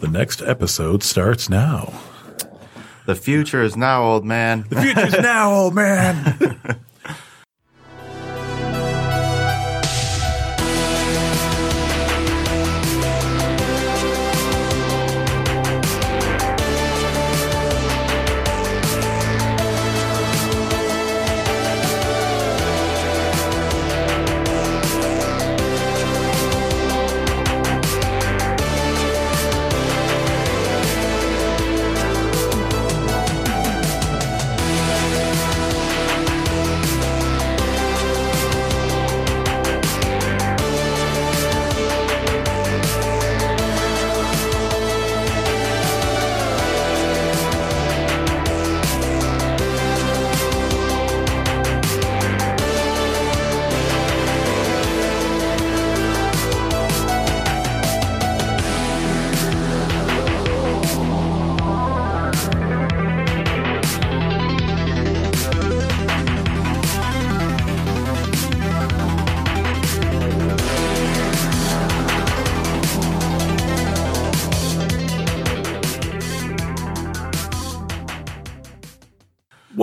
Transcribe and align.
The 0.00 0.08
next 0.08 0.40
episode 0.40 1.02
starts 1.02 1.50
now. 1.50 1.92
The 3.04 3.14
future 3.14 3.62
is 3.62 3.76
now, 3.76 4.02
old 4.02 4.24
man. 4.24 4.64
The 4.70 4.80
future's 4.80 5.18
now, 5.20 5.52
old 5.52 5.74
man. 5.74 6.80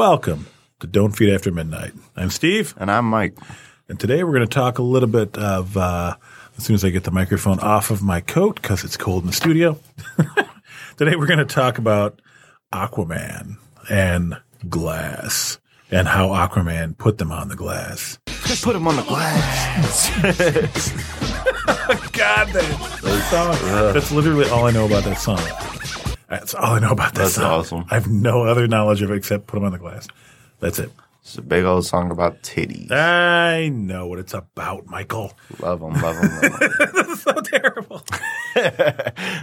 Welcome 0.09 0.47
to 0.79 0.87
Don't 0.87 1.11
Feed 1.11 1.33
After 1.33 1.51
Midnight. 1.51 1.91
I'm 2.15 2.29
Steve, 2.29 2.73
And 2.77 2.89
I'm 2.89 3.03
Mike. 3.03 3.35
and 3.89 3.99
today 3.99 4.23
we're 4.23 4.31
going 4.31 4.47
to 4.47 4.55
talk 4.55 4.77
a 4.77 4.81
little 4.81 5.09
bit 5.09 5.37
of, 5.37 5.75
uh, 5.75 6.15
as 6.57 6.63
soon 6.63 6.75
as 6.75 6.85
I 6.85 6.91
get 6.91 7.03
the 7.03 7.11
microphone 7.11 7.59
off 7.59 7.91
of 7.91 8.01
my 8.01 8.21
coat 8.21 8.61
because 8.61 8.85
it's 8.85 8.95
cold 8.95 9.23
in 9.23 9.27
the 9.27 9.33
studio. 9.35 9.77
today 10.95 11.17
we're 11.17 11.25
going 11.27 11.39
to 11.39 11.45
talk 11.45 11.77
about 11.77 12.21
Aquaman 12.71 13.57
and 13.89 14.37
glass 14.69 15.59
and 15.91 16.07
how 16.07 16.29
Aquaman 16.29 16.97
put 16.97 17.17
them 17.17 17.33
on 17.33 17.49
the 17.49 17.57
glass. 17.57 18.17
Just 18.45 18.63
put 18.63 18.71
them 18.71 18.87
on 18.87 18.95
the 18.95 19.03
glass. 19.03 20.09
God, 22.13 22.47
that 22.53 23.27
song. 23.29 23.93
That's 23.93 24.13
literally 24.13 24.49
all 24.49 24.67
I 24.67 24.71
know 24.71 24.85
about 24.85 25.03
that 25.03 25.17
song. 25.17 25.39
That's 26.29 26.53
all 26.53 26.73
I 26.75 26.79
know 26.79 26.91
about 26.91 27.13
that 27.15 27.21
That's 27.23 27.35
song. 27.35 27.45
awesome. 27.45 27.85
I 27.89 27.95
have 27.95 28.07
no 28.09 28.43
other 28.43 28.67
knowledge 28.67 29.01
of 29.01 29.11
it 29.11 29.15
except 29.15 29.47
put 29.47 29.55
them 29.57 29.63
on 29.65 29.71
the 29.71 29.77
glass. 29.77 30.07
That's 30.59 30.79
it. 30.79 30.91
It's 31.21 31.37
a 31.37 31.41
big 31.41 31.65
old 31.65 31.85
song 31.85 32.09
about 32.11 32.41
titties. 32.41 32.89
I 32.91 33.67
know 33.69 34.07
what 34.07 34.17
it's 34.19 34.33
about, 34.33 34.87
Michael. 34.87 35.33
Love 35.59 35.81
them, 35.81 35.93
love 36.01 36.15
them. 36.21 36.51
That's 36.95 37.21
so 37.21 37.33
terrible. 37.41 38.01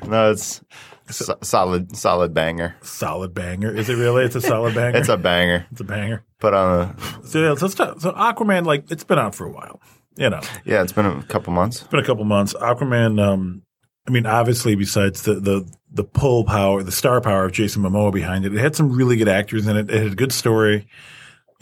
no, 0.07 0.31
it's 0.31 0.63
so- 1.11 1.39
solid, 1.43 1.95
solid 1.97 2.33
banger. 2.33 2.75
Solid 2.83 3.35
banger. 3.35 3.71
Is 3.75 3.89
it 3.89 3.97
really? 3.97 4.25
It's 4.25 4.35
a 4.37 4.41
solid 4.41 4.75
banger. 4.77 4.99
It's 4.99 5.09
a 5.11 5.17
banger. 5.19 5.67
it's 5.71 5.81
a 5.81 5.85
banger. 5.85 6.25
Put 6.39 6.55
on 6.55 6.81
a 7.23 7.27
So, 7.27 7.41
yeah, 7.43 7.55
so, 7.55 7.69
so 7.69 8.13
Aquaman, 8.13 8.65
like, 8.65 8.91
it's 8.91 9.05
been 9.05 9.19
out 9.19 9.35
for 9.35 9.47
a 9.47 9.51
while. 9.53 9.81
You 10.17 10.31
know, 10.31 10.41
yeah. 10.65 10.83
It's 10.83 10.93
been 10.93 11.07
a 11.07 11.23
couple 11.25 11.53
months. 11.53 11.81
It's 11.81 11.89
been 11.89 12.01
a 12.01 12.05
couple 12.05 12.25
months. 12.25 12.55
Aquaman. 12.55 13.21
Um, 13.21 13.63
I 14.07 14.11
mean, 14.11 14.27
obviously, 14.27 14.75
besides 14.77 15.23
the 15.23 15.35
the 15.35 15.71
the 15.95 16.05
pull 16.05 16.45
power, 16.45 16.83
the 16.83 16.93
star 16.93 17.21
power 17.21 17.47
of 17.47 17.53
Jason 17.53 17.83
Momoa 17.83 18.13
behind 18.13 18.45
it, 18.45 18.53
it 18.55 18.59
had 18.61 18.77
some 18.77 18.93
really 18.93 19.17
good 19.17 19.29
actors 19.29 19.67
in 19.67 19.77
it. 19.77 19.89
It 19.91 20.03
had 20.03 20.13
a 20.13 20.17
good 20.17 20.33
story. 20.33 20.87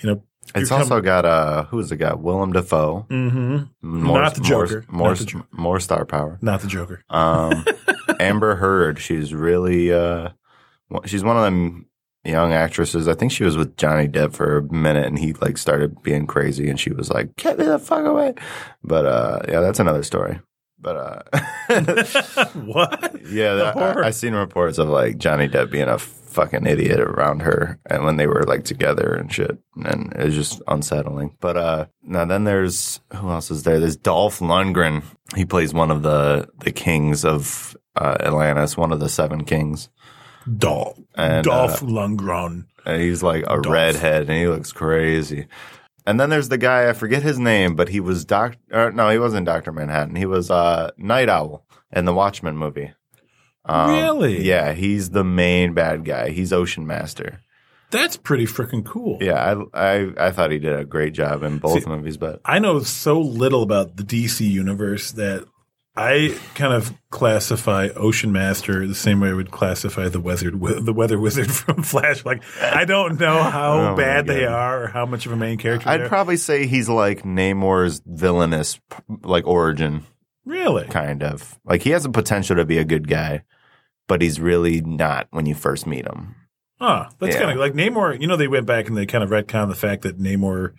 You 0.03 0.09
know, 0.11 0.23
It's 0.55 0.73
also 0.73 1.01
got 1.01 1.25
uh, 1.25 1.65
who's 1.67 1.91
the 1.91 1.97
guy? 1.97 2.15
Willem 2.15 2.53
Dafoe. 2.53 3.07
hmm 3.09 3.59
More, 3.83 4.21
Not 4.23 4.35
the 4.35 4.41
Joker. 4.41 4.85
More, 4.89 5.09
Not 5.11 5.19
the 5.19 5.45
more 5.53 5.79
star 5.81 6.05
power. 6.05 6.39
not 6.43 6.61
the 6.63 6.67
Joker. 6.69 7.05
Um, 7.11 7.65
Amber 8.21 8.57
Heard. 8.57 8.99
She's 8.99 9.33
really 9.35 9.93
uh, 9.93 10.31
she's 11.05 11.23
one 11.23 11.37
of 11.37 11.43
them 11.45 11.87
young 12.25 12.53
actresses. 12.53 13.09
I 13.09 13.15
think 13.15 13.33
she 13.33 13.45
was 13.45 13.57
with 13.57 13.77
Johnny 13.77 14.09
Depp 14.09 14.33
for 14.33 14.59
a 14.59 14.73
minute, 14.73 15.07
and 15.07 15.19
he 15.19 15.33
like 15.35 15.59
started 15.59 16.03
being 16.03 16.27
crazy, 16.27 16.69
and 16.71 16.79
she 16.81 16.91
was 16.93 17.11
like, 17.11 17.37
"Get 17.37 17.59
me 17.59 17.65
the 17.65 17.79
fuck 17.79 18.05
away." 18.07 18.35
But 18.83 19.07
uh, 19.07 19.41
yeah, 19.49 19.61
that's 19.61 19.81
another 19.81 20.03
story. 20.03 20.41
But 20.83 20.97
uh, 20.97 21.41
what? 22.55 23.15
yeah, 23.31 23.55
that. 23.55 23.77
I, 23.77 24.07
I 24.09 24.11
seen 24.11 24.35
reports 24.35 24.79
of 24.79 24.89
like 24.89 25.17
Johnny 25.19 25.49
Depp 25.49 25.71
being 25.71 25.89
a 25.89 25.99
fucking 25.99 26.67
idiot 26.67 26.99
around 26.99 27.43
her, 27.43 27.79
and 27.89 28.05
when 28.05 28.17
they 28.17 28.27
were 28.27 28.43
like 28.45 28.65
together 28.65 29.15
and 29.15 29.33
shit, 29.33 29.59
and 29.85 30.13
it 30.15 30.25
was 30.25 30.35
just 30.35 30.61
unsettling. 30.67 31.37
But 31.41 31.57
uh, 31.57 31.87
now 32.03 32.25
then 32.25 32.45
there's 32.45 33.01
who 33.15 33.31
else 33.31 33.51
is 33.51 33.63
there? 33.63 33.79
There's 33.79 33.97
Dolph 33.97 34.41
Lundgren. 34.41 35.05
He 35.37 35.45
plays 35.45 35.73
one 35.73 35.91
of 35.91 36.03
the 36.03 36.49
the 36.59 36.73
kings 36.73 37.25
of 37.25 37.77
uh, 37.95 38.17
Atlantis, 38.21 38.77
one 38.77 38.93
of 38.93 38.99
the 39.01 39.09
seven 39.09 39.45
kings, 39.45 39.89
Dolph. 40.59 40.99
and 41.15 41.45
Dolph 41.45 41.83
uh, 41.83 41.87
Lundgren. 41.87 42.65
and 42.85 43.01
he's 43.01 43.23
like 43.23 43.45
a 43.45 43.61
Dolph. 43.61 43.67
redhead, 43.69 44.23
and 44.23 44.33
he 44.39 44.49
looks 44.49 44.73
crazy. 44.73 45.47
And 46.07 46.19
then 46.19 46.31
there's 46.31 46.49
the 46.49 46.59
guy 46.59 46.89
I 46.89 46.93
forget 46.95 47.23
his 47.23 47.39
name, 47.39 47.77
but 47.77 47.89
he 47.89 48.01
was 48.01 48.25
Doc. 48.25 48.57
Or 48.73 48.91
no, 48.91 49.09
he 49.11 49.19
wasn't 49.19 49.47
Doctor 49.47 49.73
Manhattan. 49.73 50.17
He 50.17 50.27
was 50.27 50.51
uh, 50.51 50.91
Night 50.97 51.29
Owl 51.29 51.65
in 51.93 52.05
the 52.07 52.15
Watchmen 52.15 52.57
movie. 52.57 52.93
Um, 53.65 53.91
Really? 53.91 54.43
Yeah, 54.45 54.73
he's 54.73 55.11
the 55.11 55.23
main 55.25 55.75
bad 55.75 56.05
guy. 56.05 56.31
He's 56.31 56.53
Ocean 56.53 56.87
Master. 56.87 57.41
That's 57.91 58.17
pretty 58.17 58.47
freaking 58.47 58.85
cool. 58.87 59.19
Yeah, 59.21 59.55
I, 59.75 59.99
I 60.01 60.13
I 60.29 60.31
thought 60.31 60.51
he 60.51 60.59
did 60.59 60.75
a 60.75 60.85
great 60.85 61.13
job 61.13 61.43
in 61.43 61.59
both 61.59 61.83
See- 61.85 61.89
movies, 61.89 62.17
but 62.17 62.41
I 62.45 62.59
know 62.59 62.81
so 62.81 63.21
little 63.21 63.63
about 63.63 63.97
the 63.97 64.03
DC 64.03 64.49
universe 64.51 65.13
that 65.13 65.45
I 65.95 66.39
kind 66.55 66.73
of 66.73 66.95
classify 67.11 67.89
Ocean 67.95 68.33
Master 68.33 68.87
the 68.87 68.95
same 68.95 69.21
way 69.21 69.29
I 69.29 69.35
would 69.35 69.51
classify 69.51 70.09
the 70.09 70.21
wizard, 70.21 70.59
the 70.59 70.93
weather 70.95 71.19
wizard 71.19 71.51
from 71.53 71.83
Flash. 71.83 72.25
Like 72.25 72.43
I 72.63 72.87
don't 72.87 73.21
know 73.21 73.43
how 73.43 73.93
Oh 73.93 73.97
bad 73.97 74.27
they 74.27 74.47
are 74.47 74.85
or 74.85 74.87
how 74.87 75.05
much 75.05 75.27
of 75.27 75.33
a 75.33 75.37
main 75.37 75.59
character. 75.59 75.89
I'd 75.89 76.09
probably 76.09 76.39
say 76.39 76.67
he's 76.67 76.89
like 76.89 77.25
Namor's 77.25 78.01
villainous 78.07 78.81
like 79.23 79.47
origin, 79.47 80.05
really. 80.47 80.87
kind 80.87 81.23
of. 81.23 81.59
Like 81.65 81.83
he 81.83 81.91
has 81.91 82.05
the 82.05 82.09
potential 82.11 82.57
to 82.57 82.65
be 82.65 82.79
a 82.79 82.85
good 82.87 83.07
guy, 83.07 83.43
but 84.09 84.23
he's 84.23 84.41
really 84.41 84.81
not 84.81 85.27
when 85.31 85.45
you 85.45 85.55
first 85.55 85.87
meet 85.87 86.07
him. 86.07 86.37
Huh. 86.81 87.11
That's 87.19 87.35
Yeah. 87.35 87.43
kind 87.43 87.53
of 87.53 87.59
like 87.59 87.75
Namor. 87.75 88.19
You 88.19 88.27
know, 88.29 88.37
they 88.37 88.49
went 88.49 88.65
back 88.67 88.89
and 88.89 88.97
they 88.97 89.05
kind 89.05 89.23
of 89.23 89.29
retconned 89.29 89.69
the 89.69 89.75
fact 89.75 90.03
that 90.03 90.19
Namor 90.19 90.73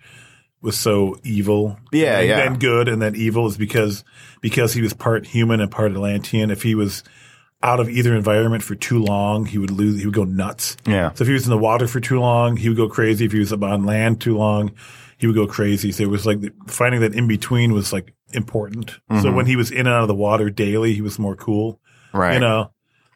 was 0.64 0.76
so 0.76 1.16
evil. 1.22 1.78
Yeah, 1.92 2.18
and 2.18 2.28
yeah. 2.28 2.36
then 2.36 2.58
good, 2.58 2.88
and 2.88 3.00
then 3.00 3.14
evil 3.14 3.46
is 3.46 3.56
because 3.56 4.02
because 4.40 4.72
he 4.72 4.82
was 4.82 4.92
part 4.94 5.26
human 5.26 5.60
and 5.60 5.70
part 5.70 5.92
Atlantean. 5.92 6.50
If 6.50 6.62
he 6.62 6.74
was 6.74 7.04
out 7.62 7.80
of 7.80 7.88
either 7.88 8.14
environment 8.16 8.62
for 8.62 8.74
too 8.74 9.02
long, 9.02 9.46
he 9.46 9.58
would 9.58 9.70
lose. 9.70 10.00
He 10.00 10.06
would 10.06 10.14
go 10.14 10.24
nuts. 10.24 10.76
Yeah. 10.86 11.12
So 11.14 11.22
if 11.22 11.28
he 11.28 11.34
was 11.34 11.44
in 11.44 11.50
the 11.50 11.58
water 11.58 11.86
for 11.86 12.00
too 12.00 12.18
long, 12.18 12.56
he 12.56 12.68
would 12.68 12.76
go 12.76 12.88
crazy. 12.88 13.26
If 13.26 13.32
he 13.32 13.38
was 13.38 13.52
up 13.52 13.62
on 13.62 13.84
land 13.84 14.20
too 14.20 14.36
long, 14.36 14.72
he 15.18 15.26
would 15.26 15.36
go 15.36 15.46
crazy. 15.46 15.92
So 15.92 16.02
it 16.02 16.10
was 16.10 16.26
like 16.26 16.40
finding 16.66 17.00
that 17.02 17.14
in 17.14 17.28
between 17.28 17.72
was 17.72 17.92
like 17.92 18.12
important. 18.32 18.90
So 19.20 19.28
Mhm. 19.30 19.34
when 19.36 19.46
he 19.46 19.56
was 19.56 19.70
in 19.70 19.80
and 19.80 19.88
out 19.88 20.02
of 20.02 20.08
the 20.08 20.14
water 20.14 20.50
daily, 20.50 20.92
he 20.94 21.00
was 21.02 21.18
more 21.18 21.36
cool. 21.36 21.78
Right. 22.12 22.34
You 22.34 22.40
know, 22.40 22.70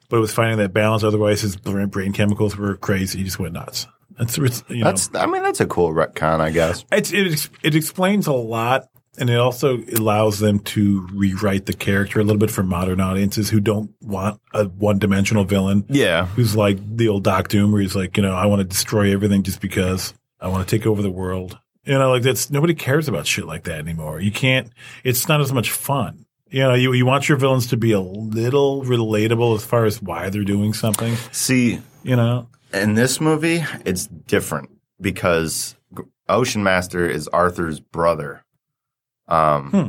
but 0.08 0.16
it 0.18 0.20
was 0.20 0.32
finding 0.32 0.58
that 0.58 0.72
balance. 0.72 1.02
Otherwise, 1.02 1.40
his 1.40 1.56
brain 1.56 2.12
chemicals 2.12 2.56
were 2.56 2.76
crazy. 2.76 3.18
He 3.18 3.24
just 3.24 3.38
went 3.38 3.54
nuts. 3.54 3.86
It's, 4.20 4.36
you 4.68 4.78
know, 4.78 4.84
That's 4.84 5.10
I 5.14 5.26
mean 5.26 5.42
that's 5.42 5.60
a 5.60 5.66
cool 5.66 5.92
retcon, 5.92 6.40
I 6.40 6.50
guess. 6.50 6.84
it's, 6.92 7.12
it 7.12 7.48
it 7.62 7.74
explains 7.74 8.26
a 8.26 8.32
lot, 8.32 8.88
and 9.18 9.30
it 9.30 9.38
also 9.38 9.78
allows 9.96 10.38
them 10.40 10.58
to 10.60 11.06
rewrite 11.12 11.66
the 11.66 11.72
character 11.72 12.20
a 12.20 12.24
little 12.24 12.38
bit 12.38 12.50
for 12.50 12.62
modern 12.62 13.00
audiences 13.00 13.48
who 13.50 13.60
don't 13.60 13.90
want 14.00 14.40
a 14.54 14.64
one 14.64 14.98
dimensional 14.98 15.44
villain 15.44 15.84
Yeah. 15.88 16.26
who's 16.26 16.56
like 16.56 16.78
the 16.96 17.08
old 17.08 17.24
Doc 17.24 17.48
Doom, 17.48 17.72
where 17.72 17.80
he's 17.80 17.94
like, 17.96 18.16
you 18.16 18.22
know, 18.22 18.34
I 18.34 18.46
want 18.46 18.60
to 18.60 18.64
destroy 18.64 19.12
everything 19.12 19.42
just 19.42 19.60
because 19.60 20.14
I 20.40 20.48
want 20.48 20.66
to 20.68 20.76
take 20.78 20.86
over 20.86 21.02
the 21.02 21.10
world. 21.10 21.58
You 21.84 21.94
know, 21.98 22.10
like 22.10 22.22
that's 22.22 22.50
nobody 22.50 22.74
cares 22.74 23.08
about 23.08 23.26
shit 23.26 23.46
like 23.46 23.64
that 23.64 23.78
anymore. 23.78 24.20
You 24.20 24.30
can't. 24.32 24.68
It's 25.04 25.26
not 25.28 25.40
as 25.40 25.52
much 25.52 25.70
fun. 25.70 26.26
You 26.50 26.60
know, 26.60 26.74
you 26.74 26.92
you 26.92 27.06
want 27.06 27.28
your 27.28 27.38
villains 27.38 27.66
to 27.68 27.76
be 27.76 27.92
a 27.92 28.00
little 28.00 28.82
relatable 28.84 29.54
as 29.56 29.64
far 29.64 29.84
as 29.84 30.00
why 30.02 30.28
they're 30.30 30.44
doing 30.44 30.72
something. 30.74 31.14
See, 31.32 31.80
You 32.02 32.16
know, 32.16 32.48
in 32.72 32.94
this 32.94 33.20
movie, 33.20 33.64
it's 33.84 34.06
different 34.06 34.70
because 35.00 35.74
Ocean 36.28 36.62
Master 36.62 37.08
is 37.08 37.28
Arthur's 37.28 37.80
brother. 37.80 38.44
Um, 39.28 39.70
Hmm. 39.70 39.86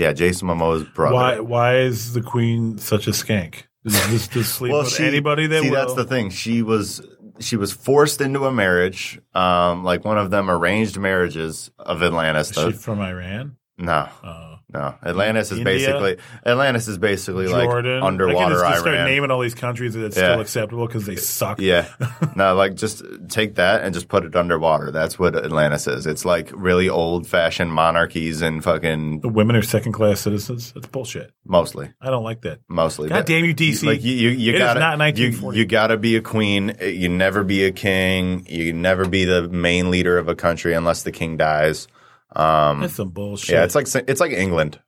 yeah, 0.00 0.12
Jason 0.12 0.48
Momoa's 0.48 0.84
brother. 0.84 1.14
why 1.14 1.40
why 1.40 1.76
is 1.78 2.12
the 2.14 2.22
queen 2.22 2.78
such 2.78 3.06
a 3.06 3.10
skank? 3.10 3.64
Just, 3.86 4.10
just, 4.10 4.30
just 4.32 4.54
sleep 4.54 4.72
well, 4.72 4.82
with 4.82 4.92
she, 4.92 5.04
anybody 5.04 5.46
that 5.48 5.62
see, 5.62 5.70
will. 5.70 5.76
that's 5.76 5.94
the 5.94 6.04
thing. 6.04 6.30
She 6.30 6.62
was 6.62 7.00
she 7.40 7.56
was 7.56 7.72
forced 7.72 8.20
into 8.20 8.44
a 8.44 8.52
marriage, 8.52 9.20
um, 9.34 9.82
like 9.82 10.04
one 10.04 10.18
of 10.18 10.30
them 10.30 10.50
arranged 10.50 10.98
marriages 10.98 11.70
of 11.78 12.02
Atlantis. 12.02 12.56
Is 12.56 12.64
she 12.64 12.72
from 12.72 13.00
Iran? 13.00 13.56
no, 13.78 14.08
Oh. 14.22 14.51
No. 14.72 14.94
Atlantis 15.04 15.52
is 15.52 15.58
India? 15.58 15.74
basically 15.74 16.16
Atlantis 16.46 16.88
is 16.88 16.98
basically 16.98 17.46
Jordan. 17.48 18.00
like 18.00 18.04
underwater 18.04 18.34
I 18.36 18.48
can 18.48 18.50
just, 18.52 18.64
just 18.70 18.80
start 18.80 19.08
naming 19.08 19.30
all 19.30 19.40
these 19.40 19.54
countries 19.54 19.94
that 19.94 20.04
it's 20.06 20.16
Yeah. 20.16 20.30
still 20.32 20.40
acceptable 20.40 20.86
because 20.86 21.06
they 21.06 21.16
suck. 21.16 21.60
Yeah. 21.60 21.88
no, 22.36 22.54
like 22.54 22.74
just 22.74 23.02
take 23.28 23.56
that 23.56 23.82
and 23.82 23.92
just 23.94 24.08
put 24.08 24.24
it 24.24 24.34
underwater. 24.36 24.90
That's 24.90 25.18
what 25.18 25.36
Atlantis 25.36 25.86
is. 25.86 26.06
It's 26.06 26.24
like 26.24 26.50
really 26.54 26.88
old 26.88 27.26
fashioned 27.26 27.72
monarchies 27.72 28.42
and 28.42 28.62
fucking 28.62 29.20
The 29.20 29.28
women 29.28 29.56
are 29.56 29.62
second 29.62 29.92
class 29.92 30.20
citizens. 30.20 30.72
That's 30.72 30.86
bullshit. 30.86 31.32
mostly, 31.44 31.90
I 32.00 32.10
don't 32.10 32.24
like 32.24 32.42
that. 32.42 32.60
mostly. 32.68 33.08
God 33.08 33.24
damn 33.26 33.44
you, 33.44 33.54
DC. 33.54 33.84
Like 33.86 34.02
you, 34.02 34.12
you, 34.12 34.28
you 34.30 34.52
It 34.52 34.56
is 34.56 34.60
gotta, 34.60 34.96
not 34.96 35.16
you, 35.18 35.52
you 35.52 35.64
gotta 35.66 35.96
be 35.96 36.16
a 36.16 36.20
queen. 36.20 36.76
You 36.80 37.08
never 37.08 37.44
be 37.44 37.64
a 37.64 37.72
king. 37.72 38.46
You 38.48 38.72
never 38.72 39.06
be 39.08 39.24
the 39.24 39.48
main 39.48 39.90
leader 39.90 40.18
of 40.18 40.28
a 40.28 40.34
country 40.34 40.74
unless 40.74 41.02
the 41.02 41.12
king 41.12 41.36
dies. 41.36 41.88
Um, 42.36 42.80
That's 42.80 42.94
some 42.94 43.10
bullshit. 43.10 43.54
yeah, 43.54 43.64
it's 43.64 43.74
like 43.74 43.86
it's 44.08 44.20
like 44.20 44.32
England 44.32 44.80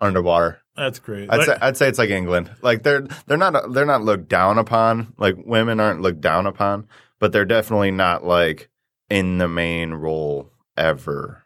underwater. 0.00 0.60
That's 0.76 0.98
great. 0.98 1.30
I'd 1.30 1.38
Like- 1.38 1.46
say 1.46 1.56
I'd 1.60 1.76
say 1.76 1.88
it's 1.88 1.98
like 1.98 2.10
England. 2.10 2.50
Like 2.62 2.82
they're 2.82 3.06
they're 3.26 3.36
not 3.36 3.72
they're 3.72 3.84
not 3.86 4.02
looked 4.02 4.28
down 4.28 4.58
upon. 4.58 5.12
Like 5.18 5.36
women 5.44 5.80
aren't 5.80 6.00
looked 6.00 6.20
down 6.20 6.46
upon, 6.46 6.88
but 7.18 7.32
they're 7.32 7.44
definitely 7.44 7.90
not 7.90 8.24
like 8.24 8.68
in 9.10 9.38
the 9.38 9.48
main 9.48 9.92
role 9.94 10.50
ever. 10.76 11.42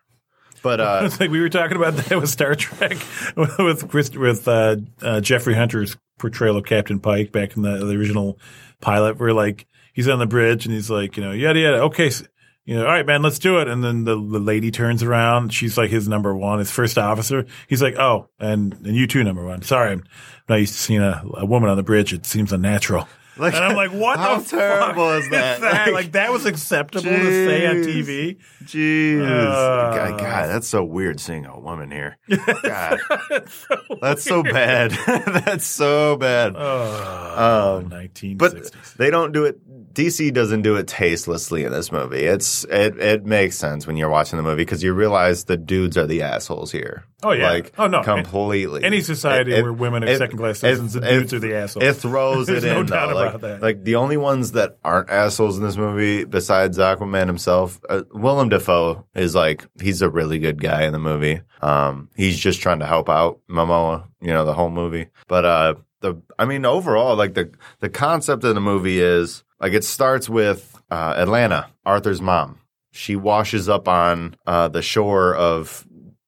But 0.62 0.80
uh, 0.80 1.00
it's 1.04 1.18
like 1.20 1.30
we 1.30 1.40
were 1.40 1.48
talking 1.48 1.76
about 1.76 1.96
that 1.96 2.20
with 2.20 2.30
Star 2.30 2.54
Trek 2.54 2.96
with 3.36 3.88
Chris, 3.88 4.10
with 4.14 4.46
uh, 4.46 4.76
uh, 5.02 5.20
Jeffrey 5.20 5.54
Hunter's 5.54 5.96
portrayal 6.18 6.56
of 6.56 6.64
Captain 6.64 7.00
Pike 7.00 7.32
back 7.32 7.56
in 7.56 7.62
the, 7.62 7.84
the 7.84 7.96
original 7.96 8.38
pilot, 8.80 9.18
where 9.18 9.32
like 9.32 9.66
he's 9.92 10.08
on 10.08 10.18
the 10.20 10.26
bridge 10.26 10.64
and 10.64 10.74
he's 10.74 10.90
like, 10.90 11.16
you 11.16 11.24
know, 11.24 11.32
yada 11.32 11.58
yada. 11.58 11.82
Okay, 11.84 12.10
so, 12.10 12.24
you 12.64 12.74
know, 12.76 12.82
all 12.86 12.92
right, 12.92 13.04
man, 13.06 13.22
let's 13.22 13.38
do 13.38 13.58
it. 13.58 13.68
And 13.68 13.84
then 13.84 14.04
the, 14.04 14.14
the 14.14 14.38
lady 14.38 14.70
turns 14.70 15.02
around. 15.02 15.52
She's 15.52 15.76
like 15.76 15.90
his 15.90 16.08
number 16.08 16.34
one, 16.34 16.58
his 16.58 16.70
first 16.70 16.96
officer. 16.98 17.46
He's 17.68 17.82
like, 17.82 17.96
oh, 17.96 18.28
and 18.40 18.72
and 18.86 18.96
you 18.96 19.06
too, 19.06 19.22
number 19.24 19.44
one. 19.44 19.62
Sorry, 19.62 19.92
I'm 19.92 20.04
not 20.48 20.56
used 20.56 20.74
to 20.74 20.78
seeing 20.80 21.02
a, 21.02 21.22
a 21.34 21.46
woman 21.46 21.68
on 21.70 21.76
the 21.76 21.82
bridge. 21.82 22.12
It 22.12 22.24
seems 22.26 22.52
unnatural. 22.52 23.08
Like, 23.36 23.54
and 23.54 23.64
I'm 23.64 23.74
like, 23.74 23.90
what 23.90 24.16
how 24.20 24.38
the 24.38 24.48
terrible 24.48 25.08
fuck 25.10 25.24
is 25.24 25.30
that? 25.30 25.60
Like, 25.60 25.92
Like, 25.92 26.12
that 26.12 26.30
was 26.30 26.46
acceptable 26.46 27.02
to 27.10 27.46
say 27.46 27.66
on. 27.66 27.76
TV. 27.78 28.36
jeez, 28.62 29.20
Uh. 29.26 29.96
God, 29.96 30.20
God, 30.20 30.48
that's 30.50 30.68
so 30.68 30.84
weird 30.84 31.18
seeing 31.18 31.44
a 31.44 31.58
woman 31.58 31.90
here. 31.90 32.16
God, 32.62 33.00
So 33.48 33.76
that's 34.00 34.22
so 34.22 34.44
bad. 34.44 34.92
that's 35.44 35.66
so 35.66 36.16
bad. 36.16 36.54
Oh, 36.56 37.78
Um, 37.82 37.90
1960s. 37.90 38.38
But 38.38 38.72
they 38.98 39.10
don't 39.10 39.32
do 39.32 39.46
it. 39.46 39.58
DC 39.94 40.32
doesn't 40.34 40.62
do 40.62 40.76
it 40.76 40.86
tastelessly 40.88 41.64
in 41.64 41.72
this 41.72 41.92
movie. 41.92 42.24
It's 42.24 42.64
it 42.64 42.98
it 42.98 43.24
makes 43.24 43.56
sense 43.56 43.86
when 43.86 43.96
you're 43.96 44.08
watching 44.10 44.36
the 44.36 44.42
movie 44.42 44.62
because 44.62 44.82
you 44.82 44.92
realize 44.92 45.44
the 45.44 45.56
dudes 45.56 45.96
are 45.96 46.06
the 46.06 46.22
assholes 46.22 46.72
here. 46.72 47.04
Oh, 47.22 47.32
yeah. 47.32 47.48
like 47.50 47.72
Oh, 47.78 47.86
no. 47.86 48.02
completely. 48.02 48.84
Any 48.84 49.00
society 49.00 49.52
It- 49.52 49.60
it- 49.60 49.62
where 49.62 49.72
women 49.72 50.04
are 50.04 50.08
it- 50.08 50.18
second 50.18 50.36
class 50.38 50.56
it- 50.56 50.60
citizens 50.60 50.96
it- 50.96 51.00
dudes 51.04 51.32
are 51.32 51.38
the 51.38 51.54
assholes. 51.54 51.84
It 51.84 51.94
throws 51.94 52.48
it 52.50 52.64
no 52.64 52.80
in. 52.80 52.86
doubt 52.86 53.08
though. 53.10 53.14
like, 53.14 53.28
about 53.34 53.40
that. 53.40 53.62
like 53.62 53.84
the 53.84 53.94
only 53.94 54.16
ones 54.16 54.52
that 54.52 54.76
aren't 54.84 55.08
assholes 55.10 55.56
in 55.56 55.64
this 55.64 55.76
movie, 55.76 56.24
besides 56.24 56.76
Aquaman 56.76 57.26
himself, 57.28 57.80
uh, 57.88 58.02
Willem 58.12 58.48
Dafoe 58.50 59.06
is 59.14 59.34
like 59.34 59.64
he's 59.80 60.02
a 60.02 60.10
really 60.10 60.38
good 60.38 60.60
guy 60.60 60.82
in 60.82 60.92
the 60.92 60.98
movie. 60.98 61.40
Um, 61.62 62.10
he's 62.16 62.38
just 62.38 62.60
trying 62.60 62.80
to 62.80 62.86
help 62.86 63.08
out 63.08 63.38
Momoa, 63.48 64.04
you 64.20 64.32
know, 64.34 64.44
the 64.44 64.52
whole 64.54 64.70
movie. 64.70 65.06
But 65.28 65.44
uh, 65.46 65.74
the 66.00 66.20
I 66.38 66.44
mean, 66.44 66.66
overall, 66.66 67.16
like 67.16 67.32
the 67.34 67.52
the 67.80 67.88
concept 67.88 68.44
of 68.44 68.54
the 68.54 68.60
movie 68.60 69.00
is 69.00 69.43
like 69.60 69.72
it 69.72 69.84
starts 69.84 70.28
with 70.28 70.80
uh, 70.90 71.14
Atlanna, 71.14 71.66
Arthur's 71.84 72.20
mom. 72.20 72.60
She 72.92 73.16
washes 73.16 73.68
up 73.68 73.88
on 73.88 74.36
uh, 74.46 74.68
the 74.68 74.82
shore 74.82 75.34
of. 75.34 75.86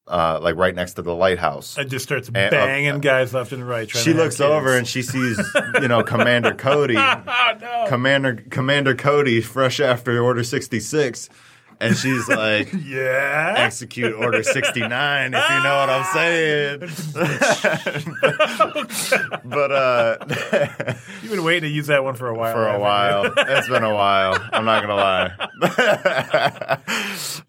Uh, 0.08 0.38
like 0.40 0.55
right 0.55 0.76
next 0.76 0.93
to 0.93 1.02
the 1.02 1.12
lighthouse. 1.12 1.76
it 1.78 1.87
just 1.87 2.05
starts 2.05 2.28
And, 2.28 2.37
uh, 2.37 2.50
banging 2.50 3.00
guys 3.00 3.34
left 3.34 3.50
and 3.50 3.67
right. 3.67 3.88
Trying 3.88 4.05
She 4.05 4.12
looks 4.12 4.40
over 4.40 4.76
and 4.76 4.87
she 4.87 5.02
sees, 5.12 5.37
you 5.82 5.88
know, 5.88 6.05
Commander 6.05 6.55
Cody, 6.55 6.94
oh 6.96 7.23
no! 7.61 7.87
Commander 7.88 8.37
Commander 8.49 8.94
Cody, 8.94 9.40
fresh 9.40 9.81
after 9.81 10.23
Order 10.23 10.44
sixty 10.44 10.78
six, 10.78 11.28
and 11.81 11.96
she's 11.96 12.28
like, 12.28 12.73
yeah. 12.84 13.55
execute 13.56 14.14
Order 14.14 14.43
sixty 14.43 14.81
nine, 14.81 15.34
if 15.34 15.49
you 15.49 15.62
know 15.62 15.76
what 15.76 15.90
I'm 15.90 16.05
saying. 16.12 16.81
but 19.44 19.73
uh, 19.73 20.17
You've 21.23 21.32
been 21.32 21.44
waiting 21.44 21.69
to 21.69 21.75
use 21.75 21.88
that 21.88 22.05
one 22.05 22.14
for 22.14 22.28
a 22.28 22.34
while. 22.34 22.52
for 22.52 22.67
a 22.67 22.78
while, 22.78 23.32
it's 23.37 23.69
been 23.69 23.84
a 23.84 23.94
while. 23.94 24.38
I'm 24.52 24.64
not 24.64 24.82
gonna 24.82 24.94
lie. 24.94 25.32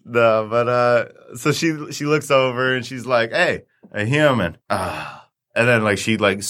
no, 0.04 0.46
but 0.50 0.68
uh, 0.68 1.36
so 1.36 1.52
she 1.52 1.92
she 1.92 2.04
looks 2.04 2.30
over 2.30 2.74
and 2.74 2.84
she's 2.84 3.06
like, 3.06 3.30
"Hey, 3.32 3.62
a 3.92 4.04
human." 4.04 4.58
Ah. 4.70 5.26
And 5.54 5.66
then 5.66 5.82
like 5.82 5.98
she 5.98 6.18
like 6.18 6.42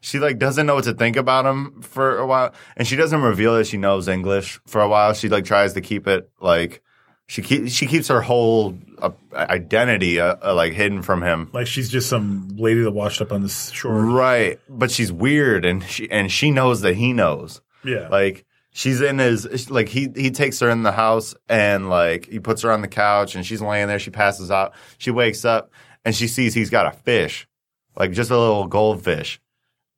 she 0.00 0.18
like 0.18 0.38
doesn't 0.38 0.66
know 0.66 0.74
what 0.74 0.84
to 0.84 0.94
think 0.94 1.16
about 1.16 1.46
him 1.46 1.80
for 1.80 2.18
a 2.18 2.26
while, 2.26 2.52
and 2.76 2.88
she 2.88 2.96
doesn't 2.96 3.20
reveal 3.22 3.54
that 3.54 3.68
she 3.68 3.76
knows 3.76 4.08
English 4.08 4.58
for 4.66 4.80
a 4.80 4.88
while. 4.88 5.12
She 5.12 5.28
like 5.28 5.44
tries 5.44 5.74
to 5.74 5.80
keep 5.80 6.08
it 6.08 6.28
like 6.40 6.82
she 7.28 7.42
keep 7.42 7.68
she 7.68 7.86
keeps 7.86 8.08
her 8.08 8.22
whole 8.22 8.76
uh, 9.00 9.10
identity 9.34 10.18
uh, 10.18 10.36
uh, 10.42 10.54
like 10.54 10.72
hidden 10.72 11.02
from 11.02 11.22
him. 11.22 11.50
Like 11.52 11.66
she's 11.66 11.90
just 11.90 12.08
some 12.08 12.48
lady 12.56 12.80
that 12.80 12.90
washed 12.90 13.20
up 13.20 13.32
on 13.32 13.42
the 13.42 13.50
shore. 13.50 14.00
Right, 14.00 14.58
but 14.66 14.90
she's 14.90 15.12
weird, 15.12 15.66
and 15.66 15.84
she 15.84 16.10
and 16.10 16.32
she 16.32 16.50
knows 16.50 16.80
that 16.80 16.94
he 16.94 17.12
knows. 17.12 17.60
Yeah. 17.84 18.08
Like 18.08 18.46
she's 18.70 19.02
in 19.02 19.18
his 19.18 19.70
like 19.70 19.90
he 19.90 20.08
he 20.16 20.30
takes 20.30 20.58
her 20.60 20.70
in 20.70 20.84
the 20.84 20.92
house 20.92 21.34
and 21.50 21.90
like 21.90 22.26
he 22.26 22.40
puts 22.40 22.62
her 22.62 22.72
on 22.72 22.80
the 22.80 22.88
couch 22.88 23.34
and 23.34 23.44
she's 23.44 23.60
laying 23.60 23.88
there. 23.88 23.98
She 23.98 24.10
passes 24.10 24.50
out. 24.50 24.72
She 24.96 25.10
wakes 25.10 25.44
up 25.44 25.70
and 26.06 26.16
she 26.16 26.28
sees 26.28 26.54
he's 26.54 26.70
got 26.70 26.86
a 26.86 26.96
fish, 26.96 27.46
like 27.94 28.12
just 28.12 28.30
a 28.30 28.38
little 28.38 28.66
goldfish, 28.66 29.38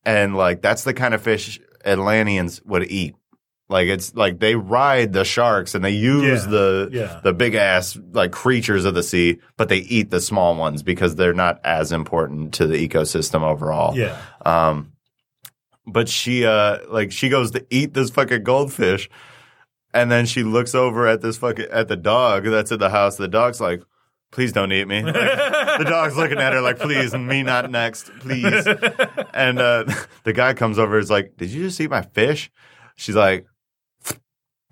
and 0.04 0.36
like 0.36 0.62
that's 0.62 0.82
the 0.82 0.94
kind 0.94 1.14
of 1.14 1.22
fish 1.22 1.60
Atlanteans 1.84 2.60
would 2.64 2.90
eat. 2.90 3.14
Like 3.70 3.86
it's 3.86 4.14
like 4.16 4.40
they 4.40 4.56
ride 4.56 5.12
the 5.12 5.24
sharks 5.24 5.74
and 5.76 5.84
they 5.84 5.92
use 5.92 6.44
Yeah, 6.44 6.50
the 6.50 6.88
yeah. 6.92 7.20
the 7.22 7.32
big 7.32 7.54
ass 7.54 7.96
like 8.12 8.32
creatures 8.32 8.84
of 8.84 8.94
the 8.94 9.02
sea, 9.04 9.38
but 9.56 9.68
they 9.68 9.78
eat 9.78 10.10
the 10.10 10.20
small 10.20 10.56
ones 10.56 10.82
because 10.82 11.14
they're 11.14 11.32
not 11.32 11.60
as 11.64 11.92
important 11.92 12.52
to 12.54 12.66
the 12.66 12.76
ecosystem 12.88 13.42
overall. 13.42 13.96
yeah. 13.96 14.20
Um, 14.44 14.92
but 15.86 16.08
she, 16.08 16.44
uh, 16.44 16.78
like, 16.88 17.10
she 17.10 17.28
goes 17.28 17.52
to 17.52 17.64
eat 17.70 17.94
this 17.94 18.10
fucking 18.10 18.44
goldfish, 18.44 19.08
and 19.94 20.10
then 20.10 20.26
she 20.26 20.42
looks 20.42 20.74
over 20.74 21.06
at 21.08 21.20
this 21.20 21.36
fucking 21.38 21.66
at 21.70 21.88
the 21.88 21.96
dog 21.96 22.44
that's 22.44 22.70
in 22.72 22.78
the 22.80 22.90
house. 22.90 23.16
The 23.16 23.28
dog's 23.28 23.60
like, 23.60 23.82
"Please 24.30 24.52
don't 24.52 24.70
eat 24.72 24.86
me." 24.86 25.02
Like, 25.02 25.14
the 25.78 25.86
dog's 25.88 26.16
looking 26.16 26.38
at 26.38 26.52
her 26.52 26.60
like, 26.60 26.78
"Please, 26.78 27.14
me 27.14 27.42
not 27.44 27.70
next, 27.70 28.10
please." 28.20 28.66
And 29.32 29.58
uh, 29.60 29.84
the 30.24 30.32
guy 30.32 30.54
comes 30.54 30.78
over, 30.78 30.98
is 30.98 31.10
like, 31.10 31.36
"Did 31.36 31.50
you 31.50 31.62
just 31.64 31.80
eat 31.80 31.90
my 31.90 32.02
fish?" 32.02 32.50
She's 32.96 33.16
like, 33.16 33.46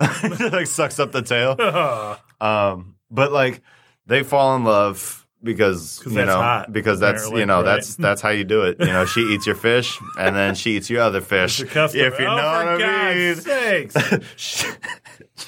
like 0.52 0.67
sucks 0.67 0.99
up 0.99 1.12
the 1.12 1.23
tail. 1.23 2.19
Um, 2.40 2.95
but 3.11 3.33
like 3.33 3.62
they 4.07 4.23
fall 4.23 4.55
in 4.55 4.62
love 4.62 5.26
because 5.43 6.00
you 6.07 6.12
that's 6.12 6.28
know 6.28 6.37
hot, 6.37 6.73
because 6.73 7.00
that's 7.00 7.28
you 7.31 7.47
know 7.47 7.57
right? 7.57 7.64
that's 7.64 7.97
that's 7.97 8.21
how 8.21 8.28
you 8.28 8.45
do 8.45 8.62
it. 8.62 8.76
You 8.78 8.87
know, 8.87 9.07
she 9.07 9.23
eats 9.23 9.45
your 9.45 9.57
fish 9.57 9.99
and 10.19 10.37
then 10.37 10.55
she 10.55 10.76
eats 10.76 10.88
your 10.88 11.02
other 11.02 11.21
fish. 11.21 11.61
It's 11.61 11.69
a 11.71 11.75
custom. 11.75 12.00
If 12.00 12.19
you 12.21 12.26
know 12.26 12.33
oh, 12.33 12.37
what 12.37 12.78
for 12.78 12.85
I 12.85 13.14
mean. 13.14 13.35
Sakes. 14.31 14.64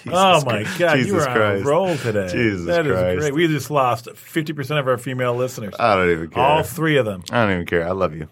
Oh 0.08 0.44
my 0.44 0.64
God, 0.78 0.96
Jesus 0.96 1.12
you 1.12 1.20
are 1.20 1.42
on 1.42 1.56
a 1.56 1.64
roll 1.64 1.96
today. 1.96 2.28
Jesus 2.28 2.66
That 2.66 2.86
is 2.86 2.92
Christ. 2.92 3.18
great. 3.20 3.34
We 3.34 3.46
just 3.48 3.70
lost 3.70 4.06
50% 4.06 4.78
of 4.78 4.88
our 4.88 4.98
female 4.98 5.34
listeners. 5.34 5.74
I 5.78 5.96
don't 5.96 6.10
even 6.10 6.30
care. 6.30 6.42
All 6.42 6.62
three 6.62 6.96
of 6.96 7.06
them. 7.06 7.24
I 7.30 7.44
don't 7.44 7.52
even 7.52 7.66
care. 7.66 7.86
I 7.86 7.92
love 7.92 8.14
you. 8.14 8.28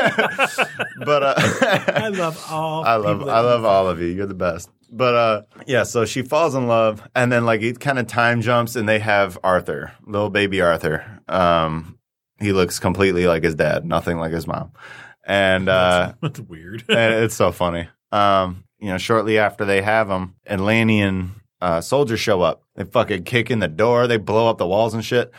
but 1.04 1.22
uh, 1.22 1.34
I 1.36 2.08
love 2.08 2.44
all. 2.50 2.84
I 2.84 2.96
love 2.96 3.28
I 3.28 3.40
love 3.40 3.64
all 3.64 3.88
of 3.88 4.00
you. 4.00 4.08
You're 4.08 4.26
the 4.26 4.34
best. 4.34 4.70
But 4.92 5.14
uh 5.14 5.42
yeah, 5.66 5.84
so 5.84 6.04
she 6.04 6.22
falls 6.22 6.54
in 6.54 6.66
love 6.66 7.06
and 7.14 7.30
then 7.30 7.44
like 7.44 7.62
it 7.62 7.78
kind 7.78 7.98
of 7.98 8.06
time 8.06 8.42
jumps 8.42 8.76
and 8.76 8.88
they 8.88 8.98
have 8.98 9.38
Arthur, 9.44 9.92
little 10.04 10.30
baby 10.30 10.60
Arthur. 10.60 11.20
Um 11.28 11.98
he 12.40 12.52
looks 12.52 12.78
completely 12.78 13.26
like 13.26 13.44
his 13.44 13.54
dad, 13.54 13.84
nothing 13.84 14.18
like 14.18 14.32
his 14.32 14.46
mom. 14.46 14.72
And 15.24 15.68
uh 15.68 16.14
That's 16.20 16.40
weird. 16.40 16.84
and 16.88 17.24
it's 17.24 17.36
so 17.36 17.52
funny. 17.52 17.88
Um 18.10 18.64
you 18.80 18.88
know, 18.88 18.98
shortly 18.98 19.38
after 19.38 19.64
they 19.64 19.82
have 19.82 20.08
him, 20.08 20.34
Atlantean 20.46 21.40
uh, 21.60 21.80
soldiers 21.80 22.20
show 22.20 22.40
up. 22.40 22.62
They 22.74 22.84
fucking 22.84 23.24
kick 23.24 23.50
in 23.50 23.58
the 23.58 23.68
door. 23.68 24.06
They 24.06 24.16
blow 24.16 24.48
up 24.48 24.58
the 24.58 24.66
walls 24.66 24.94
and 24.94 25.04
shit. 25.04 25.30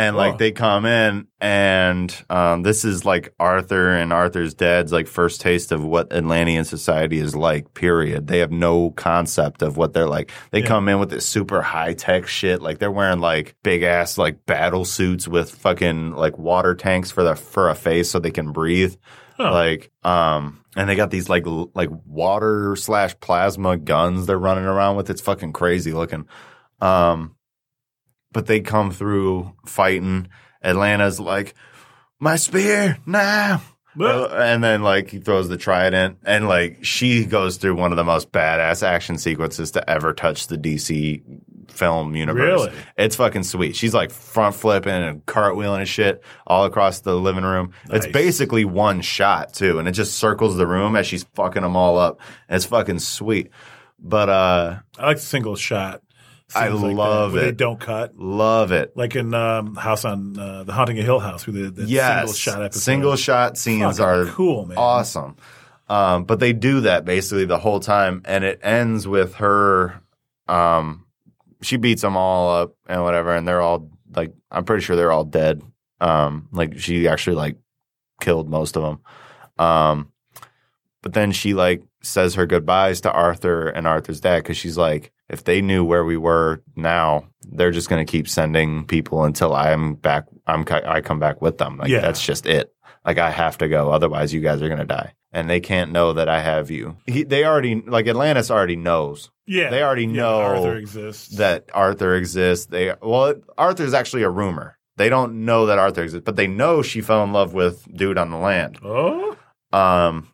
And 0.00 0.16
like 0.16 0.32
Whoa. 0.32 0.38
they 0.38 0.52
come 0.52 0.86
in, 0.86 1.26
and 1.42 2.24
um, 2.30 2.62
this 2.62 2.84
is 2.86 3.04
like 3.04 3.34
Arthur 3.38 3.90
and 3.94 4.12
Arthur's 4.12 4.54
dad's 4.54 4.92
like 4.92 5.06
first 5.06 5.40
taste 5.42 5.72
of 5.72 5.84
what 5.84 6.10
Atlantean 6.12 6.64
society 6.64 7.18
is 7.18 7.34
like. 7.36 7.74
Period. 7.74 8.26
They 8.26 8.38
have 8.38 8.50
no 8.50 8.90
concept 8.92 9.60
of 9.62 9.76
what 9.76 9.92
they're 9.92 10.08
like. 10.08 10.30
They 10.52 10.60
Yeah. 10.60 10.66
come 10.68 10.88
in 10.88 10.98
with 11.00 11.10
this 11.10 11.26
super 11.26 11.60
high 11.60 11.92
tech 11.92 12.26
shit. 12.26 12.62
Like 12.62 12.78
they're 12.78 12.90
wearing 12.90 13.20
like 13.20 13.56
big 13.62 13.82
ass 13.82 14.16
like 14.16 14.46
battle 14.46 14.84
suits 14.86 15.28
with 15.28 15.50
fucking 15.50 16.12
like 16.12 16.38
water 16.38 16.74
tanks 16.74 17.10
for 17.10 17.22
the 17.22 17.36
for 17.36 17.68
a 17.68 17.74
face 17.74 18.10
so 18.10 18.18
they 18.18 18.30
can 18.30 18.52
breathe. 18.52 18.94
Huh. 19.36 19.52
Like, 19.52 19.90
um, 20.02 20.64
and 20.76 20.88
they 20.88 20.96
got 20.96 21.10
these 21.10 21.28
like 21.28 21.46
l- 21.46 21.70
like 21.74 21.90
water 22.06 22.74
slash 22.76 23.18
plasma 23.20 23.76
guns 23.76 24.26
they're 24.26 24.38
running 24.38 24.64
around 24.64 24.96
with. 24.96 25.10
It's 25.10 25.20
fucking 25.20 25.52
crazy 25.52 25.92
looking. 25.92 26.26
Um, 26.80 27.36
but 28.32 28.46
they 28.46 28.60
come 28.60 28.90
through 28.90 29.52
fighting. 29.66 30.28
Atlanna's 30.62 31.18
like, 31.18 31.54
my 32.18 32.36
spear 32.36 32.98
now. 33.06 33.62
Uh, 33.98 34.28
and 34.28 34.62
then 34.62 34.82
like 34.82 35.10
he 35.10 35.18
throws 35.18 35.48
the 35.48 35.56
trident 35.56 36.18
and 36.24 36.46
like 36.46 36.84
she 36.84 37.24
goes 37.24 37.56
through 37.56 37.74
one 37.74 37.90
of 37.90 37.96
the 37.96 38.04
most 38.04 38.30
badass 38.30 38.84
action 38.84 39.18
sequences 39.18 39.72
to 39.72 39.90
ever 39.90 40.12
touch 40.12 40.46
the 40.46 40.56
DC 40.56 41.22
film 41.70 42.14
universe. 42.14 42.66
Really? 42.66 42.72
It's 42.96 43.16
fucking 43.16 43.42
sweet. 43.42 43.74
She's 43.74 43.92
like 43.92 44.10
front 44.10 44.54
flipping 44.54 44.92
and 44.92 45.26
cartwheeling 45.26 45.78
and 45.78 45.88
shit 45.88 46.22
all 46.46 46.64
across 46.64 47.00
the 47.00 47.16
living 47.16 47.44
room. 47.44 47.72
It's 47.90 48.06
basically 48.06 48.64
one 48.64 49.00
shot 49.00 49.54
too, 49.54 49.78
and 49.78 49.88
it 49.88 49.92
just 49.92 50.14
circles 50.18 50.56
the 50.56 50.66
room 50.66 50.94
as 50.94 51.06
she's 51.06 51.24
fucking 51.34 51.62
them 51.62 51.76
all 51.76 51.98
up. 51.98 52.20
And 52.48 52.56
it's 52.56 52.66
fucking 52.66 53.00
sweet. 53.00 53.50
But 53.98 54.28
uh 54.28 54.78
I 54.98 55.06
like 55.06 55.16
the 55.16 55.22
single 55.22 55.56
shot. 55.56 56.02
I 56.54 56.68
scenes 56.68 56.82
like 56.82 56.90
that, 56.90 56.96
love 56.96 57.32
where 57.32 57.42
They 57.44 57.52
don't 57.52 57.80
cut. 57.80 58.16
love 58.16 58.72
it. 58.72 58.96
Like 58.96 59.16
in 59.16 59.32
um, 59.34 59.74
House 59.76 60.04
on 60.04 60.38
uh, 60.38 60.64
the 60.64 60.72
Haunting 60.72 60.98
of 60.98 61.04
Hill 61.04 61.20
House, 61.20 61.46
where 61.46 61.54
the, 61.54 61.70
the 61.70 61.84
yes, 61.84 62.18
single 62.18 62.34
shot 62.34 62.62
episode. 62.62 62.80
Single 62.80 63.16
shot 63.16 63.58
scenes 63.58 64.00
are 64.00 64.26
cool, 64.26 64.66
man. 64.66 64.78
awesome. 64.78 65.36
Um, 65.88 66.24
but 66.24 66.38
they 66.38 66.52
do 66.52 66.82
that 66.82 67.04
basically 67.04 67.44
the 67.46 67.58
whole 67.58 67.80
time, 67.80 68.22
and 68.24 68.44
it 68.44 68.60
ends 68.62 69.08
with 69.08 69.34
her. 69.36 70.00
Um, 70.46 71.06
she 71.62 71.76
beats 71.76 72.02
them 72.02 72.16
all 72.16 72.50
up 72.54 72.74
and 72.86 73.02
whatever, 73.02 73.34
and 73.34 73.46
they're 73.46 73.60
all 73.60 73.90
like, 74.14 74.32
I'm 74.50 74.64
pretty 74.64 74.82
sure 74.84 74.96
they're 74.96 75.12
all 75.12 75.24
dead. 75.24 75.62
Um, 76.00 76.48
like 76.52 76.78
she 76.78 77.06
actually 77.08 77.36
like 77.36 77.56
killed 78.20 78.48
most 78.48 78.76
of 78.76 78.82
them. 78.82 79.00
Um, 79.58 80.12
but 81.02 81.12
then 81.12 81.32
she 81.32 81.54
like 81.54 81.82
says 82.02 82.34
her 82.34 82.46
goodbyes 82.46 83.00
to 83.02 83.12
Arthur 83.12 83.68
and 83.68 83.86
Arthur's 83.86 84.20
dad 84.20 84.42
because 84.42 84.56
she's 84.56 84.76
like, 84.78 85.12
if 85.28 85.44
they 85.44 85.60
knew 85.60 85.84
where 85.84 86.04
we 86.04 86.16
were 86.16 86.62
now, 86.76 87.24
they're 87.42 87.70
just 87.70 87.88
gonna 87.88 88.04
keep 88.04 88.28
sending 88.28 88.84
people 88.86 89.24
until 89.24 89.54
I'm 89.54 89.94
back. 89.94 90.24
I'm 90.46 90.64
I 90.68 91.00
come 91.00 91.18
back 91.20 91.40
with 91.42 91.58
them. 91.58 91.76
Like 91.78 91.88
Yeah. 91.88 92.00
that's 92.00 92.24
just 92.24 92.46
it. 92.46 92.72
Like 93.04 93.18
I 93.18 93.30
have 93.30 93.58
to 93.58 93.68
go, 93.68 93.90
otherwise 93.90 94.32
you 94.34 94.40
guys 94.40 94.60
are 94.62 94.68
gonna 94.68 94.84
die, 94.84 95.14
and 95.32 95.48
they 95.48 95.60
can't 95.60 95.92
know 95.92 96.12
that 96.14 96.28
I 96.28 96.40
have 96.40 96.70
you. 96.70 96.96
He, 97.06 97.22
they 97.22 97.44
already 97.44 97.80
like 97.80 98.06
Atlantis 98.08 98.50
already 98.50 98.76
knows 98.76 99.30
Yeah, 99.46 99.70
they 99.70 99.82
already 99.82 100.04
yeah, 100.06 100.12
know 100.12 100.40
Arthur 100.40 100.76
exists. 100.76 101.36
that 101.36 101.70
Arthur 101.72 102.14
exists. 102.16 102.66
They 102.66 102.92
well, 103.00 103.34
Arthur's 103.56 103.94
actually 103.94 104.22
a 104.24 104.30
rumor. 104.30 104.76
They 104.96 105.08
don't 105.08 105.46
know 105.46 105.66
that 105.66 105.78
Arthur 105.78 106.02
exists, 106.02 106.24
but 106.26 106.36
they 106.36 106.46
know 106.46 106.82
she 106.82 107.00
fell 107.00 107.24
in 107.24 107.32
love 107.32 107.54
with 107.54 107.86
dude 107.96 108.18
on 108.18 108.30
the 108.30 108.36
land. 108.36 108.78
oh, 108.84 109.34
Um, 109.72 110.28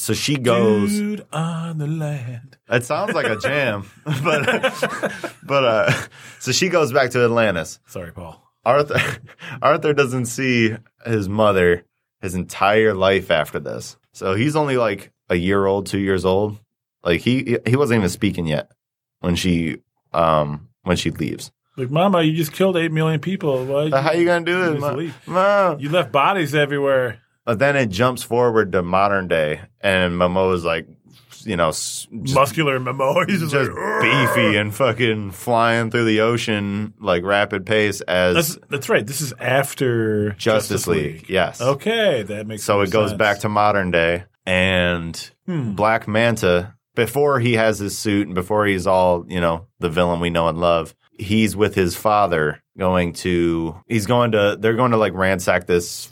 so 0.00 0.14
she 0.14 0.36
goes. 0.36 0.90
dude 0.90 1.26
on 1.32 1.78
the 1.78 1.86
land. 1.86 2.56
It 2.68 2.84
sounds 2.84 3.12
like 3.12 3.26
a 3.26 3.36
jam, 3.36 3.84
but 4.04 5.34
but 5.42 5.64
uh, 5.64 5.92
so 6.38 6.52
she 6.52 6.68
goes 6.68 6.92
back 6.92 7.10
to 7.10 7.24
Atlantis. 7.24 7.80
Sorry, 7.86 8.12
Paul. 8.12 8.42
Arthur 8.64 9.00
Arthur 9.62 9.92
doesn't 9.92 10.26
see 10.26 10.74
his 11.04 11.28
mother 11.28 11.84
his 12.20 12.34
entire 12.34 12.94
life 12.94 13.30
after 13.30 13.58
this. 13.58 13.96
So 14.12 14.34
he's 14.34 14.56
only 14.56 14.76
like 14.76 15.12
a 15.28 15.36
year 15.36 15.64
old, 15.66 15.86
two 15.86 15.98
years 15.98 16.24
old. 16.24 16.58
Like 17.04 17.20
he 17.20 17.58
he 17.66 17.76
wasn't 17.76 17.98
even 17.98 18.10
speaking 18.10 18.46
yet 18.46 18.70
when 19.20 19.36
she 19.36 19.78
um 20.12 20.68
when 20.82 20.96
she 20.96 21.10
leaves. 21.10 21.52
Like, 21.76 21.90
Mama, 21.90 22.22
you 22.22 22.34
just 22.34 22.52
killed 22.52 22.76
eight 22.76 22.92
million 22.92 23.20
people. 23.20 23.64
Why? 23.64 23.88
How 23.90 24.12
you 24.12 24.26
gonna 24.26 24.44
do 24.44 24.72
this, 24.72 24.80
Mom? 24.80 25.14
Mom? 25.26 25.80
You 25.80 25.88
left 25.88 26.12
bodies 26.12 26.54
everywhere. 26.54 27.20
But 27.44 27.58
then 27.58 27.76
it 27.76 27.86
jumps 27.90 28.22
forward 28.22 28.72
to 28.72 28.82
modern 28.82 29.28
day, 29.28 29.60
and 29.80 30.14
Momoa's 30.14 30.64
like, 30.64 30.86
you 31.42 31.56
know, 31.56 31.70
just, 31.70 32.10
Muscular 32.12 32.78
Momoa. 32.78 33.26
He's 33.28 33.40
just, 33.40 33.52
just 33.52 33.70
like, 33.72 34.02
beefy 34.02 34.56
and 34.56 34.74
fucking 34.74 35.30
flying 35.30 35.90
through 35.90 36.04
the 36.04 36.20
ocean 36.20 36.92
like 37.00 37.24
rapid 37.24 37.64
pace 37.64 38.02
as 38.02 38.34
That's 38.56 38.58
that's 38.68 38.88
right. 38.90 39.06
This 39.06 39.22
is 39.22 39.32
after 39.40 40.32
Justice, 40.32 40.86
League. 40.86 41.30
Yes. 41.30 41.60
Okay, 41.62 42.22
that 42.24 42.46
makes 42.46 42.62
So 42.62 42.82
it 42.82 42.90
goes 42.90 43.10
sense. 43.10 43.18
back 43.18 43.38
to 43.40 43.48
modern 43.48 43.90
day, 43.90 44.24
and 44.46 45.30
Hmm. 45.46 45.72
Black 45.72 46.06
Manta, 46.06 46.74
before 46.94 47.40
he 47.40 47.54
has 47.54 47.78
his 47.78 47.96
suit 47.96 48.26
and 48.26 48.34
before 48.34 48.66
he's 48.66 48.86
all, 48.86 49.24
you 49.28 49.40
know, 49.40 49.66
the 49.78 49.88
villain 49.88 50.20
we 50.20 50.28
know 50.30 50.46
and 50.48 50.58
love, 50.60 50.94
he's 51.18 51.56
with 51.56 51.74
his 51.74 51.96
father 51.96 52.62
going 52.78 53.12
to, 53.14 53.74
he's 53.88 54.06
going 54.06 54.32
to, 54.32 54.56
they're 54.60 54.76
going 54.76 54.90
to 54.92 54.96
like 54.98 55.14
ransack 55.14 55.66
this, 55.66 56.06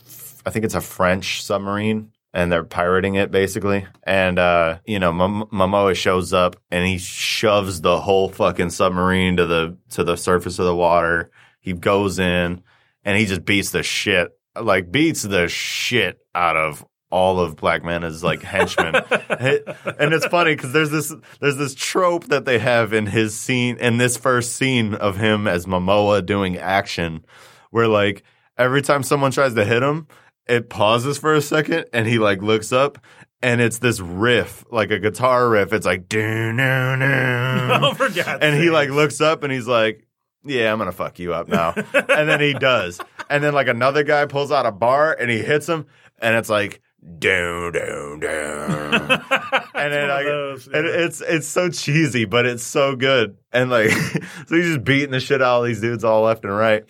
I 0.48 0.50
think 0.50 0.64
it's 0.64 0.74
a 0.74 0.80
French 0.80 1.42
submarine. 1.42 2.12
And 2.32 2.50
they're 2.50 2.64
pirating 2.64 3.16
it 3.16 3.30
basically. 3.30 3.86
And, 4.02 4.38
uh, 4.38 4.78
you 4.86 4.98
know, 4.98 5.12
Mom- 5.12 5.48
Momoa 5.52 5.94
shows 5.94 6.32
up 6.32 6.56
and 6.70 6.86
he 6.86 6.98
shoves 6.98 7.80
the 7.80 8.00
whole 8.00 8.28
fucking 8.28 8.70
submarine 8.70 9.36
to 9.36 9.46
the, 9.46 9.76
to 9.90 10.04
the 10.04 10.16
surface 10.16 10.58
of 10.58 10.64
the 10.66 10.74
water. 10.74 11.30
He 11.60 11.72
goes 11.72 12.18
in 12.18 12.62
and 13.04 13.18
he 13.18 13.26
just 13.26 13.44
beats 13.44 13.70
the 13.70 13.82
shit, 13.82 14.30
like 14.58 14.90
beats 14.90 15.22
the 15.22 15.48
shit 15.48 16.18
out 16.34 16.56
of 16.56 16.84
all 17.10 17.40
of 17.40 17.56
Black 17.56 17.84
Manta's 17.84 18.24
like 18.24 18.42
henchmen. 18.42 18.94
and 19.28 20.14
it's 20.14 20.26
funny 20.26 20.54
because 20.54 20.72
there's 20.72 20.90
this 20.90 21.14
there's 21.40 21.56
this 21.56 21.74
trope 21.74 22.24
that 22.26 22.44
they 22.44 22.58
have 22.58 22.92
in 22.92 23.06
his 23.06 23.38
scene 23.38 23.76
in 23.78 23.96
this 23.96 24.16
first 24.16 24.56
scene 24.56 24.94
of 24.94 25.16
him 25.16 25.46
as 25.46 25.66
Momoa 25.66 26.24
doing 26.24 26.58
action, 26.58 27.24
where 27.70 27.88
like 27.88 28.22
every 28.58 28.82
time 28.82 29.02
someone 29.02 29.30
tries 29.30 29.54
to 29.54 29.64
hit 29.64 29.82
him, 29.82 30.06
it 30.48 30.70
pauses 30.70 31.18
for 31.18 31.34
a 31.34 31.40
second 31.40 31.86
and 31.92 32.06
he 32.06 32.18
like 32.18 32.42
looks 32.42 32.72
up. 32.72 32.98
And 33.40 33.60
it's 33.60 33.78
this 33.78 34.00
riff, 34.00 34.64
like 34.68 34.90
a 34.90 34.98
guitar 34.98 35.48
riff. 35.48 35.72
It's 35.72 35.86
like, 35.86 36.08
doo, 36.08 36.18
doo, 36.18 36.56
doo. 36.56 36.58
oh, 36.58 37.94
for 37.94 38.08
God's 38.08 38.42
and 38.42 38.60
he 38.60 38.70
like 38.70 38.90
looks 38.90 39.20
up 39.20 39.44
and 39.44 39.52
he's 39.52 39.68
like, 39.68 40.08
"Yeah, 40.44 40.72
I'm 40.72 40.78
gonna 40.78 40.90
fuck 40.90 41.20
you 41.20 41.34
up 41.34 41.46
now." 41.46 41.72
and 41.94 42.28
then 42.28 42.40
he 42.40 42.52
does. 42.54 43.00
And 43.30 43.44
then 43.44 43.54
like 43.54 43.68
another 43.68 44.02
guy 44.02 44.26
pulls 44.26 44.50
out 44.50 44.66
a 44.66 44.72
bar 44.72 45.16
and 45.20 45.30
he 45.30 45.38
hits 45.38 45.68
him, 45.68 45.86
and 46.20 46.34
it's 46.34 46.48
like, 46.48 46.80
"Down, 47.20 47.70
down, 47.70 48.18
down." 48.18 48.94
and 49.74 49.92
then 49.92 50.08
like, 50.08 50.26
those, 50.26 50.66
and 50.66 50.86
it's 50.86 51.20
it's 51.20 51.46
so 51.46 51.70
cheesy, 51.70 52.24
but 52.24 52.44
it's 52.44 52.64
so 52.64 52.96
good. 52.96 53.36
And 53.52 53.70
like, 53.70 53.90
so 54.48 54.56
he's 54.56 54.66
just 54.66 54.84
beating 54.84 55.12
the 55.12 55.20
shit 55.20 55.40
out 55.40 55.60
of 55.60 55.66
these 55.66 55.80
dudes 55.80 56.02
all 56.02 56.22
left 56.22 56.44
and 56.44 56.56
right. 56.56 56.82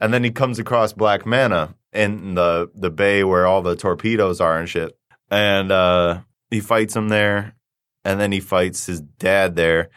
And 0.00 0.14
then 0.14 0.22
he 0.22 0.30
comes 0.30 0.60
across 0.60 0.92
Black 0.92 1.26
Manta 1.26 1.74
in 1.96 2.34
the 2.34 2.70
the 2.74 2.90
bay 2.90 3.24
where 3.24 3.46
all 3.46 3.62
the 3.62 3.74
torpedoes 3.76 4.40
are 4.40 4.58
and 4.58 4.68
shit. 4.68 4.96
And 5.30 5.72
uh, 5.72 6.20
he 6.50 6.60
fights 6.60 6.94
him 6.94 7.08
there, 7.08 7.56
and 8.04 8.20
then 8.20 8.30
he 8.30 8.38
fights 8.40 8.86
his 8.86 9.00
dad 9.00 9.56
there, 9.56 9.88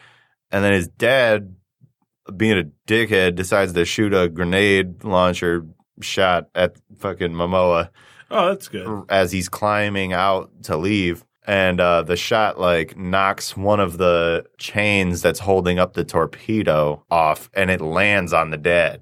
and 0.51 0.63
then 0.63 0.73
his 0.73 0.87
dad, 0.87 1.55
being 2.35 2.57
a 2.57 2.63
dickhead, 2.87 3.35
decides 3.35 3.73
to 3.73 3.85
shoot 3.85 4.13
a 4.13 4.27
grenade 4.29 5.03
launcher 5.03 5.65
shot 6.01 6.47
at 6.55 6.77
fucking 6.97 7.31
Momoa 7.33 7.89
Oh, 8.31 8.49
that's 8.49 8.67
good. 8.69 9.03
as 9.09 9.31
he's 9.31 9.49
climbing 9.49 10.13
out 10.13 10.49
to 10.63 10.77
leave. 10.77 11.25
And 11.45 11.79
uh, 11.81 12.03
the 12.03 12.15
shot 12.15 12.59
like 12.59 12.95
knocks 12.97 13.57
one 13.57 13.79
of 13.79 13.97
the 13.97 14.45
chains 14.59 15.21
that's 15.21 15.39
holding 15.39 15.79
up 15.79 15.93
the 15.93 16.03
torpedo 16.03 17.03
off, 17.09 17.49
and 17.53 17.69
it 17.71 17.81
lands 17.81 18.33
on 18.33 18.51
the 18.51 18.57
dad, 18.57 19.01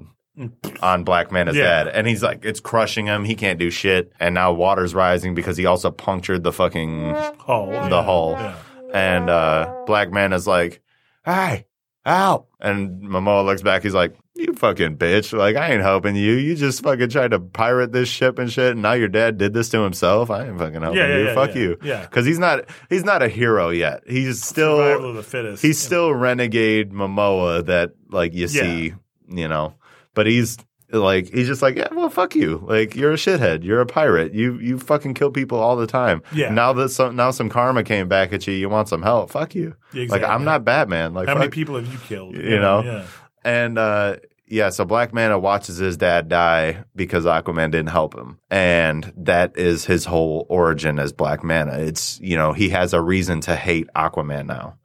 on 0.82 1.03
Black 1.03 1.32
Manta's 1.32 1.56
Yeah. 1.56 1.84
dad. 1.86 1.88
And 1.89 2.08
he's 2.08 2.22
like, 2.24 2.46
it's 2.46 2.60
crushing 2.60 3.06
him. 3.08 3.24
He 3.25 3.36
can't 3.36 3.60
do 3.60 3.70
shit. 3.70 4.12
And 4.20 4.36
now 4.36 4.53
water's 4.53 4.94
rising 4.94 5.34
because 5.36 5.58
he 5.58 5.65
also 5.65 5.91
punctured 5.91 6.44
the 6.44 6.51
fucking 6.51 7.13
Hull. 7.39 7.67
the 7.67 7.74
yeah, 7.74 8.03
hull. 8.03 8.32
Yeah. 8.34 8.56
and 8.94 9.29
uh, 9.29 9.84
Black 9.86 10.12
man 10.12 10.34
is 10.34 10.46
like, 10.48 10.82
"Hey, 11.25 11.65
help!" 12.06 12.50
And 12.60 13.01
Momoa 13.03 13.46
looks 13.46 13.62
back. 13.62 13.84
He's 13.84 13.94
like, 13.94 14.15
"You 14.36 14.53
fucking 14.53 14.98
bitch! 14.98 15.38
Like 15.38 15.56
I 15.56 15.72
ain't 15.74 15.82
helping 15.82 16.15
you. 16.15 16.34
You 16.34 16.56
just 16.56 16.82
fucking 16.84 17.10
tried 17.10 17.32
to 17.32 17.39
pirate 17.39 17.91
this 17.91 18.08
ship 18.08 18.39
and 18.39 18.51
shit. 18.51 18.72
And 18.74 18.82
now 18.82 18.94
your 18.94 19.10
dad 19.10 19.38
did 19.38 19.53
this 19.53 19.70
to 19.70 19.82
himself. 19.82 20.29
I 20.32 20.48
ain't 20.48 20.58
fucking 20.58 20.82
helping 20.82 20.98
Yeah, 21.00 21.08
yeah, 21.08 21.17
you. 21.17 21.25
yeah, 21.25 21.34
Fuck 21.36 21.56
yeah. 21.56 21.62
you. 21.62 21.77
Yeah. 21.84 22.01
because 22.03 22.25
he's 22.25 22.39
not 22.39 22.65
he's 22.89 23.03
not 23.03 23.22
a 23.24 23.27
hero 23.27 23.70
yet. 23.70 24.03
He's 24.08 24.41
still 24.44 24.77
Survival 24.77 25.10
of 25.10 25.15
the 25.17 25.24
fittest. 25.24 25.62
he's 25.63 25.82
Yeah. 25.84 25.88
still 25.88 26.13
renegade 26.13 26.91
Momoa 26.91 27.65
that 27.65 27.91
like 28.10 28.34
you 28.34 28.41
Yeah. 28.48 28.62
see, 28.62 28.94
you 29.29 29.48
know. 29.48 29.74
But 30.17 30.25
he's 30.25 30.57
like 30.91 31.29
he's 31.29 31.47
just 31.47 31.62
like, 31.62 31.75
yeah, 31.75 31.89
well, 31.91 32.09
fuck 32.09 32.33
you. 32.36 32.63
Like 32.65 32.95
you're 32.95 33.12
a 33.12 33.17
shithead. 33.17 33.63
You're 33.63 33.81
a 33.81 33.86
pirate. 33.86 34.33
You 34.33 34.57
you 34.59 34.79
fucking 34.79 35.13
kill 35.13 35.31
people 35.31 35.59
all 35.59 35.75
the 35.75 35.88
time. 35.88 36.24
Yeah. 36.33 36.50
Now 36.50 36.74
that 36.74 36.89
some 36.89 37.15
now 37.15 37.31
some 37.31 37.50
karma 37.50 37.83
came 37.83 38.07
back 38.07 38.33
at 38.33 38.47
you, 38.47 38.53
you 38.53 38.67
want 38.69 38.88
some 38.89 39.01
help. 39.03 39.29
Fuck 39.29 39.53
you. 39.53 39.75
Yeah, 39.93 40.07
Like. 40.09 40.24
I'm 40.24 40.43
not 40.43 40.63
Batman. 40.65 41.13
Like 41.13 41.27
How 41.27 41.36
many 41.36 41.50
people 41.50 41.75
have 41.75 41.91
you 41.91 42.00
killed? 42.00 42.36
You 42.36 42.59
know? 42.59 42.83
Yeah. 42.83 43.05
and 43.43 43.77
uh 43.77 44.15
yeah, 44.50 44.69
so 44.69 44.86
Black 44.86 45.13
Manta 45.13 45.38
watches 45.38 45.75
his 45.75 45.97
dad 45.97 46.29
die 46.29 46.86
because 46.95 47.25
Aquaman 47.25 47.69
didn't 47.69 47.89
help 47.89 48.15
him. 48.15 48.39
And 48.50 49.12
that 49.17 49.57
is 49.57 49.83
his 49.83 50.05
whole 50.05 50.45
origin 50.47 51.00
as 51.00 51.12
Black 51.12 51.43
Manta. 51.43 51.81
It's, 51.81 52.17
you 52.21 52.38
know, 52.38 52.53
he 52.53 52.69
has 52.69 52.93
a 52.93 53.01
reason 53.01 53.41
to 53.41 53.57
hate 53.57 53.89
Aquaman 53.93 54.45
now. 54.45 54.77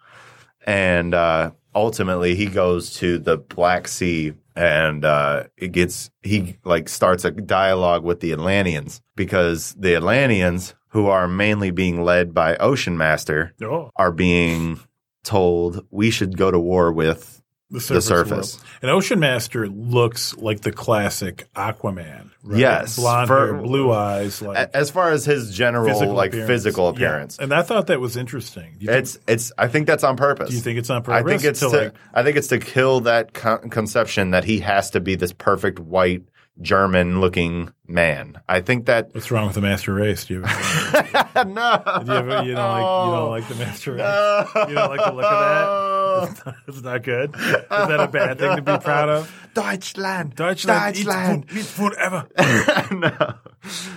And 0.66 1.14
uh 1.14 1.52
ultimately 1.74 2.34
he 2.34 2.46
goes 2.46 2.94
to 2.94 3.18
the 3.18 3.36
Black 3.38 3.86
Sea 3.88 4.32
and 4.56 5.04
uh, 5.04 5.44
it 5.56 5.72
gets 5.72 6.10
he 6.22 6.56
like 6.64 6.88
starts 6.88 7.24
a 7.24 7.30
dialogue 7.30 8.04
with 8.04 8.20
the 8.20 8.32
Atlanteans 8.32 9.00
because 9.16 9.74
the 9.78 9.94
Atlanteans, 9.96 10.74
who 10.88 11.06
are 11.08 11.28
mainly 11.28 11.70
being 11.70 12.02
led 12.04 12.34
by 12.34 12.56
Ocean 12.56 12.96
Master, 12.96 13.54
Oh, 13.62 13.90
are 13.96 14.12
being 14.12 14.80
told 15.24 15.86
we 15.90 16.10
should 16.10 16.36
go 16.36 16.50
to 16.50 16.58
war 16.58 16.92
with 16.92 17.41
the 17.72 17.80
surface. 17.80 18.06
surface. 18.06 18.54
world. 18.56 18.66
And 18.82 18.90
Ocean 18.90 19.18
Master 19.20 19.66
looks 19.68 20.36
like 20.36 20.60
the 20.60 20.72
classic 20.72 21.48
Aquaman. 21.54 22.30
Right? 22.44 22.58
Yes, 22.60 22.96
blonde 22.96 23.28
for- 23.28 23.54
hair, 23.54 23.62
blue 23.62 23.92
eyes, 23.92 24.42
like 24.42 24.70
as 24.74 24.90
far 24.90 25.10
as 25.10 25.24
his 25.24 25.54
general 25.54 25.88
physical 25.88 26.14
like 26.14 26.30
appearance. 26.30 26.48
physical 26.48 26.84
Yeah. 26.86 26.90
appearance. 26.90 27.38
And 27.38 27.52
I 27.54 27.62
thought 27.62 27.86
that 27.86 28.00
was 28.00 28.16
interesting. 28.16 28.74
Think, 28.78 28.90
It's 28.90 29.18
it's. 29.28 29.52
I 29.56 29.68
think 29.68 29.86
that's 29.86 30.02
on 30.04 30.16
purpose. 30.16 30.48
do 30.50 30.54
you 30.56 30.60
think 30.60 30.78
it's 30.78 30.90
on 30.90 31.02
purpose? 31.02 31.22
I 31.24 31.28
think 31.28 31.44
it's 31.44 31.60
to, 31.60 31.68
like, 31.68 31.94
I 32.12 32.22
think 32.22 32.36
it's 32.36 32.48
to 32.48 32.58
kill 32.58 33.00
that 33.02 33.32
con- 33.32 33.70
conception 33.70 34.32
that 34.32 34.44
he 34.44 34.58
has 34.60 34.90
to 34.90 35.00
be 35.00 35.14
this 35.14 35.32
perfect 35.32 35.78
white 35.78 36.22
German 36.60 37.20
looking 37.20 37.72
man. 37.88 38.40
I 38.48 38.60
think 38.60 38.86
that 38.86 39.14
what's 39.14 39.30
wrong 39.30 39.46
with 39.46 39.54
the 39.54 39.60
master 39.60 39.94
race? 39.94 40.26
Do 40.26 40.34
you, 40.34 40.44
ever, 40.44 41.44
no, 41.48 41.82
do 42.04 42.12
you, 42.12 42.18
ever, 42.18 42.42
you 42.42 42.54
don't 42.54 42.80
like 42.80 43.06
you 43.06 43.12
don't 43.12 43.30
like 43.30 43.48
the 43.48 43.54
master 43.54 43.92
race? 43.92 44.48
You 44.68 44.74
don't 44.74 44.90
like 44.90 45.04
the 45.04 45.12
look 45.12 45.24
of 45.24 45.38
that? 45.40 46.28
It's 46.30 46.44
not, 46.44 46.54
it's 46.68 46.82
not 46.82 47.02
good. 47.02 47.34
Is 47.34 47.68
that 47.70 48.00
a 48.00 48.08
bad 48.08 48.38
thing 48.38 48.56
to 48.56 48.62
be 48.62 48.78
proud 48.78 49.08
of? 49.08 49.48
Deutschland, 49.54 50.34
Deutschland, 50.34 50.94
Deutschland. 50.94 51.48
food, 51.48 51.58
eats 51.58 51.70
food 51.70 51.94
ever. 51.98 52.28
no, 52.94 53.34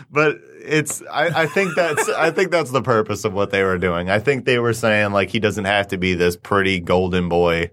but 0.09 0.39
it's. 0.63 1.01
I, 1.11 1.43
I 1.43 1.45
think 1.47 1.75
that's. 1.75 2.07
I 2.09 2.31
think 2.31 2.51
that's 2.51 2.71
the 2.71 2.81
purpose 2.81 3.25
of 3.25 3.33
what 3.33 3.51
they 3.51 3.63
were 3.63 3.77
doing. 3.77 4.09
I 4.09 4.19
think 4.19 4.45
they 4.45 4.59
were 4.59 4.73
saying 4.73 5.11
like 5.11 5.29
he 5.29 5.39
doesn't 5.39 5.65
have 5.65 5.89
to 5.89 5.97
be 5.97 6.13
this 6.13 6.35
pretty 6.35 6.79
golden 6.79 7.29
boy, 7.29 7.71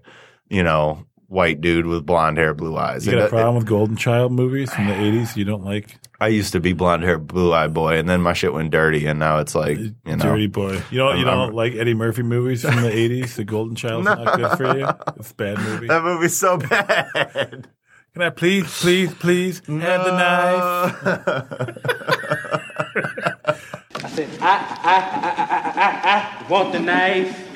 you 0.49 0.63
know, 0.63 1.05
white 1.33 1.59
dude 1.59 1.85
with 1.87 2.05
blonde 2.05 2.37
hair, 2.37 2.53
blue 2.53 2.77
eyes. 2.77 3.05
You 3.05 3.11
got 3.11 3.17
And 3.17 3.23
a 3.23 3.27
it- 3.27 3.29
problem 3.31 3.55
with 3.55 3.65
Golden 3.65 3.95
Child 3.97 4.31
movies 4.31 4.73
from 4.73 4.87
the 4.87 4.93
'80s? 4.93 5.35
You 5.35 5.43
don't 5.45 5.65
like 5.65 5.97
I 6.21 6.27
used 6.27 6.53
to 6.53 6.59
be 6.61 6.71
blonde 6.73 7.03
hair, 7.03 7.17
blue 7.19 7.51
eyed 7.53 7.73
boy, 7.73 7.97
and 7.97 8.07
then 8.07 8.21
my 8.21 8.31
shit 8.33 8.53
went 8.53 8.71
dirty, 8.71 9.05
and 9.07 9.19
now 9.19 9.39
it's 9.39 9.55
like 9.55 9.77
uh, 9.77 9.81
you 9.81 10.15
know. 10.15 10.17
Dirty 10.23 10.47
Boy? 10.47 10.81
You 10.91 10.99
don't 10.99 11.17
you 11.19 11.25
I'm- 11.25 11.37
don't 11.37 11.39
I'm- 11.39 11.53
like 11.53 11.73
Eddie 11.73 11.95
Murphy 11.95 12.23
movies 12.23 12.61
from 12.63 12.81
the 12.81 12.89
'80s? 12.89 13.35
The 13.35 13.43
Golden 13.43 13.75
Child's 13.75 14.05
not 14.05 14.37
good 14.37 14.57
for 14.57 14.77
you. 14.77 14.87
It's 15.17 15.31
a 15.31 15.35
bad 15.35 15.57
movie. 15.57 15.87
That 15.87 16.03
movie's 16.03 16.37
so 16.37 16.57
bad. 16.57 17.67
Can 18.13 18.21
I 18.21 18.29
please, 18.29 18.65
please, 18.79 19.11
please 19.15 19.59
have 19.65 20.05
the 20.05 20.11
knife? 20.11 20.93
I 23.95 24.09
said, 24.09 24.29
I, 24.39 24.53
I, 24.83 24.93
I, 24.93 25.33
I, 25.47 25.81
I, 25.83 26.45
I 26.45 26.47
want 26.49 26.71
the 26.73 26.79
knife. 26.79 27.52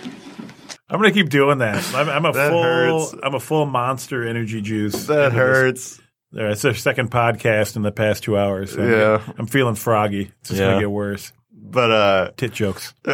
I'm 0.90 1.00
gonna 1.00 1.12
keep 1.12 1.30
doing 1.30 1.58
that. 1.60 1.84
I'm, 1.94 2.10
I'm 2.10 2.26
a 2.26 2.32
That 2.34 2.50
full. 2.52 2.64
hurts. 2.64 3.16
I'm 3.24 3.36
a 3.36 3.40
full 3.40 3.66
monster 3.66 4.26
energy 4.28 4.62
juice. 4.62 5.08
that 5.08 5.26
into 5.26 5.38
hurts. 5.38 6.02
There, 6.32 6.50
it's 6.50 6.64
our 6.66 6.74
second 6.74 7.10
podcast 7.12 7.76
in 7.76 7.82
the 7.82 7.92
past 7.92 8.24
two 8.24 8.38
hours. 8.38 8.74
So 8.74 8.82
I'm- 8.82 8.92
Yeah. 8.92 9.34
I'm 9.38 9.48
feeling 9.48 9.76
froggy. 9.76 10.32
It's 10.42 10.50
just 10.50 10.62
Yeah. 10.62 10.68
gonna 10.72 10.80
get 10.82 10.92
worse. 10.92 11.32
But 11.52 11.92
uh, 11.92 12.32
Tit 12.38 12.54
jokes. 12.54 12.94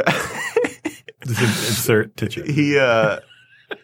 Just 1.25 1.41
in- 1.41 1.45
insert 1.67 2.17
tit 2.17 2.31
jokes. 2.31 2.49
he 2.49 2.77
uh, 2.77 3.19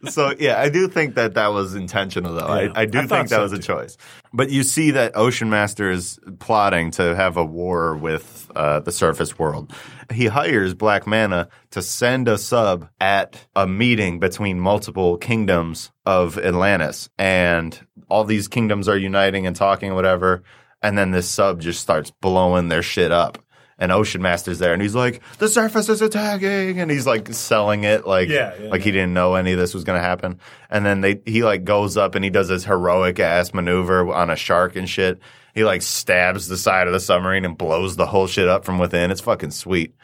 so 0.10 0.34
yeah, 0.40 0.60
I 0.60 0.70
do 0.70 0.88
think 0.88 1.16
that 1.16 1.34
that 1.36 1.48
was 1.48 1.76
intentional, 1.76 2.34
though. 2.34 2.48
Yeah. 2.48 2.72
I, 2.76 2.82
I 2.82 2.86
do 2.86 3.00
I 3.00 3.08
think 3.08 3.30
that 3.30 3.38
so, 3.38 3.42
was 3.44 3.54
a 3.54 3.58
too. 3.58 3.64
choice. 3.64 3.98
But 4.34 4.50
you 4.50 4.64
see 4.64 4.92
that 4.92 5.16
Ocean 5.16 5.50
Master 5.50 5.90
is 5.90 6.20
plotting 6.40 6.92
to 6.92 7.16
have 7.16 7.38
a 7.38 7.46
war 7.46 7.96
with 7.96 8.50
uh, 8.56 8.80
the 8.82 8.92
surface 8.92 9.40
world. 9.40 9.74
He 10.12 10.26
hires 10.28 10.74
Black 10.74 11.08
Manta 11.08 11.50
to 11.72 11.82
send 11.82 12.28
a 12.28 12.38
sub 12.38 12.90
at 13.00 13.46
a 13.56 13.68
meeting 13.68 14.20
between 14.20 14.60
multiple 14.60 15.18
kingdoms 15.18 15.92
of 16.06 16.38
Atlantis, 16.38 17.10
and 17.18 17.80
all 18.10 18.24
these 18.24 18.48
kingdoms 18.48 18.88
are 18.88 18.98
uniting 18.98 19.46
and 19.46 19.56
talking, 19.56 19.94
whatever. 19.96 20.44
And 20.82 20.98
then 20.98 21.12
this 21.12 21.30
sub 21.30 21.60
just 21.60 21.82
starts 21.82 22.12
blowing 22.22 22.70
their 22.70 22.82
shit 22.82 23.12
up. 23.12 23.38
And 23.80 23.92
Ocean 23.94 24.22
Master's 24.22 24.60
there, 24.60 24.74
and 24.74 24.82
he's 24.82 24.94
like, 24.94 25.22
"The 25.38 25.48
surface 25.48 25.88
is 25.88 26.02
attacking," 26.02 26.80
and 26.82 26.92
he's 26.92 27.08
like 27.08 27.34
selling 27.34 27.86
it, 27.86 28.06
like, 28.06 28.28
Yeah, 28.28 28.54
yeah, 28.60 28.70
like 28.70 28.82
he 28.82 28.92
didn't 28.92 29.14
know 29.14 29.36
any 29.36 29.54
of 29.54 29.58
this 29.60 29.74
was 29.74 29.86
going 29.86 29.98
to 29.98 30.04
happen. 30.06 30.40
And 30.70 30.86
then 30.86 31.00
they, 31.00 31.22
he 31.26 31.44
like 31.44 31.64
goes 31.64 31.96
up 31.96 32.16
and 32.16 32.24
he 32.24 32.30
does 32.30 32.50
this 32.50 32.66
heroic 32.66 33.20
ass 33.20 33.54
maneuver 33.54 34.14
on 34.14 34.30
a 34.30 34.36
shark 34.36 34.76
and 34.76 34.88
shit. 34.88 35.20
He 35.56 35.64
like 35.64 35.82
stabs 35.82 36.48
the 36.48 36.58
side 36.58 36.88
of 36.88 36.94
the 36.94 37.00
submarine 37.00 37.46
and 37.46 37.58
blows 37.58 37.96
the 37.96 38.06
whole 38.06 38.28
shit 38.28 38.48
up 38.50 38.66
from 38.66 38.80
within. 38.80 39.12
It's 39.12 39.22
fucking 39.22 39.52
sweet. 39.52 39.96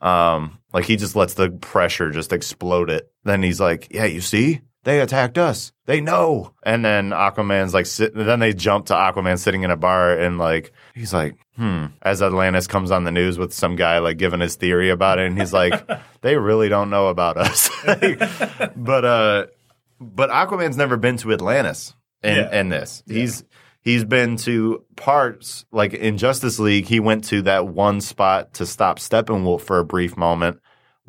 Um, 0.00 0.58
like 0.72 0.84
he 0.84 0.96
just 0.96 1.16
lets 1.16 1.34
the 1.34 1.50
pressure 1.50 2.10
just 2.10 2.32
explode 2.32 2.90
it. 2.90 3.10
Then 3.24 3.42
he's 3.42 3.60
like, 3.60 3.88
"Yeah, 3.90 4.04
you 4.04 4.20
see." 4.20 4.60
They 4.84 5.00
attacked 5.00 5.38
us. 5.38 5.72
They 5.86 6.00
know. 6.00 6.54
And 6.64 6.84
then 6.84 7.10
Aquaman's 7.10 7.72
like, 7.72 7.86
sit, 7.86 8.14
then 8.14 8.40
they 8.40 8.52
jump 8.52 8.86
to 8.86 8.94
Aquaman 8.94 9.38
sitting 9.38 9.62
in 9.62 9.70
a 9.70 9.76
bar 9.76 10.18
and 10.18 10.38
like, 10.38 10.72
he's 10.94 11.14
like, 11.14 11.36
hmm. 11.56 11.86
As 12.02 12.20
Atlantis 12.22 12.66
comes 12.66 12.90
on 12.90 13.04
the 13.04 13.12
news 13.12 13.38
with 13.38 13.52
some 13.52 13.76
guy 13.76 13.98
like 13.98 14.16
giving 14.18 14.40
his 14.40 14.56
theory 14.56 14.90
about 14.90 15.18
it, 15.20 15.26
and 15.30 15.38
he's 15.38 15.52
like, 15.52 15.88
they 16.22 16.36
really 16.36 16.68
don't 16.68 16.90
know 16.90 17.08
about 17.08 17.36
us. 17.36 17.70
but 18.76 19.04
uh, 19.04 19.46
but 20.00 20.30
Aquaman's 20.30 20.76
never 20.76 20.96
been 20.96 21.16
to 21.18 21.32
Atlantis 21.32 21.94
in 22.22 22.36
Yeah. 22.36 22.60
in 22.60 22.68
this. 22.68 23.02
He's 23.06 23.44
he's 23.82 24.04
been 24.04 24.36
to 24.38 24.84
parts 24.96 25.64
like 25.72 25.94
in 25.94 26.16
Justice 26.18 26.58
League. 26.58 26.86
He 26.86 26.98
went 27.00 27.24
to 27.24 27.42
that 27.42 27.68
one 27.68 28.00
spot 28.00 28.54
to 28.54 28.66
stop 28.66 28.98
Steppenwolf 28.98 29.60
for 29.60 29.78
a 29.78 29.84
brief 29.84 30.16
moment. 30.16 30.58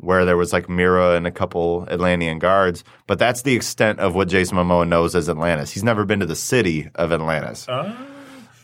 Where 0.04 0.24
there 0.24 0.36
was 0.36 0.52
like 0.52 0.68
Mera 0.68 1.16
and 1.16 1.26
a 1.26 1.30
couple 1.30 1.86
Atlantean 1.90 2.38
guards, 2.38 2.84
but 3.06 3.18
that's 3.18 3.42
the 3.42 3.54
extent 3.54 4.00
of 4.00 4.14
what 4.14 4.28
Jason 4.28 4.56
Momoa 4.58 4.86
knows 4.86 5.14
as 5.14 5.28
Atlantis. 5.28 5.70
He's 5.72 5.84
never 5.84 6.04
been 6.04 6.20
to 6.20 6.26
the 6.26 6.36
city 6.36 6.88
of 6.94 7.12
Atlantis. 7.12 7.68
Uh, 7.68 7.94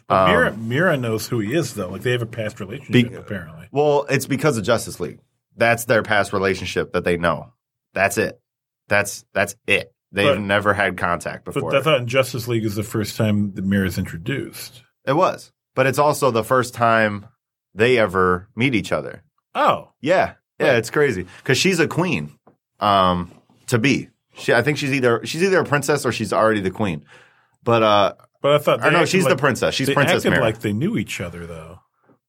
but 0.06 0.26
Mera, 0.28 0.56
Mera 0.56 0.96
knows 0.96 1.26
who 1.28 1.38
he 1.38 1.54
is, 1.54 1.74
though. 1.74 1.88
Like 1.88 2.02
they 2.02 2.12
have 2.12 2.22
a 2.22 2.26
past 2.26 2.60
relationship, 2.60 3.06
Um, 3.06 3.10
Be- 3.12 3.16
apparently. 3.16 3.68
Well, 3.72 4.06
it's 4.10 4.26
because 4.26 4.56
of 4.58 4.64
Justice 4.64 5.00
League. 5.00 5.20
That's 5.56 5.84
their 5.84 6.02
past 6.02 6.32
relationship 6.32 6.92
that 6.92 7.04
they 7.04 7.16
know. 7.16 7.52
That's 7.94 8.18
it. 8.18 8.40
That's 8.88 9.24
that's 9.32 9.54
it. 9.66 9.92
They've 10.12 10.34
But- 10.34 10.40
never 10.40 10.74
had 10.74 10.96
contact 10.96 11.44
before. 11.44 11.62
But 11.62 11.68
before. 11.78 11.80
I 11.80 11.82
thought 11.82 12.00
in 12.02 12.08
Justice 12.08 12.48
League 12.48 12.64
is 12.64 12.74
the 12.74 12.82
first 12.82 13.16
time 13.16 13.52
the 13.54 13.62
Mera's 13.62 13.98
introduced. 13.98 14.82
it 15.06 15.12
was, 15.14 15.52
but 15.74 15.86
it's 15.86 15.98
also 15.98 16.30
the 16.30 16.44
first 16.44 16.74
time 16.74 17.26
they 17.74 17.96
ever 17.98 18.48
meet 18.56 18.74
each 18.74 18.90
other. 18.92 19.22
Oh, 19.54 19.90
Yeah, 20.00 20.34
yeah, 20.60 20.76
it's 20.76 20.90
crazy 20.90 21.26
because 21.38 21.58
she's 21.58 21.80
a 21.80 21.88
queen. 21.88 22.32
Um, 22.78 23.32
to 23.66 23.78
be, 23.78 24.08
she, 24.36 24.52
I 24.54 24.62
think 24.62 24.78
she's 24.78 24.92
either 24.92 25.24
she's 25.26 25.42
either 25.42 25.60
a 25.60 25.64
princess 25.64 26.04
or 26.06 26.12
she's 26.12 26.32
already 26.32 26.60
the 26.60 26.70
queen. 26.70 27.04
But 27.62 27.82
uh, 27.82 28.14
but 28.42 28.52
I 28.52 28.58
thought. 28.58 28.84
or 28.84 28.90
no, 28.90 29.04
she's 29.04 29.26
the 29.26 29.36
princess. 29.36 29.74
She's 29.74 29.88
they 29.88 29.94
Princess 29.94 30.18
acted 30.18 30.30
Mera. 30.30 30.42
like 30.42 30.60
they 30.60 30.72
knew 30.72 30.96
each 30.96 31.20
other, 31.20 31.46
though. 31.46 31.80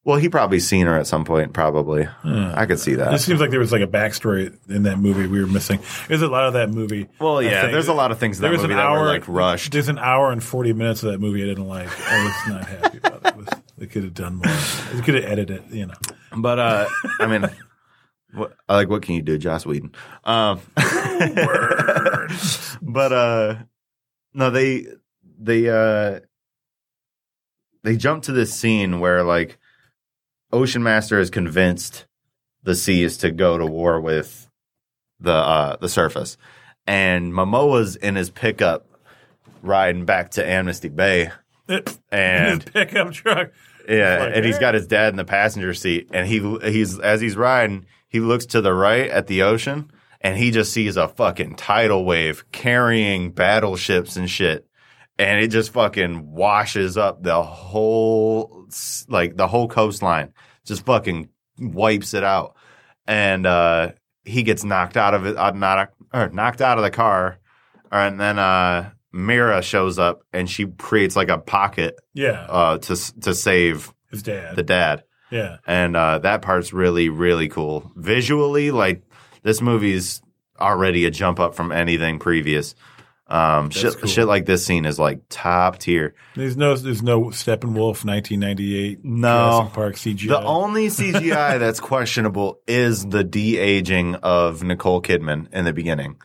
well, 0.04 0.18
he 0.18 0.28
probably 0.28 0.60
seen 0.60 0.86
her 0.86 0.94
at 0.98 1.06
some 1.06 1.24
point. 1.24 1.54
Probably, 1.54 2.06
I 2.22 2.66
could 2.66 2.78
see 2.78 2.94
that. 2.96 3.14
It 3.14 3.18
seems 3.20 3.40
like 3.40 3.50
there 3.50 3.60
was 3.60 3.72
like 3.72 3.80
a 3.80 3.86
backstory 3.86 4.54
in 4.68 4.82
that 4.82 4.98
movie 4.98 5.26
we 5.26 5.40
were 5.40 5.46
missing. 5.46 5.80
There's 6.08 6.20
a 6.22 6.28
lot 6.28 6.44
of 6.44 6.52
that 6.52 6.68
movie. 6.70 7.08
Well, 7.18 7.40
yeah, 7.42 7.66
there's 7.68 7.88
a 7.88 7.94
lot 7.94 8.10
of 8.12 8.18
things 8.18 8.36
in 8.38 8.42
that 8.42 8.48
There 8.48 8.52
was 8.52 8.60
movie 8.62 8.74
an 8.74 8.78
that 8.78 8.86
hour, 8.86 9.00
were 9.00 9.06
like 9.06 9.26
rushed. 9.26 9.72
There's 9.72 9.88
an 9.88 9.98
hour 9.98 10.30
and 10.32 10.44
40 10.44 10.74
minutes 10.74 11.02
of 11.02 11.12
that 11.12 11.18
movie 11.18 11.42
I 11.42 11.46
didn't 11.46 11.66
like. 11.66 11.88
I 12.10 12.24
was 12.24 12.54
not 12.54 12.66
happy 12.68 12.98
about 12.98 13.20
it. 13.24 13.28
it 13.28 13.36
was, 13.36 13.48
they 13.78 13.86
could 13.86 14.04
have 14.04 14.14
done 14.14 14.34
more. 14.36 14.54
They 14.92 15.00
could 15.00 15.14
have 15.14 15.24
edited 15.24 15.50
it, 15.58 15.74
you 15.74 15.86
know. 15.86 15.94
But 16.36 16.58
uh, 16.58 16.88
I 17.20 17.26
mean, 17.26 17.48
what, 18.32 18.56
I 18.68 18.76
like 18.76 18.88
what 18.88 19.02
can 19.02 19.14
you 19.14 19.22
do, 19.22 19.38
Joss 19.38 19.66
Whedon? 19.66 19.92
Um, 20.24 20.60
but 22.82 23.12
uh, 23.12 23.56
no, 24.34 24.50
they 24.50 24.86
they 25.38 25.68
uh, 25.68 26.20
they 27.82 27.96
jump 27.96 28.24
to 28.24 28.32
this 28.32 28.54
scene 28.54 29.00
where 29.00 29.22
like 29.22 29.58
Ocean 30.52 30.82
Master 30.82 31.18
is 31.18 31.30
convinced 31.30 32.06
the 32.62 32.74
seas 32.74 33.16
to 33.18 33.30
go 33.30 33.58
to 33.58 33.66
war 33.66 34.00
with 34.00 34.48
the 35.20 35.32
uh, 35.32 35.76
the 35.76 35.88
surface, 35.88 36.36
and 36.86 37.32
Momoa's 37.32 37.96
in 37.96 38.14
his 38.16 38.30
pickup 38.30 38.86
riding 39.62 40.04
back 40.04 40.30
to 40.32 40.46
Amnesty 40.46 40.88
Bay, 40.88 41.30
It, 41.68 41.98
and 42.10 42.62
his 42.62 42.72
pickup 42.72 43.12
truck. 43.12 43.50
yeah, 43.88 44.18
Like, 44.20 44.36
and 44.36 44.44
he's 44.44 44.58
got 44.58 44.74
his 44.74 44.86
dad 44.86 45.10
in 45.12 45.16
the 45.16 45.24
passenger 45.24 45.74
seat, 45.74 46.08
and 46.12 46.26
he 46.26 46.38
he's 46.70 46.98
as 46.98 47.20
he's 47.20 47.36
riding, 47.36 47.86
he 48.12 48.20
looks 48.20 48.46
to 48.46 48.60
the 48.60 48.74
right 48.74 49.08
at 49.10 49.26
the 49.26 49.42
ocean, 49.42 49.90
and 50.20 50.36
he 50.36 50.50
just 50.50 50.72
sees 50.72 50.96
a 50.98 51.08
fucking 51.08 51.56
tidal 51.56 52.04
wave 52.04 52.44
carrying 52.52 53.32
battleships 53.32 54.16
and 54.16 54.28
shit, 54.30 54.66
and 55.18 55.40
it 55.42 55.48
just 55.48 55.72
fucking 55.72 56.30
washes 56.30 56.96
up 56.98 57.22
the 57.22 57.42
whole 57.42 58.68
like 59.08 59.36
the 59.36 59.48
whole 59.48 59.66
coastline, 59.66 60.32
just 60.66 60.84
fucking 60.84 61.28
wipes 61.58 62.12
it 62.14 62.22
out, 62.22 62.54
and 63.06 63.46
uh, 63.46 63.92
he 64.24 64.42
gets 64.42 64.62
knocked 64.62 64.96
out 64.96 65.14
of 65.14 65.26
it, 65.26 65.36
uh, 65.36 65.50
not 65.52 65.90
or 66.12 66.28
knocked 66.28 66.60
out 66.60 66.76
of 66.78 66.84
the 66.84 66.90
car, 66.90 67.38
and 67.90 68.20
then 68.20 68.38
uh, 68.38 68.90
Mera 69.12 69.62
shows 69.62 69.98
up, 69.98 70.20
and 70.32 70.48
she 70.48 70.66
creates 70.66 71.16
like 71.16 71.28
a 71.30 71.38
pocket 71.38 71.94
Yeah, 72.14 72.46
uh, 72.48 72.78
to 72.78 73.20
to 73.22 73.34
save 73.34 73.92
his 74.10 74.22
dad. 74.22 74.56
the 74.56 74.62
dad, 74.62 75.04
yeah. 75.32 75.56
and 75.66 75.96
uh, 75.96 76.18
that 76.20 76.42
part's 76.42 76.72
really 76.72 77.08
really 77.08 77.48
cool. 77.48 77.90
Visually, 77.96 78.70
like 78.70 79.02
this 79.42 79.60
movie's 79.60 80.22
already 80.60 81.04
a 81.06 81.10
jump 81.10 81.40
up 81.40 81.54
from 81.54 81.72
anything 81.72 82.18
previous. 82.18 82.74
Um, 83.32 83.70
shit, 83.70 83.96
cool. 83.96 84.10
shit 84.10 84.26
like 84.26 84.44
this 84.44 84.64
scene 84.66 84.84
is 84.84 84.98
like 84.98 85.22
top 85.30 85.78
tier. 85.78 86.14
There's 86.36 86.56
no 86.56 86.76
there's 86.76 87.02
no 87.02 87.24
Steppenwolf 87.26 88.04
1998 88.04 89.04
No. 89.04 89.28
Jurassic 89.28 89.72
Park 89.72 89.94
CGI. 89.94 90.28
The 90.28 90.42
only 90.42 90.88
CGI 90.88 91.58
that's 91.58 91.80
questionable 91.80 92.60
is 92.66 93.06
the 93.06 93.24
de 93.24 93.56
aging 93.56 94.16
of 94.16 94.62
Nicole 94.62 95.00
Kidman 95.00 95.50
in 95.52 95.64
the 95.64 95.72
beginning. 95.72 96.16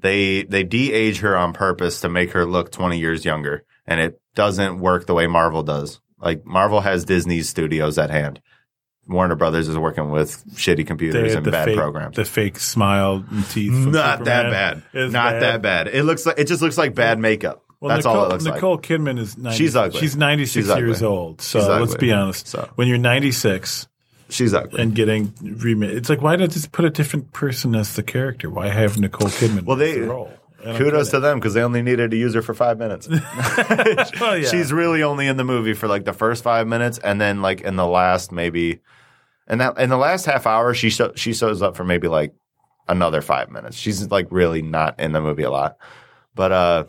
They 0.00 0.44
they 0.44 0.64
de 0.64 0.90
age 0.92 1.18
her 1.20 1.36
on 1.36 1.52
purpose 1.52 2.00
to 2.00 2.08
make 2.08 2.30
her 2.32 2.46
look 2.46 2.70
20 2.70 2.98
years 2.98 3.26
younger, 3.26 3.64
and 3.86 4.00
it 4.00 4.20
doesn't 4.34 4.78
work 4.78 5.06
the 5.06 5.14
way 5.14 5.26
Marvel 5.26 5.62
does. 5.62 6.00
Like 6.24 6.44
Marvel 6.46 6.80
has 6.80 7.04
Disney's 7.04 7.48
studios 7.48 7.98
at 7.98 8.10
hand. 8.10 8.40
Warner 9.06 9.34
Brothers 9.34 9.68
is 9.68 9.76
working 9.76 10.10
with 10.10 10.42
shitty 10.54 10.86
computers 10.86 11.32
had 11.32 11.36
and 11.38 11.46
the 11.46 11.50
bad 11.50 11.66
fake, 11.66 11.76
programs. 11.76 12.16
The 12.16 12.24
fake 12.24 12.58
smile 12.58 13.22
and 13.30 13.44
teeth. 13.50 13.70
Not 13.72 14.24
that 14.24 14.50
bad. 14.50 14.82
Not 15.12 15.40
that 15.40 15.60
bad. 15.60 15.88
It 15.88 16.04
looks 16.04 16.24
like 16.24 16.38
it 16.38 16.46
just 16.48 16.62
looks 16.62 16.78
like 16.78 16.94
bad 16.94 17.18
makeup. 17.18 17.62
Well, 17.80 17.90
That's 17.90 18.06
Nicole, 18.06 18.18
all 18.20 18.26
it 18.26 18.28
looks 18.30 18.44
like. 18.46 18.54
Nicole 18.54 18.78
Kidman 18.78 19.18
is 19.18 19.36
90, 19.36 19.58
She's 19.58 19.76
ugly. 19.76 20.00
She's 20.00 20.16
96 20.16 20.66
years 20.68 21.02
old. 21.02 21.42
So 21.42 21.58
let's 21.80 21.94
be 21.96 22.12
honest. 22.12 22.46
So- 22.48 22.70
When 22.76 22.88
you're 22.88 22.96
96 22.96 23.86
She's 24.30 24.54
ugly. 24.54 24.80
and 24.80 24.94
getting 24.94 25.34
remade, 25.42 25.90
it's 25.90 26.08
like 26.08 26.22
why 26.22 26.36
not 26.36 26.48
just 26.48 26.72
put 26.72 26.86
a 26.86 26.90
different 26.90 27.32
person 27.34 27.74
as 27.74 27.94
the 27.94 28.02
character? 28.02 28.48
Why 28.48 28.68
have 28.68 28.98
Nicole 28.98 29.28
Kidman? 29.28 29.64
Well, 29.66 29.76
they- 29.76 30.00
the 30.00 30.06
role? 30.06 30.32
Kudos 30.64 31.08
get 31.08 31.16
to 31.16 31.20
them 31.20 31.38
because 31.38 31.54
they 31.54 31.62
only 31.62 31.82
needed 31.82 32.10
to 32.12 32.16
use 32.16 32.34
her 32.34 32.42
for 32.42 32.54
five 32.54 32.78
minutes. 32.78 33.06
Oh, 34.20 34.34
yeah. 34.34 34.48
She's 34.48 34.72
really 34.72 35.02
only 35.02 35.26
in 35.26 35.36
the 35.36 35.44
movie 35.44 35.74
for 35.74 35.88
like 35.88 36.04
the 36.04 36.12
first 36.12 36.42
five 36.42 36.66
minutes, 36.66 36.98
and 36.98 37.20
then 37.20 37.42
like 37.42 37.60
in 37.60 37.76
the 37.76 37.86
last 37.86 38.32
maybe, 38.32 38.80
and 39.46 39.60
that 39.60 39.78
in 39.78 39.90
the 39.90 39.96
last 39.96 40.24
half 40.24 40.46
hour 40.46 40.72
she 40.74 40.90
show, 40.90 41.12
she 41.14 41.34
shows 41.34 41.60
up 41.62 41.76
for 41.76 41.84
maybe 41.84 42.08
like 42.08 42.32
another 42.88 43.20
five 43.20 43.50
minutes. 43.50 43.76
She's 43.76 44.10
like 44.10 44.28
really 44.30 44.62
not 44.62 44.98
in 45.00 45.12
the 45.12 45.20
movie 45.20 45.42
a 45.42 45.50
lot, 45.50 45.76
but 46.34 46.52
uh, 46.52 46.84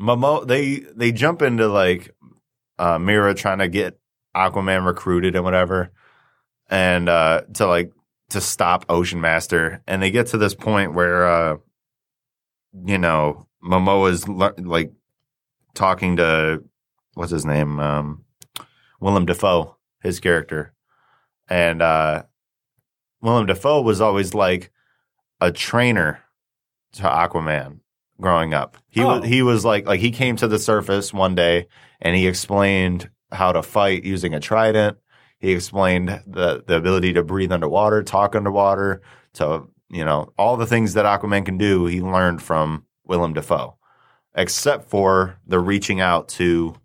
Momo 0.00 0.46
they 0.46 0.80
they 0.94 1.12
jump 1.12 1.42
into 1.42 1.68
like 1.68 2.14
uh 2.78 2.98
Mera 2.98 3.34
trying 3.34 3.58
to 3.58 3.68
get 3.68 3.98
Aquaman 4.36 4.84
recruited 4.84 5.34
and 5.34 5.44
whatever, 5.44 5.92
and 6.68 7.08
uh 7.08 7.42
to 7.54 7.66
like 7.66 7.92
to 8.30 8.40
stop 8.40 8.84
Ocean 8.88 9.20
Master, 9.20 9.82
and 9.86 10.02
they 10.02 10.10
get 10.10 10.28
to 10.28 10.38
this 10.38 10.54
point 10.54 10.92
where 10.94 11.26
uh 11.26 11.56
you 12.84 12.98
know 12.98 13.46
Momoa's 13.62 14.28
le- 14.28 14.54
like 14.58 14.92
talking 15.74 16.16
to 16.16 16.62
what's 17.14 17.32
his 17.32 17.44
name? 17.46 17.80
Um 17.80 18.24
Willem 19.00 19.26
Dafoe 19.26 19.76
his 20.02 20.20
character. 20.20 20.72
And 21.48 21.82
uh 21.82 22.24
Willem 23.22 23.46
Dafoe 23.46 23.82
was 23.82 24.00
always 24.00 24.34
like 24.34 24.70
a 25.40 25.50
trainer 25.52 26.20
to 26.92 27.02
Aquaman 27.02 27.80
growing 28.20 28.54
up. 28.54 28.76
He 28.88 29.02
Oh. 29.02 29.20
was 29.20 29.28
he 29.28 29.42
was 29.42 29.64
like 29.64 29.86
like 29.86 30.00
he 30.00 30.10
came 30.10 30.36
to 30.36 30.48
the 30.48 30.58
surface 30.58 31.12
one 31.12 31.34
day 31.34 31.66
and 32.00 32.16
he 32.16 32.26
explained 32.26 33.10
how 33.32 33.52
to 33.52 33.62
fight 33.62 34.04
using 34.04 34.34
a 34.34 34.40
trident. 34.40 34.96
He 35.38 35.52
explained 35.52 36.08
the 36.26 36.62
the 36.66 36.76
ability 36.76 37.12
to 37.14 37.22
breathe 37.22 37.52
underwater 37.52 38.02
talk 38.02 38.34
underwater 38.34 39.02
to 39.34 39.64
you 39.90 40.04
know 40.04 40.32
all 40.38 40.56
the 40.56 40.66
things 40.66 40.94
that 40.94 41.04
Aquaman 41.04 41.44
can 41.44 41.58
do 41.58 41.86
he 41.86 42.00
learned 42.00 42.42
from 42.42 42.84
Willem 43.04 43.34
Dafoe 43.34 43.76
except 44.36 44.88
for 44.88 45.38
the 45.46 45.58
reaching 45.58 46.00
out 46.00 46.28
to 46.28 46.76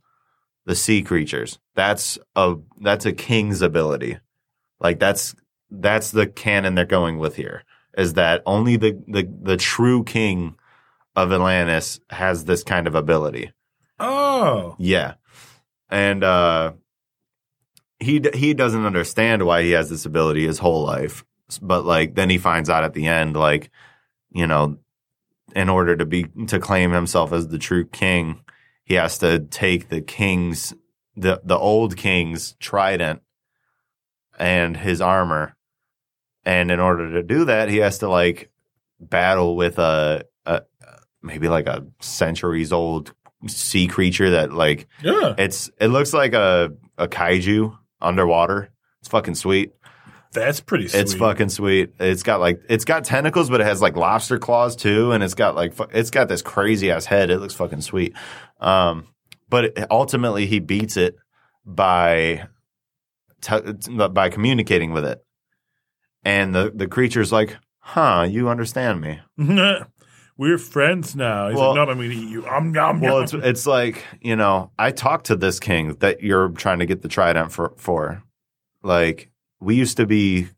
the 0.65 0.75
sea 0.75 1.03
creatures. 1.03 1.59
That's 1.75 2.17
a 2.35 2.55
that's 2.79 3.05
a 3.05 3.13
king's 3.13 3.61
ability. 3.61 4.17
Like 4.79 4.99
that's 4.99 5.35
that's 5.69 6.11
the 6.11 6.27
canon 6.27 6.75
they're 6.75 6.85
going 6.85 7.19
with 7.19 7.35
here. 7.35 7.63
Is 7.97 8.13
that 8.13 8.41
only 8.45 8.77
the 8.77 9.03
the, 9.07 9.29
the 9.41 9.57
true 9.57 10.03
king 10.03 10.55
of 11.15 11.31
Atlantis 11.31 11.99
has 12.09 12.45
this 12.45 12.63
kind 12.63 12.87
of 12.87 12.95
ability. 12.95 13.51
oh, 13.99 14.75
Yeah. 14.79 15.15
And 15.89 16.23
uh 16.23 16.73
he 17.99 18.21
he 18.33 18.53
doesn't 18.53 18.85
understand 18.85 19.45
why 19.45 19.63
he 19.63 19.71
has 19.71 19.89
this 19.89 20.05
ability 20.05 20.47
his 20.47 20.59
whole 20.59 20.83
life. 20.83 21.25
But 21.59 21.85
like 21.85 22.15
then 22.15 22.29
he 22.29 22.37
finds 22.37 22.69
out 22.69 22.83
at 22.83 22.93
the 22.93 23.07
end 23.07 23.35
like 23.35 23.69
you 24.31 24.47
know 24.47 24.77
in 25.55 25.69
order 25.69 25.95
to 25.95 26.05
be 26.05 26.25
to 26.47 26.59
claim 26.59 26.91
himself 26.91 27.33
as 27.33 27.47
the 27.47 27.59
true 27.59 27.85
king, 27.85 28.41
he 28.83 28.95
has 28.95 29.17
to 29.19 29.39
take 29.39 29.89
the 29.89 30.01
king's 30.01 30.73
the 31.15 31.41
the 31.43 31.57
old 31.57 31.97
king's 31.97 32.53
trident 32.53 33.21
and 34.39 34.77
his 34.77 35.01
armor. 35.01 35.55
And 36.43 36.71
in 36.71 36.79
order 36.79 37.13
to 37.13 37.23
do 37.23 37.45
that, 37.45 37.69
he 37.69 37.77
has 37.77 37.99
to 37.99 38.09
like 38.09 38.49
battle 38.99 39.55
with 39.55 39.77
a, 39.77 40.25
a 40.45 40.63
maybe 41.21 41.47
like 41.47 41.67
a 41.67 41.85
centuries 41.99 42.71
old 42.71 43.13
sea 43.47 43.87
creature 43.87 44.31
that 44.31 44.53
like 44.53 44.87
yeah. 45.03 45.35
it's 45.37 45.69
it 45.79 45.87
looks 45.87 46.13
like 46.13 46.33
a 46.33 46.71
a 46.97 47.07
kaiju 47.07 47.77
underwater. 47.99 48.69
It's 48.99 49.09
fucking 49.09 49.35
sweet. 49.35 49.73
That's 50.33 50.59
pretty 50.61 50.87
sweet. 50.87 50.99
It's 51.01 51.13
fucking 51.13 51.49
sweet. 51.49 51.93
It's 51.99 52.23
got 52.23 52.39
like 52.39 52.61
it's 52.69 52.85
got 52.85 53.03
tentacles, 53.03 53.49
but 53.49 53.59
it 53.61 53.65
has 53.65 53.81
like 53.81 53.97
lobster 53.97 54.39
claws 54.39 54.75
too, 54.75 55.11
and 55.11 55.23
it's 55.23 55.33
got 55.33 55.55
like 55.55 55.73
fu- 55.73 55.87
it's 55.91 56.09
got 56.09 56.27
this 56.29 56.41
crazy 56.41 56.89
ass 56.91 57.05
head. 57.05 57.29
It 57.29 57.39
looks 57.39 57.53
fucking 57.53 57.81
sweet. 57.81 58.13
Um, 58.59 59.07
but 59.49 59.65
it, 59.65 59.87
ultimately, 59.91 60.45
he 60.45 60.59
beats 60.59 60.95
it 60.95 61.15
by 61.65 62.47
t- 63.41 63.59
by 64.09 64.29
communicating 64.29 64.93
with 64.93 65.05
it, 65.05 65.19
and 66.23 66.55
the 66.55 66.71
the 66.73 66.87
creature's 66.87 67.31
like, 67.31 67.57
"Huh, 67.79 68.25
you 68.29 68.47
understand 68.49 69.01
me?" 69.01 69.19
We're 70.37 70.57
friends 70.57 71.15
now. 71.15 71.49
He's 71.49 71.57
Well- 71.57 71.75
like, 71.75 71.85
no, 71.87 71.91
I'm 71.91 71.97
going 71.97 72.09
to 72.09 72.15
eat 72.15 72.29
you. 72.29 72.47
Um, 72.47 72.71
nom, 72.71 72.99
Well, 73.01 73.19
it's 73.19 73.33
it's 73.33 73.67
like 73.67 74.03
you 74.21 74.35
know, 74.35 74.71
I 74.79 74.91
talked 74.91 75.27
to 75.27 75.35
this 75.35 75.59
king 75.59 75.95
that 75.99 76.21
you're 76.23 76.49
trying 76.49 76.79
to 76.79 76.85
get 76.85 77.01
the 77.01 77.07
trident 77.09 77.51
for. 77.51 77.73
For 77.77 78.23
like, 78.83 79.29
we 79.61 79.75
used 79.75 79.97
to 79.97 80.05
be 80.05 80.49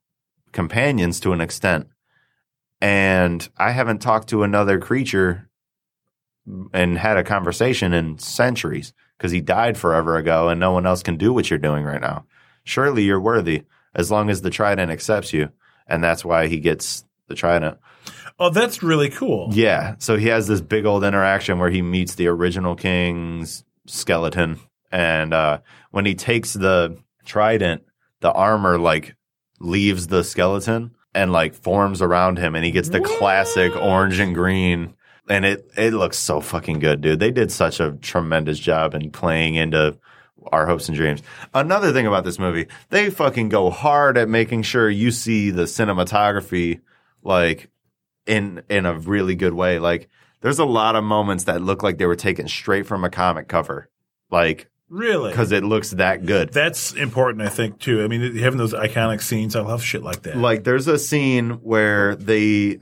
companions 0.52 1.20
to 1.20 1.34
an 1.34 1.42
extent, 1.42 1.88
and 2.82 3.48
I 3.58 3.72
haven't 3.72 4.02
talked 4.02 4.30
to 4.30 4.44
another 4.44 4.80
creature 4.80 5.50
and 6.74 6.98
had 6.98 7.18
a 7.18 7.24
conversation 7.24 7.94
in 7.94 8.18
centuries 8.18 8.94
because 9.18 9.32
he 9.32 9.42
died 9.42 9.78
forever 9.78 10.18
ago, 10.18 10.50
and 10.50 10.60
no 10.60 10.72
one 10.72 10.86
else 10.86 11.04
can 11.04 11.18
do 11.18 11.32
what 11.32 11.50
you're 11.50 11.60
doing 11.60 11.84
right 11.84 12.02
now. 12.02 12.26
Surely 12.64 13.04
you're 13.04 13.22
worthy 13.22 13.64
as 13.94 14.10
long 14.10 14.30
as 14.30 14.42
the 14.42 14.50
trident 14.50 14.92
accepts 14.92 15.34
you, 15.34 15.50
and 15.88 16.04
that's 16.04 16.26
why 16.26 16.48
he 16.48 16.60
gets 16.60 17.06
the 17.28 17.36
trident. 17.36 17.78
oh, 18.40 18.50
that's 18.50 18.84
really 18.84 19.10
cool. 19.10 19.50
Yeah. 19.54 19.96
So 20.00 20.18
he 20.18 20.28
has 20.28 20.48
this 20.48 20.62
big 20.62 20.86
old 20.86 21.04
interaction 21.04 21.60
where 21.60 21.70
he 21.70 21.82
meets 21.82 22.16
the 22.16 22.28
original 22.28 22.76
king's 22.76 23.64
skeleton. 23.86 24.60
And 24.92 25.34
uh, 25.34 25.60
when 25.92 26.06
he 26.06 26.16
takes 26.16 26.54
the 26.54 26.98
trident, 27.26 27.84
the 28.24 28.32
armor 28.32 28.80
like 28.80 29.16
leaves 29.60 30.08
the 30.08 30.24
skeleton 30.24 30.96
and 31.14 31.32
like 31.32 31.54
forms 31.54 32.02
around 32.02 32.40
him. 32.40 32.56
And 32.56 32.64
he 32.64 32.72
gets 32.72 32.90
the 32.90 33.02
classic 33.02 33.76
orange 33.76 34.18
and 34.18 34.34
green. 34.34 34.96
And 35.30 35.44
it, 35.46 35.70
it 35.78 35.94
looks 35.94 36.18
so 36.18 36.40
fucking 36.40 36.80
good, 36.80 37.02
dude. 37.02 37.20
They 37.20 37.32
did 37.32 37.52
such 37.52 37.82
a 37.82 37.92
tremendous 37.92 38.60
job 38.60 38.96
in 38.96 39.12
playing 39.12 39.56
into 39.56 40.00
our 40.52 40.66
hopes 40.66 40.88
and 40.88 40.96
dreams. 40.96 41.22
Another 41.54 41.92
thing 41.92 42.08
about 42.08 42.24
this 42.24 42.40
movie, 42.40 42.68
they 42.90 43.10
fucking 43.10 43.50
go 43.50 43.70
hard 43.70 44.18
at 44.18 44.30
making 44.30 44.64
sure 44.64 44.90
you 44.90 45.12
see 45.12 45.52
the 45.52 45.64
cinematography 45.64 46.80
like 47.24 47.70
in 48.26 48.64
in 48.70 48.86
a 48.86 48.98
really 48.98 49.36
good 49.36 49.54
way. 49.54 49.80
Like 49.80 50.10
there's 50.40 50.60
a 50.60 50.66
lot 50.66 50.96
of 50.96 51.04
moments 51.04 51.44
that 51.46 51.62
look 51.62 51.84
like 51.84 51.98
they 51.98 52.06
were 52.06 52.16
taken 52.16 52.48
straight 52.48 52.86
from 52.86 53.04
a 53.04 53.10
comic 53.10 53.50
cover. 53.50 53.90
Like 54.30 54.70
Really? 54.94 55.32
because 55.32 55.52
it 55.52 55.64
looks 55.64 55.90
that 55.92 56.24
good. 56.24 56.54
That's 56.54 56.94
important, 56.94 57.42
I 57.42 57.50
think, 57.50 57.80
too. 57.80 58.04
I 58.04 58.08
mean, 58.08 58.36
having 58.36 58.60
those 58.60 58.76
iconic 58.76 59.24
scenes, 59.24 59.56
I 59.56 59.62
love 59.62 59.82
shit 59.82 60.04
like 60.04 60.22
that. 60.22 60.38
Like 60.38 60.66
there's 60.66 60.88
a 60.88 61.00
scene 61.00 61.50
where 61.64 62.16
they 62.16 62.80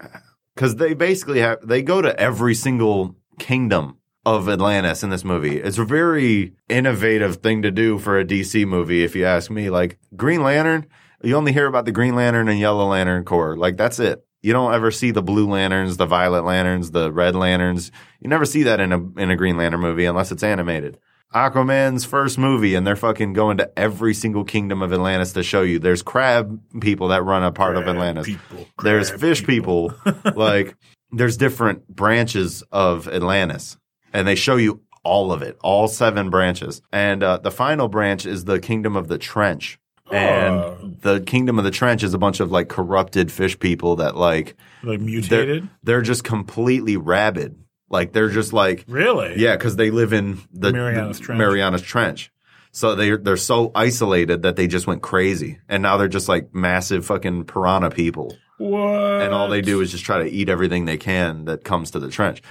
because 0.53 0.75
they 0.75 0.93
basically 0.93 1.39
have 1.39 1.65
they 1.65 1.81
go 1.81 2.01
to 2.01 2.19
every 2.19 2.53
single 2.53 3.15
kingdom 3.39 3.97
of 4.25 4.49
Atlantis 4.49 5.03
in 5.03 5.09
this 5.09 5.23
movie. 5.23 5.57
It's 5.57 5.77
a 5.77 5.85
very 5.85 6.53
innovative 6.67 7.37
thing 7.37 7.61
to 7.61 7.71
do 7.71 7.97
for 7.97 8.19
a 8.19 8.25
DC 8.25 8.67
movie, 8.67 9.05
if 9.05 9.15
you 9.15 9.23
ask 9.23 9.49
me. 9.49 9.69
Like 9.69 9.97
Green 10.13 10.43
Lantern, 10.43 10.87
you 11.23 11.37
only 11.37 11.53
hear 11.53 11.65
about 11.65 11.85
the 11.85 11.93
Green 11.93 12.15
Lantern 12.15 12.49
and 12.49 12.59
Yellow 12.59 12.87
Lantern 12.87 13.23
Corps. 13.23 13.55
Like 13.55 13.77
that's 13.77 13.99
it. 13.99 14.21
You 14.41 14.51
don't 14.51 14.73
ever 14.73 14.91
see 14.91 15.11
the 15.11 15.23
blue 15.23 15.47
lanterns, 15.49 15.95
the 15.95 16.05
violet 16.07 16.43
lanterns, 16.43 16.91
the 16.91 17.09
red 17.09 17.37
lanterns. 17.37 17.89
You 18.19 18.29
never 18.29 18.45
see 18.45 18.63
that 18.63 18.81
in 18.81 18.91
a 18.91 18.97
in 19.17 19.31
a 19.31 19.37
Green 19.37 19.55
Lantern 19.55 19.79
movie 19.79 20.03
unless 20.03 20.33
it's 20.33 20.43
animated. 20.43 20.99
Aquaman's 21.33 22.03
first 22.03 22.37
movie, 22.37 22.75
and 22.75 22.85
they're 22.85 22.95
fucking 22.95 23.33
going 23.33 23.57
to 23.57 23.79
every 23.79 24.13
single 24.13 24.43
kingdom 24.43 24.81
of 24.81 24.91
Atlantis 24.91 25.33
to 25.33 25.43
show 25.43 25.61
you. 25.61 25.79
There's 25.79 26.01
crab 26.01 26.59
people 26.81 27.09
that 27.09 27.23
run 27.23 27.43
a 27.43 27.51
part 27.51 27.77
of 27.77 27.87
Atlantis. 27.87 28.27
people, 28.27 28.67
there's 28.83 29.09
fish 29.09 29.45
people. 29.45 29.93
like 30.35 30.75
there's 31.11 31.37
different 31.37 31.87
branches 31.87 32.63
of 32.71 33.07
Atlantis, 33.07 33.77
and 34.11 34.27
they 34.27 34.35
show 34.35 34.57
you 34.57 34.81
all 35.03 35.31
of 35.31 35.41
it, 35.41 35.57
all 35.63 35.87
seven 35.87 36.29
branches. 36.29 36.81
And 36.91 37.23
uh, 37.23 37.37
the 37.37 37.51
final 37.51 37.87
branch 37.87 38.25
is 38.25 38.45
the 38.45 38.59
kingdom 38.59 38.95
of 38.95 39.07
the 39.07 39.17
trench. 39.17 39.79
Oh. 40.11 40.15
And 40.15 41.01
the 41.01 41.21
kingdom 41.21 41.57
of 41.57 41.63
the 41.63 41.71
trench 41.71 42.03
is 42.03 42.13
a 42.13 42.17
bunch 42.17 42.39
of 42.41 42.51
like 42.51 42.67
corrupted 42.67 43.31
fish 43.31 43.57
people 43.57 43.95
that 43.97 44.17
like 44.17 44.55
like 44.83 44.99
they're, 44.99 45.07
mutated. 45.07 45.69
they're 45.83 46.01
just 46.01 46.23
completely 46.23 46.97
rabid. 46.97 47.60
Like 47.91 48.13
they're 48.13 48.29
just 48.29 48.53
like 48.53 48.85
Really? 48.87 49.35
yeah, 49.37 49.55
because 49.55 49.75
they 49.75 49.91
live 49.91 50.13
in 50.13 50.39
the 50.53 50.71
Marianas 50.73 51.19
the 51.19 51.25
Trench. 51.25 51.37
Marianas 51.39 51.81
Trench. 51.81 52.31
So 52.71 52.95
they 52.95 53.17
they're 53.17 53.35
so 53.37 53.71
isolated 53.75 54.43
that 54.43 54.55
they 54.55 54.65
just 54.67 54.87
went 54.87 55.01
crazy, 55.01 55.59
and 55.67 55.83
now 55.83 55.97
they're 55.97 56.07
just 56.07 56.29
like 56.29 56.55
massive 56.55 57.05
fucking 57.05 57.43
piranha 57.45 57.89
people, 57.91 58.33
What? 58.57 59.21
and 59.21 59.33
all 59.33 59.49
they 59.49 59.59
do 59.61 59.81
is 59.81 59.91
just 59.91 60.05
try 60.05 60.19
to 60.23 60.29
eat 60.29 60.47
everything 60.47 60.85
they 60.85 60.95
can 60.97 61.45
that 61.45 61.65
comes 61.65 61.91
to 61.91 61.99
the 61.99 62.09
trench. 62.09 62.41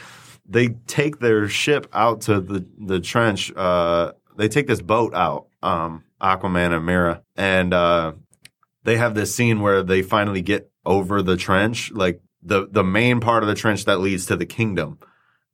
They 0.46 0.68
take 0.86 1.20
their 1.20 1.48
ship 1.48 1.86
out 1.94 2.20
to 2.22 2.40
the 2.42 2.66
the 2.78 3.00
trench. 3.00 3.50
Uh, 3.56 4.12
they 4.36 4.48
take 4.48 4.66
this 4.66 4.82
boat 4.82 5.14
out, 5.14 5.46
um, 5.62 6.04
Aquaman 6.20 6.76
and 6.76 6.84
Mera, 6.84 7.22
and 7.36 7.72
uh, 7.72 8.12
they 8.84 8.98
have 8.98 9.14
this 9.14 9.34
scene 9.34 9.60
where 9.62 9.82
they 9.82 10.02
finally 10.02 10.42
get 10.42 10.70
over 10.84 11.22
the 11.22 11.36
trench, 11.38 11.92
like 11.92 12.20
the 12.42 12.68
the 12.70 12.84
main 12.84 13.20
part 13.20 13.42
of 13.42 13.48
the 13.48 13.54
trench 13.54 13.86
that 13.86 14.00
leads 14.00 14.26
to 14.26 14.36
the 14.36 14.46
kingdom, 14.46 14.98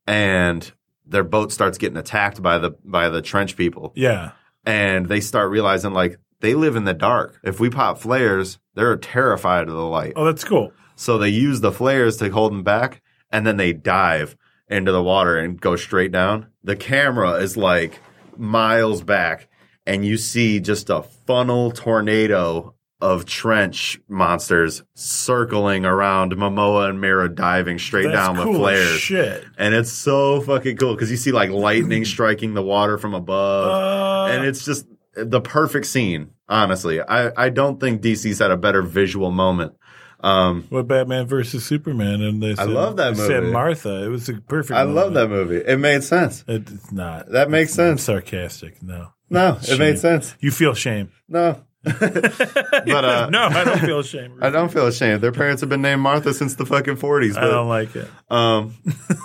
and 0.06 0.70
their 1.06 1.24
boat 1.24 1.52
starts 1.52 1.78
getting 1.78 1.96
attacked 1.98 2.42
by 2.42 2.58
the 2.58 2.72
by 2.84 3.08
the 3.08 3.22
trench 3.22 3.56
people, 3.56 3.92
Yeah. 3.94 4.32
and 4.64 5.06
they 5.06 5.20
start 5.20 5.50
realizing 5.50 5.92
like 5.92 6.18
they 6.40 6.54
live 6.54 6.76
in 6.76 6.84
the 6.84 6.94
dark. 6.94 7.38
If 7.42 7.60
we 7.60 7.70
pop 7.70 7.98
flares, 7.98 8.58
they're 8.74 8.96
terrified 8.96 9.68
of 9.68 9.74
the 9.74 9.86
light. 9.86 10.12
Oh, 10.16 10.24
that's 10.24 10.44
cool. 10.44 10.72
So 10.94 11.18
they 11.18 11.28
use 11.30 11.60
the 11.60 11.72
flares 11.72 12.16
to 12.18 12.28
hold 12.30 12.52
them 12.52 12.62
back, 12.62 13.02
and 13.30 13.46
then 13.46 13.56
they 13.56 13.72
dive 13.72 14.36
into 14.68 14.92
the 14.92 15.02
water 15.02 15.36
and 15.38 15.60
go 15.60 15.76
straight 15.76 16.12
down. 16.12 16.46
The 16.64 16.76
camera 16.76 17.32
is 17.34 17.56
like 17.56 18.00
miles 18.36 19.02
back, 19.02 19.48
and 19.86 20.04
you 20.04 20.16
see 20.16 20.60
just 20.60 20.90
a 20.90 21.02
funnel 21.02 21.70
tornado 21.70 22.74
of 23.00 23.26
trench 23.26 24.00
monsters 24.08 24.82
circling 24.94 25.84
around 25.84 26.32
Momoa 26.32 26.88
and 26.88 27.00
Mera 27.00 27.28
diving 27.28 27.78
straight 27.78 28.04
That's 28.04 28.16
down 28.16 28.36
cool 28.36 28.52
with 28.52 28.60
flares. 28.60 28.98
Shit. 29.00 29.44
And 29.58 29.74
it's 29.74 29.92
so 29.92 30.40
fucking 30.40 30.76
cool 30.78 30.94
because 30.94 31.10
you 31.10 31.16
see 31.18 31.32
like 31.32 31.50
lightning 31.50 32.04
striking 32.06 32.54
the 32.54 32.62
water 32.62 32.96
from 32.96 33.12
above 33.12 33.70
Uh, 33.70 34.32
and 34.32 34.46
it's 34.46 34.64
just 34.64 34.86
the 35.14 35.40
perfect 35.40 35.86
scene. 35.86 36.30
Honestly, 36.48 37.00
I, 37.02 37.32
I 37.36 37.48
don't 37.50 37.80
think 37.80 38.02
DC's 38.02 38.38
had 38.38 38.50
a 38.50 38.56
better 38.56 38.80
visual 38.80 39.30
moment. 39.30 39.74
Um, 40.20 40.64
what 40.70 40.86
Batman 40.88 41.26
versus 41.26 41.66
Superman, 41.66 42.22
and 42.22 42.42
they 42.42 42.54
said, 42.54 42.68
I 42.68 42.72
love 42.72 42.96
that 42.96 43.16
they 43.16 43.26
Said 43.26 43.42
movie. 43.42 43.52
Martha. 43.52 44.04
It 44.04 44.08
was 44.08 44.28
a 44.28 44.34
perfect. 44.34 44.78
I 44.78 44.84
love 44.84 45.12
that 45.14 45.28
movie. 45.28 45.56
It 45.58 45.78
made 45.78 46.02
sense. 46.04 46.42
It, 46.48 46.70
it's 46.70 46.90
not. 46.90 47.30
That 47.32 47.50
makes 47.50 47.74
sense. 47.74 48.02
sarcastic. 48.02 48.82
No. 48.82 49.08
No, 49.28 49.58
it 49.60 49.78
made 49.78 49.98
sense. 49.98 50.34
You 50.40 50.50
feel 50.52 50.72
shame. 50.72 51.10
No, 51.28 51.60
but 51.86 53.04
uh, 53.04 53.30
no, 53.30 53.42
I 53.44 53.64
don't 53.64 53.80
feel 53.80 54.02
shame. 54.02 54.38
I 54.42 54.50
don't 54.50 54.72
feel 54.72 54.86
ashamed. 54.86 55.20
Their 55.20 55.32
parents 55.32 55.60
have 55.60 55.70
been 55.70 55.82
named 55.82 56.00
Martha 56.00 56.34
since 56.34 56.56
the 56.56 56.66
fucking 56.66 56.96
forties. 56.96 57.36
I 57.36 57.46
don't 57.46 57.68
like 57.68 57.94
it. 57.94 58.08
Um, 58.28 58.74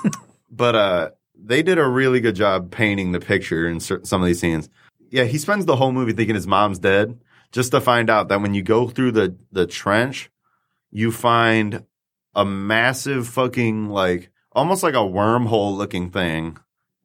but 0.51 0.75
uh, 0.75 1.09
they 1.35 1.63
did 1.63 1.79
a 1.79 1.87
really 1.87 2.19
good 2.19 2.35
job 2.35 2.71
painting 2.71 3.11
the 3.11 3.19
picture 3.19 3.67
in 3.67 3.79
some 3.79 4.21
of 4.21 4.25
these 4.25 4.39
scenes. 4.39 4.69
Yeah, 5.09 5.23
he 5.23 5.37
spends 5.37 5.65
the 5.65 5.75
whole 5.75 5.91
movie 5.91 6.13
thinking 6.13 6.35
his 6.35 6.47
mom's 6.47 6.79
dead, 6.79 7.19
just 7.51 7.71
to 7.71 7.81
find 7.81 8.09
out 8.09 8.29
that 8.29 8.41
when 8.41 8.53
you 8.53 8.61
go 8.61 8.87
through 8.87 9.13
the 9.13 9.35
the 9.51 9.65
trench, 9.65 10.29
you 10.91 11.11
find 11.11 11.85
a 12.35 12.45
massive 12.45 13.27
fucking 13.27 13.89
like 13.89 14.29
almost 14.53 14.83
like 14.83 14.93
a 14.93 14.97
wormhole 14.97 15.75
looking 15.75 16.11
thing 16.11 16.57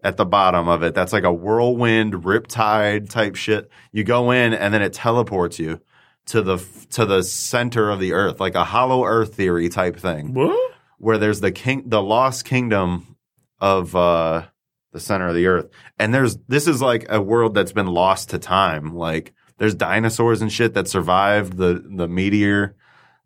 at 0.06 0.16
the 0.16 0.24
bottom 0.24 0.68
of 0.68 0.84
it. 0.84 0.94
That's 0.94 1.12
like 1.12 1.24
a 1.24 1.32
whirlwind, 1.32 2.14
riptide 2.14 3.10
type 3.10 3.34
shit. 3.34 3.68
You 3.90 4.04
go 4.04 4.30
in 4.30 4.54
and 4.54 4.72
then 4.72 4.80
it 4.80 4.92
teleports 4.92 5.58
you 5.58 5.80
to 6.26 6.42
the 6.42 6.58
to 6.90 7.04
the 7.04 7.22
center 7.22 7.90
of 7.90 7.98
the 7.98 8.12
earth, 8.12 8.38
like 8.40 8.54
a 8.54 8.64
hollow 8.64 9.04
earth 9.04 9.34
theory 9.34 9.68
type 9.68 9.96
thing 9.96 10.32
What? 10.32 10.72
where 10.98 11.18
there's 11.18 11.40
the 11.40 11.50
king, 11.52 11.82
the 11.86 12.00
lost 12.02 12.44
kingdom 12.44 13.16
of 13.60 13.96
uh, 13.96 14.46
the 14.92 15.00
center 15.00 15.26
of 15.28 15.34
the 15.34 15.46
earth, 15.48 15.68
and 15.98 16.14
there's 16.14 16.36
this 16.48 16.68
is 16.68 16.80
like 16.80 17.06
a 17.08 17.20
world 17.20 17.54
that's 17.54 17.72
been 17.72 17.88
lost 17.88 18.30
to 18.30 18.38
time. 18.38 18.94
Like 18.94 19.32
there's 19.58 19.74
dinosaurs 19.74 20.40
and 20.40 20.52
shit 20.52 20.74
that 20.74 20.86
survived 20.88 21.56
the 21.56 21.82
the 21.84 22.06
meteor. 22.08 22.76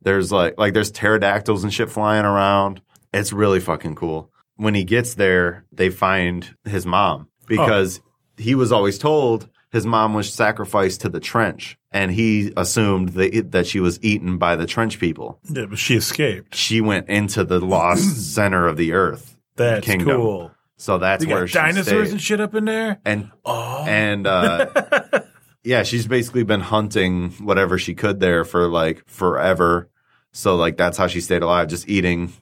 There's 0.02 0.32
like 0.32 0.54
like 0.56 0.72
there's 0.72 0.90
pterodactyls 0.90 1.62
and 1.62 1.72
shit 1.72 1.90
flying 1.90 2.24
around. 2.24 2.80
It's 3.12 3.32
really 3.34 3.60
fucking 3.60 3.96
cool. 3.96 4.29
When 4.60 4.74
he 4.74 4.84
gets 4.84 5.14
there, 5.14 5.64
they 5.72 5.88
find 5.88 6.54
his 6.64 6.84
mom 6.84 7.28
because 7.46 8.00
he 8.36 8.54
was 8.54 8.72
always 8.72 8.98
told 8.98 9.48
his 9.72 9.86
mom 9.86 10.12
was 10.14 10.32
sacrificed 10.32 11.00
to 11.02 11.08
the 11.08 11.20
trench, 11.20 11.78
and 11.92 12.10
he 12.10 12.52
assumed 12.56 13.10
that 13.10 13.52
that 13.52 13.66
she 13.66 13.80
was 13.80 13.98
eaten 14.02 14.36
by 14.36 14.56
the 14.56 14.66
trench 14.66 14.98
people 14.98 15.38
Yeah, 15.48 15.66
but 15.66 15.78
she 15.78 15.96
escaped. 15.96 16.54
she 16.54 16.80
went 16.80 17.08
into 17.08 17.42
the 17.44 17.58
lost 17.60 18.34
center 18.34 18.66
of 18.66 18.76
the 18.76 18.92
earth. 18.92 19.36
That's 19.56 19.86
Kingdom. 19.86 20.08
cool. 20.20 20.50
So 20.76 20.98
that's 20.98 21.24
You 21.24 21.30
where 21.32 21.46
dinosaurs 21.46 21.86
stayed. 22.08 22.12
and 22.12 22.20
shit 22.20 22.40
up 22.40 22.54
in 22.54 22.64
there. 22.66 23.00
and 23.04 23.30
Oh, 23.44 23.84
and 23.86 24.26
uh, 24.26 24.66
yeah, 25.64 25.84
she's 25.84 26.06
basically 26.06 26.42
been 26.42 26.60
hunting 26.60 27.30
whatever 27.40 27.78
she 27.78 27.94
could 27.94 28.20
there 28.20 28.44
for 28.44 28.66
like 28.68 29.08
forever. 29.08 29.88
So 30.32 30.56
like 30.56 30.76
that's 30.76 30.98
how 30.98 31.06
she 31.06 31.20
stayed 31.20 31.42
alive, 31.42 31.68
just 31.68 31.88
eating 31.88 32.32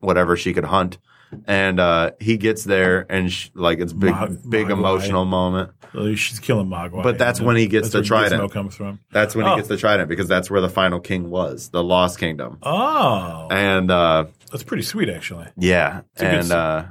whatever 0.00 0.36
she 0.36 0.52
could 0.54 0.64
hunt. 0.66 0.98
And 1.46 1.80
uh, 1.80 2.12
he 2.20 2.36
gets 2.36 2.64
there, 2.64 3.04
and 3.10 3.32
sh 3.32 3.50
like 3.54 3.80
it's 3.80 3.92
big, 3.92 4.12
Ma- 4.12 4.26
big 4.26 4.66
Mogwai. 4.66 4.70
emotional 4.72 5.24
moment. 5.24 5.70
well, 5.92 6.14
she's 6.14 6.38
killing 6.38 6.68
Mogwai. 6.68 7.02
But 7.02 7.18
that's 7.18 7.40
when 7.40 7.56
he 7.56 7.66
gets 7.66 7.90
That's 7.90 8.08
the 8.08 8.14
where 8.14 8.28
trident. 8.28 8.52
Comes 8.52 8.76
from. 8.76 9.00
That's 9.12 9.34
when 9.34 9.44
Oh. 9.46 9.50
he 9.50 9.56
gets 9.56 9.68
the 9.68 9.76
trident 9.76 10.08
because 10.08 10.28
that's 10.28 10.50
where 10.50 10.60
the 10.60 10.68
final 10.68 11.00
king 11.00 11.28
was, 11.30 11.68
the 11.70 11.82
Lost 11.82 12.18
Kingdom. 12.20 12.58
Oh, 12.62 13.48
And 13.50 13.90
uh, 13.90 14.26
that's 14.50 14.62
pretty 14.62 14.84
sweet, 14.84 15.08
actually. 15.08 15.46
yeah, 15.58 16.02
a 16.16 16.20
good 16.20 16.28
and 16.28 16.38
s- 16.44 16.50
uh, 16.50 16.86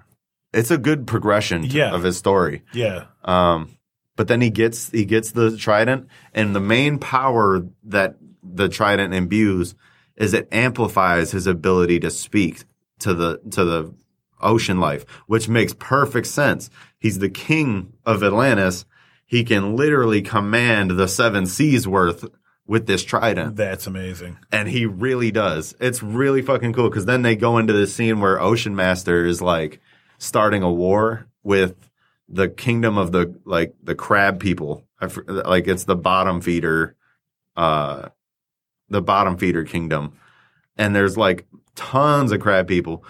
it's 0.54 0.71
a 0.71 0.78
good 0.78 1.08
progression 1.08 1.62
to- 1.63 1.67
Yeah. 1.67 1.93
of 1.93 2.04
his 2.04 2.17
story. 2.17 2.63
Yeah. 2.74 3.06
Um, 3.24 3.69
but 4.17 4.28
then 4.28 4.41
he 4.41 4.50
gets 4.50 4.89
he 4.91 5.06
gets 5.06 5.32
the 5.32 5.56
trident, 5.58 6.08
and 6.34 6.56
the 6.56 6.60
main 6.62 7.00
power 7.00 7.65
that 7.86 8.15
the 8.43 8.67
trident 8.69 9.13
imbues 9.13 9.76
is 10.17 10.34
it 10.34 10.48
amplifies 10.52 11.32
his 11.32 11.48
ability 11.48 12.00
to 12.02 12.12
speak 12.12 12.63
to 13.00 13.13
the 13.13 13.39
to 13.52 13.63
the 13.65 13.93
ocean 14.45 14.79
life, 14.79 15.05
which 15.27 15.49
makes 15.49 15.73
perfect 15.73 16.27
sense. 16.27 16.69
He's 16.99 17.19
the 17.19 17.29
king 17.29 17.93
of 18.05 18.23
Atlantis. 18.23 18.86
He 19.25 19.43
can 19.43 19.75
literally 19.75 20.21
command 20.21 20.91
the 20.91 21.08
seven 21.08 21.45
seas 21.45 21.88
worth 21.88 22.25
with 22.67 22.88
this 22.88 23.03
trident. 23.03 23.55
That's 23.55 23.88
amazing. 23.88 24.38
And 24.51 24.67
he 24.67 24.86
really 24.86 25.31
does. 25.31 25.75
It's 25.79 26.01
really 26.01 26.41
fucking 26.41 26.73
cool 26.73 26.89
because 26.89 27.05
then 27.05 27.21
they 27.21 27.36
go 27.36 27.58
into 27.58 27.73
the 27.73 27.88
scene 27.88 28.19
where 28.19 28.41
Ocean 28.41 28.75
Master 28.75 29.25
is 29.25 29.41
like 29.41 29.79
starting 30.17 30.63
a 30.63 30.71
war 30.71 31.27
with 31.43 31.89
the 32.27 32.49
kingdom 32.49 32.97
of 32.97 33.12
the 33.12 33.39
like 33.45 33.75
the 33.84 33.95
crab 33.95 34.39
people. 34.39 34.84
Like 35.27 35.67
it's 35.67 35.84
the 35.84 35.95
bottom 35.95 36.41
feeder, 36.41 36.95
uh, 37.55 38.10
the 38.89 39.01
bottom 39.01 39.38
feeder 39.38 39.63
kingdom, 39.63 40.13
and 40.77 40.95
there's 40.95 41.17
like 41.17 41.45
tons 41.75 42.31
of 42.31 42.39
crab 42.39 42.67
people, 42.67 43.03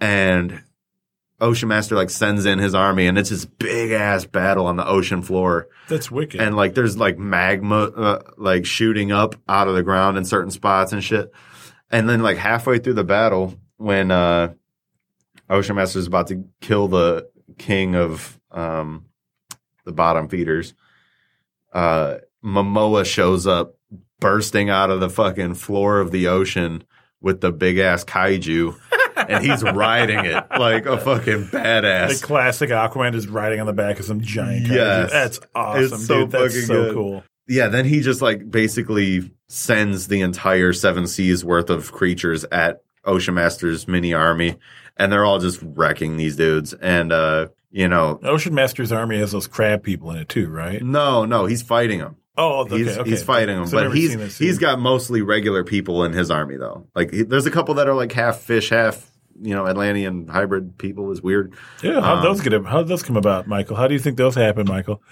and 0.00 0.62
Ocean 1.40 1.68
Master 1.68 1.94
like 1.94 2.10
sends 2.10 2.46
in 2.46 2.58
his 2.58 2.74
army, 2.74 3.06
and 3.06 3.16
it's 3.16 3.30
this 3.30 3.44
big 3.44 3.92
ass 3.92 4.24
battle 4.24 4.66
on 4.66 4.76
the 4.76 4.86
ocean 4.86 5.22
floor 5.22 5.68
That's 5.88 6.10
wicked. 6.10 6.40
and 6.40 6.56
like 6.56 6.74
there's 6.74 6.96
like 6.96 7.16
magma 7.18 7.82
uh, 7.84 8.22
like 8.36 8.66
shooting 8.66 9.12
up 9.12 9.36
out 9.48 9.68
of 9.68 9.74
the 9.76 9.82
ground 9.84 10.18
in 10.18 10.24
certain 10.24 10.50
spots 10.50 10.92
and 10.92 11.02
shit. 11.02 11.32
And 11.90 12.08
then 12.08 12.22
like 12.22 12.36
halfway 12.38 12.78
through 12.78 12.94
the 12.94 13.04
battle, 13.04 13.54
when 13.76 14.10
uh, 14.10 14.52
Ocean 15.48 15.76
Master 15.76 15.98
is 16.00 16.06
about 16.08 16.26
to 16.28 16.44
kill 16.60 16.88
the 16.88 17.28
king 17.56 17.94
of 17.94 18.38
um, 18.50 19.06
the 19.84 19.92
bottom 19.92 20.28
feeders, 20.28 20.74
uh, 21.72 22.16
Momoa 22.44 23.04
shows 23.06 23.46
up 23.46 23.76
bursting 24.20 24.68
out 24.70 24.90
of 24.90 25.00
the 25.00 25.08
fucking 25.08 25.54
floor 25.54 26.00
of 26.00 26.10
the 26.10 26.26
ocean 26.26 26.82
with 27.20 27.40
the 27.40 27.52
big 27.52 27.78
ass 27.78 28.04
kaiju. 28.04 28.76
and 29.28 29.44
he's 29.44 29.62
riding 29.62 30.24
it 30.24 30.44
like 30.58 30.86
a 30.86 30.98
fucking 30.98 31.46
the 31.50 31.58
badass. 31.58 32.22
classic 32.22 32.70
Aquaman 32.70 33.14
is 33.14 33.28
riding 33.28 33.60
on 33.60 33.66
the 33.66 33.72
back 33.72 33.98
of 33.98 34.04
some 34.04 34.20
giant. 34.20 34.66
Yes. 34.68 35.10
that's 35.12 35.40
awesome, 35.54 35.84
It's 35.84 36.06
so 36.06 36.20
dude. 36.20 36.30
That's 36.30 36.54
fucking 36.54 36.66
so 36.66 36.84
good. 36.84 36.94
cool. 36.94 37.24
Yeah, 37.46 37.68
then 37.68 37.84
he 37.86 38.00
just 38.00 38.20
like 38.22 38.50
basically 38.50 39.30
sends 39.48 40.08
the 40.08 40.20
entire 40.20 40.72
seven 40.72 41.06
seas 41.06 41.44
worth 41.44 41.70
of 41.70 41.92
creatures 41.92 42.44
at 42.52 42.82
Ocean 43.04 43.34
Master's 43.34 43.88
mini 43.88 44.12
army, 44.12 44.56
and 44.98 45.10
they're 45.10 45.24
all 45.24 45.38
just 45.38 45.60
wrecking 45.62 46.16
these 46.18 46.36
dudes. 46.36 46.74
And 46.74 47.10
uh, 47.12 47.48
you 47.70 47.88
know, 47.88 48.20
Ocean 48.22 48.54
Master's 48.54 48.92
army 48.92 49.18
has 49.18 49.32
those 49.32 49.46
crab 49.46 49.82
people 49.82 50.10
in 50.10 50.18
it 50.18 50.28
too, 50.28 50.48
right? 50.48 50.82
no, 50.82 51.24
no, 51.24 51.46
he's 51.46 51.62
fighting 51.62 52.00
them. 52.00 52.16
Oh, 52.40 52.60
okay, 52.60 52.78
He's 52.78 52.98
okay. 52.98 53.10
he's 53.10 53.22
fighting 53.24 53.56
them, 53.56 53.66
So 53.66 53.78
but 53.82 53.92
he's 53.96 54.10
seen 54.10 54.18
this 54.20 54.36
scene. 54.36 54.46
he's 54.46 54.58
got 54.58 54.78
mostly 54.78 55.22
regular 55.22 55.64
people 55.64 56.04
in 56.04 56.12
his 56.12 56.30
army 56.30 56.56
though. 56.56 56.86
Like 56.94 57.10
he, 57.12 57.22
there's 57.24 57.46
a 57.46 57.50
couple 57.50 57.74
that 57.74 57.88
are 57.88 57.94
like 57.94 58.12
half 58.12 58.38
fish, 58.38 58.68
half 58.70 59.07
you 59.40 59.54
know 59.54 59.66
Atlantean 59.66 60.28
hybrid 60.28 60.78
people. 60.78 61.10
Is 61.12 61.22
weird. 61.22 61.54
Yeah, 61.82 62.00
how 62.00 62.16
Um, 62.16 62.22
those 62.22 62.40
get 62.40 62.52
how 62.64 62.82
those 62.82 63.02
come 63.02 63.16
about, 63.16 63.46
Michael? 63.46 63.76
How 63.76 63.86
do 63.88 63.94
you 63.94 64.00
think 64.00 64.16
those 64.16 64.34
happen, 64.34 64.66
Michael? 64.68 65.02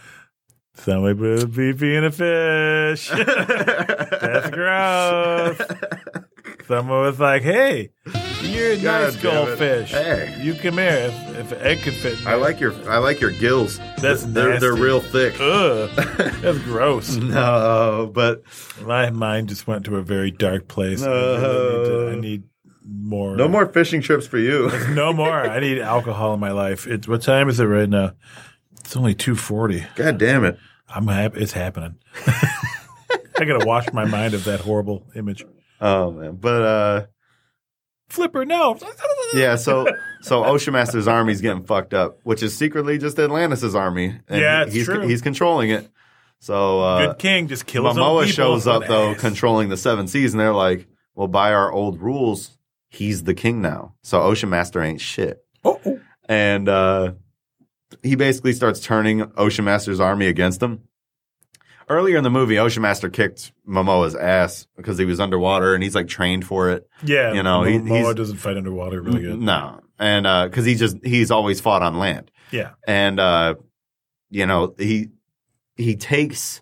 Somebody 0.75 1.15
put 1.19 1.43
a 1.43 1.47
BP 1.47 1.83
in 1.97 2.05
a 2.05 2.13
fish. 2.13 3.09
That's 4.21 4.51
gross. 4.51 5.59
Someone 6.69 7.01
was 7.01 7.19
like, 7.21 7.43
"Hey, 7.43 7.91
You're 8.43 8.73
a 8.73 8.77
God 8.77 9.15
nice 9.15 9.17
goldfish. 9.23 9.91
Hey. 9.93 10.39
You 10.43 10.55
come 10.55 10.75
here. 10.79 11.11
If, 11.11 11.39
if 11.39 11.53
an 11.53 11.59
egg 11.67 11.79
could 11.81 11.95
fit 11.95 12.27
I 12.27 12.35
like 12.35 12.61
your 12.61 12.73
I 12.91 12.99
like 12.99 13.21
your 13.21 13.31
gills. 13.31 13.79
That's 13.99 14.25
they're 14.25 14.59
they're 14.61 14.75
real 14.75 15.01
thick. 15.01 15.41
Ugh. 15.41 15.89
That's 15.97 16.59
gross. 16.65 17.17
No, 17.17 18.11
but 18.13 18.43
My 18.85 19.11
mind 19.11 19.49
just 19.49 19.67
went 19.67 19.85
to 19.87 19.97
a 19.97 20.03
very 20.03 20.31
dark 20.31 20.69
place. 20.69 21.03
I, 21.03 21.09
really 21.09 21.39
need 21.39 21.85
to- 21.87 22.11
I 22.11 22.21
need 22.21 22.43
more. 22.89 23.37
no 23.37 23.49
more 23.49 23.67
fishing 23.67 24.01
trips 24.01 24.27
for 24.27 24.39
you. 24.39 24.71
No 24.91 25.13
more. 25.13 25.31
I 25.41 25.61
need 25.61 25.79
alcohol 25.81 26.35
in 26.35 26.41
my 26.41 26.53
life. 26.53 26.87
It's 26.87 27.07
what 27.09 27.23
time 27.23 27.49
is 27.49 27.59
it 27.61 27.65
right 27.65 27.89
now? 27.89 28.13
It's 28.81 28.97
only 28.97 29.15
two 29.15 29.35
forty. 29.35 29.85
God 29.97 30.19
damn 30.19 30.45
it. 30.45 30.59
I'm 30.89 31.07
happy. 31.09 31.41
It's 31.41 31.53
happening. 31.53 31.97
I 33.39 33.45
gotta 33.45 33.67
wash 33.67 33.93
my 33.93 34.05
mind 34.05 34.35
of 34.35 34.45
that 34.45 34.61
horrible 34.61 35.07
image. 35.15 35.45
Oh 35.81 36.11
man, 36.13 36.37
but 36.37 36.63
uh, 36.63 37.07
Flipper, 38.09 38.45
no. 38.45 38.79
yeah. 39.35 39.57
So 39.57 39.87
so 40.23 40.45
Ocean 40.45 40.73
Master's 40.73 41.09
army's 41.09 41.41
getting 41.41 41.65
fucked 41.65 41.93
up, 41.93 42.21
which 42.23 42.43
is 42.43 42.57
secretly 42.57 42.99
just 42.99 43.19
Atlantis' 43.19 43.75
army. 43.75 44.19
And 44.29 44.41
Yeah, 44.41 44.63
it's 44.63 44.73
he's 44.75 44.85
true. 44.87 45.07
he's 45.07 45.23
controlling 45.23 45.71
it. 45.71 45.91
So 46.39 46.81
uh, 46.81 47.07
Good 47.09 47.19
king 47.19 47.49
just 47.49 47.67
kills 47.67 47.97
Momoa 47.97 48.27
shows 48.27 48.67
up 48.67 48.87
though, 48.87 49.11
ass. 49.13 49.21
controlling 49.21 49.69
the 49.69 49.77
seven 49.77 50.07
seas, 50.07 50.33
and 50.33 50.41
they're 50.41 50.53
like, 50.55 50.87
"Well, 51.15 51.29
by 51.29 51.53
our 51.53 51.73
old 51.73 52.01
rules, 52.01 52.56
he's 52.97 53.25
the 53.25 53.35
king 53.35 53.63
now. 53.63 53.95
So 54.03 54.21
Ocean 54.23 54.51
Master 54.51 54.83
ain't 54.83 55.01
shit." 55.01 55.45
Oh, 55.65 56.01
and 56.29 56.69
uh, 56.69 57.13
he 58.03 58.15
basically 58.17 58.53
starts 58.53 58.81
turning 58.81 59.31
Ocean 59.37 59.65
Master's 59.65 60.01
army 60.01 60.27
against 60.27 60.63
him. 60.63 60.83
Earlier 61.89 62.17
in 62.17 62.25
the 62.25 62.31
movie, 62.31 62.59
Ocean 62.59 62.83
Master 62.83 63.09
kicked 63.09 63.53
Momoa's 63.69 64.17
ass 64.17 64.67
because 64.77 64.99
he 64.99 65.05
was 65.05 65.21
underwater 65.21 65.73
and 65.73 65.85
he's 65.85 65.95
like 65.95 66.09
trained 66.09 66.45
for 66.45 66.71
it. 66.71 66.89
Yeah, 67.05 67.33
You 67.33 67.45
know, 67.45 67.63
he- 67.63 67.79
Momoa 67.79 68.17
doesn't 68.17 68.39
fight 68.39 68.57
underwater 68.57 69.01
really 69.01 69.23
good. 69.23 69.39
No, 69.41 69.81
and 69.99 70.25
because 70.51 70.65
he 70.65 70.75
just 70.75 70.97
he's 71.05 71.31
always 71.31 71.61
fought 71.61 71.83
on 71.83 71.97
land, 71.99 72.33
Yeah, 72.51 72.73
and 72.89 73.21
uh, 73.21 73.55
you 74.31 74.47
know 74.47 74.75
he 74.77 75.11
he 75.77 75.95
takes 75.95 76.61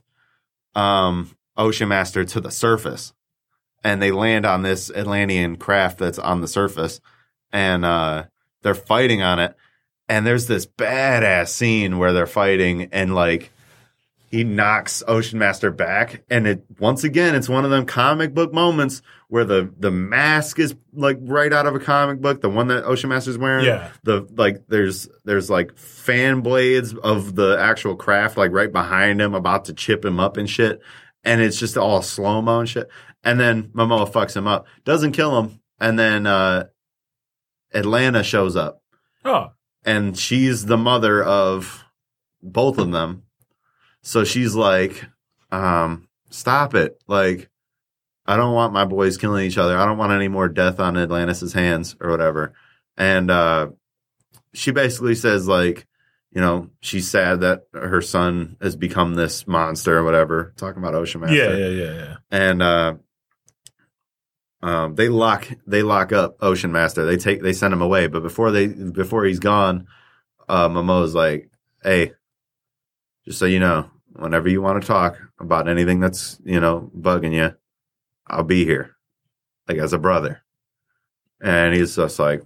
um, 0.74 1.30
Ocean 1.56 1.88
Master 1.88 2.24
to 2.26 2.40
the 2.40 2.50
surface, 2.50 3.14
and 3.84 4.00
they 4.00 4.10
land 4.10 4.46
on 4.46 4.62
this 4.62 4.90
Atlantean 4.90 5.56
craft 5.56 5.98
that's 5.98 6.18
on 6.18 6.40
the 6.40 6.48
surface, 6.48 7.00
and 7.52 7.84
uh, 7.84 8.24
they're 8.62 8.74
fighting 8.74 9.22
on 9.22 9.38
it. 9.38 9.54
And 10.08 10.26
there's 10.26 10.46
this 10.46 10.66
badass 10.66 11.48
scene 11.48 11.98
where 11.98 12.12
they're 12.12 12.26
fighting, 12.26 12.88
and 12.92 13.14
like 13.14 13.52
he 14.30 14.42
knocks 14.42 15.02
Ocean 15.06 15.38
Master 15.38 15.70
back, 15.70 16.24
and 16.28 16.46
it 16.46 16.64
once 16.80 17.04
again 17.04 17.34
it's 17.34 17.48
one 17.48 17.64
of 17.64 17.70
them 17.70 17.86
comic 17.86 18.34
book 18.34 18.52
moments 18.52 19.00
where 19.28 19.44
the 19.44 19.72
the 19.78 19.90
mask 19.90 20.58
is 20.58 20.74
like 20.92 21.18
right 21.22 21.52
out 21.52 21.66
of 21.66 21.74
a 21.74 21.78
comic 21.78 22.20
book, 22.20 22.40
the 22.40 22.50
one 22.50 22.66
that 22.68 22.84
Ocean 22.84 23.10
Master's 23.10 23.38
wearing. 23.38 23.64
Yeah. 23.64 23.90
The 24.02 24.26
like 24.36 24.66
there's 24.68 25.08
there's 25.24 25.48
like 25.48 25.76
fan 25.78 26.40
blades 26.40 26.94
of 26.94 27.34
the 27.34 27.56
actual 27.58 27.96
craft 27.96 28.36
like 28.36 28.50
right 28.50 28.72
behind 28.72 29.20
him, 29.22 29.34
about 29.34 29.66
to 29.66 29.72
chip 29.72 30.04
him 30.04 30.18
up 30.18 30.36
and 30.36 30.50
shit, 30.50 30.80
and 31.22 31.40
it's 31.40 31.58
just 31.58 31.76
all 31.76 32.02
slow 32.02 32.42
mo 32.42 32.60
and 32.60 32.68
shit. 32.68 32.90
And 33.24 33.40
then 33.40 33.64
Momoa 33.74 34.10
fucks 34.10 34.36
him 34.36 34.46
up, 34.46 34.66
doesn't 34.84 35.12
kill 35.12 35.38
him, 35.40 35.60
and 35.80 35.98
then 35.98 36.26
uh 36.26 36.66
Atlanna 37.74 38.22
shows 38.22 38.54
up 38.54 38.82
Oh, 39.24 39.52
and 39.84 40.16
she's 40.18 40.66
the 40.66 40.76
mother 40.76 41.22
of 41.22 41.84
both 42.42 42.78
of 42.78 42.92
them. 42.92 43.22
So 44.02 44.24
she's 44.24 44.54
like, 44.54 45.04
um, 45.50 46.08
stop 46.30 46.74
it. 46.74 47.02
Like, 47.06 47.48
I 48.26 48.36
don't 48.36 48.54
want 48.54 48.72
my 48.72 48.84
boys 48.84 49.16
killing 49.16 49.46
each 49.46 49.58
other. 49.58 49.78
I 49.78 49.86
don't 49.86 49.98
want 49.98 50.12
any 50.12 50.28
more 50.28 50.48
death 50.48 50.78
on 50.78 50.96
Atlantis' 50.98 51.52
hands 51.52 51.96
or 52.00 52.10
whatever. 52.10 52.54
And 52.96 53.30
uh, 53.30 53.68
she 54.52 54.70
basically 54.70 55.14
says, 55.14 55.48
like, 55.48 55.86
you 56.32 56.40
know, 56.40 56.68
she's 56.80 57.10
sad 57.10 57.40
that 57.40 57.62
her 57.72 58.02
son 58.02 58.56
has 58.60 58.76
become 58.76 59.14
this 59.14 59.46
monster 59.46 59.96
or 59.96 60.04
whatever. 60.04 60.52
Talking 60.56 60.82
about 60.82 60.94
Ocean 60.94 61.20
Master 61.20 61.36
yeah, 61.36 61.54
yeah, 61.54 61.68
yeah, 61.68 61.94
yeah. 61.94 62.16
and 62.30 62.62
uh, 62.62 62.94
um, 64.64 64.94
they 64.94 65.10
lock 65.10 65.46
they 65.66 65.82
lock 65.82 66.10
up 66.10 66.38
Ocean 66.40 66.72
Master. 66.72 67.04
They 67.04 67.18
take 67.18 67.42
they 67.42 67.52
send 67.52 67.74
him 67.74 67.82
away, 67.82 68.06
but 68.06 68.22
before 68.22 68.50
they 68.50 68.68
before 68.68 69.24
he's 69.26 69.38
gone, 69.38 69.86
uh, 70.48 70.70
Momoa's 70.70 71.14
like, 71.14 71.50
"Hey, 71.82 72.12
just 73.26 73.38
so 73.38 73.44
you 73.44 73.60
know, 73.60 73.90
whenever 74.14 74.48
you 74.48 74.62
want 74.62 74.80
to 74.80 74.86
talk 74.86 75.18
about 75.38 75.68
anything 75.68 76.00
that's 76.00 76.40
you 76.46 76.60
know 76.60 76.90
bugging 76.98 77.34
you, 77.34 77.54
I'll 78.26 78.42
be 78.42 78.64
here, 78.64 78.96
like 79.68 79.76
as 79.76 79.92
a 79.92 79.98
brother." 79.98 80.42
And 81.42 81.74
he's 81.74 81.96
just 81.96 82.18
like, 82.18 82.42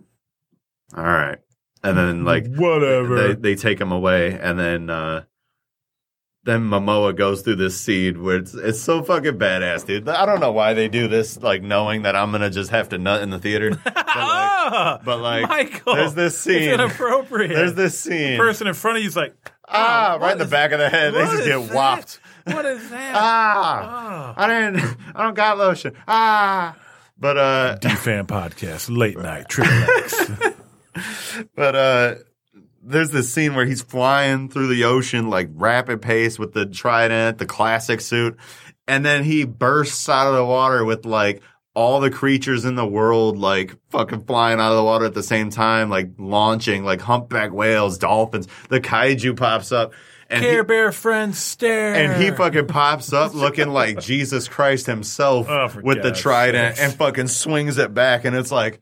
"All 0.97 1.05
right," 1.05 1.39
and 1.85 1.97
then 1.97 2.25
like 2.25 2.49
whatever. 2.49 3.29
they 3.29 3.35
they 3.35 3.55
take 3.55 3.81
him 3.81 3.93
away, 3.93 4.37
and 4.37 4.59
then 4.59 4.91
uh, 4.91 5.23
then 6.49 6.63
Momoa 6.63 7.15
goes 7.15 7.43
through 7.43 7.57
this 7.57 7.79
scene 7.79 8.23
where 8.23 8.37
it's 8.39 8.55
it's 8.55 8.81
so 8.81 9.03
fucking 9.03 9.39
badass, 9.39 9.85
dude. 9.85 10.09
I 10.09 10.25
don't 10.25 10.41
know 10.41 10.51
why 10.53 10.73
they 10.73 10.89
do 10.89 11.07
this, 11.07 11.41
like 11.43 11.63
knowing 11.63 12.03
that 12.03 12.17
I'm 12.17 12.33
gonna 12.33 12.49
just 12.49 12.71
have 12.71 12.89
to 12.89 12.99
nut 12.99 13.23
in 13.23 13.29
the 13.29 13.39
theater. 13.39 13.71
But 13.85 13.95
like, 13.95 14.07
ah, 14.07 15.01
but, 15.05 15.19
like, 15.19 15.49
Michael, 15.49 15.95
there's 15.95 16.15
this 16.15 16.35
It's 16.35 16.43
scene. 16.45 16.71
inappropriate. 16.71 17.51
there's 17.55 17.75
this 17.75 18.01
scene. 18.01 18.39
person 18.39 18.67
in 18.67 18.73
front 18.73 18.97
of 18.97 19.05
you's 19.05 19.17
like, 19.17 19.35
ah, 19.69 20.15
oh, 20.15 20.19
right 20.21 20.33
in 20.33 20.39
the 20.39 20.45
what 20.45 20.51
back 20.51 20.73
of 20.73 20.79
the 20.79 20.89
head. 20.89 21.13
They 21.13 21.25
just 21.25 21.45
get 21.45 21.69
that? 21.69 21.75
whopped. 21.75 22.21
What 22.45 22.65
is 22.65 22.89
that? 22.89 23.15
Ah, 23.15 24.35
oh. 24.37 24.43
I 24.43 24.47
didn't. 24.49 24.97
I 25.15 25.23
don't 25.25 25.35
got 25.35 25.59
lotion. 25.59 25.93
Ah, 26.09 26.77
but 27.19 27.37
uh, 27.37 27.75
D-Fan 27.75 28.27
Podcast, 28.27 28.89
late 28.97 29.19
night, 29.19 29.49
triple 29.49 29.75
X. 29.99 30.31
But 31.55 31.77
uh 31.77 32.15
there's 32.89 33.11
this 33.11 33.33
scene 33.33 33.55
where 33.55 33.67
he's 33.67 33.83
flying 33.83 34.49
through 34.49 34.69
the 34.69 34.85
ocean 34.85 35.29
like 35.31 35.49
rapid 35.55 36.03
pace 36.03 36.39
with 36.39 36.53
the 36.53 36.67
trident, 36.67 37.39
the 37.39 37.47
classic 37.47 38.01
suit, 38.01 38.37
and 38.87 39.05
then 39.05 39.25
he 39.25 39.45
bursts 39.45 40.09
out 40.09 40.27
of 40.27 40.35
the 40.35 40.45
water 40.45 40.85
with 40.85 41.05
like 41.05 41.43
all 41.75 42.01
the 42.01 42.11
creatures 42.11 42.65
in 42.65 42.75
the 42.75 42.87
world 42.87 43.39
like 43.39 43.77
fucking 43.91 44.25
flying 44.25 44.59
out 44.59 44.71
of 44.73 44.77
the 44.77 44.83
water 44.83 45.05
at 45.05 45.15
the 45.15 45.23
same 45.23 45.51
time, 45.51 45.91
like 45.91 46.11
launching, 46.19 46.85
like 46.85 47.01
humpback 47.01 47.53
whales, 47.53 47.99
dolphins. 47.99 48.49
The 48.69 48.81
kaiju 48.81 49.37
pops 49.37 49.71
up 49.71 49.93
and 50.31 50.43
he, 50.43 50.51
Care 50.51 50.65
Bear 50.65 50.93
friends 50.93 51.39
stare. 51.39 51.95
and 51.95 52.21
he 52.23 52.31
fucking 52.31 52.67
pops 52.67 53.13
up 53.13 53.33
looking 53.35 53.69
like 53.69 54.01
Jesus 54.01 54.49
Christ 54.49 54.87
himself 54.87 55.47
Oh, 55.51 55.71
with 55.83 56.03
the 56.03 56.13
trident 56.13 56.79
and 56.81 56.93
fucking 56.95 57.29
swings 57.29 57.79
it 57.79 57.95
back 57.95 58.25
and 58.25 58.35
it's 58.35 58.51
like 58.53 58.81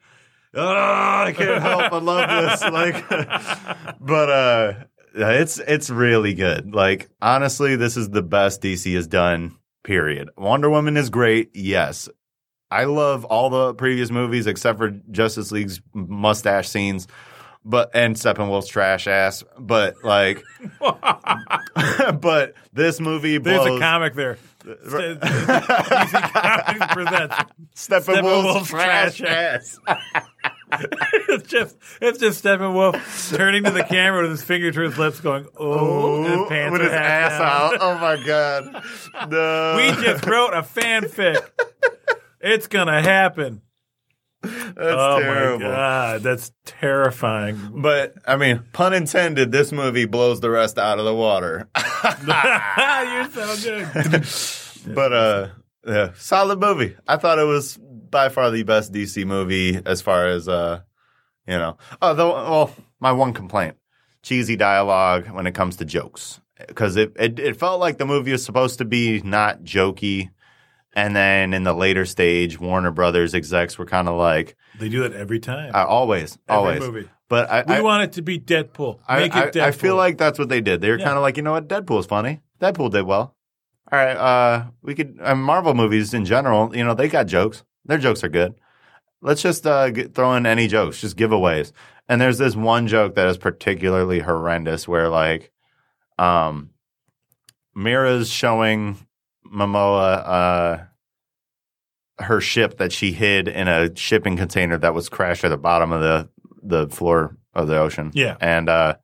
oh, 0.57 1.23
I 1.27 1.33
can't 1.37 1.63
help 1.63 1.91
but 1.91 2.03
love 2.03 2.29
this 2.29 2.63
like 2.73 3.09
but 4.01 4.31
uh 4.31 4.73
it's 5.15 5.59
it's 5.59 5.89
really 5.91 6.35
good. 6.35 6.75
Like 6.75 7.09
honestly, 7.23 7.77
this 7.77 7.97
is 7.97 8.11
the 8.11 8.23
best 8.23 8.63
DC 8.63 8.95
has 8.95 9.07
done. 9.07 9.57
Period. 9.83 10.31
Wonder 10.37 10.69
Woman 10.69 10.97
is 10.97 11.11
great. 11.11 11.51
Yes, 11.55 12.09
I 12.71 12.85
love 12.85 13.25
all 13.25 13.51
the 13.51 13.75
previous 13.75 14.11
movies 14.11 14.47
except 14.47 14.79
for 14.79 14.91
Justice 15.11 15.53
League's 15.53 15.81
mustache 15.95 16.69
scenes, 16.69 17.07
but 17.65 17.91
and 17.95 18.17
Steppenwolf's 18.17 18.67
trash 18.67 19.07
ass. 19.07 19.45
But 19.59 19.95
like, 20.03 20.43
but 20.81 22.55
this 22.73 23.01
movie 23.01 23.39
There's 23.39 23.61
blows. 23.61 23.79
a 23.79 23.81
comic 23.81 24.15
there. 24.15 24.39
DC 24.65 25.21
Comics 26.33 26.93
presents. 26.93 27.37
Steppenwolf's 27.77 28.69
Steppenwolf's 28.69 28.69
trash 28.69 29.17
trash 29.19 29.77
ass. 29.89 30.25
It's 30.73 31.49
just 31.49 31.77
it's 32.01 32.19
just 32.19 32.43
Steppenwolf 32.43 33.37
turning 33.37 33.65
to 33.65 33.71
the 33.71 33.85
camera 33.85 34.23
with 34.23 34.33
his 34.33 34.43
finger 34.43 34.73
to 34.73 34.81
his 34.81 34.99
lips, 34.99 35.21
going, 35.21 35.47
"Oh," 35.57 36.25
his 36.25 36.49
pants 36.49 36.73
with 36.73 36.81
his 36.83 36.93
ass 36.93 37.41
out. 37.41 37.79
Oh 37.81 37.99
my 37.99 38.23
god! 38.25 38.85
No. 39.31 39.77
We 39.77 40.05
just 40.05 40.27
wrote 40.27 40.55
a 40.55 40.63
fanfic. 40.63 41.41
It's 42.41 42.67
gonna 42.67 43.01
happen. 43.01 43.63
That's 44.43 44.77
oh 44.79 45.19
terrible. 45.21 45.59
my 45.61 45.75
god, 45.75 46.23
that's 46.23 46.53
terrifying. 46.65 47.71
But 47.75 48.15
I 48.27 48.37
mean, 48.37 48.63
pun 48.73 48.93
intended. 48.93 49.51
This 49.53 49.73
movie 49.73 50.05
blows 50.05 50.41
the 50.41 50.51
rest 50.51 50.79
out 50.79 50.99
of 50.99 51.05
the 51.05 51.15
water. 51.15 51.69
You're 51.77 53.31
so 53.31 53.57
good. 53.63 54.95
but 54.95 55.13
uh, 55.13 55.49
yeah, 55.87 56.11
solid 56.17 56.61
movie. 56.61 56.97
I 57.07 57.17
thought 57.17 57.39
it 57.39 57.45
was 57.45 57.79
by 58.17 58.29
far 58.31 58.51
the 58.51 58.63
best 58.63 58.93
DC 58.93 59.27
movie 59.27 59.79
as 59.85 60.01
far 60.01 60.27
as 60.27 60.49
uh, 60.49 60.81
you 61.47 61.59
know. 61.59 61.77
Although, 62.01 62.33
well, 62.33 62.71
my 62.99 63.13
one 63.13 63.33
complaint: 63.35 63.77
cheesy 64.23 64.57
dialogue 64.57 65.29
when 65.29 65.47
it 65.47 65.53
comes 65.53 65.77
to 65.77 65.85
jokes, 65.85 66.41
because 66.67 66.97
it, 66.97 67.13
it 67.19 67.39
it 67.39 67.57
felt 67.57 67.79
like 67.79 67.99
the 67.99 68.07
movie 68.07 68.33
was 68.33 68.43
supposed 68.45 68.79
to 68.79 68.85
be 68.85 69.21
not 69.23 69.63
jokey. 69.65 70.31
And 70.95 71.15
then 71.15 71.53
in 71.53 71.63
the 71.65 71.75
later 71.75 72.07
stage, 72.07 72.59
Warner 72.59 72.91
Brothers 72.91 73.35
execs 73.35 73.77
were 73.77 73.85
kind 73.85 74.09
of 74.09 74.17
like, 74.17 74.57
They 74.79 74.89
do 74.89 75.05
it 75.05 75.13
every 75.13 75.39
time. 75.41 75.73
uh, 75.75 75.85
always, 75.85 76.39
Every 76.49 76.57
always. 76.59 76.81
movie. 76.81 77.11
But 77.29 77.51
I, 77.51 77.65
We 77.69 77.75
I, 77.75 77.81
want 77.83 78.05
it 78.05 78.13
to 78.13 78.23
be 78.23 78.39
Deadpool. 78.41 79.01
I, 79.07 79.19
Make 79.21 79.35
I, 79.37 79.43
it 79.45 79.53
Deadpool. 79.55 79.61
I 79.61 79.71
feel 79.73 79.97
like 79.97 80.17
that's 80.17 80.39
what 80.39 80.49
they 80.49 80.63
did. 80.63 80.81
They 80.81 80.89
were 80.89 80.99
Yeah. 80.99 81.05
kind 81.05 81.19
of 81.19 81.23
like, 81.23 81.37
you 81.37 81.43
know 81.43 81.53
what, 81.53 81.69
Deadpool's 81.69 82.07
funny. 82.07 82.41
Deadpool 82.63 82.91
did 82.93 83.03
well. 83.03 83.37
All 83.93 83.99
right, 83.99 84.17
uh, 84.17 84.65
we 84.81 84.95
could. 84.95 85.19
Uh, 85.21 85.35
Marvel 85.35 85.75
movies 85.75 86.15
in 86.15 86.25
general, 86.25 86.75
you 86.75 86.83
know, 86.83 86.95
they 86.95 87.09
got 87.09 87.27
jokes. 87.27 87.63
Their 87.87 87.99
jokes 87.99 88.23
are 88.25 88.29
good. 88.29 88.55
let's 89.23 89.43
just 89.43 89.67
uh, 89.67 89.91
get, 89.91 90.15
throw 90.15 90.35
in 90.35 90.47
any 90.47 90.69
jokes, 90.69 91.01
just 91.01 91.17
giveaways. 91.17 91.73
And 92.09 92.21
there's 92.21 92.39
this 92.39 92.55
one 92.55 92.87
joke 92.87 93.15
that 93.17 93.29
is 93.29 93.39
particularly 93.39 94.21
horrendous, 94.21 94.87
where 94.87 95.09
like, 95.09 95.53
um, 96.19 96.71
Mera's 97.75 98.31
showing 98.31 98.97
Momoa 99.47 100.23
uh, 100.27 100.85
her 102.23 102.41
ship 102.41 102.79
that 102.79 102.93
she 102.93 103.13
hid 103.13 103.49
in 103.49 103.69
a 103.69 103.95
shipping 103.97 104.37
container 104.37 104.79
that 104.79 104.95
was 104.95 105.09
crashed 105.09 105.45
at 105.45 105.49
the 105.49 105.59
bottom 105.59 105.93
of 105.93 106.01
the 106.01 106.29
the 106.63 106.89
floor 106.89 107.37
of 107.55 107.69
the 107.69 107.79
ocean. 107.79 108.11
Yeah. 108.15 108.37
and 108.41 108.69
uh, 108.69 108.97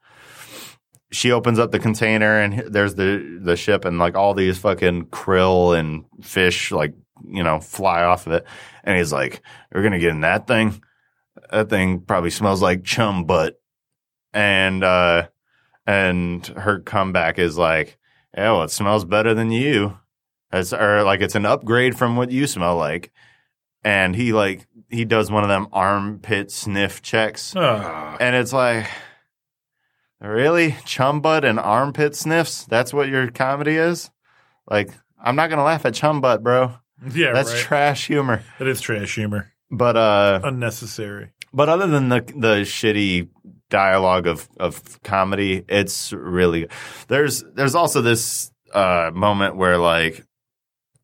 she 1.13 1.31
opens 1.31 1.59
up 1.59 1.71
the 1.71 1.79
container 1.79 2.41
and 2.41 2.61
there's 2.73 2.95
the 2.97 3.39
the 3.43 3.57
ship 3.57 3.85
and 3.85 3.99
like 3.99 4.17
all 4.17 4.35
these 4.35 4.59
fucking 4.59 5.07
krill 5.07 5.79
and 5.79 6.05
fish 6.23 6.73
like 6.73 6.95
you 7.25 7.43
know 7.43 7.61
fly 7.61 8.03
off 8.03 8.27
of 8.27 8.33
it, 8.33 8.47
and 8.85 8.97
he's 8.99 9.13
like, 9.13 9.43
"We're 9.73 9.83
gonna 9.83 9.99
get 10.01 10.11
in 10.11 10.23
that 10.23 10.47
thing. 10.47 10.83
That 11.51 11.69
thing 11.71 12.01
probably 12.01 12.31
smells 12.31 12.61
like 12.63 12.83
chum 12.85 13.25
butt." 13.25 13.61
And 14.35 14.83
uh, 14.83 15.29
and 15.87 16.47
her 16.47 16.81
comeback 16.81 17.39
is 17.39 17.57
like, 17.59 17.99
"Yeah, 18.37 18.53
well, 18.53 18.63
it 18.65 18.71
smells 18.71 19.05
better 19.05 19.35
than 19.35 19.51
you." 19.51 19.99
It's, 20.53 20.73
or 20.73 21.03
like 21.03 21.21
it's 21.21 21.35
an 21.35 21.47
upgrade 21.47 21.97
from 21.97 22.17
what 22.17 22.31
you 22.31 22.47
smell 22.47 22.77
like. 22.77 23.11
And 23.85 24.15
he 24.15 24.33
like 24.33 24.67
he 24.91 25.05
does 25.05 25.31
one 25.31 25.43
of 25.43 25.49
them 25.49 25.67
armpit 25.73 26.51
sniff 26.53 27.03
checks, 27.03 27.55
Ah. 27.57 28.17
and 28.21 28.37
it's 28.37 28.53
like, 28.53 28.87
really, 30.29 30.77
chum 30.85 31.21
butt 31.21 31.45
and 31.45 31.59
armpit 31.59 32.15
sniffs? 32.17 32.65
That's 32.65 32.93
what 32.93 33.09
your 33.09 33.31
comedy 33.31 33.77
is? 33.77 34.11
Like, 34.71 34.91
I'm 35.23 35.37
not 35.37 35.51
gonna 35.51 35.65
laugh 35.65 35.85
at 35.87 35.95
chum 35.95 36.21
butt, 36.21 36.43
bro. 36.43 36.75
yeah, 37.13 37.33
That's 37.33 37.53
right. 37.53 37.61
trash 37.63 38.07
humor. 38.07 38.43
that 38.59 38.69
is 38.69 38.81
trash 38.81 39.15
humor. 39.15 39.53
But 39.71 39.97
uh, 39.97 40.41
Unnecessary. 40.45 41.31
but 41.53 41.69
other 41.69 41.87
than 41.87 42.09
the 42.11 42.21
the 42.21 42.61
shitty 42.63 43.29
dialogue 43.71 44.27
of 44.27 44.49
of 44.61 45.03
comedy, 45.03 45.65
it's 45.69 46.13
really 46.13 46.69
there's 47.09 47.43
there's 47.55 47.75
also 47.75 48.03
this 48.03 48.51
uh 48.75 49.11
moment 49.15 49.57
where 49.57 49.79
like 49.79 50.25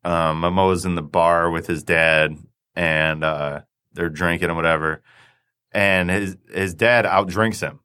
um 0.03 0.41
Momoa's 0.41 0.85
in 0.85 0.95
the 0.95 1.01
bar 1.01 1.49
with 1.49 1.65
his 1.67 1.83
dad 1.83 2.35
and 2.75 3.23
uh 3.23 3.61
they're 3.93 4.09
drinking 4.09 4.47
and 4.49 4.55
whatever 4.55 5.01
and 5.71 6.09
his 6.09 6.37
his 6.53 6.73
dad 6.75 7.05
outdrinks 7.05 7.59
him. 7.61 7.79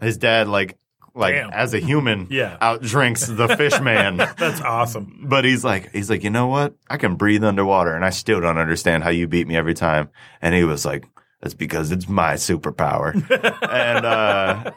His 0.00 0.16
dad 0.18 0.48
like 0.48 0.78
like 1.14 1.34
Damn. 1.34 1.50
as 1.50 1.72
a 1.72 1.78
human 1.78 2.26
Yeah. 2.30 2.58
outdrinks 2.60 3.34
the 3.34 3.56
fish 3.56 3.80
man. 3.80 4.16
That's 4.38 4.60
awesome. 4.60 5.24
But 5.26 5.46
he's 5.46 5.64
like, 5.64 5.90
he's 5.92 6.10
like, 6.10 6.22
you 6.24 6.28
know 6.30 6.46
what? 6.48 6.74
I 6.90 6.98
can 6.98 7.16
breathe 7.16 7.42
underwater, 7.42 7.94
and 7.94 8.04
I 8.04 8.10
still 8.10 8.40
don't 8.40 8.58
understand 8.58 9.02
how 9.02 9.08
you 9.10 9.26
beat 9.26 9.48
me 9.48 9.56
every 9.56 9.72
time. 9.72 10.10
And 10.42 10.54
he 10.54 10.64
was 10.64 10.84
like, 10.84 11.06
that's 11.40 11.54
because 11.54 11.90
it's 11.90 12.06
my 12.08 12.34
superpower. 12.34 13.14
and 13.70 14.04
uh, 14.04 14.72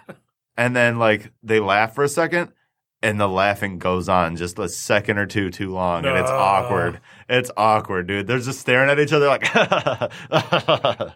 and 0.57 0.75
then 0.75 0.97
like 0.99 1.31
they 1.43 1.59
laugh 1.59 1.93
for 1.95 2.03
a 2.05 2.09
second, 2.09 2.53
and 3.01 3.19
the 3.19 3.27
laughing 3.27 3.79
goes 3.79 4.09
on 4.09 4.35
just 4.35 4.59
a 4.59 4.67
second 4.67 5.17
or 5.17 5.25
two 5.25 5.49
too 5.49 5.71
long, 5.71 6.05
and 6.05 6.17
it's 6.17 6.29
awkward. 6.29 6.99
It's 7.29 7.51
awkward, 7.55 8.07
dude. 8.07 8.27
They're 8.27 8.39
just 8.39 8.59
staring 8.59 8.89
at 8.89 8.99
each 8.99 9.13
other 9.13 9.27
like, 9.27 9.55
and 9.55 11.13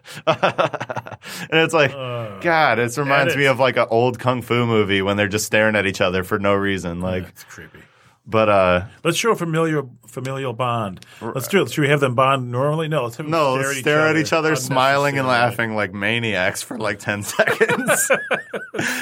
it's 1.50 1.74
like. 1.74 1.92
Uh, 1.92 2.38
God, 2.40 2.78
it 2.78 2.96
reminds 2.96 3.36
me 3.36 3.46
of 3.46 3.58
like 3.58 3.76
an 3.76 3.86
old 3.90 4.18
kung 4.18 4.42
fu 4.42 4.66
movie 4.66 5.02
when 5.02 5.16
they're 5.16 5.28
just 5.28 5.46
staring 5.46 5.76
at 5.76 5.86
each 5.86 6.00
other 6.00 6.22
for 6.22 6.38
no 6.38 6.54
reason. 6.54 7.00
Like, 7.00 7.28
it's 7.28 7.44
creepy. 7.44 7.80
But 8.26 8.48
uh, 8.48 8.86
Let's 9.02 9.16
show 9.18 9.32
a 9.32 9.36
familial 9.36 9.90
familial 10.06 10.52
bond. 10.52 11.04
Let's 11.20 11.48
do 11.48 11.62
it. 11.62 11.70
Should 11.70 11.82
we 11.82 11.88
have 11.88 12.00
them 12.00 12.14
bond 12.14 12.50
normally? 12.50 12.88
No, 12.88 13.04
let's 13.04 13.16
have 13.16 13.26
them 13.26 13.32
No, 13.32 13.56
stare, 13.56 13.66
let's 13.68 13.78
stare 13.80 14.06
at 14.08 14.16
each 14.16 14.32
other, 14.32 14.54
smiling 14.56 15.18
and 15.18 15.26
laughing 15.26 15.74
like 15.74 15.92
maniacs 15.92 16.62
for 16.62 16.78
like 16.78 16.98
10 17.00 17.22
seconds. 17.24 18.10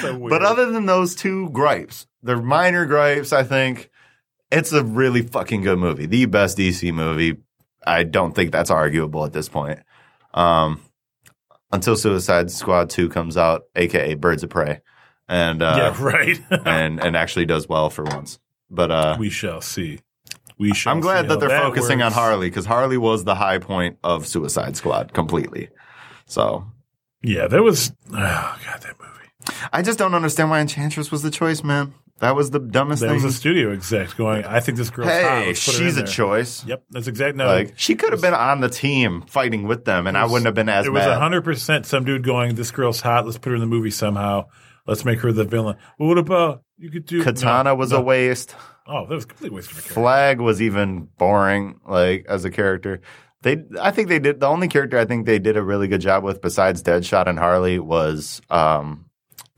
So 0.01 0.17
weird. 0.17 0.29
but 0.29 0.43
other 0.43 0.71
than 0.71 0.85
those 0.87 1.15
two 1.15 1.49
gripes, 1.51 2.07
they're 2.23 2.41
minor 2.41 2.85
gripes, 2.85 3.31
I 3.31 3.43
think. 3.43 3.89
It's 4.51 4.71
a 4.71 4.83
really 4.83 5.21
fucking 5.23 5.61
good 5.61 5.79
movie. 5.79 6.05
The 6.05 6.25
best 6.25 6.57
DC 6.57 6.93
movie. 6.93 7.37
I 7.85 8.03
don't 8.03 8.33
think 8.33 8.51
that's 8.51 8.69
arguable 8.69 9.25
at 9.25 9.33
this 9.33 9.49
point. 9.49 9.79
Um, 10.33 10.79
until 11.71 11.95
Suicide 11.95 12.51
Squad 12.51 12.89
2 12.91 13.09
comes 13.09 13.35
out, 13.35 13.63
aka 13.75 14.13
Birds 14.13 14.43
of 14.43 14.49
Prey. 14.51 14.81
And 15.27 15.61
uh, 15.63 15.75
yeah, 15.77 16.03
right. 16.03 16.39
and 16.65 17.01
and 17.03 17.15
actually 17.17 17.45
does 17.45 17.67
well 17.67 17.89
for 17.89 18.03
once. 18.03 18.39
But 18.73 18.91
uh, 18.91 19.15
we 19.19 19.29
shall 19.29 19.61
see. 19.61 19.99
We 20.57 20.73
shall. 20.73 20.93
I'm 20.93 20.99
glad 21.01 21.27
that 21.29 21.39
they're 21.39 21.49
focusing 21.61 22.01
on. 22.01 22.11
Harley 22.11 22.49
because 22.49 22.65
Harley 22.65 22.97
was 22.97 23.23
the 23.23 23.35
high 23.35 23.57
point 23.59 23.97
of 24.03 24.27
Suicide 24.27 24.75
Squad 24.77 25.13
completely. 25.13 25.69
So 26.25 26.65
Yeah, 27.21 27.47
that 27.47 27.61
was. 27.61 27.91
Oh 28.09 28.13
god, 28.65 28.81
that 28.81 28.95
movie. 28.99 29.57
I 29.73 29.81
just 29.81 29.99
don't 29.99 30.13
understand 30.15 30.49
why 30.49 30.59
Enchantress 30.61 31.11
was 31.11 31.21
the 31.21 31.31
choice, 31.31 31.63
man. 31.63 31.93
That 32.19 32.35
was 32.35 32.51
the 32.51 32.59
dumbest 32.59 33.01
That 33.01 33.07
thing. 33.07 33.15
was 33.15 33.25
a 33.25 33.31
studio 33.33 33.71
exec 33.73 34.15
going. 34.15 34.45
I 34.45 34.59
think 34.61 34.77
this 34.77 34.89
girl's 34.89 35.09
hot. 35.09 35.19
hey, 35.19 35.47
Let's 35.47 35.65
put 35.65 35.75
her 35.75 35.79
she's 35.83 35.97
a 35.97 36.03
there." 36.03 36.07
choice. 36.07 36.63
Yep, 36.65 36.83
that's 36.91 37.07
exact. 37.07 37.35
No, 37.35 37.47
Like 37.47 37.73
she 37.75 37.95
could 37.95 38.13
have 38.13 38.21
been 38.21 38.35
on 38.35 38.61
the 38.61 38.69
team 38.69 39.23
fighting 39.23 39.63
with 39.67 39.83
them, 39.83 40.07
and 40.07 40.17
I 40.17 40.25
wouldn't 40.25 40.45
have 40.45 40.55
been 40.55 40.69
as 40.69 40.85
it 40.85 40.91
was 40.93 41.01
mad. 41.03 41.17
hundred 41.17 41.43
percent 41.43 41.85
some 41.85 42.05
dude 42.05 42.23
going. 42.23 42.55
This 42.55 42.71
girl's 42.71 43.01
hot. 43.01 43.25
Let's 43.25 43.37
put 43.37 43.49
her 43.49 43.55
in 43.55 43.61
the 43.61 43.67
movie 43.67 43.91
somehow. 43.91 44.45
Let's 44.85 45.05
make 45.05 45.19
her 45.19 45.31
the 45.31 45.45
villain. 45.45 45.77
Well, 45.97 46.09
what 46.09 46.17
about 46.17 46.63
you 46.77 46.89
could 46.89 47.05
do 47.05 47.23
Katana 47.23 47.69
no, 47.69 47.75
was 47.75 47.91
no. 47.91 47.99
a 47.99 48.01
waste. 48.01 48.55
Oh, 48.85 49.05
that 49.07 49.15
was 49.15 49.23
a 49.23 49.27
complete 49.27 49.53
waste 49.53 49.71
of 49.71 49.77
a 49.77 49.81
character. 49.81 49.93
Flag 49.93 50.41
was 50.41 50.61
even 50.61 51.07
boring, 51.17 51.79
like 51.87 52.25
as 52.27 52.43
a 52.43 52.51
character. 52.51 53.01
They, 53.43 53.63
I 53.79 53.91
think 53.91 54.09
they 54.09 54.19
did. 54.19 54.39
The 54.39 54.47
only 54.47 54.67
character 54.67 54.97
I 54.97 55.05
think 55.05 55.25
they 55.25 55.39
did 55.39 55.57
a 55.57 55.63
really 55.63 55.87
good 55.87 56.01
job 56.01 56.23
with, 56.23 56.41
besides 56.41 56.83
Deadshot 56.83 57.27
and 57.27 57.39
Harley, 57.39 57.79
was 57.79 58.41
um, 58.49 59.09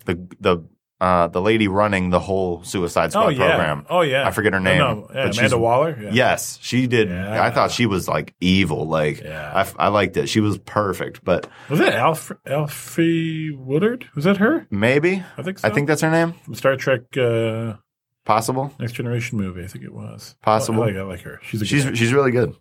the 0.06 0.28
the 0.40 0.68
uh, 1.02 1.28
the 1.28 1.42
lady 1.42 1.68
running 1.68 2.10
the 2.10 2.20
whole 2.20 2.64
Suicide 2.64 3.12
Squad 3.12 3.26
Oh 3.26 3.30
yeah. 3.30 3.38
program. 3.50 3.86
Oh 3.90 4.02
yeah. 4.02 4.26
I 4.28 4.32
forget 4.32 4.54
her 4.54 4.60
Oh, 4.60 4.64
name, 4.64 4.78
no. 4.80 5.08
Yeah, 5.14 5.26
she's- 5.26 5.38
Amanda 5.38 5.58
Waller. 5.58 5.98
Yeah. 6.02 6.10
Yes, 6.14 6.58
she 6.62 6.88
did. 6.88 7.12
I 7.12 7.52
thought 7.52 7.72
she 7.72 7.86
was 7.86 8.08
like 8.08 8.34
evil. 8.40 8.88
Like. 8.88 9.24
I, 9.26 9.68
I 9.78 9.88
liked 9.90 10.16
it. 10.18 10.28
She 10.30 10.40
was 10.40 10.58
perfect. 10.60 11.24
But 11.24 11.48
Was 11.70 11.80
it 11.82 11.94
Alf- 11.94 12.32
Alfre 12.48 13.58
Woodard? 13.58 14.08
Was 14.16 14.24
that 14.26 14.38
her? 14.38 14.68
maybe 14.70 15.24
I 15.38 15.42
think 15.44 15.60
so. 15.60 15.68
I 15.68 15.72
think 15.72 15.88
that's 15.88 16.02
her 16.02 16.12
name. 16.12 16.34
Star 16.54 16.76
Trek 16.76 17.02
uh, 17.18 17.74
Possible. 18.26 18.74
Next 18.80 18.94
Generation 18.94 19.38
movie. 19.38 19.64
I 19.64 19.68
think 19.68 19.84
it 19.84 19.94
was 19.94 20.36
Possible. 20.42 20.84
I 20.84 20.88
like, 20.88 20.96
I 20.96 21.02
like 21.04 21.22
her. 21.22 21.40
She's 21.44 21.62
a 21.62 21.66
She's 21.66 21.84
she's 21.98 22.14
really 22.14 22.32
good. 22.32 22.56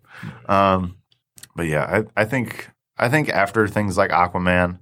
Um, 0.47 0.97
but 1.55 1.67
yeah, 1.67 2.03
I, 2.15 2.21
I 2.21 2.25
think 2.25 2.69
I 2.97 3.09
think 3.09 3.29
after 3.29 3.67
things 3.67 3.97
like 3.97 4.11
Aquaman, 4.11 4.79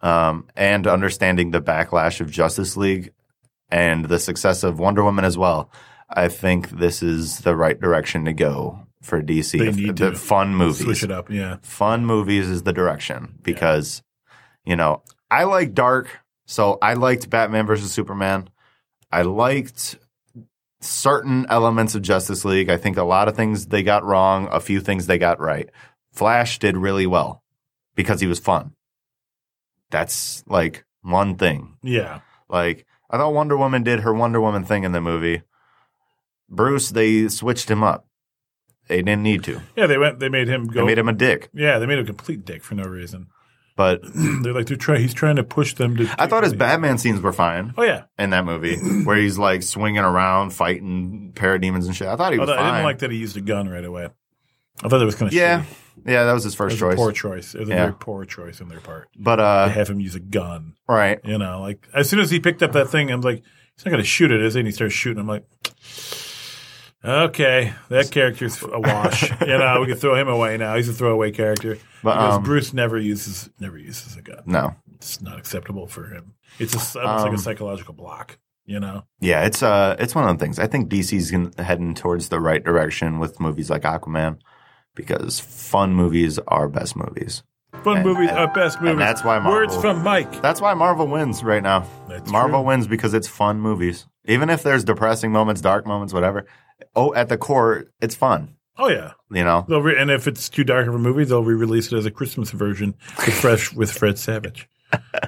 um, 0.00 0.48
and 0.56 0.86
understanding 0.86 1.50
the 1.50 1.60
backlash 1.60 2.20
of 2.20 2.30
Justice 2.30 2.76
League 2.76 3.12
and 3.70 4.06
the 4.06 4.18
success 4.18 4.62
of 4.62 4.78
Wonder 4.78 5.04
Woman 5.04 5.24
as 5.24 5.38
well, 5.38 5.70
I 6.08 6.28
think 6.28 6.70
this 6.70 7.02
is 7.02 7.40
the 7.40 7.56
right 7.56 7.78
direction 7.78 8.24
to 8.24 8.32
go 8.32 8.86
for 9.02 9.22
DC. 9.22 9.58
They 9.58 9.70
need 9.70 9.96
the 9.96 10.10
to 10.10 10.16
fun 10.16 10.54
movies. 10.54 10.82
switch 10.82 11.02
it 11.02 11.10
up. 11.10 11.30
Yeah. 11.30 11.56
Fun 11.62 12.04
movies 12.04 12.48
is 12.48 12.62
the 12.62 12.72
direction 12.72 13.38
because, 13.42 14.02
you 14.64 14.76
know, 14.76 15.02
I 15.30 15.44
like 15.44 15.74
dark, 15.74 16.08
so 16.46 16.78
I 16.82 16.94
liked 16.94 17.30
Batman 17.30 17.66
versus 17.66 17.92
Superman. 17.92 18.48
I 19.12 19.22
liked 19.22 19.98
certain 20.80 21.46
elements 21.48 21.94
of 21.94 22.02
Justice 22.02 22.44
League. 22.44 22.70
I 22.70 22.76
think 22.76 22.96
a 22.96 23.04
lot 23.04 23.28
of 23.28 23.36
things 23.36 23.66
they 23.66 23.82
got 23.82 24.04
wrong, 24.04 24.48
a 24.50 24.60
few 24.60 24.80
things 24.80 25.06
they 25.06 25.18
got 25.18 25.40
right. 25.40 25.70
Flash 26.12 26.58
did 26.58 26.76
really 26.76 27.06
well 27.06 27.42
because 27.94 28.20
he 28.20 28.26
was 28.26 28.38
fun. 28.40 28.72
That's 29.90 30.44
like 30.46 30.84
one 31.02 31.36
thing. 31.36 31.76
Yeah. 31.82 32.20
Like 32.48 32.86
I 33.10 33.16
thought 33.16 33.34
Wonder 33.34 33.56
Woman 33.56 33.82
did 33.82 34.00
her 34.00 34.14
Wonder 34.14 34.40
Woman 34.40 34.64
thing 34.64 34.84
in 34.84 34.92
the 34.92 35.00
movie. 35.00 35.42
Bruce, 36.48 36.90
they 36.90 37.28
switched 37.28 37.70
him 37.70 37.82
up. 37.82 38.06
They 38.88 38.96
didn't 39.02 39.22
need 39.22 39.44
to. 39.44 39.60
Yeah. 39.76 39.86
They 39.86 39.98
went. 39.98 40.18
They 40.18 40.28
made 40.28 40.48
him 40.48 40.66
They 40.66 40.74
go. 40.74 40.86
made 40.86 40.98
him 40.98 41.08
a 41.08 41.12
dick. 41.12 41.48
yeah. 41.54 41.78
They 41.78 41.86
made 41.86 41.98
him 41.98 42.04
a 42.04 42.06
complete 42.06 42.44
dick 42.44 42.62
for 42.64 42.74
no 42.74 42.84
reason. 42.84 43.28
But 43.76 44.00
They're 44.14 44.52
like 44.52 44.66
they're 44.66 44.76
trying. 44.76 45.00
He's 45.00 45.14
trying 45.14 45.36
to 45.36 45.44
push 45.44 45.74
them 45.74 45.96
to. 45.96 46.08
I 46.18 46.26
thought 46.26 46.42
his 46.44 46.54
Batman 46.54 46.98
scenes 46.98 47.20
were 47.20 47.32
fine 47.32 47.72
Oh 47.78 47.82
yeah. 47.82 48.04
in 48.18 48.30
that 48.30 48.44
movie, 48.44 48.76
where 49.04 49.16
he's 49.16 49.38
like 49.38 49.62
swinging 49.62 50.02
around, 50.02 50.50
fighting 50.50 51.32
parademons 51.34 51.86
and 51.86 51.94
shit. 51.96 52.08
I 52.08 52.16
thought 52.16 52.32
he 52.32 52.38
was 52.38 52.48
Although 52.50 52.60
I 52.60 52.64
fine. 52.64 52.72
didn't 52.74 52.84
like 52.84 52.98
that 52.98 53.10
he 53.12 53.16
used 53.18 53.36
a 53.36 53.40
gun 53.40 53.68
right 53.68 53.84
away. 53.84 54.08
I 54.82 54.88
thought 54.88 54.98
that 54.98 55.04
was 55.06 55.14
kind 55.14 55.28
of 55.28 55.32
yeah, 55.34 55.64
yeah, 56.06 56.24
that 56.24 56.32
was 56.32 56.44
his 56.44 56.54
It 56.54 56.56
first 56.56 56.74
was 56.74 56.82
a 56.82 56.84
choice. 56.90 56.96
poor 56.96 57.12
choice. 57.12 57.54
It 57.54 57.60
was 57.60 57.68
a 57.68 57.72
Yeah. 57.72 57.82
very 57.86 57.94
poor 57.98 58.24
choice 58.24 58.60
on 58.60 58.68
their 58.68 58.80
part 58.80 59.08
But 59.18 59.36
to 59.36 59.42
uh, 59.42 59.68
have 59.68 59.88
him 59.88 60.00
use 60.00 60.14
a 60.14 60.20
gun. 60.20 60.74
right, 60.88 61.20
You 61.24 61.38
know, 61.38 61.60
like 61.60 61.86
as 61.94 62.08
soon 62.08 62.20
as 62.20 62.30
he 62.30 62.40
picked 62.40 62.62
up 62.62 62.72
that 62.72 62.88
thing, 62.88 63.10
I'm 63.10 63.20
like, 63.20 63.42
he's 63.76 63.84
not 63.84 63.90
going 63.90 64.02
to 64.02 64.08
shoot 64.08 64.30
it, 64.30 64.40
is 64.42 64.54
he? 64.54 64.60
And 64.60 64.66
he 64.66 64.72
starts 64.72 64.94
shooting. 64.94 65.20
I'm 65.20 65.26
like, 65.28 65.44
okay, 67.04 67.72
that 67.88 68.10
character's 68.10 68.62
a 68.62 68.78
wash. 68.80 69.30
you 69.40 69.46
know, 69.58 69.78
we 69.80 69.86
can 69.86 69.96
throw 69.96 70.14
him 70.14 70.28
away 70.28 70.56
now. 70.56 70.76
He's 70.76 70.88
a 70.88 70.92
throwaway 70.92 71.30
character 71.30 71.78
But, 72.02 72.14
because 72.16 72.36
um, 72.36 72.42
Bruce 72.42 72.72
never 72.74 72.98
uses 72.98 73.50
never 73.58 73.78
uses 73.78 74.16
a 74.16 74.22
gun. 74.22 74.42
no, 74.46 74.74
It's 74.94 75.20
not 75.22 75.38
acceptable 75.38 75.86
for 75.86 76.06
him. 76.08 76.34
It's 76.58 76.74
a, 76.96 77.00
almost 77.00 77.22
like 77.24 77.28
Um, 77.30 77.34
a 77.34 77.38
psychological 77.38 77.94
block. 77.94 78.38
You 78.66 78.78
know, 78.78 79.02
yeah, 79.18 79.46
it's 79.46 79.64
uh, 79.64 79.96
it's 79.98 80.14
one 80.14 80.28
of 80.28 80.38
the 80.38 80.44
things. 80.44 80.60
I 80.60 80.68
think 80.68 80.88
DC's 80.88 81.30
heading 81.58 81.92
towards 81.94 82.28
the 82.28 82.38
right 82.38 82.62
direction 82.62 83.18
with 83.18 83.40
movies 83.40 83.68
like 83.68 83.82
Aquaman, 83.82 84.38
because 85.00 85.40
fun 85.40 85.94
movies 85.94 86.38
are 86.48 86.68
best 86.68 86.96
movies. 86.96 87.42
Fun 87.84 87.98
And- 87.98 88.06
movie, 88.06 88.26
and- 88.28 88.38
uh, 88.38 88.46
best 88.48 88.78
and 88.80 89.00
that's 89.00 89.24
why 89.24 89.38
Marvel, 89.38 89.52
Words 89.52 89.76
from 89.76 90.02
Mike. 90.02 90.42
That's 90.42 90.60
why 90.60 90.74
Marvel 90.74 91.06
wins 91.06 91.42
right 91.42 91.62
now. 91.62 91.86
That's 92.08 92.30
Marvel 92.30 92.60
true. 92.60 92.68
wins 92.68 92.86
because 92.86 93.14
it's 93.14 93.28
fun 93.28 93.60
movies. 93.60 94.06
Even 94.26 94.50
if 94.50 94.62
there's 94.62 94.84
depressing 94.84 95.32
moments, 95.32 95.60
dark 95.60 95.86
moments, 95.86 96.12
whatever. 96.12 96.46
Oh, 96.94 97.14
at 97.14 97.28
the 97.28 97.38
core, 97.38 97.86
it's 98.00 98.14
fun. 98.14 98.56
Oh 98.78 98.88
yeah. 98.88 99.12
You 99.30 99.44
know, 99.44 99.64
re- 99.68 99.96
and 99.98 100.10
if 100.10 100.26
it's 100.26 100.48
too 100.48 100.64
dark 100.64 100.86
of 100.88 100.94
a 100.94 100.98
movie, 100.98 101.24
they'll 101.24 101.44
re-release 101.44 101.92
it 101.92 101.96
as 101.96 102.06
a 102.06 102.10
Christmas 102.10 102.50
version 102.50 102.94
with 103.18 103.34
fresh 103.34 103.72
with 103.74 103.90
Fred 103.92 104.18
Savage, 104.18 104.68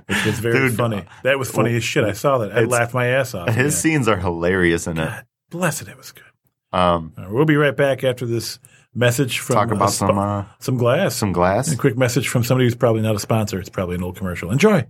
which 0.06 0.26
was 0.26 0.38
very 0.40 0.68
Dude, 0.68 0.76
funny. 0.76 1.04
That 1.22 1.38
was 1.38 1.50
funny 1.50 1.74
as 1.76 1.84
shit. 1.84 2.04
I 2.04 2.12
saw 2.12 2.38
that. 2.38 2.52
I 2.56 2.64
laughed 2.64 2.94
my 2.94 3.06
ass 3.06 3.34
off. 3.34 3.48
his 3.50 3.74
Yeah. 3.74 3.80
scenes 3.80 4.08
are 4.08 4.16
hilarious 4.16 4.86
in 4.86 4.98
it. 4.98 5.24
Blessed, 5.50 5.88
it 5.88 5.96
was 5.96 6.12
good. 6.12 6.24
Um, 6.72 7.12
right, 7.18 7.30
we'll 7.30 7.44
be 7.44 7.56
right 7.56 7.76
back 7.76 8.02
after 8.04 8.24
this 8.24 8.58
message 8.94 9.38
from 9.38 9.54
talk 9.56 9.70
about 9.70 9.88
uh, 9.88 9.90
some 9.90 10.18
uh, 10.18 10.44
some 10.58 10.76
glass. 10.76 11.16
some 11.16 11.32
glass. 11.32 11.72
a 11.72 11.76
quick 11.76 11.96
message 11.96 12.28
from 12.28 12.44
somebody 12.44 12.66
who's 12.66 12.74
probably 12.74 13.02
not 13.02 13.14
a 13.14 13.20
sponsor. 13.20 13.58
It's 13.58 13.68
probably 13.68 13.96
an 13.96 14.02
old 14.02 14.16
commercial. 14.16 14.50
Enjoy. 14.50 14.86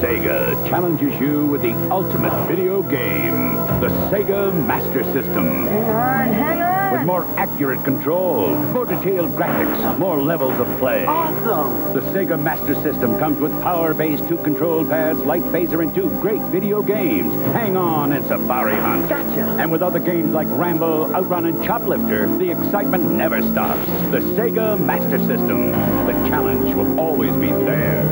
Sega 0.00 0.68
challenges 0.68 1.18
you 1.20 1.46
with 1.46 1.62
the 1.62 1.72
ultimate 1.90 2.46
video 2.46 2.82
game, 2.82 3.54
the 3.80 3.88
Sega 4.10 4.52
Master 4.66 5.02
System. 5.12 6.55
Hang 6.96 7.08
on, 7.08 7.22
hang 7.22 7.26
on. 7.26 7.26
With 7.26 7.36
more 7.36 7.38
accurate 7.38 7.84
control, 7.84 8.54
more 8.56 8.86
detailed 8.86 9.30
graphics, 9.32 9.98
more 9.98 10.18
levels 10.18 10.58
of 10.58 10.66
play. 10.78 11.04
awesome. 11.06 11.94
The 11.94 12.00
Sega 12.12 12.40
Master 12.40 12.74
System 12.76 13.18
comes 13.18 13.38
with 13.40 13.52
Power 13.62 13.94
Base 13.94 14.20
two 14.28 14.38
control 14.38 14.84
pads, 14.84 15.18
light 15.20 15.42
phaser, 15.44 15.82
and 15.82 15.94
two 15.94 16.08
great 16.20 16.42
video 16.52 16.82
games. 16.82 17.32
Hang 17.52 17.76
on 17.76 18.12
and 18.12 18.24
Safari 18.26 18.74
Hunt. 18.74 19.08
Gotcha. 19.08 19.56
And 19.60 19.70
with 19.70 19.82
other 19.82 19.98
games 19.98 20.32
like 20.32 20.48
Rambo, 20.50 21.12
Outrun, 21.14 21.46
and 21.46 21.56
Choplifter, 21.58 22.38
the 22.38 22.50
excitement 22.50 23.04
never 23.04 23.42
stops. 23.42 23.86
The 24.10 24.20
Sega 24.36 24.78
Master 24.80 25.18
System. 25.18 25.70
The 26.06 26.12
challenge 26.28 26.74
will 26.74 26.98
always 26.98 27.34
be 27.36 27.50
there. 27.50 28.04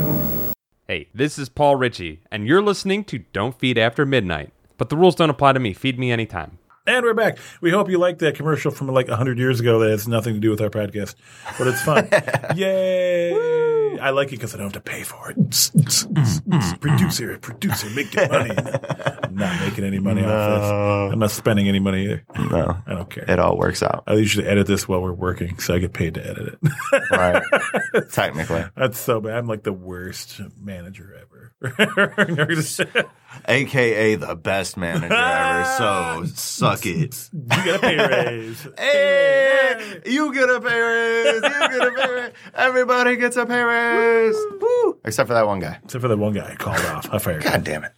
Hey, 0.87 1.07
this 1.13 1.39
is 1.39 1.49
Paul 1.49 1.77
Ritchie, 1.77 2.21
and 2.31 2.47
you're 2.47 2.61
listening 2.61 3.03
to 3.05 3.19
Don't 3.33 3.57
Feed 3.57 3.77
After 3.77 4.05
Midnight. 4.05 4.51
But 4.77 4.89
the 4.89 4.97
rules 4.97 5.15
don't 5.15 5.29
apply 5.29 5.53
to 5.53 5.59
me. 5.59 5.73
Feed 5.73 5.97
me 5.97 6.11
anytime. 6.11 6.59
And 6.87 7.03
we're 7.03 7.15
back. 7.15 7.39
We 7.61 7.71
hope 7.71 7.89
you 7.89 7.97
liked 7.97 8.19
that 8.19 8.35
commercial 8.35 8.69
from 8.69 8.87
like 8.89 9.07
100 9.07 9.39
years 9.39 9.59
ago 9.59 9.79
that 9.79 9.89
has 9.89 10.07
nothing 10.07 10.35
to 10.35 10.39
do 10.39 10.51
with 10.51 10.61
our 10.61 10.69
podcast, 10.69 11.15
but 11.57 11.65
it's 11.65 11.81
fun. 11.81 12.07
Yay! 12.55 13.97
I 13.97 14.11
like 14.11 14.27
it 14.27 14.31
because 14.31 14.53
I 14.53 14.57
don't 14.57 14.65
have 14.67 14.83
to 14.83 14.91
pay 14.91 15.01
for 15.01 15.31
it. 15.31 15.37
Mm-hmm. 15.37 16.75
producer, 16.75 17.39
producer, 17.39 17.89
making 17.89 18.29
money. 18.29 18.51
I'm 19.23 19.35
not 19.35 19.59
making 19.61 19.83
any 19.83 19.97
money 19.97 20.23
off 20.23 20.29
this. 20.29 21.13
I'm 21.13 21.19
not 21.19 21.31
spending 21.31 21.67
any 21.67 21.79
money 21.79 22.03
either. 22.03 22.23
No, 22.51 22.77
I 22.85 22.93
don't 22.93 23.09
care. 23.09 23.25
it 23.27 23.39
all 23.39 23.57
works 23.57 23.81
out. 23.81 24.03
I 24.05 24.13
usually 24.13 24.45
edit 24.45 24.67
this 24.67 24.87
while 24.87 25.01
we're 25.01 25.11
working, 25.11 25.57
so 25.57 25.73
I 25.73 25.79
get 25.79 25.93
paid 25.93 26.13
to 26.15 26.27
edit 26.27 26.53
it. 26.53 27.01
Right. 27.09 27.41
Technically. 28.11 28.63
That's 28.75 28.99
so 28.99 29.21
bad. 29.21 29.33
I'm 29.37 29.47
like 29.47 29.63
the 29.63 29.73
worst 29.73 30.39
manager 30.61 31.15
ever. 31.19 31.34
AKA 33.47 34.15
the 34.15 34.35
best 34.35 34.77
manager 34.77 35.13
ever. 35.13 35.65
So 35.77 36.25
suck 36.35 36.85
it. 36.85 37.29
you 37.33 37.41
get 37.63 37.75
a 37.75 37.79
pay 37.81 37.97
raise. 37.97 38.67
Hey, 38.77 40.01
you 40.05 40.33
get 40.33 40.49
a 40.49 40.59
pay 40.61 40.79
raise. 40.79 41.35
You 41.35 41.41
get 41.41 41.87
a 41.87 41.91
pay 41.91 42.13
raise. 42.13 42.31
Everybody 42.53 43.15
gets 43.17 43.37
a 43.37 43.45
pay 43.45 43.61
raise. 43.63 44.35
Woo. 44.59 44.99
Except 45.05 45.27
for 45.27 45.33
that 45.33 45.47
one 45.47 45.59
guy. 45.59 45.79
Except 45.83 46.01
for 46.01 46.07
that 46.07 46.17
one 46.17 46.33
guy 46.33 46.51
I 46.51 46.55
called 46.55 46.79
off. 46.85 47.07
I 47.11 47.17
fired. 47.19 47.43
God 47.43 47.63
damn 47.63 47.83
it. 47.83 47.91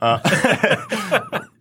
Uh, 0.00 0.18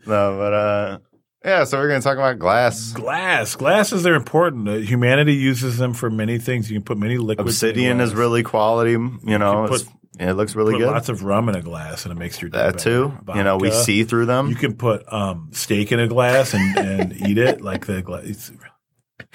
no, 0.05 0.37
but 0.37 0.53
uh, 0.53 0.99
yeah. 1.43 1.63
So 1.63 1.77
we're 1.77 1.87
gonna 1.87 2.01
talk 2.01 2.17
about 2.17 2.37
glass. 2.37 2.91
Glass. 2.91 3.55
Glasses 3.55 4.05
are 4.05 4.13
important. 4.15 4.67
Uh, 4.67 4.73
humanity 4.73 5.35
uses 5.35 5.77
them 5.77 5.93
for 5.93 6.09
many 6.09 6.37
things. 6.37 6.69
You 6.69 6.77
can 6.77 6.83
put 6.83 6.97
many 6.97 7.17
liquids. 7.17 7.49
Obsidian 7.49 8.01
is 8.01 8.13
really 8.13 8.43
quality. 8.43 8.91
You 8.91 9.37
know, 9.37 9.67
put- 9.69 9.87
it's, 10.19 10.29
it 10.29 10.33
looks 10.33 10.55
really 10.55 10.73
put 10.73 10.79
good. 10.79 10.91
lots 10.91 11.09
of 11.09 11.23
rum 11.23 11.49
in 11.49 11.55
a 11.55 11.61
glass 11.61 12.05
and 12.05 12.11
it 12.11 12.17
makes 12.17 12.41
your 12.41 12.49
day 12.49 12.57
that 12.57 12.73
better. 12.77 12.83
too. 12.83 13.17
You 13.35 13.43
know, 13.43 13.57
we 13.57 13.71
see 13.71 14.03
through 14.03 14.25
them. 14.25 14.49
You 14.49 14.55
can 14.55 14.75
put 14.75 15.11
um, 15.11 15.49
steak 15.51 15.91
in 15.91 15.99
a 15.99 16.07
glass 16.07 16.53
and, 16.53 16.77
and 16.77 17.13
eat 17.27 17.37
it 17.37 17.61
like 17.61 17.85
the 17.85 18.01
glass. 18.01 18.51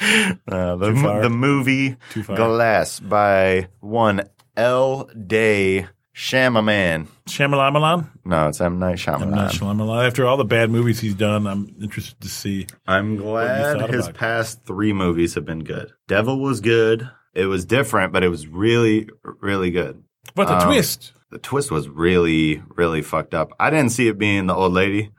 Uh, 0.00 0.76
the, 0.76 0.98
far. 1.00 1.22
the 1.22 1.30
movie 1.30 1.96
Glass 2.14 3.00
by 3.00 3.68
one 3.80 4.22
L. 4.56 5.04
Day 5.26 5.86
Shyamalan. 6.14 7.06
Shyamalan. 7.26 8.10
No, 8.24 8.48
it's 8.48 8.60
M 8.60 8.78
Night 8.78 9.08
I'm 9.08 9.30
not 9.30 9.52
Shyamalan. 9.52 9.76
Shyamalan. 9.76 10.06
After 10.06 10.26
all 10.26 10.36
the 10.36 10.44
bad 10.44 10.70
movies 10.70 11.00
he's 11.00 11.14
done, 11.14 11.46
I'm 11.46 11.74
interested 11.80 12.20
to 12.20 12.28
see. 12.28 12.66
I'm 12.86 13.16
glad 13.16 13.90
his 13.90 14.08
past 14.08 14.64
three 14.66 14.92
movies 14.92 15.34
have 15.34 15.44
been 15.44 15.64
good. 15.64 15.92
Devil 16.08 16.40
was 16.40 16.60
good. 16.60 17.08
It 17.34 17.46
was 17.46 17.64
different, 17.64 18.12
but 18.12 18.24
it 18.24 18.28
was 18.28 18.46
really, 18.46 19.08
really 19.40 19.70
good. 19.70 20.02
But 20.34 20.46
the 20.48 20.56
Um, 20.58 20.66
twist. 20.66 21.12
The 21.30 21.38
twist 21.38 21.70
was 21.70 21.88
really, 21.88 22.62
really 22.76 23.02
fucked 23.02 23.34
up. 23.34 23.52
I 23.60 23.70
didn't 23.70 23.90
see 23.90 24.08
it 24.08 24.18
being 24.18 24.46
the 24.46 24.54
old 24.54 24.72
lady. 24.72 25.10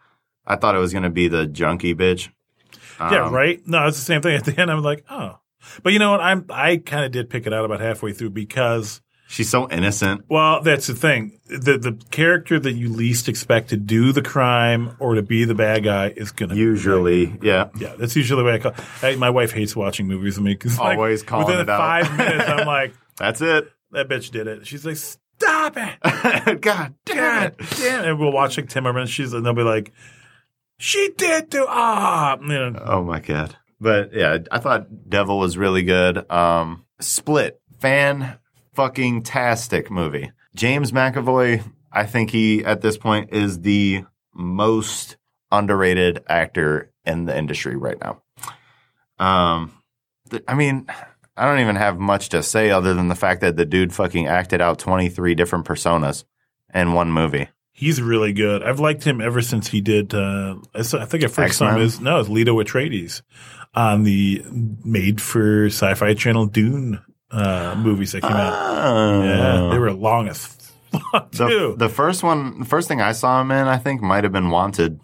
I 0.46 0.56
thought 0.58 0.76
it 0.76 0.80
was 0.80 0.92
going 0.92 1.04
to 1.04 1.10
be 1.10 1.28
the 1.30 1.48
junkie 1.48 1.96
bitch. 1.96 2.30
yeah, 3.00 3.26
Um, 3.26 3.34
right. 3.34 3.62
No, 3.66 3.88
it's 3.88 3.98
the 3.98 4.04
same 4.06 4.22
thing. 4.22 4.36
At 4.38 4.44
the 4.46 4.60
end, 4.60 4.70
I'm 4.70 4.82
like, 4.84 5.06
oh. 5.10 5.38
But 5.84 5.94
you 5.94 6.00
know 6.00 6.12
what? 6.12 6.22
I'm 6.22 6.46
I 6.50 6.78
kind 6.78 7.06
of 7.06 7.12
did 7.12 7.30
pick 7.30 7.46
it 7.46 7.54
out 7.54 7.64
about 7.66 7.80
halfway 7.80 8.14
through 8.14 8.32
because 8.32 9.00
She's 9.28 9.48
so 9.50 9.70
innocent. 9.70 10.26
Well, 10.28 10.62
that's 10.62 10.88
the 10.88 10.96
thing. 10.96 11.40
The 11.48 11.78
the 11.78 11.98
character 12.10 12.60
that 12.60 12.74
you 12.74 12.90
least 12.90 13.30
expect 13.30 13.70
to 13.70 13.78
do 13.78 14.12
the 14.12 14.22
crime 14.24 14.98
or 15.00 15.16
to 15.16 15.22
be 15.22 15.46
the 15.46 15.54
bad 15.56 15.84
guy 15.86 16.10
is 16.18 16.32
going 16.34 16.50
to 16.50 16.56
Usually, 16.56 17.38
yeah. 17.42 17.70
Yeah, 17.80 17.94
that's 17.98 18.16
usually 18.18 18.42
the 18.42 18.46
way 18.46 18.54
I 18.56 18.58
call. 18.60 18.74
Hey, 19.00 19.16
my 19.16 19.30
wife 19.30 19.54
hates 19.54 19.74
watching 19.76 20.08
movies 20.08 20.36
with 20.38 20.44
me 20.46 20.54
because 20.56 20.78
like, 20.78 20.98
Always 20.98 21.24
calling 21.24 21.46
within 21.48 21.62
it 21.62 21.70
out. 21.70 21.78
five 21.80 22.18
minutes, 22.18 22.50
I'm 22.50 22.68
like, 22.80 22.94
That's 23.18 23.40
it. 23.40 23.72
That 23.92 24.08
bitch 24.10 24.32
did 24.32 24.48
it. 24.48 24.68
She's 24.68 24.86
like, 24.86 24.98
stop 24.98 25.76
it, 25.78 26.62
God 26.62 26.94
damn 27.06 27.44
it. 27.44 27.58
damn. 27.78 28.04
it. 28.04 28.10
And 28.10 28.20
we'll 28.20 28.32
watch 28.32 28.58
like 28.58 28.68
Timmerman. 28.68 29.08
She's 29.08 29.34
and 29.34 29.46
they'll 29.46 29.54
be 29.54 29.64
like, 29.64 29.92
she 30.78 31.12
did 31.18 31.50
do 31.50 31.66
ah, 31.68 32.38
you 32.42 32.48
know. 32.48 32.84
Oh 32.86 33.04
my 33.04 33.20
god. 33.20 33.56
But 33.80 34.14
yeah, 34.14 34.38
I 34.52 34.60
thought 34.60 35.10
Devil 35.10 35.40
was 35.40 35.58
really 35.58 35.84
good. 35.84 36.30
Um 36.32 36.86
Split, 37.00 37.60
fan 37.80 38.38
fucking 38.74 39.24
tastic 39.24 39.90
movie. 39.90 40.32
James 40.56 40.92
McAvoy, 40.92 41.64
I 41.92 42.06
think 42.06 42.30
he 42.30 42.64
at 42.64 42.82
this 42.82 42.98
point 42.98 43.32
is 43.34 43.62
the 43.62 44.06
most 44.34 45.18
underrated 45.52 46.24
actor 46.28 46.92
in 47.06 47.26
the 47.26 47.38
industry 47.38 47.76
right 47.76 47.98
now. 48.00 48.22
Um 49.20 49.74
I 50.48 50.54
mean, 50.56 50.88
I 51.42 51.46
don't 51.46 51.60
even 51.60 51.76
have 51.76 51.98
much 51.98 52.30
to 52.30 52.44
say 52.44 52.70
other 52.70 52.94
than 52.94 53.08
the 53.08 53.16
fact 53.16 53.42
that 53.42 53.56
the 53.56 53.66
dude 53.66 53.96
fucking 53.96 54.28
acted 54.28 54.62
out 54.62 54.78
23 54.78 55.34
different 55.34 55.66
personas 55.66 56.24
in 56.72 56.94
one 56.94 57.12
movie. 57.12 57.48
He's 57.72 58.00
really 58.00 58.32
good. 58.32 58.62
I've 58.62 58.80
liked 58.80 59.04
him 59.04 59.20
ever 59.22 59.42
since 59.42 59.68
he 59.68 59.82
did. 59.82 60.14
Uh, 60.14 60.58
I 60.76 60.84
think 60.84 61.24
I 61.24 61.28
first 61.28 61.58
saw 61.58 61.72
him 61.72 61.82
as 61.82 62.00
no, 62.00 62.20
it's 62.20 62.30
Leto 62.30 62.62
Atreides 62.62 63.24
on 63.74 64.04
the 64.04 64.46
made 64.52 65.20
for 65.20 65.66
Sci-Fi 65.66 66.14
Channel 66.14 66.46
Dune 66.46 67.02
uh, 67.32 67.74
movies 67.76 68.12
that 68.12 68.22
came 68.22 68.32
out. 68.32 69.24
Yeah, 69.26 69.70
they 69.72 69.80
were 69.80 69.94
long 69.94 70.28
as 70.28 70.46
fuck 70.46 71.32
The, 71.32 71.74
the 71.76 71.90
first 71.90 72.22
one, 72.22 72.60
the 72.60 72.66
first 72.66 72.88
thing 72.88 73.02
I 73.02 73.14
saw 73.14 73.42
him 73.42 73.50
in, 73.50 73.68
I 73.68 73.78
think, 73.78 74.04
might 74.04 74.26
have 74.26 74.34
been 74.34 74.52
Wanted 74.52 75.00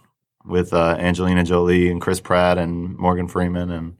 with 0.45 0.71
uh, 0.71 0.97
Angelina 0.99 1.43
Jolie 1.43 1.89
and 1.89 1.99
Chris 1.99 2.19
Pratt 2.19 2.59
and 2.59 2.95
Morgan 2.95 3.27
Freeman 3.27 3.71
and 3.71 3.97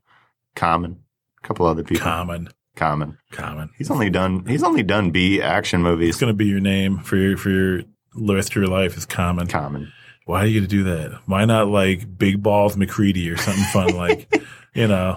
Common, 0.55 0.99
a 1.43 1.47
couple 1.47 1.65
other 1.65 1.83
people. 1.83 2.03
common, 2.03 2.49
Common. 2.75 3.17
common. 3.31 3.69
He's 3.77 3.89
only 3.91 4.09
done. 4.09 4.45
He's 4.45 4.63
only 4.63 4.83
done 4.83 5.11
B 5.11 5.41
action 5.41 5.81
movies. 5.81 6.09
It's 6.09 6.19
going 6.19 6.31
to 6.31 6.37
be 6.37 6.45
your 6.45 6.59
name 6.59 6.99
for 6.99 7.15
your 7.17 7.37
for 7.37 7.49
your 7.49 7.81
the 8.15 8.35
rest 8.35 8.49
of 8.49 8.55
your 8.55 8.67
life 8.67 8.97
is 8.97 9.05
common. 9.05 9.47
Common. 9.47 9.91
Why 10.25 10.41
are 10.41 10.45
you 10.45 10.59
going 10.59 10.69
to 10.69 10.75
do 10.75 10.83
that? 10.83 11.21
Why 11.25 11.45
not 11.45 11.67
like 11.69 12.17
Big 12.17 12.43
Balls 12.43 12.75
McCready 12.75 13.29
or 13.29 13.37
something 13.37 13.63
fun 13.65 13.95
like 13.95 14.31
you 14.73 14.87
know, 14.87 15.15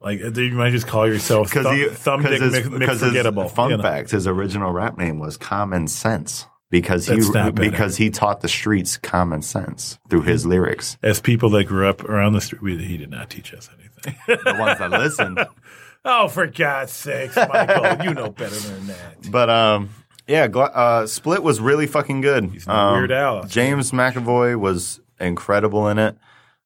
like 0.00 0.22
uh, 0.22 0.30
you 0.30 0.52
might 0.52 0.70
just 0.70 0.86
call 0.86 1.06
yourself 1.06 1.48
Because 1.48 1.64
Thumb, 1.64 1.76
he, 1.76 1.88
Thumb 1.88 2.22
cause 2.22 2.30
Dick 2.30 2.64
his, 2.64 2.68
because 2.68 3.00
his 3.00 3.52
fun 3.52 3.70
you 3.70 3.76
know. 3.76 3.82
fact, 3.82 4.10
his 4.10 4.26
original 4.26 4.72
rap 4.72 4.98
name 4.98 5.18
was 5.18 5.36
Common 5.36 5.88
Sense 5.88 6.46
because 6.70 7.06
he 7.06 7.16
That's 7.16 7.28
not 7.28 7.54
bad. 7.54 7.70
because 7.70 7.96
he 7.98 8.10
taught 8.10 8.40
the 8.40 8.48
streets 8.48 8.96
common 8.96 9.42
sense 9.42 9.98
through 10.08 10.22
his 10.22 10.42
hmm. 10.42 10.50
lyrics. 10.50 10.96
As 11.02 11.20
people 11.20 11.50
that 11.50 11.64
grew 11.64 11.86
up 11.86 12.02
around 12.04 12.32
the 12.32 12.40
street, 12.40 12.62
we, 12.62 12.82
he 12.82 12.96
did 12.96 13.10
not 13.10 13.30
teach 13.30 13.52
us 13.52 13.68
anything. 13.68 13.91
The 14.26 14.56
ones 14.58 14.78
that 14.78 14.90
listened. 14.90 15.38
oh, 16.04 16.28
for 16.28 16.46
God's 16.46 16.92
sakes, 16.92 17.36
Michael, 17.36 18.04
you 18.04 18.14
know 18.14 18.30
better 18.30 18.54
than 18.54 18.86
that. 18.88 19.30
But 19.30 19.50
um, 19.50 19.90
yeah, 20.26 20.48
Gla- 20.48 20.64
uh, 20.64 21.06
Split 21.06 21.42
was 21.42 21.60
really 21.60 21.86
fucking 21.86 22.20
good. 22.20 22.50
He's 22.50 22.68
um, 22.68 22.94
Weird 22.94 23.12
Al. 23.12 23.44
James 23.44 23.92
McAvoy 23.92 24.58
was 24.58 25.00
incredible 25.20 25.88
in 25.88 25.98
it. 25.98 26.16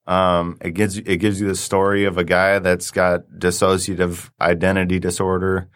Um, 0.06 0.56
it 0.60 0.74
gives 0.74 0.98
it 0.98 1.16
gives 1.16 1.40
you 1.40 1.48
the 1.48 1.56
story 1.56 2.04
of 2.04 2.16
a 2.16 2.24
guy 2.24 2.58
that's 2.60 2.90
got 2.90 3.28
dissociative 3.38 4.30
identity 4.40 4.98
disorder. 4.98 5.68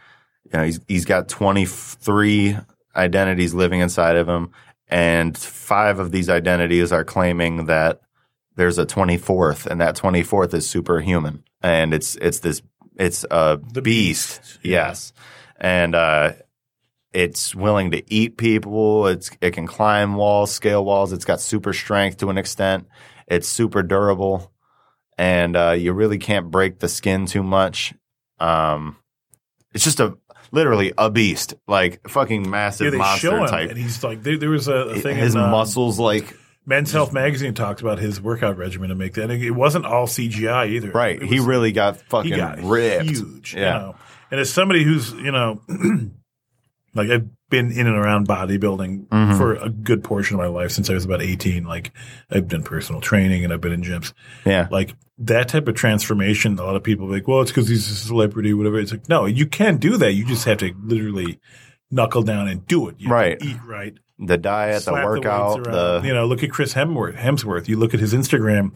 You 0.44 0.58
know, 0.58 0.64
he's 0.64 0.80
he's 0.86 1.04
got 1.04 1.28
twenty 1.28 1.66
three 1.66 2.56
identities 2.94 3.54
living 3.54 3.80
inside 3.80 4.16
of 4.16 4.28
him, 4.28 4.52
and 4.86 5.36
five 5.36 5.98
of 5.98 6.12
these 6.12 6.28
identities 6.28 6.92
are 6.92 7.04
claiming 7.04 7.66
that 7.66 8.00
there's 8.60 8.76
a 8.78 8.84
twenty 8.84 9.16
fourth, 9.16 9.64
and 9.66 9.80
that 9.80 9.96
twenty 9.96 10.22
fourth 10.22 10.52
is 10.52 10.68
superhuman, 10.68 11.42
and 11.62 11.94
it's 11.94 12.14
it's 12.16 12.40
this 12.40 12.60
it's 12.96 13.24
a 13.30 13.58
The 13.72 13.80
beast. 13.80 14.40
beast, 14.42 14.58
yeah. 14.62 14.88
Yes, 14.88 15.12
and 15.58 15.94
uh, 15.94 16.32
it's 17.12 17.54
willing 17.54 17.90
to 17.92 18.02
eat 18.12 18.36
people. 18.36 19.06
It's 19.06 19.30
it 19.40 19.52
can 19.52 19.66
climb 19.66 20.14
walls, 20.14 20.52
scale 20.52 20.84
walls. 20.84 21.12
It's 21.14 21.24
got 21.24 21.40
super 21.40 21.72
strength 21.72 22.18
to 22.18 22.28
an 22.28 22.36
extent. 22.36 22.86
It's 23.26 23.48
super 23.48 23.82
durable, 23.82 24.52
and 25.16 25.56
uh, 25.56 25.70
you 25.70 25.92
really 25.94 26.18
can't 26.18 26.50
break 26.50 26.80
the 26.80 26.88
skin 26.88 27.24
too 27.26 27.42
much. 27.42 27.94
Um, 28.38 28.96
it's 29.72 29.84
just 29.84 30.00
a 30.00 30.18
literally 30.52 30.92
a 30.98 31.10
beast, 31.10 31.54
like 31.66 32.06
fucking 32.08 32.50
massive 32.50 32.92
Yeah, 32.92 32.98
monster 32.98 33.46
type. 33.46 33.70
and 33.70 33.78
he's 33.78 34.02
like, 34.04 34.22
there, 34.22 34.36
there 34.36 34.50
was 34.50 34.68
a, 34.68 34.74
a 34.74 35.00
thing. 35.00 35.16
His 35.16 35.34
in, 35.34 35.40
um, 35.40 35.50
muscles, 35.50 35.98
like 35.98 36.36
Men's 36.66 36.92
Health 36.92 37.12
magazine 37.12 37.54
talks 37.54 37.80
about 37.80 37.98
his 37.98 38.20
workout 38.20 38.56
regimen 38.56 38.90
to 38.90 38.94
make 38.94 39.14
that. 39.14 39.30
And 39.30 39.42
it 39.42 39.50
wasn't 39.52 39.86
all 39.86 40.06
CGI 40.06 40.68
either. 40.70 40.90
right, 40.90 41.20
It 41.20 41.26
he 41.28 41.40
really 41.40 41.72
got 41.72 41.96
fucking 41.96 42.36
got 42.36 42.60
ripped. 42.62 43.04
huge. 43.10 43.54
Yeah. 43.54 43.60
You 43.60 43.64
know? 43.86 43.96
And 44.30 44.40
as 44.40 44.52
somebody 44.52 44.84
who's, 44.84 45.12
you 45.12 45.32
know, 45.32 45.60
like 46.94 47.10
I've 47.10 47.28
been 47.48 47.72
in 47.72 47.86
and 47.86 47.96
around 47.96 48.28
bodybuilding 48.28 49.08
Mhm. 49.08 49.36
for 49.36 49.54
a 49.54 49.68
good 49.68 50.04
portion 50.04 50.34
of 50.36 50.38
my 50.40 50.46
life 50.46 50.70
since 50.70 50.88
I 50.90 50.94
was 50.94 51.04
about 51.04 51.22
18. 51.22 51.64
Like 51.64 51.92
I've 52.30 52.46
done 52.48 52.62
personal 52.62 53.00
training 53.00 53.42
and 53.44 53.52
I've 53.52 53.60
been 53.60 53.72
in 53.72 53.82
gyms. 53.82 54.12
Yeah, 54.44 54.68
Like 54.70 54.94
that 55.18 55.48
type 55.48 55.66
of 55.68 55.74
transformation, 55.74 56.58
a 56.58 56.62
lot 56.64 56.76
of 56.76 56.82
people 56.84 57.08
like, 57.10 57.26
well, 57.26 57.40
it's 57.40 57.50
because 57.50 57.68
he's 57.68 57.90
a 57.90 57.94
celebrity, 57.94 58.54
whatever. 58.54 58.78
It's 58.78 58.92
like, 58.92 59.08
no, 59.08 59.26
you 59.26 59.46
can 59.46 59.76
do 59.78 59.96
that. 59.96 60.12
You 60.12 60.24
just 60.24 60.44
have 60.44 60.58
to 60.58 60.72
literally 60.82 61.40
knuckle 61.90 62.22
down 62.22 62.48
and 62.48 62.66
do 62.66 62.88
it. 62.88 62.96
You 62.98 63.08
Right. 63.10 63.38
eat 63.40 63.56
right. 63.66 63.94
the 64.18 64.36
diet, 64.38 64.84
the 64.84 64.92
workout, 64.92 65.64
the, 65.64 65.70
around. 65.70 66.04
you 66.04 66.14
know, 66.14 66.26
look 66.26 66.42
at 66.42 66.50
Chris 66.50 66.74
Hemsworth. 66.74 67.16
Hemsworth. 67.16 67.68
You 67.68 67.76
look 67.78 67.94
at 67.94 68.00
his 68.00 68.12
Instagram 68.14 68.72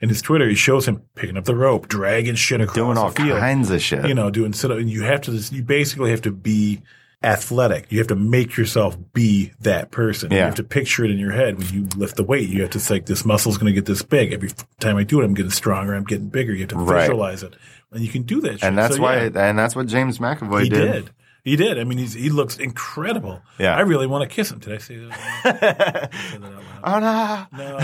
and 0.00 0.10
his 0.10 0.20
Twitter. 0.22 0.48
He 0.48 0.54
shows 0.54 0.86
him 0.86 1.02
picking 1.14 1.36
up 1.36 1.44
the 1.44 1.54
rope, 1.56 1.88
dragging 1.88 2.34
shit 2.34 2.60
across 2.60 2.74
doing 2.76 2.98
all 2.98 3.10
the 3.10 3.22
field. 3.22 3.38
kinds 3.40 3.70
of 3.70 3.80
shit. 3.82 4.06
You 4.06 4.14
know, 4.14 4.30
doing 4.30 4.52
sit 4.52 4.70
up. 4.70 4.78
And 4.78 4.90
you 4.90 5.02
have 5.02 5.22
to. 5.22 5.32
You 5.32 5.62
basically 5.62 6.10
have 6.10 6.22
to 6.22 6.30
be 6.30 6.82
athletic. 7.24 7.86
You 7.90 7.98
have 7.98 8.08
to 8.08 8.16
make 8.16 8.56
yourself 8.56 8.96
be 9.12 9.52
that 9.60 9.90
person. 9.92 10.30
Yeah. 10.32 10.38
You 10.38 10.44
have 10.46 10.54
to 10.56 10.64
picture 10.64 11.04
it 11.04 11.10
in 11.12 11.18
your 11.18 11.30
head 11.30 11.56
when 11.56 11.68
you 11.68 11.86
lift 11.96 12.16
the 12.16 12.24
weight. 12.24 12.48
You 12.48 12.62
have 12.62 12.70
to 12.72 12.80
say, 12.80 12.98
this 12.98 13.24
muscle's 13.24 13.58
going 13.58 13.72
to 13.72 13.72
get 13.72 13.86
this 13.86 14.02
big. 14.02 14.32
Every 14.32 14.50
time 14.80 14.96
I 14.96 15.04
do 15.04 15.20
it, 15.20 15.24
I'm 15.24 15.34
getting 15.34 15.52
stronger. 15.52 15.94
I'm 15.94 16.02
getting 16.04 16.28
bigger. 16.28 16.52
You 16.52 16.60
have 16.60 16.70
to 16.70 16.76
Right. 16.78 17.02
visualize 17.02 17.44
it, 17.44 17.54
and 17.92 18.02
you 18.02 18.08
can 18.10 18.22
do 18.22 18.40
that. 18.40 18.54
Shit. 18.54 18.64
and 18.64 18.76
that's 18.76 18.96
So, 18.96 19.02
why, 19.02 19.26
yeah, 19.26 19.48
and 19.48 19.56
that's 19.58 19.76
what 19.76 19.86
James 19.86 20.18
McAvoy 20.18 20.64
he 20.64 20.68
did. 20.68 20.92
did. 20.92 21.10
He 21.44 21.56
did. 21.56 21.78
I 21.78 21.84
mean, 21.84 21.98
he's, 21.98 22.12
he 22.12 22.30
looks 22.30 22.56
incredible. 22.56 23.42
Yeah. 23.58 23.76
I 23.76 23.80
really 23.80 24.06
want 24.06 24.28
to 24.28 24.32
kiss 24.32 24.52
him. 24.52 24.60
Did 24.60 24.74
I 24.74 24.78
say 24.78 24.96
that? 24.96 26.10
Say 26.12 26.38
that 26.38 26.44
out 26.44 26.52
loud? 26.52 26.80
oh 26.84 26.98
no, 27.00 27.58
No, 27.58 27.78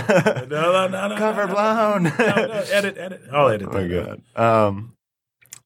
no, 0.44 0.46
no, 0.46 0.88
no, 0.88 1.09
no. 1.09 1.16
cover 1.16 1.46
no, 1.46 1.54
blown. 1.54 2.02
No, 2.04 2.46
no, 2.46 2.64
edit, 2.70 2.96
edit. 2.96 3.22
I'll 3.32 3.48
edit 3.48 3.68
Oh 3.70 3.72
my 3.72 3.86
god. 3.88 4.22
Um, 4.36 4.94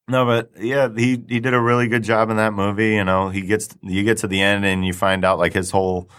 no, 0.09 0.25
but 0.25 0.51
yeah, 0.59 0.89
he 0.95 1.23
he 1.29 1.39
did 1.41 1.55
a 1.55 1.61
really 1.61 1.87
good 1.89 2.03
job 2.03 2.31
in 2.31 2.37
that 2.37 2.55
movie. 2.55 2.95
You 2.95 3.05
know, 3.05 3.29
he 3.29 3.43
gets 3.43 3.69
you 3.83 4.03
get 4.05 4.19
to 4.19 4.27
the 4.27 4.41
end 4.41 4.65
and 4.65 4.85
you 4.85 4.93
find 4.93 5.25
out 5.25 5.39
like 5.39 5.53
his 5.53 5.71
whole 5.71 6.11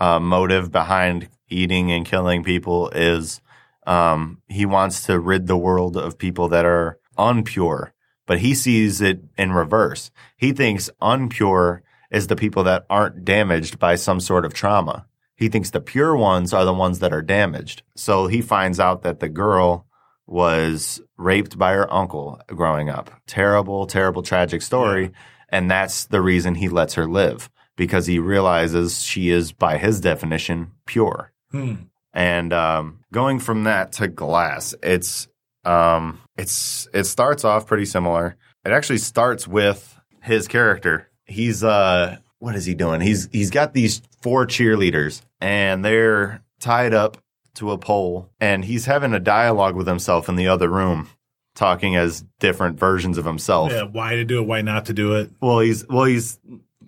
uh, 0.00 0.20
motive 0.20 0.70
behind 0.70 1.28
eating 1.48 1.92
and 1.92 2.06
killing 2.06 2.44
people 2.44 2.88
is 2.90 3.40
um, 3.86 4.40
he 4.48 4.66
wants 4.66 5.06
to 5.06 5.18
rid 5.18 5.46
the 5.46 5.56
world 5.56 5.96
of 5.96 6.18
people 6.18 6.48
that 6.48 6.64
are 6.64 6.98
unpure. 7.18 7.91
But 8.26 8.40
he 8.40 8.54
sees 8.54 9.00
it 9.00 9.20
in 9.36 9.52
reverse. 9.52 10.10
He 10.36 10.52
thinks 10.52 10.90
unpure 11.00 11.80
is 12.10 12.26
the 12.26 12.36
people 12.36 12.64
that 12.64 12.86
aren't 12.88 13.24
damaged 13.24 13.78
by 13.78 13.96
some 13.96 14.20
sort 14.20 14.44
of 14.44 14.54
trauma. 14.54 15.06
He 15.34 15.48
thinks 15.48 15.70
the 15.70 15.80
pure 15.80 16.14
ones 16.14 16.52
are 16.52 16.64
the 16.64 16.74
ones 16.74 17.00
that 17.00 17.12
are 17.12 17.22
damaged. 17.22 17.82
So 17.96 18.28
he 18.28 18.42
finds 18.42 18.78
out 18.78 19.02
that 19.02 19.20
the 19.20 19.28
girl 19.28 19.86
was 20.26 21.00
raped 21.16 21.58
by 21.58 21.72
her 21.72 21.92
uncle 21.92 22.40
growing 22.46 22.88
up. 22.88 23.10
Terrible, 23.26 23.86
terrible, 23.86 24.22
tragic 24.22 24.62
story. 24.62 25.10
And 25.48 25.70
that's 25.70 26.06
the 26.06 26.20
reason 26.20 26.54
he 26.54 26.68
lets 26.68 26.94
her 26.94 27.06
live 27.06 27.50
because 27.76 28.06
he 28.06 28.18
realizes 28.18 29.02
she 29.02 29.30
is, 29.30 29.52
by 29.52 29.78
his 29.78 30.00
definition, 30.00 30.72
pure. 30.86 31.32
Hmm. 31.50 31.74
And 32.14 32.52
um, 32.52 33.00
going 33.12 33.38
from 33.38 33.64
that 33.64 33.92
to 33.92 34.08
glass, 34.08 34.74
it's 34.82 35.28
um, 35.64 36.20
it's 36.36 36.88
it 36.92 37.04
starts 37.04 37.44
off 37.44 37.66
pretty 37.66 37.84
similar. 37.84 38.36
It 38.64 38.72
actually 38.72 38.98
starts 38.98 39.46
with 39.46 39.98
his 40.20 40.48
character. 40.48 41.08
He's 41.24 41.62
uh, 41.64 42.18
what 42.38 42.54
is 42.54 42.64
he 42.64 42.74
doing? 42.74 43.00
He's 43.00 43.28
he's 43.32 43.50
got 43.50 43.72
these 43.72 44.02
four 44.20 44.46
cheerleaders, 44.46 45.22
and 45.40 45.84
they're 45.84 46.42
tied 46.60 46.94
up 46.94 47.18
to 47.54 47.70
a 47.70 47.78
pole, 47.78 48.30
and 48.40 48.64
he's 48.64 48.86
having 48.86 49.12
a 49.12 49.20
dialogue 49.20 49.76
with 49.76 49.86
himself 49.86 50.28
in 50.28 50.36
the 50.36 50.48
other 50.48 50.68
room, 50.68 51.08
talking 51.54 51.96
as 51.96 52.24
different 52.40 52.78
versions 52.78 53.18
of 53.18 53.24
himself. 53.24 53.72
Yeah, 53.72 53.84
why 53.84 54.16
to 54.16 54.24
do 54.24 54.40
it? 54.40 54.46
Why 54.46 54.62
not 54.62 54.86
to 54.86 54.92
do 54.92 55.14
it? 55.16 55.30
Well, 55.40 55.60
he's 55.60 55.86
well, 55.88 56.04
he's 56.04 56.38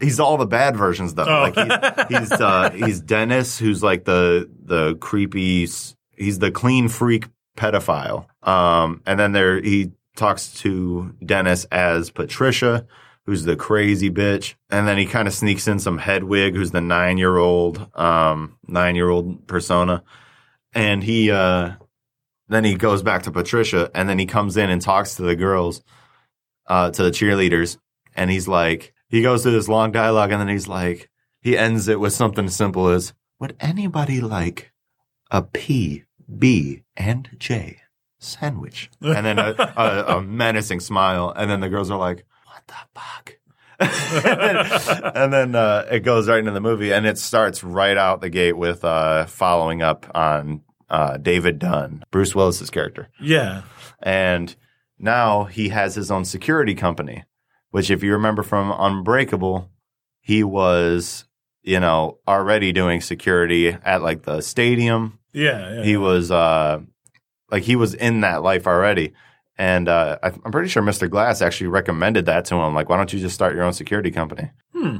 he's 0.01 0.19
all 0.19 0.37
the 0.37 0.47
bad 0.47 0.77
versions 0.77 1.15
though. 1.15 1.25
Oh. 1.25 1.51
Like 1.51 1.55
he, 1.55 2.19
he's 2.19 2.33
uh, 2.33 2.71
he's 2.71 3.01
Dennis, 3.01 3.59
who's 3.59 3.83
like 3.83 4.05
the 4.05 4.51
the 4.65 4.97
creepy. 4.97 5.69
He's 6.17 6.39
the 6.39 6.53
clean 6.53 6.89
freak 6.89 7.27
pedophile. 7.57 8.27
Um, 8.47 9.03
and 9.07 9.19
then 9.19 9.33
there 9.33 9.61
he 9.61 9.93
talks 10.17 10.53
to 10.61 11.15
Dennis 11.25 11.65
as 11.67 12.11
Patricia, 12.11 12.87
who's 13.27 13.45
the 13.45 13.57
crazy 13.57 14.11
bitch. 14.11 14.55
And 14.71 14.87
then 14.87 14.99
he 14.99 15.07
kind 15.07 15.27
of 15.27 15.35
sneaks 15.35 15.67
in 15.67 15.79
some 15.79 15.99
Hedwig, 15.99 16.55
who's 16.55 16.71
the 16.71 16.81
nine 16.81 17.19
year 17.19 17.37
old 17.37 17.89
um 17.97 18.59
nine 18.67 18.97
year 18.97 19.09
old 19.09 19.47
persona. 19.47 20.03
And 20.73 21.03
he 21.03 21.31
uh 21.31 21.73
then 22.49 22.65
he 22.65 22.75
goes 22.75 23.03
back 23.03 23.23
to 23.23 23.31
Patricia, 23.31 23.91
and 23.95 24.09
then 24.09 24.19
he 24.19 24.27
comes 24.27 24.57
in 24.57 24.69
and 24.69 24.81
talks 24.81 25.15
to 25.15 25.23
the 25.23 25.35
girls, 25.35 25.83
uh, 26.67 26.91
to 26.91 27.03
the 27.03 27.11
cheerleaders, 27.11 27.79
and 28.15 28.31
he's 28.31 28.47
like, 28.47 28.93
he 29.09 29.23
goes 29.23 29.43
through 29.43 29.53
this 29.53 29.69
long 29.69 29.93
dialogue, 29.93 30.31
and 30.31 30.41
then 30.41 30.49
he's 30.49 30.69
like, 30.69 31.09
he 31.41 31.57
ends 31.57 31.89
it 31.89 31.99
with 31.99 32.13
something 32.13 32.49
simple 32.49 32.89
as, 32.89 33.15
"Would 33.41 33.57
anybody 33.61 34.21
like 34.21 34.73
a 35.31 35.39
a 35.39 35.43
P, 35.43 36.05
B, 36.39 36.83
and 36.97 37.31
J 37.39 37.81
sandwich?" 38.19 38.91
And 39.01 39.27
then 39.27 39.39
a, 39.39 39.55
a, 39.77 40.17
a 40.17 40.23
menacing 40.23 40.81
smile, 40.81 41.33
and 41.35 41.51
then 41.51 41.61
the 41.61 41.69
girls 41.69 41.91
are 41.91 41.99
like, 41.99 42.25
"What 42.47 42.67
the 42.67 42.75
fuck?" 42.95 43.37
and 43.81 43.91
then, 44.25 45.13
and 45.15 45.33
then, 45.33 45.55
uh, 45.55 45.87
it 45.91 46.01
goes 46.01 46.29
right 46.29 46.39
into 46.39 46.53
the 46.53 46.61
movie, 46.61 46.93
and 46.93 47.07
it 47.07 47.19
starts 47.19 47.65
right 47.65 47.97
out 47.97 48.21
the 48.21 48.31
gate 48.31 48.57
with 48.57 48.85
uh, 48.85 49.27
following 49.27 49.83
up 49.83 50.11
on 50.15 50.63
uh, 50.89 51.17
David 51.17 51.59
Dunn, 51.59 52.05
Bruce 52.11 52.35
Willis's 52.35 52.71
character. 52.71 53.09
Yeah. 53.21 53.63
And 54.01 54.55
now 54.99 55.45
he 55.45 55.71
has 55.71 55.95
his 55.95 56.11
own 56.11 56.25
security 56.25 56.75
company, 56.75 57.25
which, 57.71 57.91
if 57.91 58.03
you 58.03 58.13
remember 58.13 58.43
from 58.43 58.73
Unbreakable, 58.77 59.71
he 60.21 60.45
was, 60.45 61.25
you 61.63 61.81
know, 61.81 62.19
already 62.29 62.73
doing 62.73 63.01
security 63.01 63.69
at 63.69 64.03
like 64.03 64.23
the 64.23 64.41
stadium. 64.41 65.19
Yeah. 65.35 65.75
yeah. 65.75 65.83
He 65.83 65.97
was, 65.97 66.31
uh, 66.31 66.81
like, 67.51 67.63
he 67.65 67.77
was 67.77 67.93
in 67.95 68.23
that 68.23 68.43
life 68.43 68.67
already. 68.67 69.13
And 69.59 69.89
uh, 69.89 70.19
I- 70.23 70.29
I'm 70.29 70.51
pretty 70.53 70.69
sure 70.69 70.83
Mr. 70.83 71.09
Glass 71.11 71.43
actually 71.43 71.67
recommended 71.69 72.27
that 72.27 72.47
to 72.47 72.55
him. 72.57 72.75
Like, 72.75 72.89
why 72.89 72.97
don't 72.97 73.13
you 73.13 73.21
just 73.21 73.35
start 73.35 73.55
your 73.55 73.65
own 73.65 73.73
security 73.73 74.11
company? 74.11 74.51
Hmm. 74.73 74.99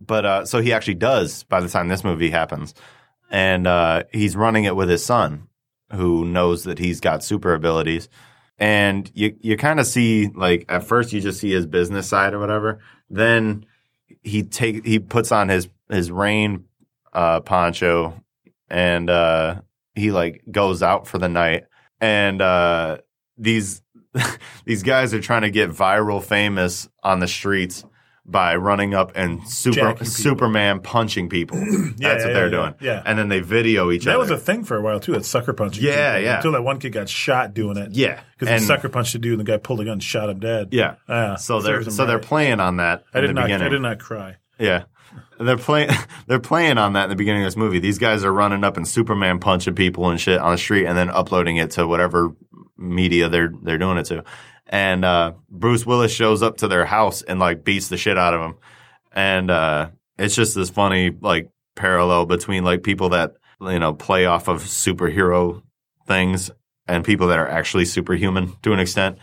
But 0.00 0.24
uh, 0.26 0.44
so 0.46 0.60
he 0.60 0.72
actually 0.72 0.94
does 0.94 1.44
by 1.44 1.60
the 1.60 1.68
time 1.68 1.88
this 1.88 2.02
movie 2.02 2.30
happens. 2.30 2.74
And 3.30 3.66
uh, 3.66 4.04
he's 4.12 4.34
running 4.36 4.64
it 4.64 4.74
with 4.76 4.88
his 4.88 5.04
son, 5.04 5.48
who 5.92 6.24
knows 6.24 6.64
that 6.64 6.78
he's 6.78 7.00
got 7.00 7.22
super 7.24 7.54
abilities. 7.54 8.08
And 8.58 9.10
you 9.14 9.36
you 9.40 9.56
kind 9.56 9.80
of 9.80 9.86
see 9.86 10.28
like 10.28 10.66
at 10.68 10.84
first 10.84 11.12
you 11.12 11.20
just 11.20 11.40
see 11.40 11.50
his 11.50 11.66
business 11.66 12.08
side 12.08 12.34
or 12.34 12.38
whatever. 12.38 12.80
Then 13.08 13.64
he 14.22 14.42
take 14.42 14.84
he 14.84 14.98
puts 14.98 15.32
on 15.32 15.48
his 15.48 15.68
his 15.88 16.10
rain 16.10 16.64
uh, 17.12 17.40
poncho 17.40 18.20
and 18.68 19.08
uh, 19.08 19.62
he 19.94 20.10
like 20.12 20.42
goes 20.50 20.82
out 20.82 21.06
for 21.06 21.18
the 21.18 21.28
night. 21.28 21.64
And 22.00 22.40
uh, 22.42 22.98
these 23.38 23.82
these 24.64 24.82
guys 24.82 25.14
are 25.14 25.20
trying 25.20 25.42
to 25.42 25.50
get 25.50 25.70
viral 25.70 26.22
famous 26.22 26.88
on 27.02 27.20
the 27.20 27.28
streets 27.28 27.84
by 28.24 28.54
running 28.54 28.94
up 28.94 29.12
and 29.16 29.46
super 29.48 29.74
Jacking 29.74 29.94
people. 29.98 30.06
Superman 30.06 30.80
punching 30.80 31.28
people. 31.28 31.58
That's 31.60 32.00
Yeah, 32.00 32.12
what 32.14 32.22
they're 32.22 32.44
yeah, 32.44 32.50
doing. 32.50 32.74
yeah. 32.80 33.02
And 33.04 33.18
then 33.18 33.28
they 33.28 33.40
video 33.40 33.90
each 33.90 34.04
that 34.04 34.14
other. 34.16 34.26
That 34.26 34.32
was 34.34 34.42
a 34.42 34.44
thing 34.44 34.62
for 34.64 34.76
a 34.76 34.80
while 34.80 35.00
too. 35.00 35.12
That 35.12 35.24
sucker 35.24 35.52
punching. 35.52 35.82
Yeah, 35.82 36.12
people. 36.12 36.22
yeah. 36.24 36.36
Until 36.36 36.52
that 36.52 36.62
one 36.62 36.78
kid 36.78 36.90
got 36.92 37.08
shot 37.08 37.52
doing 37.52 37.76
it. 37.76 37.92
yeah. 37.92 38.20
Because 38.38 38.60
he 38.60 38.66
sucker 38.66 38.88
punched 38.88 39.14
a 39.16 39.18
dude 39.18 39.38
and 39.38 39.46
the 39.46 39.50
guy 39.52 39.58
pulled 39.58 39.80
a 39.80 39.84
gun 39.84 39.94
and 39.94 40.02
shot 40.02 40.28
him 40.30 40.38
dead. 40.38 40.68
Yeah. 40.72 40.96
Yeah. 41.08 41.34
So 41.36 41.60
they're 41.60 41.82
so 41.84 42.06
they're 42.06 42.18
playing 42.20 42.60
on 42.60 42.76
that 42.76 43.02
I 43.12 43.20
did 43.22 43.30
the 43.30 43.34
not. 43.34 43.44
beginning. 43.44 43.66
I 43.66 43.70
did 43.70 43.82
not 43.82 43.98
cry. 43.98 44.36
Yeah. 44.58 44.84
They're 45.44 45.56
playing 45.56 45.90
they're 46.26 46.40
playing 46.40 46.78
on 46.78 46.94
that 46.94 47.04
in 47.04 47.10
the 47.10 47.16
beginning 47.16 47.42
of 47.42 47.46
this 47.46 47.56
movie. 47.56 47.78
These 47.78 47.98
guys 47.98 48.24
are 48.24 48.32
running 48.32 48.64
up 48.64 48.76
and 48.76 48.86
Superman 48.86 49.38
punching 49.38 49.74
people 49.74 50.10
and 50.10 50.20
shit 50.20 50.40
on 50.40 50.52
the 50.52 50.58
street 50.58 50.86
and 50.86 50.96
then 50.96 51.10
uploading 51.10 51.56
it 51.56 51.72
to 51.72 51.86
whatever 51.86 52.34
media 52.76 53.28
they're 53.28 53.52
they're 53.62 53.78
doing 53.78 53.98
it 53.98 54.04
to. 54.06 54.24
And 54.66 55.04
uh, 55.04 55.32
Bruce 55.50 55.84
Willis 55.84 56.12
shows 56.12 56.42
up 56.42 56.58
to 56.58 56.68
their 56.68 56.86
house 56.86 57.22
and 57.22 57.38
like 57.38 57.64
beats 57.64 57.88
the 57.88 57.98
shit 57.98 58.16
out 58.16 58.34
of 58.34 58.40
them. 58.40 58.54
And 59.12 59.50
uh, 59.50 59.90
it's 60.18 60.34
just 60.34 60.54
this 60.54 60.70
funny 60.70 61.10
like 61.10 61.50
parallel 61.74 62.26
between 62.26 62.64
like 62.64 62.82
people 62.82 63.10
that 63.10 63.34
you 63.60 63.78
know 63.78 63.92
play 63.94 64.26
off 64.26 64.48
of 64.48 64.62
superhero 64.62 65.62
things 66.06 66.50
and 66.86 67.04
people 67.04 67.28
that 67.28 67.38
are 67.38 67.48
actually 67.48 67.84
superhuman 67.84 68.52
to 68.62 68.72
an 68.72 68.80
extent. 68.80 69.18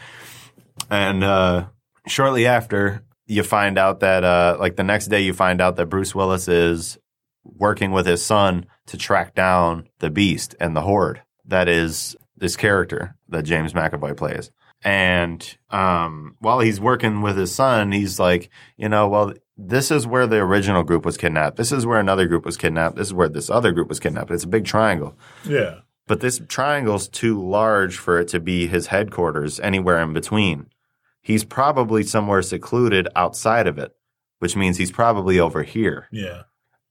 And 0.89 1.23
uh, 1.23 1.67
shortly 2.07 2.45
after, 2.45 3.03
you 3.29 3.43
find 3.43 3.77
out 3.77 3.99
that, 3.99 4.23
uh, 4.23 4.57
like 4.59 4.75
the 4.75 4.83
next 4.83 5.07
day, 5.07 5.21
you 5.21 5.33
find 5.33 5.61
out 5.61 5.75
that 5.75 5.85
Bruce 5.85 6.15
Willis 6.15 6.47
is 6.47 6.97
working 7.43 7.91
with 7.91 8.05
his 8.05 8.25
son 8.25 8.65
to 8.87 8.97
track 8.97 9.35
down 9.35 9.87
the 9.99 10.09
beast 10.09 10.55
and 10.59 10.75
the 10.75 10.81
horde 10.81 11.21
that 11.45 11.67
is 11.67 12.15
this 12.37 12.55
character 12.55 13.15
that 13.27 13.43
James 13.43 13.73
McAvoy 13.73 14.17
plays. 14.17 14.51
And 14.81 15.57
um, 15.69 16.37
while 16.39 16.59
he's 16.59 16.79
working 16.79 17.21
with 17.21 17.37
his 17.37 17.53
son, 17.53 17.91
he's 17.91 18.19
like, 18.19 18.49
you 18.77 18.87
know, 18.87 19.09
well, 19.09 19.33
this 19.57 19.91
is 19.91 20.07
where 20.07 20.25
the 20.25 20.37
original 20.37 20.83
group 20.83 21.05
was 21.05 21.17
kidnapped. 21.17 21.57
This 21.57 21.71
is 21.71 21.85
where 21.85 21.99
another 21.99 22.27
group 22.27 22.45
was 22.45 22.55
kidnapped. 22.55 22.95
This 22.95 23.07
is 23.07 23.13
where 23.13 23.27
this 23.27 23.49
other 23.49 23.73
group 23.73 23.89
was 23.89 23.99
kidnapped. 23.99 24.31
It's 24.31 24.45
a 24.45 24.47
big 24.47 24.65
triangle. 24.65 25.17
Yeah. 25.45 25.79
But 26.07 26.21
this 26.21 26.41
triangle's 26.47 27.09
too 27.09 27.39
large 27.45 27.97
for 27.97 28.19
it 28.19 28.29
to 28.29 28.39
be 28.39 28.67
his 28.67 28.87
headquarters 28.87 29.59
anywhere 29.59 30.01
in 30.01 30.13
between. 30.13 30.67
He's 31.21 31.43
probably 31.43 32.03
somewhere 32.03 32.41
secluded 32.41 33.07
outside 33.15 33.67
of 33.67 33.77
it, 33.77 33.91
which 34.39 34.55
means 34.55 34.77
he's 34.77 34.91
probably 34.91 35.39
over 35.39 35.63
here. 35.63 36.07
Yeah. 36.11 36.43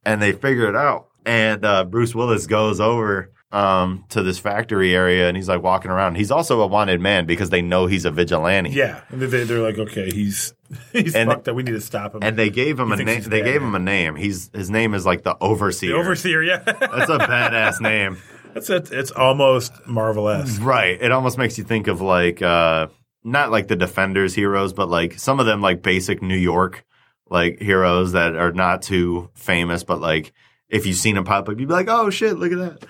And 0.04 0.22
they 0.22 0.32
figure 0.32 0.68
it 0.68 0.76
out. 0.76 1.08
And 1.26 1.64
uh, 1.64 1.84
Bruce 1.84 2.14
Willis 2.14 2.46
goes 2.46 2.80
over 2.80 3.32
um, 3.50 4.04
to 4.10 4.22
this 4.22 4.38
factory 4.38 4.94
area 4.94 5.26
and 5.28 5.36
he's 5.36 5.48
like 5.48 5.62
walking 5.62 5.90
around. 5.90 6.14
He's 6.16 6.30
also 6.30 6.60
a 6.60 6.66
wanted 6.66 7.00
man 7.00 7.26
because 7.26 7.50
they 7.50 7.62
know 7.62 7.86
he's 7.86 8.04
a 8.04 8.10
vigilante. 8.10 8.70
Yeah. 8.70 9.00
And 9.08 9.20
they, 9.20 9.44
they're 9.44 9.58
like, 9.60 9.78
okay, 9.78 10.10
he's 10.10 10.54
he's 10.92 11.14
And- 11.14 11.30
fucked 11.30 11.48
up. 11.48 11.56
We 11.56 11.62
need 11.62 11.72
to 11.72 11.80
stop 11.80 12.14
him. 12.14 12.20
And 12.22 12.36
they 12.36 12.50
gave 12.50 12.78
him 12.78 12.88
He 12.92 13.00
a 13.02 13.04
name. 13.04 13.22
They 13.22 13.42
gave 13.42 13.62
him 13.62 13.74
a 13.74 13.78
name. 13.80 14.14
He's 14.16 14.50
his 14.54 14.70
name 14.70 14.94
is 14.94 15.04
like 15.06 15.22
the 15.24 15.36
overseer. 15.40 15.92
the 15.92 15.98
overseer, 15.98 16.42
yeah. 16.42 16.58
That's 16.64 17.10
a 17.10 17.18
badass 17.18 17.80
name. 17.80 18.18
That's 18.54 18.70
it. 18.70 18.90
It's 18.92 19.10
almost 19.10 19.72
marvelous. 19.86 20.58
Right. 20.58 21.00
It 21.00 21.12
almost 21.12 21.36
makes 21.38 21.58
you 21.58 21.64
think 21.64 21.86
of 21.88 22.00
like 22.00 22.40
uh 22.42 22.88
not 23.24 23.50
like 23.50 23.68
the 23.68 23.76
Defenders 23.76 24.34
heroes, 24.34 24.72
but 24.72 24.88
like 24.88 25.18
some 25.18 25.40
of 25.40 25.46
them 25.46 25.60
like 25.60 25.82
basic 25.82 26.22
New 26.22 26.36
York 26.36 26.84
like 27.30 27.60
heroes 27.60 28.12
that 28.12 28.36
are 28.36 28.52
not 28.52 28.82
too 28.82 29.30
famous, 29.34 29.84
but 29.84 30.00
like 30.00 30.32
if 30.68 30.86
you've 30.86 30.96
seen 30.96 31.14
them 31.14 31.24
pop 31.24 31.48
up, 31.48 31.58
you'd 31.58 31.68
be 31.68 31.74
like, 31.74 31.88
oh 31.88 32.10
shit, 32.10 32.38
look 32.38 32.52
at 32.52 32.58
that. 32.58 32.88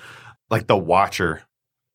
Like 0.51 0.66
the 0.66 0.76
Watcher. 0.76 1.43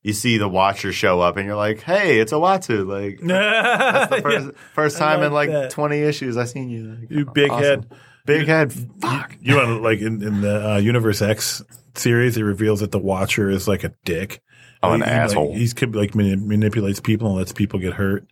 You 0.02 0.12
see 0.12 0.38
the 0.38 0.50
Watcher 0.50 0.92
show 0.92 1.22
up 1.22 1.38
and 1.38 1.46
you're 1.46 1.56
like, 1.56 1.82
hey, 1.82 2.20
it's 2.20 2.34
a 2.34 2.36
Watsu. 2.36 2.86
Like 2.86 3.20
that's 3.26 4.14
the 4.16 4.22
first, 4.22 4.52
first 4.74 5.02
I 5.02 5.14
time 5.16 5.24
in 5.24 5.32
like 5.32 5.50
like 5.50 5.64
that. 5.64 5.72
20 5.72 6.02
issues 6.02 6.36
I've 6.38 6.50
seen 6.50 6.70
you. 6.70 6.98
Like, 7.00 7.10
You 7.10 7.26
big 7.34 7.50
awesome. 7.52 7.64
head. 7.64 7.88
Big 8.26 8.48
head. 8.48 8.74
Fuck. 9.02 9.38
You 9.42 9.56
want 9.56 9.82
like 9.82 10.00
in, 10.00 10.22
in 10.22 10.42
the 10.42 10.72
uh, 10.74 10.78
Universe 10.78 11.22
X 11.22 11.62
series, 11.96 12.38
it 12.38 12.44
reveals 12.44 12.80
that 12.82 12.92
the 12.92 13.00
Watcher 13.00 13.50
is 13.50 13.68
like 13.68 13.84
a 13.84 13.94
dick. 14.06 14.42
Oh, 14.90 14.94
an 14.94 15.02
He- 15.02 15.08
asshole. 15.08 15.50
Like, 15.50 15.58
he's 15.58 15.74
could, 15.74 15.96
like 15.96 16.14
mani- 16.16 16.36
manipulates 16.36 17.00
people 17.00 17.28
and 17.30 17.38
lets 17.38 17.52
people 17.54 17.80
get 17.80 17.94
hurt 17.94 18.26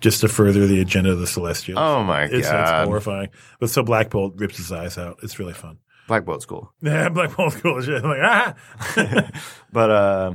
just 0.00 0.20
to 0.22 0.28
further 0.28 0.66
the 0.66 0.80
agenda 0.80 1.10
of 1.12 1.20
the 1.20 1.26
Celestials. 1.26 1.78
Oh 1.80 2.02
my 2.02 2.24
it's, 2.24 2.34
it's 2.34 2.48
god. 2.48 2.86
horrifying. 2.86 3.28
But 3.60 3.70
so 3.70 3.82
Black 3.82 4.10
Bolt 4.10 4.34
rips 4.36 4.56
his 4.56 4.72
eyes 4.72 4.96
out. 4.98 5.18
It's 5.22 5.38
really 5.38 5.52
fun. 5.54 5.78
Black 6.06 6.24
Bolt's 6.24 6.46
cool. 6.46 6.72
Yeah, 6.80 7.08
Black 7.10 7.36
Bolt's 7.36 7.56
cool 7.60 7.80
shit. 7.82 8.02
I'm 8.02 8.08
like 8.10 8.20
ah. 8.22 8.54
But 9.72 9.90
uh, 9.90 10.34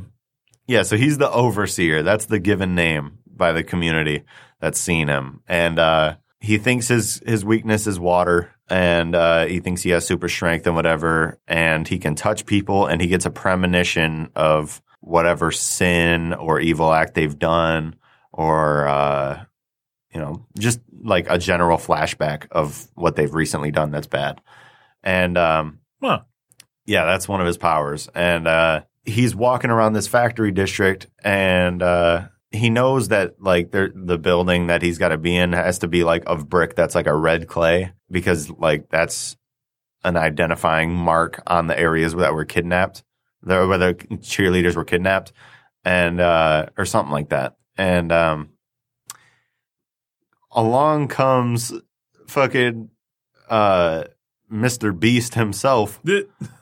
yeah, 0.68 0.84
so 0.84 0.96
he's 0.98 1.18
the 1.18 1.32
overseer. 1.32 2.04
That's 2.04 2.26
the 2.26 2.40
given 2.40 2.76
name 2.76 3.20
by 3.28 3.52
the 3.52 3.64
community 3.64 4.24
that's 4.60 4.80
seen 4.80 5.08
him, 5.08 5.42
and 5.48 5.80
uh, 5.80 6.16
he 6.40 6.58
thinks 6.58 6.88
his 6.88 7.22
his 7.26 7.44
weakness 7.44 7.88
is 7.88 8.00
water, 8.00 8.54
and 8.70 9.16
uh, 9.16 9.46
he 9.46 9.60
thinks 9.60 9.82
he 9.82 9.90
has 9.90 10.06
super 10.06 10.30
strength 10.30 10.68
and 10.68 10.76
whatever, 10.76 11.40
and 11.48 11.88
he 11.88 11.98
can 11.98 12.16
touch 12.16 12.46
people, 12.46 12.86
and 12.86 13.02
he 13.02 13.08
gets 13.08 13.26
a 13.26 13.32
premonition 13.32 14.30
of 14.36 14.82
whatever 15.04 15.52
sin 15.52 16.34
or 16.34 16.60
evil 16.60 16.92
act 16.94 17.14
they've 17.14 17.38
done, 17.38 17.96
or 18.32 18.88
uh, 18.88 19.44
you 20.14 20.20
know, 20.20 20.46
just 20.58 20.80
like 21.04 21.28
a 21.30 21.38
general 21.38 21.78
flashback 21.78 22.48
of 22.52 22.88
what 22.96 23.16
they've 23.16 23.34
recently 23.34 23.72
done 23.72 23.92
that's 23.92 24.08
bad, 24.08 24.42
and 25.04 25.38
um, 25.38 25.80
Huh. 26.02 26.22
yeah, 26.86 27.06
that's 27.06 27.28
one 27.28 27.42
of 27.42 27.48
his 27.48 27.58
powers. 27.58 28.10
And 28.14 28.48
uh, 28.48 28.84
he's 29.06 29.36
walking 29.36 29.70
around 29.70 29.94
this 29.94 30.08
factory 30.08 30.52
district, 30.52 31.08
and 31.24 31.82
uh, 31.82 32.28
he 32.52 32.70
knows 32.70 33.10
that 33.10 33.42
like 33.42 33.72
the 33.72 34.18
building 34.22 34.68
that 34.68 34.82
he's 34.82 34.98
got 34.98 35.10
to 35.10 35.18
be 35.18 35.36
in 35.36 35.54
has 35.54 35.80
to 35.80 35.88
be 35.88 36.04
like 36.04 36.24
of 36.28 36.48
brick 36.48 36.76
that's 36.76 36.96
like 36.96 37.08
a 37.08 37.16
red 37.16 37.48
clay 37.48 37.94
because 38.12 38.50
like 38.50 38.90
that's 38.90 39.36
an 40.04 40.18
identifying 40.18 40.94
mark 40.94 41.42
on 41.48 41.68
the 41.68 41.80
areas 41.80 42.14
that 42.14 42.34
were 42.34 42.46
kidnapped, 42.46 43.04
the, 43.44 43.68
where 43.68 43.78
the 43.78 43.94
cheerleaders 44.22 44.76
were 44.76 44.86
kidnapped, 44.86 45.34
and 45.86 46.20
uh, 46.20 46.68
or 46.78 46.86
something 46.86 47.12
like 47.12 47.30
that. 47.30 47.56
And 47.78 48.12
um, 48.12 48.50
along 50.52 51.08
comes 51.08 51.74
fucking 52.28 52.90
uh, 53.50 54.04
Mr. 54.52 54.98
Beast 54.98 55.34
himself 55.36 56.00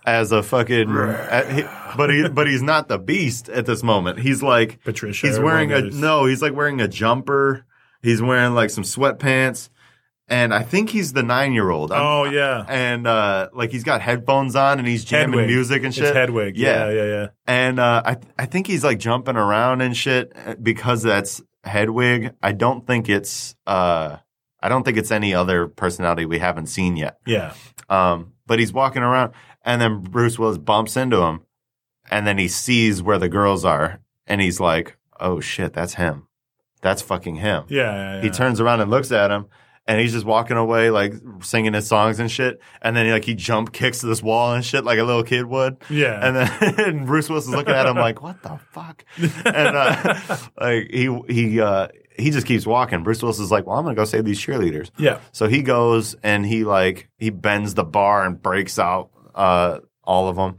as 0.05 0.31
a 0.31 0.41
fucking, 0.43 0.89
uh, 0.97 1.45
he- 1.53 1.97
but 1.97 2.09
he, 2.09 2.29
but 2.29 2.47
he's 2.47 2.61
not 2.61 2.87
the 2.87 2.97
beast 2.97 3.49
at 3.49 3.65
this 3.65 3.83
moment. 3.83 4.19
He's 4.19 4.41
like, 4.41 4.81
Patricia. 4.83 5.27
he's 5.27 5.39
wearing 5.39 5.71
a, 5.71 5.75
whatever 5.75 5.87
it 5.87 5.93
is. 5.93 5.99
no, 5.99 6.25
he's 6.25 6.41
like 6.41 6.53
wearing 6.53 6.79
a 6.81 6.87
jumper. 6.87 7.65
He's 8.01 8.21
wearing 8.21 8.53
like 8.55 8.69
some 8.69 8.83
sweatpants. 8.83 9.69
And 10.31 10.53
I 10.53 10.63
think 10.63 10.89
he's 10.89 11.11
the 11.13 11.23
nine 11.23 11.51
year 11.53 11.69
old. 11.69 11.91
Oh 11.93 12.23
yeah. 12.23 12.65
And, 12.67 13.05
uh, 13.05 13.49
like 13.53 13.69
he's 13.71 13.83
got 13.83 14.01
headphones 14.01 14.55
on 14.55 14.79
and 14.79 14.87
he's 14.87 15.03
jamming 15.03 15.37
Hedwig. 15.39 15.47
music 15.47 15.77
and 15.83 15.87
It's 15.87 15.97
shit. 15.97 16.15
Hedwig. 16.15 16.57
Yeah. 16.57 16.87
Yeah, 16.87 16.93
yeah, 16.93 17.05
yeah. 17.05 17.27
And, 17.45 17.79
uh, 17.79 18.01
I, 18.05 18.17
I 18.39 18.45
think 18.45 18.65
he's 18.65 18.83
like 18.83 18.97
jumping 18.97 19.35
around 19.35 19.81
and 19.81 19.95
shit 19.95 20.31
uh, 20.35 20.55
because 20.55 21.03
that's 21.03 21.41
Hedwig. 21.65 22.33
I 22.41 22.53
don't 22.53 22.87
think 22.87 23.09
it's, 23.09 23.55
uh, 23.67 24.17
I 24.63 24.69
don't 24.69 24.83
think 24.83 24.97
it's 24.97 25.11
any 25.11 25.33
other 25.33 25.67
personality 25.67 26.25
we 26.25 26.39
haven't 26.39 26.67
seen 26.67 26.95
yet. 26.95 27.17
Yeah. 27.25 27.53
Um, 27.89 28.33
but 28.47 28.57
he's 28.59 28.71
walking 28.71 29.01
around, 29.01 29.33
and 29.65 29.81
then 29.81 29.99
Bruce 30.01 30.37
Willis 30.39 30.57
bumps 30.57 30.95
into 30.95 31.21
him, 31.23 31.41
and 32.09 32.25
then 32.25 32.37
he 32.37 32.47
sees 32.47 33.01
where 33.03 33.17
the 33.17 33.27
girls 33.29 33.65
are, 33.65 33.99
and 34.27 34.39
he's 34.39 34.59
like, 34.59 34.97
"Oh 35.19 35.39
shit, 35.39 35.73
that's 35.73 35.95
him. 35.95 36.27
That's 36.81 37.01
fucking 37.01 37.35
him." 37.35 37.65
Yeah. 37.69 37.81
yeah, 37.83 38.15
yeah. 38.15 38.21
He 38.21 38.29
turns 38.29 38.59
around 38.59 38.81
and 38.81 38.91
looks 38.91 39.11
at 39.11 39.31
him, 39.31 39.47
and 39.91 39.99
he's 39.99 40.13
just 40.13 40.25
walking 40.25 40.55
away, 40.55 40.89
like 40.89 41.13
singing 41.41 41.73
his 41.73 41.85
songs 41.85 42.17
and 42.21 42.31
shit. 42.31 42.61
And 42.81 42.95
then 42.95 43.11
like 43.11 43.25
he 43.25 43.35
jump 43.35 43.73
kicks 43.73 43.99
to 43.99 44.05
this 44.05 44.23
wall 44.23 44.53
and 44.53 44.63
shit, 44.63 44.85
like 44.85 44.99
a 44.99 45.03
little 45.03 45.23
kid 45.23 45.45
would. 45.47 45.83
Yeah. 45.89 46.25
And 46.25 46.35
then 46.37 46.79
and 46.79 47.05
Bruce 47.05 47.27
Willis 47.27 47.43
is 47.43 47.49
looking 47.49 47.73
at 47.73 47.85
him 47.85 47.97
like, 47.97 48.21
"What 48.21 48.41
the 48.41 48.57
fuck?" 48.71 49.03
And 49.17 49.75
uh, 49.75 50.37
like 50.61 50.89
he 50.91 51.21
he 51.27 51.59
uh, 51.59 51.89
he 52.17 52.31
just 52.31 52.47
keeps 52.47 52.65
walking. 52.65 53.03
Bruce 53.03 53.21
Willis 53.21 53.39
is 53.39 53.51
like, 53.51 53.67
"Well, 53.67 53.77
I'm 53.77 53.83
gonna 53.83 53.95
go 53.95 54.05
save 54.05 54.23
these 54.23 54.39
cheerleaders." 54.39 54.91
yeah. 54.97 55.19
So 55.33 55.49
he 55.49 55.61
goes 55.61 56.15
and 56.23 56.45
he 56.45 56.63
like 56.63 57.09
he 57.17 57.29
bends 57.29 57.73
the 57.73 57.83
bar 57.83 58.25
and 58.25 58.41
breaks 58.41 58.79
out 58.79 59.09
uh, 59.35 59.79
all 60.05 60.29
of 60.29 60.37
them. 60.37 60.55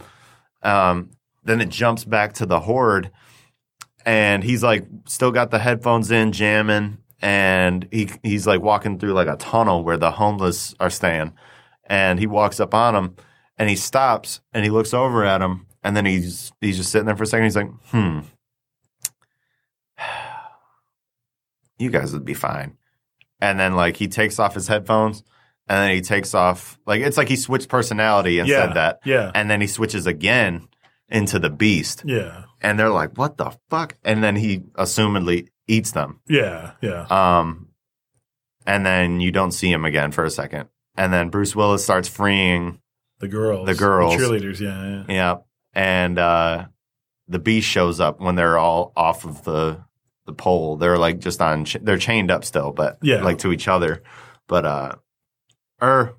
Um, 0.63 1.11
then 1.43 1.63
it 1.63 1.71
jumps 1.71 2.05
back 2.05 2.35
to 2.35 2.45
the 2.45 2.61
horde, 2.61 3.11
and 4.05 4.45
he's 4.45 4.63
like 4.63 4.87
still 5.07 5.31
got 5.31 5.51
the 5.51 5.59
headphones 5.59 6.11
in, 6.11 6.33
jamming, 6.33 6.99
and 7.23 7.89
he 7.91 8.11
he's 8.23 8.47
like 8.47 8.61
walking 8.61 8.99
through 8.99 9.13
like 9.15 9.29
a 9.29 9.37
tunnel 9.37 9.83
where 9.85 9.97
the 9.97 10.11
homeless 10.11 10.75
are 10.81 10.91
staying, 10.91 11.33
and 11.87 12.19
he 12.19 12.27
walks 12.27 12.61
up 12.61 12.75
on 12.75 12.95
him, 12.95 13.17
and 13.57 13.71
he 13.71 13.77
stops 13.77 14.41
and 14.53 14.65
he 14.65 14.71
looks 14.71 14.93
over 14.93 15.25
at 15.25 15.41
him, 15.41 15.67
and 15.83 15.97
then 15.97 16.05
he's 16.05 16.53
he's 16.61 16.77
just 16.77 16.91
sitting 16.91 17.07
there 17.07 17.17
for 17.17 17.23
a 17.23 17.27
second. 17.27 17.45
He's 17.45 17.57
like, 17.57 17.71
hmm. 17.87 18.21
You 21.79 21.91
guys 21.91 22.13
would 22.13 22.25
be 22.25 22.35
fine 22.35 22.77
and 23.41 23.59
then 23.59 23.75
like 23.75 23.97
he 23.97 24.07
takes 24.07 24.39
off 24.39 24.55
his 24.55 24.69
headphones 24.69 25.25
and 25.69 25.79
then 25.79 25.91
he 25.95 26.01
takes 26.01 26.33
off 26.33 26.79
like 26.87 27.01
it's 27.01 27.17
like 27.17 27.29
he 27.29 27.35
switched 27.35 27.69
personality 27.69 28.39
and 28.39 28.49
Yeah. 28.49 28.67
said 28.67 28.75
that 28.77 29.01
Yeah. 29.05 29.33
and 29.35 29.51
then 29.51 29.61
he 29.61 29.67
switches 29.67 30.07
again 30.07 30.69
into 31.09 31.41
the 31.41 31.51
beast 31.51 32.05
Yeah. 32.07 32.45
and 32.61 32.79
they're 32.79 32.91
like 32.91 33.19
what 33.19 33.37
the 33.37 33.51
fuck 33.69 33.97
and 34.05 34.23
then 34.23 34.37
he 34.37 34.59
assumedly 34.75 35.49
eats 35.69 35.93
them 35.93 36.21
Yeah. 36.29 36.73
Yeah. 36.81 37.07
um 37.11 37.69
and 38.67 38.85
then 38.87 39.21
you 39.21 39.31
don't 39.33 39.53
see 39.53 39.71
him 39.71 39.85
again 39.85 40.13
for 40.13 40.25
a 40.25 40.31
second 40.31 40.69
and 40.97 41.13
then 41.13 41.29
bruce 41.31 41.55
willis 41.57 41.85
starts 41.85 42.09
freeing 42.09 42.81
The 43.21 43.29
girls. 43.29 43.67
The 43.67 43.75
girls. 43.75 44.15
cheerleaders. 44.15 44.61
Yeah. 44.61 44.85
yeah. 44.85 45.05
yeah 45.09 45.37
and 45.73 46.19
uh 46.19 46.67
the 47.29 47.39
beast 47.39 47.69
shows 47.69 48.01
up 48.01 48.21
when 48.21 48.35
they're 48.35 48.59
all 48.59 48.93
off 48.97 49.25
of 49.25 49.45
the 49.45 49.83
the 50.27 50.33
pole 50.33 50.77
they're 50.77 50.99
like 50.99 51.19
just 51.21 51.41
on 51.41 51.65
ch- 51.65 51.79
they're 51.83 51.99
chained 51.99 52.31
up 52.31 52.45
still 52.45 52.73
but 52.73 52.99
Yeah. 53.03 53.23
like 53.23 53.39
to 53.39 53.53
each 53.53 53.69
other 53.69 54.03
but 54.49 54.65
uh 54.67 54.95
or 55.81 56.17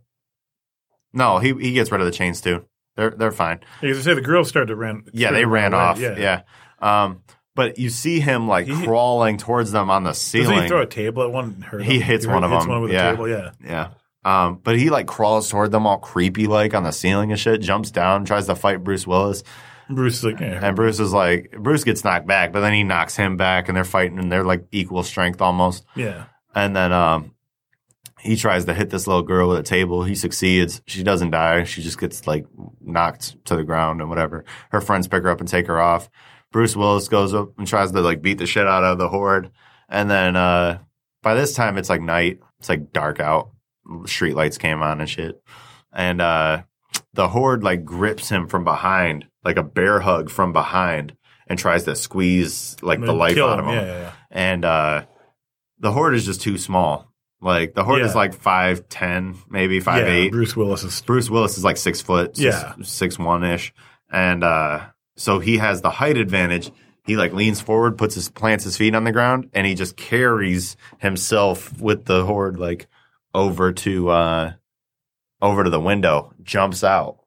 no 1.14 1.40
he 1.40 1.54
he 1.54 1.74
gets 1.74 1.92
rid 1.92 2.02
of 2.02 2.06
the 2.06 2.12
chains 2.12 2.42
too 2.42 2.66
they're 2.96 3.12
they're 3.12 3.32
fine 3.32 3.60
Because 3.82 4.00
I 4.00 4.02
say 4.02 4.14
the 4.16 4.22
girls 4.22 4.48
started 4.50 4.68
to 4.68 4.76
run. 4.76 5.04
yeah 5.14 5.32
they 5.32 5.46
ran 5.46 5.74
away. 5.74 5.84
off 5.84 6.00
Yeah. 6.00 6.18
yeah. 6.18 6.42
um 6.82 7.22
but 7.56 7.78
you 7.78 7.90
see 7.90 8.20
him 8.20 8.48
like 8.48 8.68
He- 8.68 8.84
crawling 8.86 9.38
towards 9.38 9.72
them 9.72 9.90
on 9.90 10.04
the 10.04 10.14
ceiling. 10.14 10.44
Doesn't 10.46 10.54
ceiling 10.56 10.64
he 10.64 10.70
throw 10.70 10.82
a 10.82 10.86
table 10.86 11.24
at 11.24 11.32
one? 11.32 11.66
He 11.82 11.96
him? 11.96 12.02
hits 12.02 12.26
one 12.28 12.44
of 12.44 12.52
hits 12.52 12.64
them, 12.64 12.72
One 12.72 12.82
with 12.84 12.92
yeah. 12.92 13.08
a 13.10 13.12
table. 13.12 13.30
Yeah. 13.30 13.52
yeah 13.64 13.90
um 14.26 14.60
but 14.64 14.78
he 14.80 14.90
like 14.90 15.06
crawls 15.06 15.50
toward 15.50 15.70
them 15.72 15.86
all 15.86 15.98
creepy 15.98 16.48
like 16.48 16.74
on 16.74 16.84
the 16.84 16.92
ceiling 16.92 17.32
and 17.32 17.38
shit 17.40 17.60
jumps 17.60 17.92
down 17.92 18.24
tries 18.24 18.46
to 18.48 18.56
fight 18.56 18.82
bruce 18.82 19.06
willis 19.06 19.44
Bruce 19.90 20.20
is 20.20 20.24
like, 20.24 20.42
eh, 20.42 20.60
And 20.64 20.78
Bruce 20.78 21.02
is 21.02 21.12
like, 21.12 21.52
Bruce 21.60 21.84
gets 21.84 22.06
knocked 22.06 22.26
back, 22.26 22.54
but 22.54 22.62
then 22.62 22.72
he 22.72 22.84
knocks 22.86 23.18
him 23.18 23.36
back, 23.36 23.68
and 23.68 23.76
they're 23.76 23.84
fighting, 23.84 24.18
and 24.18 24.32
they're 24.32 24.46
like 24.46 24.66
equal 24.72 25.04
strength 25.04 25.42
almost. 25.42 25.86
yeah. 25.94 26.24
And 26.56 26.74
then, 26.74 26.94
um, 26.94 27.34
he 28.18 28.38
tries 28.38 28.64
to 28.66 28.74
hit 28.74 28.90
this 28.90 29.08
little 29.08 29.24
girl 29.24 29.50
with 29.50 29.60
a 29.60 29.64
table. 29.64 30.04
He 30.06 30.16
succeeds. 30.16 30.82
She 30.88 31.04
doesn't 31.04 31.32
die. 31.32 31.66
She 31.66 31.82
just 31.82 32.00
gets 32.00 32.26
like 32.26 32.46
knocked 32.80 33.44
to 33.46 33.58
the 33.58 33.66
ground 33.66 34.00
and 34.00 34.10
whatever. 34.10 34.46
Her 34.72 34.80
friends 34.80 35.10
pick 35.10 35.24
her 35.24 35.30
up 35.30 35.42
and 35.42 35.50
take 35.50 35.68
her 35.68 35.82
off. 35.82 36.10
Bruce 36.54 36.76
Willis 36.78 37.10
goes 37.10 37.34
up 37.34 37.50
and 37.58 37.68
tries 37.68 37.92
to 37.92 38.00
like 38.00 38.22
beat 38.22 38.38
the 38.38 38.46
shit 38.46 38.66
out 38.68 38.86
of 38.86 38.98
the 38.98 39.10
horde. 39.10 39.52
And 39.90 40.10
then 40.10 40.38
uh 40.38 40.80
by 41.22 41.34
this 41.34 41.54
time 41.54 41.78
it's 41.78 41.90
like 41.90 42.02
night. 42.02 42.40
It's 42.60 42.70
like 42.70 42.94
dark 42.94 43.20
out. 43.20 43.50
Street 44.06 44.36
lights 44.36 44.58
came 44.58 44.82
on 44.82 45.02
and 45.02 45.10
shit. 45.10 45.42
And 45.92 46.22
uh 46.22 46.64
the 47.14 47.28
horde 47.28 47.64
like 47.64 47.84
grips 47.84 48.30
him 48.30 48.48
from 48.48 48.64
behind, 48.64 49.26
like 49.44 49.58
a 49.58 49.64
bear 49.64 50.00
hug 50.00 50.30
from 50.30 50.54
behind, 50.54 51.16
and 51.48 51.60
tries 51.60 51.84
to 51.84 51.96
squeeze 51.96 52.78
like 52.82 53.02
the 53.02 53.14
life 53.14 53.38
out 53.38 53.60
of 53.60 53.66
him. 53.66 53.74
Yeah, 53.74 53.82
yeah, 53.86 54.00
yeah. 54.00 54.12
And 54.32 54.64
uh 54.66 55.06
the 55.80 55.92
horde 55.92 56.14
is 56.16 56.26
just 56.26 56.42
too 56.42 56.58
small. 56.58 57.12
Like 57.42 57.74
the 57.74 57.84
horde 57.84 58.04
is 58.04 58.16
like 58.16 58.34
five 58.34 58.88
ten, 58.88 59.36
maybe 59.50 59.82
five 59.82 60.08
eight. 60.08 60.32
Bruce 60.32 60.56
Willis 60.56 60.84
is 60.84 61.02
Bruce 61.02 61.30
Willis 61.30 61.58
is 61.58 61.64
like 61.66 61.76
six 61.78 62.00
foot, 62.00 62.38
six, 62.38 62.46
Yeah. 62.56 62.74
six 62.84 63.20
one 63.20 63.44
ish, 63.44 63.74
and 64.10 64.46
uh, 64.46 64.86
so 65.16 65.40
he 65.40 65.58
has 65.58 65.82
the 65.82 65.90
height 65.90 66.18
advantage. 66.18 66.72
He 67.06 67.18
like 67.18 67.34
leans 67.34 67.62
forward, 67.62 67.98
puts 67.98 68.16
his 68.16 68.30
plants 68.30 68.64
his 68.64 68.78
feet 68.78 68.96
on 68.96 69.04
the 69.04 69.12
ground, 69.12 69.50
and 69.54 69.68
he 69.68 69.76
just 69.76 69.98
carries 69.98 70.78
himself 71.00 71.80
with 71.80 72.06
the 72.06 72.26
horde 72.26 72.58
like 72.58 72.88
over 73.34 73.74
to 73.74 74.10
uh, 74.10 74.54
over 75.42 75.64
to 75.64 75.70
the 75.70 75.80
window, 75.80 76.34
jumps 76.42 76.84
out, 76.84 77.20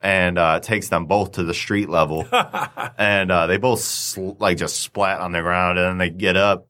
and 0.00 0.38
uh, 0.38 0.60
takes 0.60 0.88
them 0.88 1.06
both 1.06 1.32
to 1.32 1.42
the 1.42 1.54
street 1.54 1.88
level, 1.88 2.26
and 2.98 3.30
uh, 3.30 3.46
they 3.46 3.56
both 3.56 3.80
sl- 3.80 4.32
like 4.38 4.58
just 4.58 4.80
splat 4.80 5.20
on 5.20 5.32
the 5.32 5.40
ground, 5.40 5.78
and 5.78 5.88
then 5.88 5.98
they 5.98 6.10
get 6.10 6.36
up, 6.36 6.68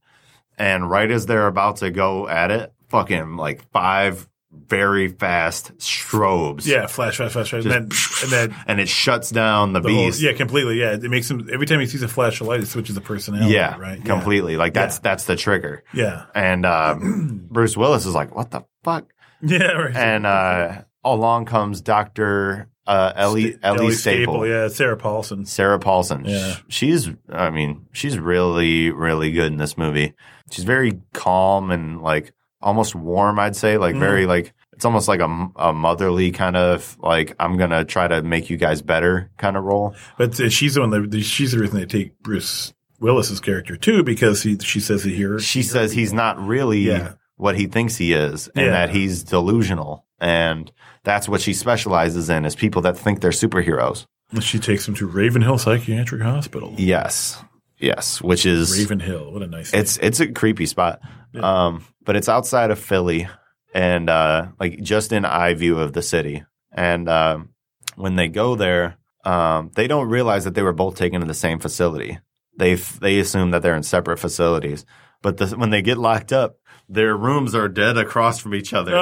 and 0.57 0.89
right 0.89 1.11
as 1.11 1.27
they're 1.27 1.49
about 1.49 1.79
to 1.79 1.91
go 1.91 2.29
at 2.29 2.51
it, 2.53 2.73
fucking 2.89 3.37
like 3.37 3.69
five 3.73 4.29
very 4.51 5.09
fast 5.09 5.77
strobes. 5.79 6.67
yeah, 6.67 6.87
flash, 6.87 7.17
flash, 7.19 7.33
flash, 7.33 7.51
flash. 7.51 7.65
and 7.65 7.71
then 7.73 7.83
and 8.23 8.31
then 8.33 8.57
And 8.67 8.81
it 8.81 8.89
shuts 8.89 9.31
down 9.31 9.73
the, 9.75 9.81
the 9.81 9.93
whole, 9.93 10.07
beast. 10.07 10.21
yeah, 10.23 10.33
completely. 10.33 10.81
Yeah, 10.81 10.93
it 10.95 11.03
makes 11.03 11.31
him 11.31 11.49
every 11.53 11.67
time 11.67 11.81
he 11.81 11.87
sees 11.87 12.03
a 12.03 12.09
flash 12.09 12.41
of 12.41 12.47
light, 12.47 12.61
it 12.61 12.67
switches 12.67 12.95
the 12.95 13.01
personality. 13.01 13.53
Yeah, 13.53 13.77
right. 13.79 14.03
completely. 14.05 14.57
Like 14.57 14.75
that's 14.75 14.97
Yeah. 14.97 15.01
that's 15.03 15.25
the 15.27 15.37
trigger. 15.37 15.85
Yeah, 15.93 16.25
And 16.35 16.65
um, 16.67 17.47
Bruce 17.51 17.77
Willis 17.77 18.07
is 18.07 18.15
like, 18.15 18.35
"What 18.35 18.51
the 18.51 18.63
fuck?" 18.85 19.07
yeah, 19.43 19.59
yeah 19.59 19.73
right. 19.73 19.97
And 19.97 20.27
uh, 20.27 20.83
along 21.05 21.45
comes 21.45 21.81
Doctor 21.83 22.69
uh, 22.87 23.13
Ellie 23.17 23.53
Sta- 23.53 23.59
Ellie, 23.63 23.79
Ellie 23.81 23.93
Staple, 23.93 24.47
Yeah, 24.49 24.69
Sarah 24.69 24.97
Paulson. 24.97 25.45
Sarah 25.45 25.79
Paulson. 25.79 26.25
Yeah. 26.25 26.57
She's, 26.69 27.11
I 27.31 27.51
mean, 27.51 27.87
she's 27.93 28.19
really 28.19 28.91
really 28.91 29.31
good 29.31 29.53
in 29.53 29.59
this 29.59 29.77
movie. 29.77 30.15
She's 30.51 30.65
very 30.65 31.01
calm 31.13 31.71
and 31.71 32.01
like 32.01 32.33
almost 32.61 32.95
warm. 32.95 33.39
I'd 33.39 33.57
say 33.57 33.79
like 33.79 33.95
Mm. 33.95 34.01
very 34.01 34.27
like. 34.27 34.53
It's 34.73 34.85
almost 34.85 35.09
like 35.09 35.19
a, 35.19 35.49
a 35.57 35.73
motherly 35.73 36.31
kind 36.31 36.57
of 36.57 36.97
like 37.01 37.35
I'm 37.41 37.57
gonna 37.57 37.85
try 37.85 38.07
to 38.07 38.23
make 38.23 38.49
you 38.49 38.57
guys 38.57 38.81
better 38.81 39.29
kind 39.37 39.57
of 39.57 39.65
role. 39.65 39.97
But 40.17 40.39
uh, 40.41 40.49
she's 40.51 40.75
the 40.75 40.83
one 40.83 40.91
that 40.91 41.21
she's 41.23 41.51
the 41.51 41.59
reason 41.59 41.81
they 41.81 41.85
take 41.85 42.17
Bruce 42.21 42.73
Willis's 43.01 43.41
character 43.41 43.77
too 43.77 44.05
because 44.05 44.45
he 44.45 44.57
she 44.59 44.79
says 44.79 45.03
he 45.03 45.13
hears. 45.17 45.43
she 45.45 45.65
says 45.65 45.91
he's 45.93 46.13
not 46.13 46.39
really 46.39 46.83
Yeah. 46.83 47.15
what 47.37 47.57
he 47.57 47.67
thinks 47.67 47.97
he 47.97 48.13
is 48.13 48.47
and 48.55 48.67
Yeah. 48.67 48.71
that 48.71 48.91
he's 48.91 49.25
delusional 49.25 50.05
and 50.21 50.71
that's 51.03 51.29
what 51.29 51.41
she 51.41 51.55
specializes 51.55 52.29
in 52.31 52.45
is 52.45 52.55
people 52.55 52.83
that 52.83 52.97
think 52.97 53.21
they're 53.21 53.31
superheroes 53.33 54.07
She 54.41 54.59
takes 54.61 54.87
him 54.87 54.95
to 54.97 55.07
Ravenhill 55.09 55.59
Psychiatric 55.59 56.23
Hospital. 56.23 56.75
yes 56.77 57.43
yes 57.79 58.21
which 58.23 58.47
is 58.47 58.79
Ravenhill, 58.79 59.33
what 59.33 59.43
a 59.43 59.47
nice. 59.49 59.73
it's 59.75 59.97
it's 59.99 60.21
a 60.21 60.29
creepy 60.33 60.67
spot 60.67 61.01
um 61.41 61.85
but 62.09 62.17
it's 62.17 62.29
outside 62.29 62.71
of 62.71 62.79
philly 62.79 63.29
and 63.75 64.09
uh 64.09 64.47
like 64.59 64.81
just 64.83 65.13
in 65.13 65.27
eye 65.27 65.53
view 65.53 65.79
of 65.79 65.93
the 65.93 66.01
city. 66.01 66.43
And 66.73 67.07
um 67.07 67.51
when 67.97 68.17
they 68.17 68.29
go 68.29 68.55
there 68.57 68.97
um 69.25 69.71
they 69.75 69.87
don't 69.87 70.09
realize 70.09 70.45
that 70.45 70.55
they 70.55 70.63
were 70.63 70.73
both 70.73 70.97
taken 70.97 71.21
to 71.21 71.27
the 71.27 71.35
same 71.35 71.59
facility. 71.59 72.19
They 72.57 72.73
f- 72.73 72.99
they 72.99 73.19
assume 73.19 73.51
that 73.51 73.61
they're 73.63 73.77
in 73.77 73.83
separate 73.83 74.19
facilities. 74.19 74.87
But 75.21 75.37
the, 75.37 75.49
when 75.49 75.69
they 75.71 75.83
get 75.83 75.99
locked 75.99 76.33
up 76.33 76.57
their 76.89 77.15
rooms 77.15 77.55
are 77.55 77.69
dead 77.69 77.99
across 77.99 78.39
from 78.41 78.55
each 78.55 78.73
other. 78.73 78.95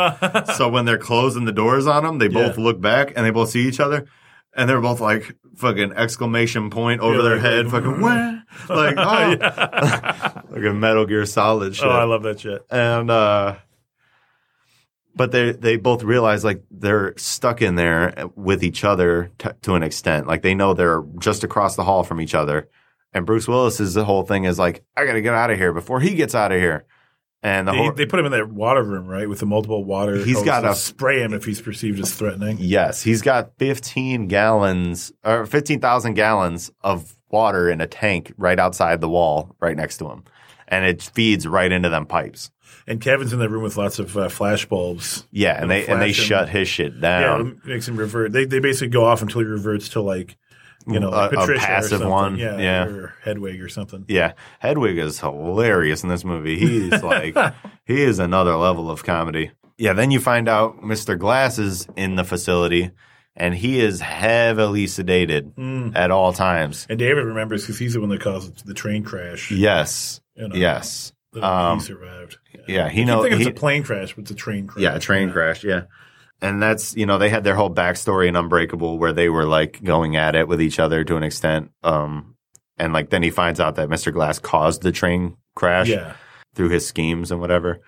So 0.57 0.69
when 0.69 0.85
they're 0.87 0.99
closing 0.99 1.45
the 1.45 1.53
doors 1.53 1.87
on 1.87 2.03
them 2.03 2.19
they 2.19 2.29
both 2.29 2.59
Yeah. 2.59 2.65
look 2.65 2.81
back 2.81 3.13
and 3.15 3.25
they 3.25 3.31
both 3.31 3.51
see 3.51 3.69
each 3.69 3.79
other 3.87 4.07
and 4.57 4.69
they're 4.69 4.81
both 4.81 5.01
like 5.01 5.37
fucking 5.57 5.93
exclamation 5.93 6.71
point 6.71 7.01
over 7.01 7.17
Yeah, 7.17 7.23
their 7.23 7.37
like- 7.37 7.45
head 7.45 7.71
fucking 7.71 8.01
where 8.01 8.45
like 8.69 8.95
oh. 8.99 10.43
Like 10.51 10.65
a 10.65 10.73
metal 10.75 11.07
gear 11.07 11.27
solid 11.27 11.77
shit 11.77 11.87
oh, 11.87 11.91
I 11.91 12.05
love 12.05 12.23
that 12.25 12.41
shit. 12.41 12.65
and 12.71 13.11
uh 13.11 13.57
but 15.15 15.33
they 15.33 15.53
they 15.53 15.77
both 15.77 16.03
realize 16.03 16.45
like 16.45 16.63
they're 16.71 17.15
stuck 17.17 17.63
in 17.63 17.75
there 17.77 18.29
with 18.35 18.63
each 18.63 18.85
other 18.85 19.31
t- 19.39 19.49
to 19.63 19.75
an 19.75 19.83
extent. 19.83 20.27
Like 20.27 20.43
they 20.43 20.55
know 20.55 20.75
they're 20.75 21.03
just 21.19 21.43
across 21.43 21.75
the 21.75 21.85
hall 21.85 22.03
from 22.05 22.21
each 22.21 22.35
other. 22.35 22.69
And 23.15 23.25
Bruce 23.25 23.49
Willis's 23.49 23.95
the 23.95 24.05
whole 24.05 24.25
thing 24.25 24.45
is 24.45 24.59
like 24.59 24.85
I 24.95 25.07
got 25.07 25.15
to 25.15 25.23
get 25.23 25.33
out 25.33 25.51
of 25.51 25.57
here 25.59 25.73
before 25.73 26.01
he 26.01 26.15
gets 26.15 26.35
out 26.35 26.53
of 26.53 26.61
here 26.61 26.85
and 27.47 27.69
the 27.69 27.73
They, 27.73 27.91
they 27.91 28.07
put 28.07 28.19
him 28.19 28.27
in 28.27 28.33
that 28.33 28.49
water 28.51 28.83
room, 28.83 29.07
right, 29.07 29.29
with 29.29 29.39
the 29.41 29.47
multiple 29.47 29.85
water. 29.85 30.17
He's 30.25 30.43
got 30.43 30.65
a- 30.65 30.75
spray 30.75 31.23
him 31.23 31.33
if 31.33 31.45
he's 31.45 31.61
perceived 31.61 32.01
as 32.01 32.13
threatening. 32.15 32.57
Yes, 32.61 33.03
he's 33.03 33.23
got 33.23 33.53
15 33.59 34.27
gallons 34.29 35.13
or 35.25 35.47
15,000 35.47 36.15
gallons 36.15 36.71
of 36.83 37.15
water 37.31 37.71
in 37.71 37.81
a 37.81 37.87
tank 37.87 38.33
right 38.37 38.59
outside 38.59 39.01
the 39.01 39.09
wall 39.09 39.55
right 39.61 39.77
next 39.77 39.99
to 39.99 40.09
him. 40.11 40.25
And 40.69 40.85
it 40.85 41.03
feeds 41.03 41.47
right 41.47 41.71
into 41.71 41.89
them 41.89 42.07
pipes. 42.07 42.51
And 42.89 43.01
Kevin's 43.01 43.33
in 43.33 43.39
the 43.39 43.49
room 43.49 43.63
with 43.63 43.77
lots 43.77 43.99
of 44.01 44.17
uh, 44.17 44.29
flash 44.29 44.67
bulbs. 44.67 45.27
Yeah, 45.31 45.61
and 45.61 45.71
they 45.71 45.87
and 45.87 46.01
they 46.03 46.09
him. 46.09 46.13
shut 46.15 46.49
his 46.49 46.69
shit 46.69 46.95
Yeah, 46.95 47.21
down. 47.21 47.61
it 47.65 47.69
makes 47.69 47.87
him 47.89 47.97
revert. 47.97 48.33
They 48.33 48.45
they 48.45 48.59
basically 48.61 48.89
go 48.89 49.05
off 49.05 49.23
until 49.23 49.41
he 49.41 49.47
reverts 49.47 49.89
to 49.91 50.01
like 50.01 50.37
you 50.87 51.01
know 51.01 51.11
like 51.11 51.33
A- 51.33 51.39
a 51.53 51.59
passive 51.59 52.05
one. 52.07 52.37
Yeah, 52.37 52.59
Yeah. 52.59 52.85
or 52.87 53.15
Hedwig 53.23 53.61
or 53.63 53.69
something. 53.69 54.05
Yeah, 54.09 54.33
Hedwig 54.61 54.99
is 54.99 55.21
hilarious 55.21 56.03
in 56.03 56.09
this 56.09 56.25
movie. 56.25 56.59
He's 56.59 57.03
like, 57.03 57.37
he 57.85 58.03
is 58.03 58.19
another 58.19 58.55
level 58.57 58.91
of 58.91 59.05
comedy. 59.05 59.51
Yeah, 59.79 59.93
then 59.93 60.11
you 60.11 60.21
find 60.21 60.49
out 60.49 60.81
Mr. 60.83 61.19
Glass 61.19 61.59
is 61.59 61.87
in 61.97 62.17
the 62.17 62.25
facility, 62.25 62.91
and 63.37 63.55
he 63.55 63.81
is 63.81 64.01
heavily 64.01 64.87
sedated 64.87 65.55
Mm. 65.55 65.93
at 65.95 66.11
all 66.11 66.33
times. 66.33 66.87
And 66.89 66.99
David 66.99 67.25
remembers 67.25 67.63
because 67.63 67.79
he's 67.79 67.93
the 67.95 68.01
one 68.01 68.09
that 68.09 68.21
caused 68.21 68.67
the 68.67 68.73
train 68.75 69.03
crash. 69.05 69.51
Yes, 69.51 70.21
you 70.35 70.49
know, 70.49 70.55
yes, 70.55 71.13
Um, 71.43 71.79
he 71.81 71.85
survived. 71.85 72.39
Yeah, 72.55 72.61
yeah. 72.69 72.89
He 72.89 73.03
I 73.03 73.05
know 73.05 73.23
think 73.23 73.35
it's 73.35 73.47
a 73.47 73.53
plane 73.53 73.83
crash, 73.83 74.15
but 74.15 74.23
it's 74.23 74.31
a 74.31 74.35
train 74.35 74.67
crash. 74.67 74.83
Yeah, 74.83 74.95
a 74.95 74.99
train 75.01 75.31
crash. 75.31 75.63
Yeah. 75.63 75.83
And 76.43 76.63
that's, 76.63 76.97
you 76.97 77.07
know, 77.07 77.19
they 77.19 77.31
had 77.31 77.45
their 77.45 77.55
whole 77.55 77.73
backstory 77.73 78.29
in 78.29 78.37
Unbreakable 78.37 78.99
where 78.99 79.13
they 79.13 79.29
were 79.29 79.47
like 79.47 79.83
going 79.83 80.17
at 80.17 80.35
it 80.35 80.49
with 80.49 80.61
each 80.61 80.79
other 80.79 81.03
to 81.05 81.17
an 81.17 81.23
extent. 81.23 81.71
Um, 81.83 82.37
and 82.77 82.93
like 82.93 83.11
then 83.11 83.23
he 83.23 83.31
finds 83.31 83.59
out 83.59 83.77
that 83.77 83.89
Mr. 83.89 84.13
Glass 84.13 84.39
caused 84.39 84.83
the 84.83 84.93
train 84.93 85.37
crash 85.55 85.89
Yeah, 85.89 86.15
through 86.55 86.69
his 86.69 86.87
schemes 86.87 87.31
and 87.31 87.41
whatever. 87.41 87.81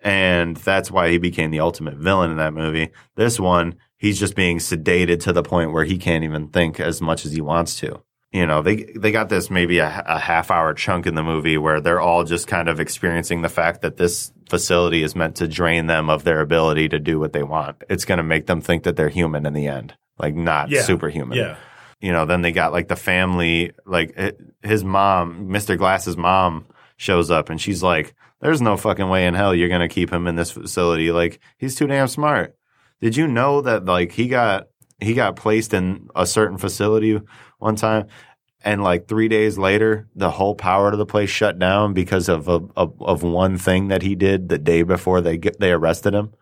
And 0.00 0.56
that's 0.58 0.90
why 0.90 1.10
he 1.10 1.18
became 1.18 1.50
the 1.50 1.60
ultimate 1.60 1.96
villain 1.96 2.30
in 2.30 2.36
that 2.36 2.52
movie. 2.52 2.90
This 3.16 3.40
one, 3.40 3.76
he's 3.96 4.20
just 4.20 4.36
being 4.36 4.58
sedated 4.58 5.20
to 5.20 5.32
the 5.32 5.42
point 5.42 5.72
where 5.72 5.84
he 5.84 5.96
can't 5.96 6.22
even 6.22 6.48
think 6.48 6.78
as 6.78 7.00
much 7.00 7.24
as 7.24 7.32
he 7.32 7.40
wants 7.40 7.80
to. 7.80 8.02
You 8.30 8.46
know, 8.46 8.60
they 8.60 8.84
they 8.94 9.12
got 9.12 9.30
this 9.30 9.50
maybe 9.50 9.78
a, 9.78 10.04
a 10.06 10.18
half 10.18 10.50
hour 10.50 10.74
chunk 10.74 11.06
in 11.06 11.14
the 11.14 11.22
movie 11.22 11.56
where 11.56 11.80
they're 11.80 12.00
all 12.00 12.24
just 12.24 12.46
kind 12.46 12.68
of 12.68 12.80
experiencing 12.80 13.40
the 13.40 13.48
fact 13.48 13.80
that 13.80 13.96
this 13.96 14.32
facility 14.48 15.02
is 15.02 15.16
meant 15.16 15.36
to 15.36 15.48
drain 15.48 15.86
them 15.86 16.08
of 16.08 16.24
their 16.24 16.40
ability 16.40 16.88
to 16.88 16.98
do 16.98 17.18
what 17.18 17.32
they 17.32 17.42
want. 17.42 17.82
It's 17.88 18.04
going 18.04 18.18
to 18.18 18.24
make 18.24 18.46
them 18.46 18.60
think 18.60 18.84
that 18.84 18.96
they're 18.96 19.08
human 19.08 19.46
in 19.46 19.52
the 19.52 19.66
end, 19.66 19.94
like 20.18 20.34
not 20.34 20.70
yeah, 20.70 20.82
superhuman 20.82 21.36
Yeah, 21.36 21.56
you 22.00 22.12
know, 22.12 22.26
then 22.26 22.42
they 22.42 22.52
got 22.52 22.72
like 22.72 22.88
the 22.88 22.96
family, 22.96 23.72
like 23.86 24.16
his 24.62 24.84
mom, 24.84 25.48
Mr. 25.48 25.78
Glass's 25.78 26.16
mom 26.16 26.66
shows 26.96 27.30
up 27.30 27.50
and 27.50 27.60
she's 27.60 27.82
like, 27.82 28.14
there's 28.40 28.60
no 28.60 28.76
fucking 28.76 29.08
way 29.08 29.26
in 29.26 29.34
hell 29.34 29.54
you're 29.54 29.68
going 29.68 29.86
to 29.86 29.92
keep 29.92 30.12
him 30.12 30.26
in 30.26 30.36
this 30.36 30.50
facility. 30.50 31.10
Like 31.10 31.40
he's 31.58 31.74
too 31.74 31.86
damn 31.86 32.08
smart. 32.08 32.56
Did 33.00 33.16
you 33.16 33.26
know 33.26 33.62
that 33.62 33.84
like 33.86 34.12
he 34.12 34.28
got, 34.28 34.68
he 35.00 35.14
got 35.14 35.36
placed 35.36 35.74
in 35.74 36.08
a 36.14 36.26
certain 36.26 36.58
facility 36.58 37.20
one 37.58 37.76
time 37.76 38.06
and 38.66 38.82
like 38.82 39.06
three 39.06 39.28
days 39.28 39.56
later, 39.56 40.08
the 40.16 40.32
whole 40.32 40.56
power 40.56 40.90
to 40.90 40.96
the 40.96 41.06
place 41.06 41.30
shut 41.30 41.56
down 41.56 41.94
because 41.94 42.28
of, 42.28 42.48
a, 42.48 42.60
of, 42.76 43.00
of 43.00 43.22
one 43.22 43.58
thing 43.58 43.88
that 43.88 44.02
he 44.02 44.16
did 44.16 44.48
the 44.48 44.58
day 44.58 44.82
before 44.82 45.20
they 45.20 45.38
get, 45.38 45.60
they 45.60 45.70
arrested 45.70 46.14
him. 46.14 46.34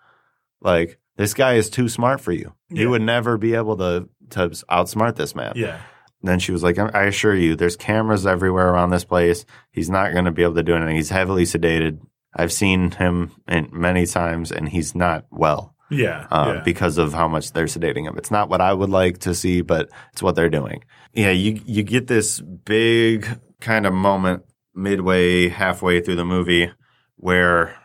Like 0.63 0.99
this 1.17 1.35
guy 1.35 1.55
is 1.55 1.69
too 1.69 1.87
smart 1.87 2.23
for 2.23 2.33
you. 2.33 2.55
You 2.71 2.89
would 2.89 3.03
never 3.03 3.37
be 3.37 3.55
able 3.55 3.77
to, 3.77 4.09
to 4.31 4.49
outsmart 4.71 5.17
this 5.17 5.35
man. 5.35 5.53
yeah. 5.55 5.81
Then 6.23 6.39
she 6.39 6.53
was 6.53 6.63
like, 6.63 6.79
I 6.79 6.89
I 6.95 7.03
assure 7.03 7.35
you, 7.35 7.55
there's 7.55 7.77
cameras 7.77 8.27
everywhere 8.27 8.71
around 8.71 8.89
this 8.89 9.05
place. 9.05 9.45
He's 9.71 9.91
not 9.91 10.15
going 10.15 10.25
to 10.25 10.31
be 10.31 10.43
able 10.43 10.55
to 10.55 10.63
do 10.63 10.75
anything. 10.75 10.97
He's 10.97 11.11
heavily 11.11 11.45
sedated. 11.45 12.01
I've 12.35 12.51
seen 12.51 12.93
him 12.93 13.33
in 13.47 13.69
many 13.71 14.07
times, 14.07 14.51
and 14.51 14.67
he's 14.71 14.95
not 14.95 15.27
well 15.31 15.74
Yeah, 15.95 16.27
uh, 16.31 16.55
yeah. 16.57 16.63
because 16.63 16.99
of 16.99 17.13
how 17.13 17.29
much 17.29 17.53
they're 17.53 17.67
sedating 17.67 18.07
him. 18.07 18.17
It's 18.19 18.31
not 18.31 18.49
what 18.49 18.61
I 18.61 18.73
would 18.73 18.91
like 18.91 19.19
to 19.19 19.35
see, 19.35 19.61
but 19.63 19.89
it's 20.13 20.23
what 20.23 20.35
they're 20.35 20.51
doing. 20.51 20.85
Yeah, 21.13 21.31
you 21.31 21.61
you 21.65 21.83
get 21.83 22.07
this 22.07 22.41
big 22.41 23.27
kind 23.61 23.87
of 23.87 23.93
moment 23.93 24.45
midway, 24.75 25.49
halfway 25.49 26.01
through 26.01 26.17
the 26.17 26.25
movie 26.25 26.71
where 27.17 27.77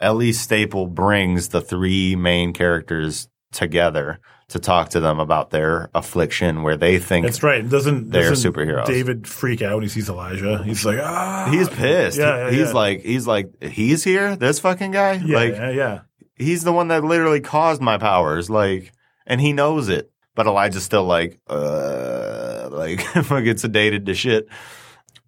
Ellie 0.00 0.32
Staple 0.32 0.86
brings 0.86 1.48
the 1.48 1.60
three 1.60 2.16
main 2.16 2.52
characters 2.52 3.28
together 3.52 4.20
to 4.48 4.58
talk 4.58 4.88
to 4.90 5.00
them 5.00 5.18
about 5.20 5.50
their 5.50 5.90
affliction, 5.94 6.62
where 6.62 6.76
they 6.76 6.98
think 6.98 7.26
That's 7.26 7.42
right. 7.42 7.68
Doesn't 7.68 8.10
They're 8.10 8.30
doesn't 8.30 8.52
superheroes. 8.52 8.86
David 8.86 9.26
freak 9.26 9.60
out 9.60 9.74
when 9.74 9.82
he 9.82 9.88
sees 9.88 10.08
Elijah? 10.08 10.62
He's 10.64 10.84
like, 10.86 10.98
ah, 10.98 11.48
he's 11.50 11.68
pissed. 11.68 12.18
Yeah, 12.18 12.44
yeah, 12.46 12.50
he's 12.50 12.68
yeah. 12.68 12.72
like, 12.72 13.02
he's 13.02 13.26
like, 13.26 13.62
he's 13.62 14.04
here. 14.04 14.36
This 14.36 14.58
fucking 14.60 14.92
guy. 14.92 15.14
yeah, 15.14 15.36
like, 15.36 15.52
yeah, 15.52 15.70
yeah. 15.70 16.00
He's 16.38 16.64
the 16.64 16.72
one 16.72 16.88
that 16.88 17.04
literally 17.04 17.40
caused 17.40 17.80
my 17.82 17.98
powers. 17.98 18.48
Like, 18.48 18.92
and 19.26 19.40
he 19.40 19.52
knows 19.52 19.88
it. 19.88 20.10
But 20.34 20.46
Elijah's 20.46 20.84
still 20.84 21.04
like, 21.04 21.40
uh, 21.48 22.68
like 22.70 23.00
fucking 23.02 23.54
sedated 23.56 24.06
to 24.06 24.14
shit. 24.14 24.48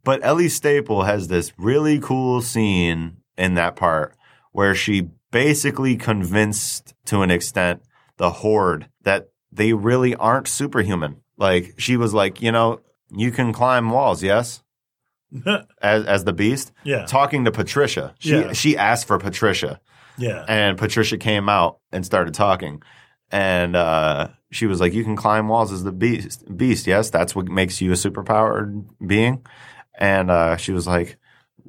But 0.04 0.24
Ellie 0.24 0.48
Staple 0.48 1.02
has 1.02 1.28
this 1.28 1.52
really 1.58 1.98
cool 1.98 2.40
scene 2.40 3.16
in 3.36 3.54
that 3.54 3.76
part 3.76 4.14
where 4.52 4.74
she 4.74 5.08
basically 5.30 5.96
convinced 5.96 6.94
to 7.06 7.22
an 7.22 7.30
extent 7.30 7.82
the 8.16 8.30
horde 8.30 8.88
that 9.02 9.30
they 9.52 9.72
really 9.72 10.14
aren't 10.14 10.46
superhuman. 10.48 11.16
Like 11.36 11.74
she 11.78 11.96
was 11.96 12.14
like, 12.14 12.40
you 12.40 12.52
know, 12.52 12.80
you 13.10 13.30
can 13.32 13.52
climb 13.52 13.90
walls, 13.90 14.22
yes? 14.22 14.62
As 15.82 16.04
as 16.06 16.24
the 16.24 16.32
beast. 16.32 16.72
Yeah. 16.84 17.04
Talking 17.06 17.44
to 17.44 17.52
Patricia. 17.52 18.14
She 18.18 18.30
Yeah. 18.30 18.52
she 18.52 18.76
asked 18.76 19.06
for 19.06 19.18
Patricia 19.18 19.80
yeah. 20.18 20.44
and 20.48 20.78
Patricia 20.78 21.18
came 21.18 21.48
out 21.48 21.78
and 21.92 22.04
started 22.04 22.34
talking, 22.34 22.82
and 23.30 23.76
uh, 23.76 24.28
she 24.50 24.66
was 24.66 24.80
like, 24.80 24.92
"You 24.92 25.04
can 25.04 25.16
climb 25.16 25.48
walls 25.48 25.72
as 25.72 25.84
the 25.84 25.92
beast. 25.92 26.44
Beast, 26.56 26.86
yes, 26.86 27.10
that's 27.10 27.34
what 27.34 27.46
makes 27.46 27.80
you 27.80 27.92
a 27.92 27.94
superpowered 27.94 28.86
being." 29.06 29.44
And 29.98 30.30
uh, 30.30 30.56
she 30.56 30.72
was 30.72 30.86
like, 30.86 31.18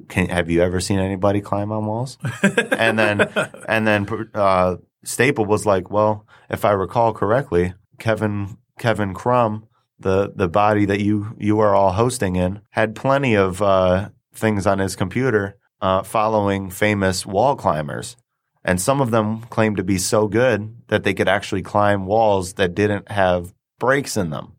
can, 0.08 0.28
"Have 0.28 0.50
you 0.50 0.62
ever 0.62 0.80
seen 0.80 0.98
anybody 0.98 1.40
climb 1.40 1.72
on 1.72 1.86
walls?" 1.86 2.18
and 2.42 2.98
then, 2.98 3.20
and 3.68 3.86
then 3.86 4.30
uh, 4.34 4.76
Staple 5.04 5.44
was 5.44 5.66
like, 5.66 5.90
"Well, 5.90 6.26
if 6.50 6.64
I 6.64 6.72
recall 6.72 7.12
correctly, 7.12 7.74
Kevin 7.98 8.58
Kevin 8.78 9.14
Crumb." 9.14 9.66
The, 9.98 10.32
the 10.34 10.48
body 10.48 10.84
that 10.86 11.00
you 11.00 11.36
you 11.38 11.60
are 11.60 11.76
all 11.76 11.92
hosting 11.92 12.34
in 12.34 12.60
had 12.70 12.96
plenty 12.96 13.36
of 13.36 13.62
uh, 13.62 14.08
things 14.34 14.66
on 14.66 14.80
his 14.80 14.96
computer 14.96 15.58
uh, 15.80 16.02
following 16.02 16.70
famous 16.70 17.24
wall 17.24 17.54
climbers 17.54 18.16
and 18.64 18.80
some 18.80 19.00
of 19.00 19.10
them 19.10 19.42
claimed 19.42 19.76
to 19.78 19.82
be 19.84 19.98
so 19.98 20.28
good 20.28 20.74
that 20.88 21.04
they 21.04 21.14
could 21.14 21.28
actually 21.28 21.62
climb 21.62 22.06
walls 22.06 22.54
that 22.54 22.74
didn't 22.74 23.10
have 23.10 23.52
breaks 23.78 24.16
in 24.16 24.30
them. 24.30 24.52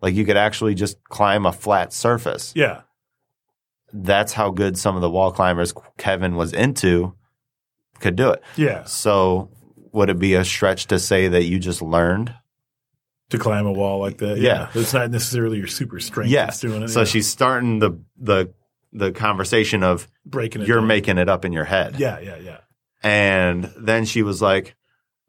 Like 0.00 0.14
you 0.14 0.24
could 0.24 0.36
actually 0.36 0.74
just 0.74 1.02
climb 1.04 1.46
a 1.46 1.52
flat 1.52 1.92
surface. 1.92 2.52
yeah. 2.54 2.82
That's 3.96 4.32
how 4.32 4.50
good 4.50 4.76
some 4.76 4.96
of 4.96 5.02
the 5.02 5.10
wall 5.10 5.30
climbers 5.30 5.72
Kevin 5.98 6.34
was 6.34 6.52
into 6.52 7.14
could 8.00 8.16
do 8.16 8.30
it. 8.30 8.42
Yeah. 8.56 8.82
So 8.84 9.50
would 9.92 10.10
it 10.10 10.18
be 10.18 10.34
a 10.34 10.44
stretch 10.44 10.86
to 10.88 10.98
say 10.98 11.28
that 11.28 11.44
you 11.44 11.60
just 11.60 11.80
learned? 11.80 12.34
To 13.30 13.38
climb 13.38 13.66
a 13.66 13.72
wall 13.72 14.00
like 14.00 14.18
that. 14.18 14.38
Yeah. 14.38 14.68
It's 14.74 14.92
not 14.92 15.12
necessarily 15.12 15.58
your 15.58 15.68
super 15.68 16.00
strength 16.00 16.30
Yes. 16.32 16.60
doing 16.60 16.82
it. 16.82 16.88
So 16.88 17.00
yeah. 17.00 17.04
she's 17.04 17.28
starting 17.28 17.78
the 17.78 18.00
the 18.18 18.52
the 18.92 19.12
conversation 19.12 19.84
of 19.84 20.08
breaking 20.26 20.62
it. 20.62 20.68
you're 20.68 20.78
down. 20.78 20.88
making 20.88 21.18
it 21.18 21.28
up 21.28 21.44
in 21.44 21.52
your 21.52 21.64
head. 21.64 21.94
Yeah, 21.98 22.18
yeah, 22.18 22.36
yeah. 22.38 22.58
And 23.04 23.70
then 23.78 24.04
she 24.06 24.22
was 24.22 24.40
like, 24.42 24.74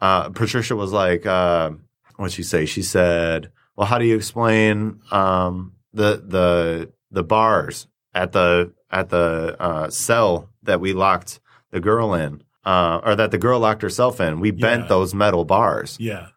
uh, 0.01 0.29
Patricia 0.29 0.75
was 0.75 0.91
like, 0.91 1.25
uh, 1.25 1.71
what'd 2.15 2.33
she 2.33 2.41
say? 2.43 2.65
She 2.65 2.81
said, 2.81 3.51
well, 3.75 3.85
how 3.85 3.97
do 3.97 4.05
you 4.05 4.15
explain, 4.15 5.01
um, 5.11 5.73
the, 5.93 6.23
the, 6.25 6.91
the 7.11 7.23
bars 7.23 7.87
at 8.13 8.31
the, 8.31 8.73
at 8.89 9.09
the, 9.09 9.55
uh, 9.59 9.89
cell 9.89 10.49
that 10.63 10.79
we 10.79 10.93
locked 10.93 11.39
the 11.71 11.79
girl 11.81 12.13
in, 12.13 12.41
uh, 12.65 13.01
or 13.03 13.15
that 13.15 13.31
the 13.31 13.37
girl 13.37 13.59
locked 13.59 13.81
herself 13.81 14.19
in? 14.21 14.39
We 14.39 14.51
bent 14.51 14.83
Yeah. 14.83 14.87
those 14.87 15.13
metal 15.13 15.43
bars. 15.45 15.97
Yeah. 15.99 16.27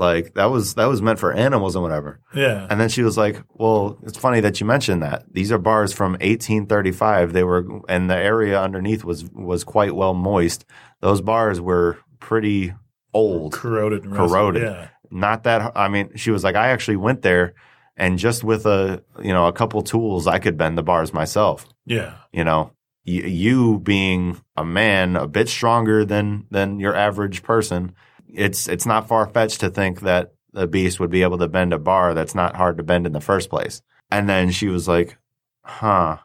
Like 0.00 0.34
that 0.34 0.46
was, 0.46 0.74
that 0.74 0.86
was 0.86 1.02
meant 1.02 1.18
for 1.18 1.32
animals 1.32 1.76
and 1.76 1.82
whatever. 1.82 2.20
Yeah. 2.34 2.66
And 2.70 2.80
then 2.80 2.88
she 2.88 3.02
was 3.02 3.16
like, 3.18 3.42
"Well, 3.52 3.98
it's 4.02 4.18
funny 4.18 4.40
that 4.40 4.58
you 4.58 4.66
mentioned 4.66 5.02
that. 5.02 5.24
These 5.30 5.52
are 5.52 5.58
bars 5.58 5.92
from 5.92 6.12
1835. 6.12 7.32
They 7.34 7.44
were, 7.44 7.66
and 7.88 8.08
the 8.08 8.16
area 8.16 8.60
underneath 8.60 9.04
was 9.04 9.24
was 9.30 9.62
quite 9.62 9.94
well 9.94 10.14
moist. 10.14 10.64
Those 11.00 11.20
bars 11.20 11.60
were 11.60 11.98
pretty 12.18 12.72
old, 13.12 13.52
corroded 13.52 14.04
corroded. 14.10 14.62
Yeah. 14.62 14.88
Not 15.10 15.42
that. 15.44 15.72
I 15.76 15.88
mean, 15.88 16.16
she 16.16 16.30
was 16.30 16.44
like, 16.44 16.54
I 16.56 16.68
actually 16.68 16.96
went 16.96 17.22
there, 17.22 17.54
and 17.96 18.18
just 18.18 18.42
with 18.42 18.64
a 18.66 19.02
you 19.22 19.32
know 19.32 19.46
a 19.48 19.52
couple 19.52 19.82
tools, 19.82 20.26
I 20.26 20.38
could 20.38 20.56
bend 20.56 20.78
the 20.78 20.82
bars 20.82 21.12
myself. 21.12 21.66
Yeah. 21.84 22.14
You 22.32 22.44
know, 22.44 22.72
y- 23.06 23.26
you 23.26 23.80
being 23.80 24.40
a 24.56 24.64
man, 24.64 25.16
a 25.16 25.26
bit 25.26 25.48
stronger 25.48 26.04
than 26.06 26.46
than 26.50 26.80
your 26.80 26.94
average 26.94 27.42
person, 27.42 27.92
it's 28.34 28.68
it's 28.68 28.86
not 28.86 29.08
far 29.08 29.26
fetched 29.28 29.60
to 29.60 29.70
think 29.70 30.00
that 30.00 30.32
the 30.52 30.66
beast 30.66 30.98
would 31.00 31.10
be 31.10 31.22
able 31.22 31.38
to 31.38 31.48
bend 31.48 31.72
a 31.72 31.78
bar 31.78 32.14
that's 32.14 32.34
not 32.34 32.56
hard 32.56 32.76
to 32.78 32.82
bend 32.82 33.06
in 33.06 33.12
the 33.12 33.20
first 33.20 33.50
place. 33.50 33.82
And 34.10 34.28
then 34.28 34.50
she 34.50 34.68
was 34.68 34.88
like, 34.88 35.16
"Huh. 35.64 36.18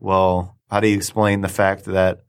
Well, 0.00 0.56
how 0.70 0.80
do 0.80 0.88
you 0.88 0.96
explain 0.96 1.40
the 1.40 1.48
fact 1.48 1.84
that 1.84 2.20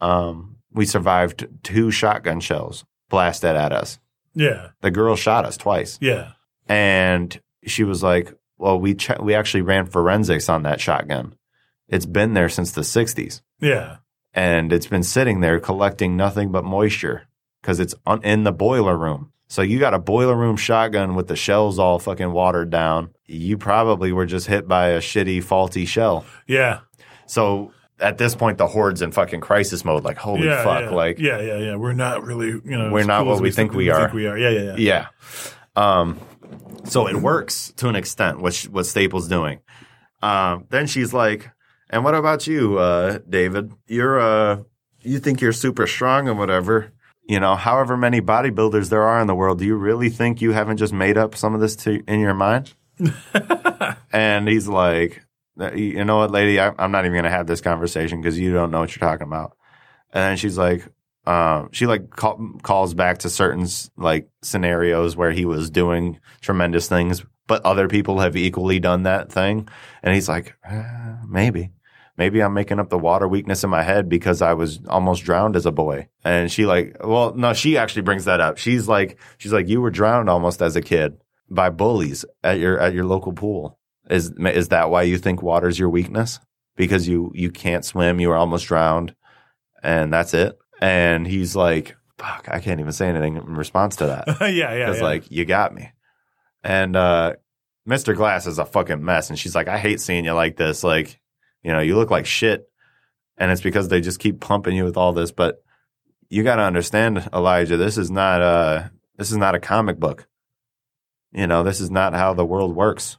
um, 0.00 0.56
we 0.72 0.86
survived 0.86 1.46
two 1.62 1.90
shotgun 1.90 2.40
shells 2.40 2.84
blasted 3.08 3.56
at 3.56 3.72
us? 3.72 3.98
Yeah. 4.34 4.68
The 4.80 4.90
girl 4.90 5.16
shot 5.16 5.44
us 5.44 5.56
twice." 5.56 5.98
Yeah. 6.00 6.32
And 6.68 7.40
she 7.66 7.84
was 7.84 8.02
like, 8.02 8.32
"Well, 8.58 8.78
we 8.80 8.94
che- 8.94 9.16
we 9.20 9.34
actually 9.34 9.62
ran 9.62 9.86
forensics 9.86 10.48
on 10.48 10.62
that 10.64 10.80
shotgun. 10.80 11.34
It's 11.88 12.06
been 12.06 12.34
there 12.34 12.48
since 12.48 12.72
the 12.72 12.82
'60s." 12.82 13.42
Yeah. 13.60 13.96
and 14.32 14.72
it's 14.72 14.86
been 14.86 15.02
sitting 15.02 15.40
there 15.40 15.58
collecting 15.60 16.16
nothing 16.16 16.50
but 16.52 16.64
moisture 16.64 17.26
because 17.60 17.80
it's 17.80 17.94
on, 18.06 18.22
in 18.22 18.44
the 18.44 18.52
boiler 18.52 18.96
room. 18.96 19.32
So 19.48 19.62
you 19.62 19.80
got 19.80 19.94
a 19.94 19.98
boiler 19.98 20.36
room 20.36 20.56
shotgun 20.56 21.16
with 21.16 21.26
the 21.26 21.34
shells 21.36 21.78
all 21.78 21.98
fucking 21.98 22.30
watered 22.32 22.70
down. 22.70 23.10
You 23.26 23.58
probably 23.58 24.12
were 24.12 24.26
just 24.26 24.46
hit 24.46 24.68
by 24.68 24.90
a 24.90 25.00
shitty, 25.00 25.42
faulty 25.42 25.86
shell. 25.86 26.24
Yeah. 26.46 26.80
So 27.26 27.72
at 27.98 28.16
this 28.16 28.34
point, 28.34 28.58
the 28.58 28.66
horde's 28.68 29.02
in 29.02 29.12
fucking 29.12 29.40
crisis 29.40 29.84
mode. 29.84 30.04
Like, 30.04 30.16
holy 30.18 30.46
yeah, 30.46 30.62
fuck! 30.64 30.82
yeah. 30.82 30.90
Like, 30.90 31.18
yeah, 31.18 31.40
yeah, 31.40 31.58
yeah. 31.58 31.76
We're 31.76 31.92
not 31.92 32.24
really, 32.24 32.48
you 32.48 32.78
know, 32.78 32.90
We're 32.92 33.04
not 33.04 33.24
cool 33.24 33.32
what 33.32 33.42
we 33.42 33.50
think 33.50 33.72
we 33.72 33.86
think 33.86 33.98
are. 33.98 34.14
we 34.14 34.26
are. 34.26 34.38
Yeah, 34.38 34.50
yeah, 34.50 34.76
yeah. 34.76 34.76
yeah. 34.76 35.06
Um, 35.76 36.20
so 36.84 37.08
it 37.08 37.16
works 37.16 37.72
to 37.76 37.88
an 37.88 37.96
extent. 37.96 38.40
What 38.40 38.54
sh- 38.54 38.68
what 38.68 38.86
Staples 38.86 39.28
doing? 39.28 39.60
Um, 40.22 40.66
then 40.70 40.86
she's 40.86 41.12
like, 41.12 41.50
"And 41.90 42.04
what 42.04 42.14
about 42.14 42.46
you, 42.46 42.78
uh, 42.78 43.18
David? 43.28 43.72
You're 43.86 44.20
uh, 44.20 44.62
you 45.00 45.18
think 45.18 45.40
you're 45.40 45.52
super 45.52 45.86
strong 45.86 46.28
and 46.28 46.38
whatever." 46.38 46.92
You 47.30 47.38
know, 47.38 47.54
however 47.54 47.96
many 47.96 48.20
bodybuilders 48.20 48.90
there 48.90 49.04
are 49.04 49.20
in 49.20 49.28
the 49.28 49.36
world, 49.36 49.60
do 49.60 49.64
you 49.64 49.76
really 49.76 50.08
think 50.08 50.42
you 50.42 50.50
haven't 50.50 50.78
just 50.78 50.92
made 50.92 51.16
up 51.16 51.36
some 51.36 51.54
of 51.54 51.60
this 51.60 51.76
to, 51.76 52.02
in 52.08 52.18
your 52.18 52.34
mind? 52.34 52.74
and 54.12 54.48
he's 54.48 54.66
like, 54.66 55.24
you 55.76 56.04
know 56.04 56.16
what, 56.16 56.32
lady, 56.32 56.58
I, 56.58 56.74
I'm 56.76 56.90
not 56.90 57.04
even 57.04 57.12
going 57.12 57.22
to 57.22 57.30
have 57.30 57.46
this 57.46 57.60
conversation 57.60 58.20
because 58.20 58.36
you 58.36 58.52
don't 58.52 58.72
know 58.72 58.80
what 58.80 58.96
you're 58.96 59.08
talking 59.08 59.28
about. 59.28 59.56
And 60.12 60.22
then 60.22 60.36
she's 60.38 60.58
like, 60.58 60.88
um, 61.24 61.68
she 61.70 61.86
like 61.86 62.10
call, 62.10 62.54
calls 62.64 62.94
back 62.94 63.18
to 63.18 63.30
certain 63.30 63.68
like 63.96 64.28
scenarios 64.42 65.14
where 65.14 65.30
he 65.30 65.44
was 65.44 65.70
doing 65.70 66.18
tremendous 66.40 66.88
things, 66.88 67.24
but 67.46 67.64
other 67.64 67.86
people 67.86 68.18
have 68.18 68.36
equally 68.36 68.80
done 68.80 69.04
that 69.04 69.30
thing. 69.30 69.68
And 70.02 70.16
he's 70.16 70.28
like, 70.28 70.56
"Uh, 70.68 71.18
maybe, 71.28 71.70
maybe 72.20 72.42
I'm 72.42 72.52
making 72.52 72.78
up 72.78 72.90
the 72.90 72.98
water 72.98 73.26
weakness 73.26 73.64
in 73.64 73.70
my 73.70 73.82
head 73.82 74.06
because 74.10 74.42
I 74.42 74.52
was 74.52 74.78
almost 74.88 75.24
drowned 75.24 75.56
as 75.56 75.64
a 75.64 75.72
boy. 75.72 76.08
And 76.22 76.52
she 76.52 76.66
like, 76.66 76.98
well, 77.02 77.34
no, 77.34 77.54
she 77.54 77.78
actually 77.78 78.02
brings 78.02 78.26
that 78.26 78.40
up. 78.42 78.58
She's 78.58 78.86
like, 78.86 79.18
she's 79.38 79.54
like, 79.54 79.68
you 79.68 79.80
were 79.80 79.90
drowned 79.90 80.28
almost 80.28 80.60
as 80.60 80.76
a 80.76 80.82
kid 80.82 81.16
by 81.48 81.70
bullies 81.70 82.26
at 82.44 82.58
your 82.58 82.78
at 82.78 82.92
your 82.92 83.06
local 83.06 83.32
pool. 83.32 83.78
Is 84.10 84.32
is 84.38 84.68
that 84.68 84.90
why 84.90 85.02
you 85.02 85.16
think 85.16 85.42
water's 85.42 85.78
your 85.78 85.88
weakness? 85.88 86.40
Because 86.76 87.08
you 87.08 87.32
you 87.34 87.50
can't 87.50 87.86
swim, 87.86 88.20
you 88.20 88.28
were 88.28 88.36
almost 88.36 88.66
drowned, 88.66 89.14
and 89.82 90.12
that's 90.12 90.34
it. 90.34 90.58
And 90.82 91.26
he's 91.26 91.56
like, 91.56 91.96
"Fuck, 92.18 92.48
I 92.50 92.60
can't 92.60 92.80
even 92.80 92.92
say 92.92 93.08
anything 93.08 93.36
in 93.36 93.54
response 93.54 93.96
to 93.96 94.06
that." 94.06 94.26
yeah, 94.42 94.74
yeah, 94.74 94.86
Because 94.86 94.98
yeah. 94.98 95.04
like 95.04 95.30
you 95.30 95.44
got 95.46 95.74
me. 95.74 95.90
And 96.62 96.96
uh, 96.96 97.36
Mr. 97.88 98.14
Glass 98.14 98.46
is 98.46 98.58
a 98.58 98.66
fucking 98.66 99.02
mess, 99.02 99.30
and 99.30 99.38
she's 99.38 99.54
like, 99.54 99.68
"I 99.68 99.78
hate 99.78 100.00
seeing 100.00 100.24
you 100.26 100.32
like 100.32 100.56
this. 100.56 100.82
Like, 100.84 101.19
you 101.62 101.72
know, 101.72 101.80
you 101.80 101.96
look 101.96 102.10
like 102.10 102.26
shit." 102.26 102.68
And 103.36 103.50
it's 103.50 103.62
because 103.62 103.88
they 103.88 104.00
just 104.00 104.18
keep 104.18 104.40
pumping 104.40 104.76
you 104.76 104.84
with 104.84 104.96
all 104.96 105.12
this. 105.12 105.32
But 105.32 105.62
you 106.28 106.42
got 106.42 106.56
to 106.56 106.62
understand, 106.62 107.28
Elijah, 107.32 107.76
this 107.76 107.96
is 107.96 108.10
not 108.10 108.42
uh 108.42 108.88
this 109.16 109.30
is 109.30 109.36
not 109.36 109.54
a 109.54 109.60
comic 109.60 109.98
book. 109.98 110.26
You 111.32 111.46
know, 111.46 111.62
this 111.62 111.80
is 111.80 111.90
not 111.90 112.14
how 112.14 112.34
the 112.34 112.46
world 112.46 112.74
works. 112.74 113.18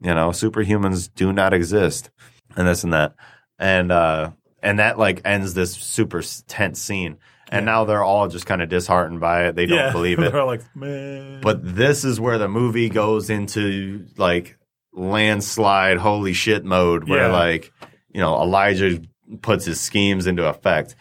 You 0.00 0.14
know, 0.14 0.30
superhumans 0.30 1.08
do 1.14 1.32
not 1.32 1.54
exist, 1.54 2.10
and 2.56 2.66
this 2.66 2.84
and 2.84 2.92
that, 2.92 3.14
and 3.58 3.90
uh, 3.92 4.32
and 4.62 4.78
that 4.78 4.98
like 4.98 5.22
ends 5.24 5.54
this 5.54 5.72
super 5.72 6.22
tense 6.46 6.82
scene. 6.82 7.18
And 7.48 7.64
now 7.64 7.84
they're 7.84 8.02
all 8.02 8.26
just 8.26 8.46
kind 8.46 8.60
of 8.62 8.68
disheartened 8.68 9.20
by 9.20 9.46
it. 9.46 9.54
They 9.54 9.66
don't 9.66 9.78
yeah. 9.78 9.92
believe 9.92 10.18
it. 10.18 10.32
They're 10.32 10.44
like, 10.44 10.62
man. 10.74 11.40
But 11.40 11.60
this 11.62 12.04
is 12.04 12.18
where 12.18 12.38
the 12.38 12.48
movie 12.48 12.88
goes 12.88 13.30
into 13.30 14.06
like 14.16 14.58
landslide, 14.94 15.98
holy 15.98 16.32
shit 16.32 16.64
mode, 16.64 17.08
where 17.08 17.28
Yeah. 17.28 17.32
like, 17.32 17.72
you 18.12 18.20
know, 18.20 18.40
Elijah 18.40 19.00
puts 19.42 19.64
his 19.64 19.80
schemes 19.80 20.26
into 20.26 20.46
effect. 20.48 20.94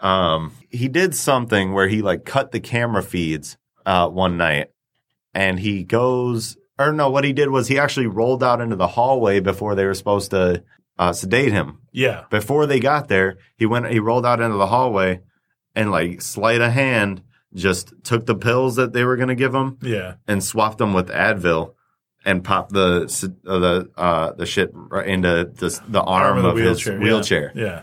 Um, 0.00 0.52
he 0.70 0.88
did 0.88 1.14
something 1.14 1.72
where 1.72 1.88
he 1.88 2.02
like 2.02 2.24
cut 2.24 2.52
the 2.52 2.60
camera 2.60 3.02
feeds 3.02 3.56
uh, 3.86 4.08
one 4.08 4.36
night, 4.36 4.68
and 5.34 5.58
he 5.58 5.84
goes 5.84 6.56
or 6.78 6.92
no, 6.92 7.10
what 7.10 7.22
he 7.24 7.32
did 7.32 7.50
was 7.50 7.68
he 7.68 7.78
actually 7.78 8.06
rolled 8.06 8.42
out 8.42 8.60
into 8.60 8.74
the 8.76 8.88
hallway 8.88 9.38
before 9.40 9.74
they 9.74 9.84
were 9.84 9.94
supposed 9.94 10.30
to 10.32 10.64
uh, 10.98 11.12
sedate 11.12 11.52
him. 11.52 11.78
Yeah. 11.92 12.24
Before 12.30 12.66
they 12.66 12.80
got 12.80 13.08
there, 13.08 13.38
he 13.56 13.66
went 13.66 13.86
he 13.90 13.98
rolled 14.00 14.26
out 14.26 14.40
into 14.40 14.56
the 14.56 14.66
hallway 14.66 15.20
and 15.74 15.90
like 15.90 16.20
sleight 16.22 16.60
of 16.60 16.72
hand 16.72 17.22
just 17.54 17.92
took 18.02 18.26
the 18.26 18.34
pills 18.34 18.76
that 18.76 18.92
they 18.92 19.04
were 19.04 19.16
going 19.16 19.28
to 19.28 19.34
give 19.34 19.54
him 19.54 19.78
Yeah. 19.82 20.14
and 20.26 20.42
swapped 20.42 20.78
them 20.78 20.92
with 20.94 21.08
Advil 21.10 21.74
and 22.24 22.44
pop 22.44 22.70
the 22.70 23.02
uh, 23.46 23.58
the 23.58 23.90
uh, 23.96 24.32
the 24.32 24.46
shit 24.46 24.72
into 25.04 25.50
the 25.54 25.80
the 25.88 26.00
arm, 26.00 26.38
Arm 26.38 26.44
of, 26.44 26.56
the 26.56 26.62
his 26.62 26.86
wheelchair. 26.86 27.52
Yeah. 27.54 27.82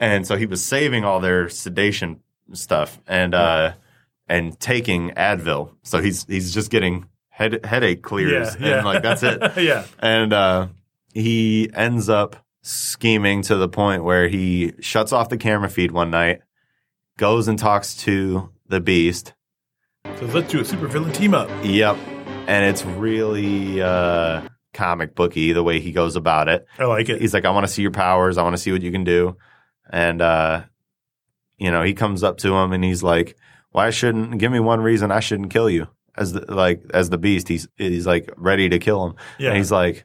And 0.00 0.26
so 0.26 0.36
he 0.36 0.46
was 0.46 0.64
saving 0.64 1.04
all 1.04 1.20
their 1.20 1.48
sedation 1.48 2.20
stuff 2.52 3.00
and 3.06 3.34
uh 3.34 3.72
and 4.28 4.58
taking 4.58 5.10
Advil. 5.10 5.70
So 5.82 6.00
he's 6.00 6.24
he's 6.26 6.52
just 6.52 6.70
getting 6.70 7.06
head 7.28 7.64
headache 7.64 8.02
clears 8.02 8.56
Yeah. 8.58 8.66
yeah. 8.68 8.76
and 8.78 8.86
like 8.86 9.02
that's 9.02 9.22
it. 9.22 9.40
yeah. 9.56 9.86
And 10.00 10.32
uh, 10.32 10.68
he 11.12 11.70
ends 11.74 12.08
up 12.08 12.36
scheming 12.62 13.42
to 13.42 13.56
the 13.56 13.68
point 13.68 14.04
where 14.04 14.28
he 14.28 14.72
shuts 14.80 15.12
off 15.12 15.28
the 15.28 15.36
camera 15.36 15.68
feed 15.68 15.92
one 15.92 16.10
night, 16.10 16.40
goes 17.18 17.46
and 17.48 17.58
talks 17.58 17.94
to 17.98 18.50
the 18.68 18.80
Beast. 18.80 19.34
So 20.18 20.26
let's 20.26 20.50
do 20.50 20.60
a 20.60 20.62
supervillain 20.62 21.14
team 21.14 21.34
up. 21.34 21.50
Yep. 21.62 21.96
And 22.46 22.66
it's 22.66 22.84
really 22.84 23.80
uh, 23.80 24.42
comic 24.74 25.14
booky 25.14 25.52
the 25.52 25.62
way 25.62 25.80
he 25.80 25.92
goes 25.92 26.16
about 26.16 26.48
it. 26.48 26.66
I 26.78 26.84
like 26.84 27.08
it. 27.08 27.20
He's 27.20 27.32
like, 27.32 27.44
I 27.44 27.50
want 27.50 27.66
to 27.66 27.72
see 27.72 27.82
your 27.82 27.90
powers. 27.90 28.36
I 28.36 28.42
want 28.42 28.54
to 28.54 28.62
see 28.62 28.70
what 28.72 28.82
you 28.82 28.92
can 28.92 29.04
do. 29.04 29.36
And, 29.90 30.20
uh, 30.20 30.64
you 31.56 31.70
know, 31.70 31.82
he 31.82 31.94
comes 31.94 32.22
up 32.22 32.38
to 32.38 32.54
him 32.54 32.72
and 32.72 32.84
he's 32.84 33.02
like, 33.02 33.36
why 33.70 33.90
shouldn't, 33.90 34.38
give 34.38 34.52
me 34.52 34.60
one 34.60 34.80
reason 34.80 35.10
I 35.10 35.20
shouldn't 35.20 35.50
kill 35.50 35.70
you. 35.70 35.88
As 36.16 36.32
the, 36.32 36.54
like, 36.54 36.82
as 36.92 37.10
the 37.10 37.18
beast, 37.18 37.48
he's, 37.48 37.66
he's 37.76 38.06
like 38.06 38.30
ready 38.36 38.68
to 38.68 38.78
kill 38.78 39.04
him. 39.06 39.14
yeah. 39.38 39.48
And 39.48 39.56
he's 39.58 39.72
like, 39.72 40.04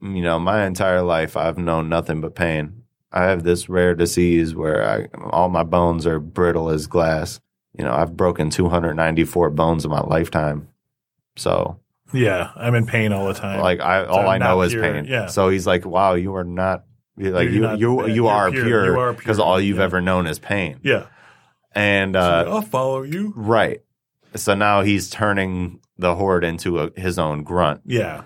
you 0.00 0.20
know, 0.22 0.38
my 0.38 0.66
entire 0.66 1.02
life 1.02 1.36
I've 1.36 1.58
known 1.58 1.88
nothing 1.88 2.20
but 2.20 2.34
pain. 2.34 2.82
I 3.12 3.24
have 3.24 3.44
this 3.44 3.68
rare 3.68 3.94
disease 3.94 4.54
where 4.54 4.88
I, 4.88 5.08
all 5.30 5.48
my 5.48 5.62
bones 5.62 6.06
are 6.06 6.18
brittle 6.18 6.70
as 6.70 6.86
glass. 6.86 7.40
You 7.78 7.84
know, 7.84 7.92
I've 7.92 8.16
broken 8.16 8.50
294 8.50 9.50
bones 9.50 9.84
in 9.84 9.90
my 9.90 10.00
lifetime. 10.00 10.68
So, 11.36 11.80
yeah. 12.12 12.50
I'm 12.56 12.74
in 12.74 12.86
pain 12.86 13.12
all 13.12 13.26
the 13.26 13.34
time. 13.34 13.60
like, 13.60 13.80
I 13.80 14.04
all 14.04 14.28
I'm 14.28 14.40
know 14.40 14.62
is 14.62 14.72
pure, 14.72 14.82
pain. 14.82 15.04
yeah. 15.06 15.26
So 15.26 15.48
he's 15.48 15.66
like, 15.66 15.84
"Wow, 15.86 16.14
you 16.14 16.34
are 16.36 16.44
not 16.44 16.84
like 17.16 17.44
You're 17.44 17.52
you 17.52 17.60
not 17.60 17.78
you 17.78 18.06
you 18.08 18.26
are 18.28 18.50
pure. 18.50 18.86
You 18.86 18.92
pure 18.92 19.12
because 19.14 19.38
all 19.38 19.60
you've 19.60 19.78
Yeah. 19.78 19.84
ever 19.84 20.00
known 20.00 20.26
is 20.26 20.38
pain." 20.38 20.80
yeah. 20.82 21.06
And 21.74 22.16
uh, 22.16 22.44
I'll 22.48 22.60
follow 22.62 23.02
you. 23.02 23.32
right. 23.34 23.80
So 24.34 24.54
now 24.54 24.82
he's 24.82 25.08
turning 25.08 25.80
the 25.98 26.14
horde 26.14 26.44
into 26.44 26.78
a, 26.80 26.90
his 27.00 27.18
own 27.18 27.44
grunt. 27.44 27.80
Yeah. 27.86 28.24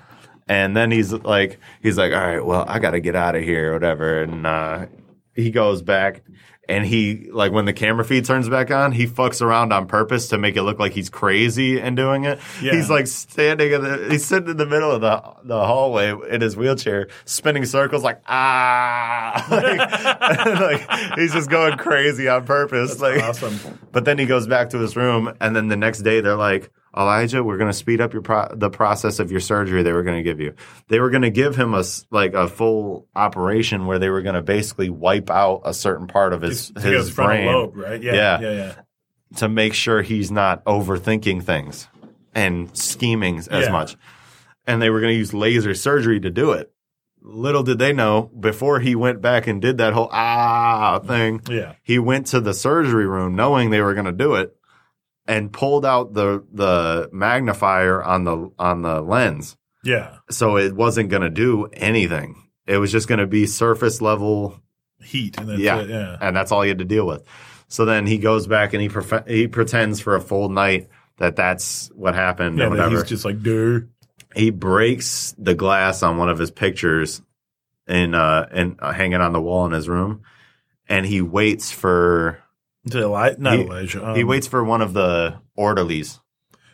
And 0.48 0.76
then 0.76 0.90
he's 0.90 1.12
like, 1.12 1.58
he's 1.82 1.96
like, 1.98 2.12
all 2.12 2.18
right, 2.18 2.44
well, 2.44 2.64
I 2.66 2.78
got 2.80 2.92
to 2.92 3.00
get 3.00 3.14
out 3.16 3.34
of 3.36 3.42
here 3.42 3.70
or 3.70 3.72
whatever. 3.74 4.22
And 4.22 4.46
uh, 4.46 4.86
he 5.34 5.50
goes 5.50 5.82
back 5.82 6.22
and 6.68 6.84
he, 6.84 7.28
like, 7.30 7.52
when 7.52 7.64
the 7.64 7.72
camera 7.72 8.04
feed 8.04 8.24
turns 8.24 8.48
back 8.48 8.70
on, 8.70 8.92
he 8.92 9.06
fucks 9.06 9.40
around 9.40 9.72
on 9.72 9.86
purpose 9.86 10.28
to 10.28 10.38
make 10.38 10.56
it 10.56 10.62
look 10.62 10.78
like 10.78 10.92
he's 10.92 11.08
crazy 11.08 11.80
and 11.80 11.96
doing 11.96 12.24
it. 12.24 12.40
Yeah. 12.60 12.72
He's 12.72 12.90
like 12.90 13.06
standing 13.06 13.72
in 13.72 13.82
the, 13.82 14.08
he's 14.10 14.24
sitting 14.24 14.50
in 14.50 14.56
the 14.56 14.66
middle 14.66 14.90
of 14.90 15.00
the, 15.00 15.22
the 15.44 15.64
hallway 15.64 16.14
in 16.28 16.40
his 16.40 16.56
wheelchair, 16.56 17.08
spinning 17.24 17.64
circles 17.64 18.02
like, 18.02 18.20
ah. 18.26 19.46
like, 19.50 20.88
like, 20.90 21.18
he's 21.18 21.32
just 21.32 21.50
going 21.50 21.78
crazy 21.78 22.28
on 22.28 22.44
purpose. 22.44 23.00
like, 23.00 23.22
awesome. 23.22 23.78
but 23.92 24.04
then 24.04 24.18
he 24.18 24.26
goes 24.26 24.46
back 24.46 24.70
to 24.70 24.78
his 24.78 24.96
room, 24.96 25.32
and 25.40 25.54
then 25.54 25.68
the 25.68 25.76
next 25.76 26.00
day 26.00 26.20
they're 26.20 26.36
like, 26.36 26.70
Elijah, 26.96 27.44
we're 27.44 27.58
going 27.58 27.70
to 27.70 27.76
speed 27.76 28.00
up 28.00 28.12
your 28.12 28.22
pro- 28.22 28.48
the 28.54 28.70
process 28.70 29.18
of 29.18 29.30
your 29.30 29.40
surgery 29.40 29.82
they 29.82 29.92
were 29.92 30.02
going 30.02 30.16
to 30.16 30.22
give 30.22 30.40
you. 30.40 30.54
They 30.88 30.98
were 30.98 31.10
going 31.10 31.22
to 31.22 31.30
give 31.30 31.54
him 31.56 31.74
a 31.74 31.84
like 32.10 32.32
a 32.34 32.48
full 32.48 33.06
operation 33.14 33.86
where 33.86 33.98
they 33.98 34.08
were 34.08 34.22
going 34.22 34.34
to 34.34 34.42
basically 34.42 34.88
wipe 34.88 35.28
out 35.30 35.62
a 35.64 35.74
certain 35.74 36.06
part 36.06 36.32
of 36.32 36.40
his 36.42 36.70
it's 36.74 36.82
his 36.84 37.10
brain 37.10 37.46
lobe, 37.46 37.76
right? 37.76 38.02
Yeah. 38.02 38.14
Yeah. 38.14 38.40
Yeah. 38.40 38.50
Yeah. 38.52 38.74
to 39.38 39.48
make 39.48 39.74
sure 39.74 40.00
he's 40.02 40.30
not 40.30 40.64
overthinking 40.64 41.42
things 41.42 41.88
and 42.34 42.74
scheming 42.76 43.38
as 43.38 43.48
Yeah. 43.66 43.70
much. 43.72 43.96
And 44.66 44.80
they 44.80 44.88
were 44.90 45.00
going 45.00 45.12
to 45.12 45.18
use 45.18 45.34
laser 45.34 45.74
surgery 45.74 46.18
to 46.20 46.30
do 46.30 46.52
it. 46.52 46.72
Little 47.22 47.62
did 47.64 47.78
they 47.78 47.92
know 47.92 48.30
before 48.38 48.78
he 48.80 48.94
went 48.94 49.20
back 49.20 49.46
and 49.48 49.60
did 49.60 49.78
that 49.78 49.92
whole 49.92 50.08
ah 50.12 51.00
thing 51.00 51.42
Yeah. 51.50 51.74
he 51.82 51.98
went 51.98 52.28
to 52.28 52.40
the 52.40 52.54
surgery 52.54 53.06
room 53.06 53.34
knowing 53.34 53.70
they 53.70 53.80
were 53.82 53.94
going 53.94 54.06
to 54.06 54.12
do 54.12 54.34
it 54.36 54.55
and 55.28 55.52
pulled 55.52 55.84
out 55.84 56.12
the 56.14 56.44
the 56.52 57.08
magnifier 57.12 58.02
on 58.02 58.24
the 58.24 58.50
on 58.58 58.82
the 58.82 59.00
lens 59.00 59.56
Yeah. 59.84 60.16
so 60.30 60.56
it 60.56 60.74
wasn't 60.74 61.10
going 61.10 61.22
to 61.22 61.30
do 61.30 61.66
anything 61.72 62.48
it 62.66 62.78
was 62.78 62.90
just 62.92 63.08
going 63.08 63.20
to 63.20 63.26
be 63.26 63.46
surface 63.46 64.00
level 64.02 64.60
Heat. 65.02 65.38
And 65.38 65.48
that's 65.48 65.60
yeah 65.60 65.78
it. 65.80 65.90
Yeah. 65.90 66.16
and 66.20 66.34
that's 66.36 66.50
all 66.50 66.62
he 66.62 66.68
had 66.68 66.78
to 66.78 66.84
deal 66.84 67.06
with 67.06 67.22
so 67.68 67.84
then 67.84 68.06
he 68.06 68.18
goes 68.18 68.46
back 68.46 68.72
and 68.74 68.82
he 68.82 68.90
he 69.32 69.48
pretends 69.48 70.00
for 70.00 70.14
a 70.16 70.20
full 70.20 70.48
night 70.48 70.88
that 71.18 71.36
that's 71.36 71.88
what 71.94 72.14
happened 72.14 72.58
Yeah. 72.58 72.66
or 72.66 72.70
whatever 72.70 72.90
He's 73.00 73.04
just 73.08 73.24
like, 73.24 73.42
dude. 73.42 73.90
he 74.34 74.50
breaks 74.50 75.34
the 75.38 75.54
glass 75.54 76.02
on 76.02 76.16
one 76.18 76.28
of 76.28 76.38
his 76.38 76.50
pictures 76.50 77.22
in 77.88 78.14
uh 78.14 78.48
and 78.50 78.76
uh, 78.80 78.92
hanging 78.92 79.20
on 79.20 79.32
the 79.32 79.40
wall 79.40 79.66
in 79.66 79.72
his 79.72 79.88
room 79.88 80.22
and 80.88 81.04
he 81.06 81.20
waits 81.22 81.70
for 81.70 82.40
To 82.90 82.98
Eli- 83.00 83.34
not 83.38 83.54
He- 83.58 83.62
Elijah. 83.64 84.14
he 84.14 84.22
um, 84.22 84.28
waits 84.28 84.46
for 84.46 84.62
one 84.64 84.82
of 84.82 84.92
the 84.92 85.40
orderlies. 85.56 86.20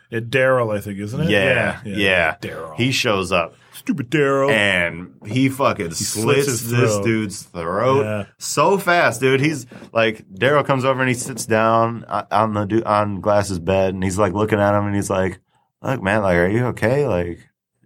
Yeah, 0.09 0.19
Daryl, 0.19 0.75
I 0.75 0.79
think, 0.79 0.99
isn't 0.99 1.21
it? 1.21 1.29
Yeah, 1.31 1.81
yeah. 1.83 1.95
yeah. 1.97 2.35
Daryl. 2.39 2.75
He 2.75 2.91
shows 2.91 3.31
up 3.31 3.55
stupid 3.71 4.11
Daryl. 4.11 4.51
and 4.51 5.15
he 5.25 5.49
fucking 5.49 5.91
slits 5.91 6.45
slits, 6.45 6.61
this 6.69 6.99
dude's 6.99 7.41
throat 7.41 8.03
Yeah. 8.03 8.25
so 8.37 8.77
fast, 8.77 9.21
dude. 9.21 9.41
He's 9.41 9.65
like 9.91 10.23
Daryl 10.29 10.63
comes 10.63 10.85
over 10.85 10.99
and 11.01 11.09
he 11.09 11.15
sits 11.15 11.47
down 11.47 12.05
uh, 12.07 12.25
on 12.29 12.53
the 12.53 12.65
du- 12.65 12.85
on 12.85 13.21
Glass's 13.21 13.57
bed 13.57 13.95
and 13.95 14.03
he's 14.03 14.19
like 14.19 14.33
looking 14.33 14.59
at 14.59 14.77
him 14.77 14.85
and 14.85 14.95
he's 14.95 15.09
like, 15.09 15.39
"Look, 15.81 16.03
man, 16.03 16.21
like, 16.21 16.37
are 16.37 16.47
you 16.47 16.65
okay? 16.67 17.07
Like, 17.07 17.39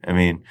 I 0.06 0.12
mean." 0.14 0.44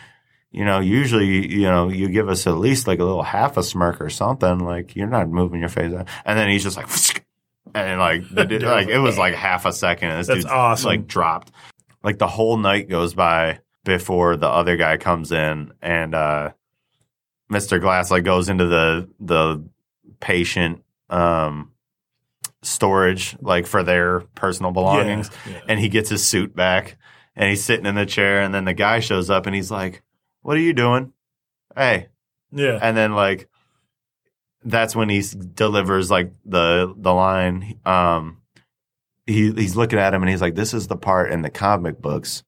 You 0.53 0.65
know, 0.65 0.81
usually, 0.81 1.53
you 1.53 1.65
know, 1.65 1.91
you 1.91 2.09
give 2.09 2.31
us 2.31 2.47
at 2.47 2.57
least 2.57 2.87
like 2.87 2.99
a 2.99 3.05
little 3.05 3.23
half 3.23 3.59
a 3.59 3.63
smirk 3.63 4.01
or 4.01 4.09
something. 4.09 4.61
Like 4.61 4.97
you're 4.97 5.07
not 5.07 5.29
moving 5.29 5.61
your 5.61 5.69
face, 5.69 5.93
and 5.93 6.39
then 6.39 6.49
he's 6.49 6.63
just 6.63 6.79
like, 6.79 7.26
and 7.75 8.01
like, 8.01 8.29
the, 8.31 8.45
dude- 8.49 8.63
like 8.63 8.89
it 8.89 8.99
was 8.99 9.19
like 9.19 9.35
half 9.35 9.65
a 9.67 9.73
second. 9.73 10.11
And 10.11 10.21
this 10.21 10.27
That's 10.29 10.45
dude 10.45 10.51
awesome. 10.53 10.89
like 10.89 11.07
dropped. 11.07 11.51
Like 12.03 12.19
the 12.19 12.29
whole 12.29 12.57
night 12.57 12.89
goes 12.89 13.15
by 13.15 13.59
before 13.85 14.37
the 14.37 14.49
other 14.49 14.77
guy 14.77 14.97
comes 14.97 15.33
in, 15.33 15.73
and 15.83 16.15
uh, 16.15 16.53
Mr. 17.51 17.81
Glass 17.81 18.11
like 18.11 18.25
goes 18.25 18.49
into 18.49 18.67
the 18.67 19.09
the 19.21 19.65
patient 20.21 20.83
um, 21.11 21.73
storage 22.63 23.37
like 23.41 23.67
for 23.67 23.83
their 23.83 24.21
personal 24.35 24.73
belongings, 24.73 25.31
Yeah, 25.47 25.53
yeah. 25.53 25.61
and 25.69 25.81
he 25.81 25.89
gets 25.89 26.09
his 26.11 26.27
suit 26.27 26.55
back, 26.55 26.97
and 27.35 27.49
he's 27.51 27.63
sitting 27.65 27.87
in 27.87 27.95
the 27.95 28.07
chair, 28.07 28.41
and 28.43 28.55
then 28.55 28.65
the 28.65 28.75
guy 28.75 29.01
shows 29.01 29.31
up, 29.31 29.47
and 29.47 29.55
he's 29.55 29.71
like, 29.71 30.03
"What 30.43 30.57
are 30.57 30.61
you 30.61 30.73
doing?" 30.73 31.13
Hey, 31.77 32.09
Yeah. 32.53 32.79
and 32.81 32.97
then 32.97 33.15
like 33.15 33.49
that's 34.67 34.95
when 34.97 35.09
he 35.09 35.23
delivers 35.55 36.11
like 36.11 36.33
the 36.45 36.93
the 36.97 37.13
line 37.15 37.79
um 37.87 38.39
he 39.27 39.53
he's 39.53 39.77
looking 39.77 39.99
at 39.99 40.13
him 40.13 40.23
and 40.23 40.31
he's 40.31 40.41
like 40.41 40.55
this 40.55 40.75
is 40.75 40.87
the 40.89 40.97
part 40.97 41.33
in 41.33 41.43
the 41.43 41.51
comic 41.51 42.01
books 42.01 42.43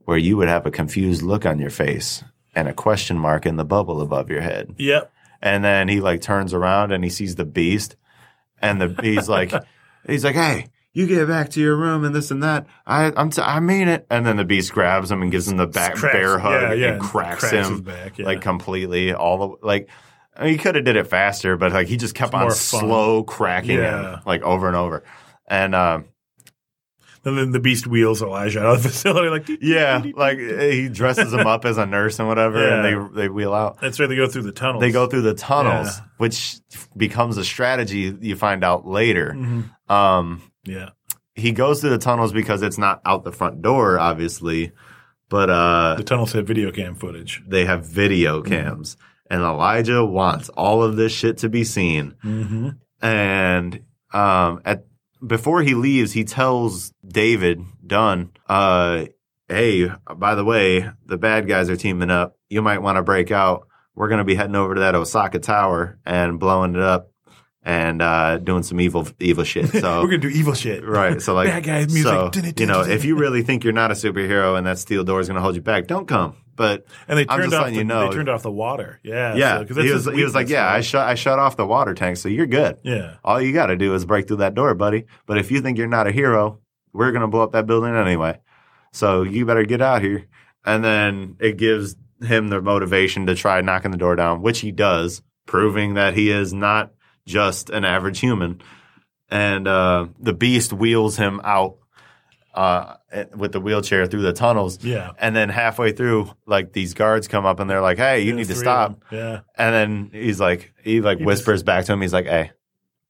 where 0.00 0.18
you 0.18 0.36
would 0.36 0.48
have 0.48 0.66
a 0.66 0.70
confused 0.70 1.22
look 1.22 1.44
on 1.46 1.58
your 1.58 1.70
face 1.70 2.22
and 2.54 2.68
a 2.68 2.72
question 2.72 3.18
mark 3.18 3.46
in 3.46 3.56
the 3.56 3.64
bubble 3.64 4.00
above 4.00 4.30
your 4.30 4.40
head 4.40 4.74
Yep. 4.78 5.10
and 5.42 5.64
then 5.64 5.88
he 5.88 6.00
like 6.00 6.20
turns 6.20 6.54
around 6.54 6.92
and 6.92 7.02
he 7.02 7.10
sees 7.10 7.34
the 7.36 7.44
beast 7.44 7.96
and 8.62 8.80
the 8.80 9.00
he's 9.02 9.28
like 9.28 9.52
he's 10.06 10.24
like 10.24 10.34
hey 10.36 10.66
you 10.92 11.06
get 11.06 11.28
back 11.28 11.50
to 11.50 11.60
your 11.60 11.76
room 11.76 12.04
and 12.06 12.14
this 12.14 12.30
and 12.30 12.42
that. 12.42 12.66
I 12.86 13.12
I'm 13.14 13.28
t- 13.28 13.42
I 13.42 13.60
mean 13.60 13.86
it. 13.86 14.06
And 14.08 14.24
then 14.24 14.38
the 14.38 14.46
beast 14.46 14.72
grabs 14.72 15.10
him 15.10 15.20
and 15.20 15.30
gives 15.30 15.46
him 15.46 15.58
the 15.58 15.66
back 15.66 15.96
Cracks- 15.96 16.14
bear 16.14 16.38
hug 16.38 16.62
yeah, 16.62 16.72
yeah, 16.72 16.92
and 16.94 17.02
cracks, 17.02 17.40
cracks 17.50 17.68
him 17.68 17.82
back, 17.82 18.16
yeah. 18.18 18.24
like 18.24 18.40
completely 18.40 19.12
all 19.12 19.36
the 19.60 19.66
like. 19.66 19.90
I 20.38 20.44
mean, 20.44 20.52
he 20.52 20.58
could 20.58 20.74
have 20.74 20.84
did 20.84 20.96
it 20.96 21.06
faster, 21.06 21.56
but 21.56 21.72
like 21.72 21.86
he 21.88 21.96
just 21.96 22.14
kept 22.14 22.28
It's 22.30 22.34
on 22.34 22.40
more 22.42 22.50
fun. 22.50 22.80
slow 22.80 23.24
cracking 23.24 23.78
Yeah. 23.78 24.14
him 24.16 24.20
like 24.26 24.42
over 24.42 24.66
and 24.68 24.76
over. 24.76 25.02
And 25.48 25.74
um, 25.74 26.04
And 27.24 27.36
then 27.36 27.50
the 27.50 27.58
beast 27.60 27.86
wheels 27.88 28.22
Elijah 28.22 28.60
out 28.60 28.76
of 28.76 28.82
the 28.82 28.88
facility. 28.90 29.28
Like, 29.28 29.48
yeah, 29.60 30.02
like 30.14 30.38
he 30.38 30.88
dresses 30.88 31.32
him 31.32 31.46
up 31.46 31.64
as 31.64 31.76
a 31.78 31.84
nurse 31.86 32.18
and 32.20 32.28
whatever, 32.28 32.58
Yeah. 32.64 32.74
and 32.74 32.84
they 33.14 33.22
they 33.22 33.28
wheel 33.28 33.52
out. 33.52 33.80
that's 33.80 33.98
where 33.98 34.06
they 34.06 34.14
go 34.16 34.28
through 34.28 34.42
the 34.42 34.52
tunnels. 34.52 34.80
They 34.80 34.92
go 34.92 35.06
through 35.08 35.22
the 35.22 35.34
tunnels, 35.34 35.88
Yeah. 35.98 36.04
which 36.18 36.56
becomes 36.96 37.36
a 37.36 37.44
strategy 37.44 38.14
you 38.20 38.36
find 38.36 38.62
out 38.62 38.86
later. 38.86 39.34
Mhm. 39.36 39.70
Um, 39.90 40.42
Yeah. 40.64 40.90
he 41.34 41.50
goes 41.52 41.80
through 41.80 41.90
the 41.90 41.98
tunnels 41.98 42.32
because 42.32 42.62
it's 42.62 42.78
not 42.78 43.00
out 43.04 43.24
the 43.24 43.32
front 43.32 43.60
door, 43.62 43.98
obviously, 43.98 44.72
but 45.28 45.50
uh, 45.50 45.94
The 45.96 46.04
tunnels 46.04 46.32
have 46.34 46.46
video 46.46 46.70
cam 46.70 46.94
footage. 46.94 47.42
they 47.48 47.64
have 47.64 47.84
video 47.86 48.40
Mm-hmm. 48.40 48.52
cams, 48.52 48.96
and 49.30 49.42
Elijah 49.42 50.04
wants 50.04 50.48
all 50.50 50.82
of 50.82 50.96
this 50.96 51.12
shit 51.12 51.38
to 51.38 51.48
be 51.48 51.64
seen, 51.64 52.14
Mm-hmm. 52.24 52.68
and 53.02 53.80
um, 54.12 54.60
at 54.64 54.84
before 55.26 55.62
he 55.62 55.74
leaves, 55.74 56.12
he 56.12 56.24
tells 56.24 56.92
David 57.06 57.60
Dunn, 57.86 58.30
uh, 58.48 59.06
"Hey, 59.48 59.90
by 60.16 60.34
the 60.34 60.44
way, 60.44 60.88
the 61.04 61.16
bad 61.18 61.48
guys 61.48 61.68
are 61.70 61.76
teaming 61.76 62.10
up. 62.10 62.36
You 62.48 62.62
might 62.62 62.82
want 62.82 62.96
to 62.96 63.02
break 63.02 63.30
out. 63.30 63.66
We're 63.94 64.08
going 64.08 64.18
to 64.18 64.24
be 64.24 64.34
heading 64.34 64.54
over 64.56 64.74
to 64.74 64.80
that 64.80 64.94
Osaka 64.94 65.38
Tower 65.38 65.98
and 66.04 66.38
blowing 66.38 66.74
it 66.74 66.82
up 66.82 67.10
and 67.62 68.02
uh, 68.02 68.36
doing 68.38 68.62
some 68.62 68.80
evil 68.80 69.08
evil 69.18 69.42
shit." 69.44 69.68
So 69.70 69.80
We're 70.02 70.08
gonna 70.08 70.18
do 70.18 70.28
evil 70.28 70.54
shit. 70.54 70.84
Right. 70.84 71.20
So 71.20 71.34
like 71.34 71.48
Bad 71.48 71.64
guys 71.64 71.92
music. 71.92 72.04
So, 72.12 72.30
you 72.58 72.66
know, 72.66 72.82
if 72.82 73.04
you 73.04 73.16
really 73.16 73.42
think 73.42 73.64
you're 73.64 73.72
not 73.72 73.90
a 73.90 73.94
superhero 73.94 74.56
and 74.56 74.66
that 74.66 74.78
steel 74.78 75.02
door 75.02 75.20
is 75.20 75.26
going 75.28 75.36
to 75.36 75.42
hold 75.42 75.56
you 75.56 75.62
back, 75.62 75.86
don't 75.86 76.06
come. 76.06 76.36
But 76.56 76.86
and 77.06 77.18
they 77.18 77.26
turned 77.26 77.52
off 77.54 77.66
the, 77.66 77.74
you 77.74 77.84
know. 77.84 78.08
they 78.08 78.14
turned 78.16 78.28
off 78.28 78.42
the 78.42 78.50
water. 78.50 78.98
Yeah, 79.02 79.34
yeah, 79.34 79.64
so- 79.66 79.74
he 79.82 79.92
was 79.92 80.06
he 80.06 80.24
was 80.24 80.34
like, 80.34 80.48
yeah, 80.48 80.68
I 80.68 80.80
shut 80.80 81.06
I 81.06 81.14
shut 81.14 81.38
off 81.38 81.56
the 81.56 81.66
water 81.66 81.94
tank, 81.94 82.16
so 82.16 82.28
you're 82.28 82.46
good. 82.46 82.78
Yeah. 82.82 83.16
All 83.22 83.40
you 83.40 83.52
got 83.52 83.66
to 83.66 83.76
do 83.76 83.94
is 83.94 84.04
break 84.04 84.26
through 84.26 84.38
that 84.38 84.54
door, 84.54 84.74
buddy. 84.74 85.04
But 85.26 85.38
if 85.38 85.50
you 85.50 85.60
think 85.60 85.76
you're 85.78 85.86
not 85.86 86.06
a 86.06 86.12
hero, 86.12 86.60
we're 86.92 87.12
going 87.12 87.20
to 87.22 87.28
blow 87.28 87.42
up 87.42 87.52
that 87.52 87.66
building 87.66 87.94
anyway. 87.94 88.40
So 88.92 89.22
you 89.22 89.44
better 89.44 89.64
get 89.64 89.82
out 89.82 90.00
here. 90.02 90.26
And 90.64 90.82
then 90.82 91.36
it 91.38 91.58
gives 91.58 91.94
him 92.20 92.48
the 92.48 92.60
motivation 92.62 93.26
to 93.26 93.34
try 93.34 93.60
knocking 93.60 93.90
the 93.92 93.98
door 93.98 94.16
down, 94.16 94.40
which 94.42 94.60
he 94.60 94.72
does, 94.72 95.22
proving 95.46 95.94
that 95.94 96.14
he 96.14 96.30
is 96.30 96.52
not 96.54 96.92
just 97.26 97.70
an 97.70 97.84
average 97.84 98.18
human. 98.20 98.62
And 99.28 99.68
uh, 99.68 100.06
the 100.18 100.32
beast 100.32 100.72
wheels 100.72 101.16
him 101.18 101.40
out 101.44 101.76
uh, 102.56 102.96
with 103.36 103.52
the 103.52 103.60
wheelchair 103.60 104.06
through 104.06 104.22
the 104.22 104.32
tunnels. 104.32 104.82
Yeah. 104.82 105.12
And 105.18 105.36
then 105.36 105.48
halfway 105.50 105.92
through, 105.92 106.30
like 106.46 106.72
these 106.72 106.94
guards 106.94 107.28
come 107.28 107.44
up 107.46 107.60
and 107.60 107.68
they're 107.70 107.82
like, 107.82 107.98
"Hey, 107.98 108.22
you 108.22 108.30
Yeah, 108.30 108.36
need 108.36 108.48
to 108.48 108.54
stop." 108.54 109.04
Yeah. 109.12 109.40
And 109.56 109.74
then 109.74 110.10
he's 110.12 110.40
like, 110.40 110.72
he 110.82 111.00
like 111.00 111.18
whispers 111.20 111.62
back 111.62 111.84
to 111.84 111.92
him. 111.92 112.00
He's 112.00 112.12
like, 112.14 112.26
"Hey, 112.26 112.52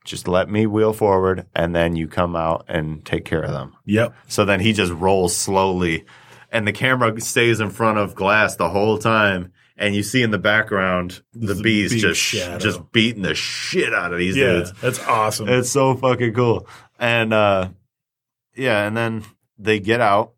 just 0.05 0.27
let 0.29 0.51
me 0.51 0.67
wheel 0.67 0.93
forward, 0.93 1.47
and 1.55 1.75
then 1.75 1.97
you 1.97 2.09
come 2.09 2.35
out 2.37 2.65
and 2.69 3.05
take 3.05 3.25
care 3.25 3.43
of 3.43 3.53
them." 3.53 3.75
Yep. 3.85 4.15
So 4.29 4.45
then 4.45 4.61
he 4.61 4.73
just 4.73 4.93
rolls 4.93 5.37
slowly, 5.37 6.05
and 6.51 6.67
the 6.67 6.73
camera 6.73 7.19
stays 7.21 7.61
in 7.61 7.71
front 7.71 7.99
of 7.99 8.15
glass 8.15 8.57
the 8.57 8.69
whole 8.71 8.99
time. 8.99 9.53
And 9.79 9.95
you 9.95 10.03
see 10.03 10.23
in 10.23 10.31
the 10.31 10.39
background 10.39 11.21
the 11.35 11.55
big 11.55 11.91
just 11.91 12.19
shadow. 12.19 12.59
just 12.59 12.93
beating 12.93 13.21
the 13.23 13.35
shit 13.35 13.93
out 13.93 14.11
of 14.11 14.19
these 14.19 14.35
Yeah. 14.35 14.47
dudes. 14.53 14.73
That's 14.81 14.99
awesome. 15.07 15.49
It's 15.51 15.69
so 15.71 15.95
fucking 15.95 16.33
cool. 16.33 16.67
And 16.99 17.35
uh, 17.35 17.69
yeah, 18.57 18.87
and 18.87 18.97
then 18.97 19.25
they 19.59 19.81
get 19.81 20.01
out. 20.01 20.33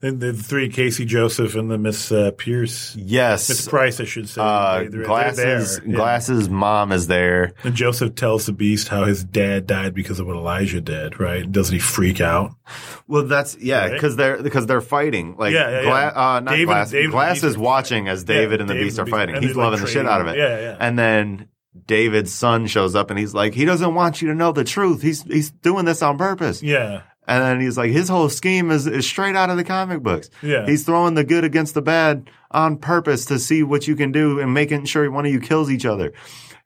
and 0.00 0.20
the 0.20 0.32
three, 0.32 0.68
Casey 0.68 1.04
Joseph 1.04 1.56
and 1.56 1.68
the 1.68 1.76
Miss 1.76 2.12
uh, 2.12 2.30
Pierce, 2.38 2.94
Yes, 2.94 3.48
Miss 3.48 3.66
Price, 3.68 3.98
I 4.00 4.04
should 4.04 4.28
say. 4.28 4.40
uh, 4.40 4.78
They- 4.78 4.82
they're- 4.84 4.90
they're 4.90 5.04
glasses. 5.04 5.80
Yeah. 5.84 5.96
Glasses' 5.96 6.48
mom 6.48 6.92
is 6.92 7.08
there. 7.08 7.54
And 7.64 7.74
Joseph 7.74 8.14
tells 8.14 8.46
the 8.46 8.52
Beast 8.52 8.86
how 8.88 9.02
his 9.04 9.24
dad 9.24 9.66
died 9.66 9.92
because 9.92 10.20
of 10.20 10.28
what 10.28 10.36
Elijah 10.36 10.80
did. 10.80 11.18
Right? 11.18 11.50
Doesn't 11.50 11.72
he 11.74 11.80
freak 11.80 12.20
out? 12.20 12.52
Well, 13.08 13.24
that's 13.24 13.56
yeah, 13.58 13.80
Right? 13.86 13.92
because 13.94 14.14
they're 14.14 14.40
because 14.40 14.66
they're 14.66 14.80
fighting. 14.80 15.34
Like, 15.36 15.52
Yeah, 15.52 15.70
yeah, 15.70 15.82
Gla- 15.82 16.12
uh, 16.14 16.40
not 16.40 16.50
David- 16.52 16.66
Glass. 16.66 16.90
David 16.92 17.10
Glass 17.10 17.42
is 17.42 17.58
watching 17.58 18.06
as 18.08 18.22
David 18.22 18.60
and 18.60 18.70
the 18.70 18.74
David 18.74 18.84
Beast 18.86 18.98
are 19.00 19.06
fighting. 19.06 19.34
He's 19.36 19.54
they're, 19.54 19.56
like, 19.56 19.72
loving 19.72 19.80
the 19.84 19.90
shit 19.90 20.06
out 20.06 20.20
of 20.20 20.28
it. 20.28 20.36
Yeah, 20.38 20.60
yeah. 20.60 20.76
And 20.78 20.96
then 20.96 21.48
David's 21.86 22.32
son 22.32 22.68
shows 22.68 22.94
up 22.94 23.10
and 23.10 23.18
he's 23.18 23.34
like, 23.34 23.54
he 23.54 23.64
doesn't 23.64 23.92
want 23.94 24.22
you 24.22 24.28
to 24.28 24.34
know 24.36 24.52
the 24.52 24.62
truth. 24.62 25.02
He's 25.02 25.22
he's 25.24 25.50
doing 25.50 25.84
this 25.84 26.00
on 26.00 26.16
purpose. 26.16 26.62
Yeah. 26.62 27.00
And 27.26 27.42
then 27.42 27.60
he's 27.60 27.78
like, 27.78 27.90
his 27.90 28.08
whole 28.08 28.28
scheme 28.28 28.70
is, 28.70 28.86
is 28.86 29.06
straight 29.06 29.34
out 29.34 29.48
of 29.50 29.56
the 29.56 29.64
comic 29.64 30.02
books. 30.02 30.28
Yeah. 30.42 30.66
He's 30.66 30.84
throwing 30.84 31.14
the 31.14 31.24
good 31.24 31.42
against 31.44 31.72
the 31.74 31.82
bad 31.82 32.28
on 32.50 32.76
purpose 32.76 33.24
to 33.26 33.38
see 33.38 33.62
what 33.62 33.88
you 33.88 33.96
can 33.96 34.12
do 34.12 34.38
and 34.40 34.52
making 34.52 34.84
sure 34.84 35.10
one 35.10 35.24
of 35.26 35.32
you 35.32 35.40
kills 35.40 35.70
each 35.70 35.86
other. 35.86 36.12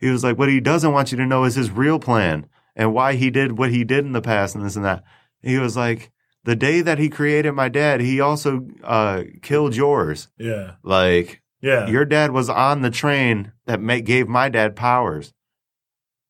He 0.01 0.09
was 0.10 0.24
like, 0.24 0.36
what 0.39 0.48
he 0.48 0.60
doesn't 0.60 0.93
want 0.93 1.12
you 1.12 1.18
to 1.18 1.26
know 1.26 1.44
is 1.44 1.55
his 1.55 1.70
real 1.70 1.98
plan 2.01 2.47
and 2.74 2.93
why 2.93 3.14
he 3.14 3.30
did 3.30 3.56
what 3.59 3.70
he 3.70 3.85
did 3.85 4.05
in 4.05 4.12
the 4.12 4.20
past 4.22 4.55
and 4.56 4.64
this 4.64 4.76
and 4.76 4.85
that. 4.85 5.05
He 5.43 5.59
was 5.59 5.76
like, 5.76 6.10
the 6.44 6.56
day 6.56 6.80
that 6.80 6.98
he 6.98 7.09
created 7.09 7.52
my 7.52 7.68
dad, 7.68 8.01
he 8.01 8.20
also 8.20 8.66
uh, 8.82 9.22
killed 9.43 9.76
yours. 9.76 10.28
Yeah. 10.39 10.72
Like, 10.82 11.43
Yeah. 11.60 11.86
your 11.89 12.05
dad 12.05 12.30
was 12.32 12.48
on 12.48 12.82
the 12.82 12.90
train 12.90 13.52
that 13.66 13.80
ma- 13.80 13.98
gave 13.98 14.28
my 14.28 14.48
dad 14.48 14.74
powers. 14.74 15.32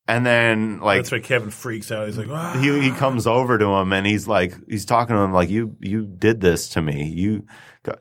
And 0.08 0.24
then, 0.24 0.80
like, 0.80 1.00
That's 1.00 1.12
why 1.12 1.20
Kevin 1.20 1.50
freaks 1.50 1.92
out. 1.92 2.06
He's 2.06 2.16
like, 2.16 2.28
ah. 2.30 2.58
he 2.58 2.80
he 2.80 2.90
comes 2.92 3.26
over 3.26 3.58
to 3.58 3.66
him 3.66 3.92
and 3.92 4.06
he's 4.06 4.26
like 4.26 4.54
he's 4.66 4.86
talking 4.86 5.14
to 5.14 5.20
him 5.20 5.32
like 5.34 5.50
you 5.50 5.76
you 5.80 6.06
did 6.06 6.40
this 6.40 6.70
to 6.70 6.82
me 6.82 7.08
you 7.10 7.44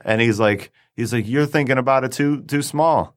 and 0.06 0.22
he's 0.22 0.40
like 0.40 0.72
he's 0.96 1.12
like 1.14 1.28
you're 1.28 1.46
thinking 1.46 1.78
about 1.78 2.04
it 2.06 2.12
too 2.14 2.42
too 2.44 2.62
small 2.62 3.16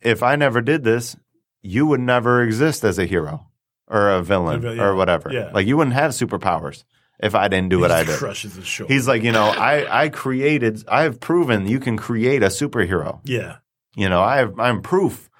if 0.00 0.22
i 0.22 0.36
never 0.36 0.60
did 0.60 0.84
this 0.84 1.16
you 1.62 1.86
would 1.86 2.00
never 2.00 2.42
exist 2.42 2.84
as 2.84 2.98
a 2.98 3.06
hero 3.06 3.46
or 3.88 4.10
a 4.10 4.22
villain 4.22 4.60
Yeah. 4.62 4.82
or 4.82 4.94
whatever 4.94 5.30
Yeah. 5.32 5.50
like 5.52 5.66
you 5.66 5.76
wouldn't 5.76 5.94
have 5.94 6.10
superpowers 6.12 6.84
if 7.20 7.34
i 7.34 7.48
didn't 7.48 7.70
do 7.70 7.76
He 7.76 7.82
what 7.82 7.90
i 7.92 8.04
did 8.04 8.18
crushes 8.18 8.54
his 8.56 8.66
shoulder. 8.66 8.92
he's 8.92 9.08
like 9.08 9.22
you 9.22 9.32
know 9.32 9.46
i 9.46 10.04
i 10.04 10.08
created 10.08 10.84
i 10.88 11.02
have 11.02 11.18
proven 11.20 11.66
you 11.66 11.80
can 11.80 11.96
create 11.96 12.42
a 12.42 12.48
superhero 12.48 13.20
yeah. 13.24 13.56
you 13.96 14.08
know 14.08 14.20
i 14.22 14.36
have 14.36 14.58
i'm 14.60 14.82
proof 14.82 15.30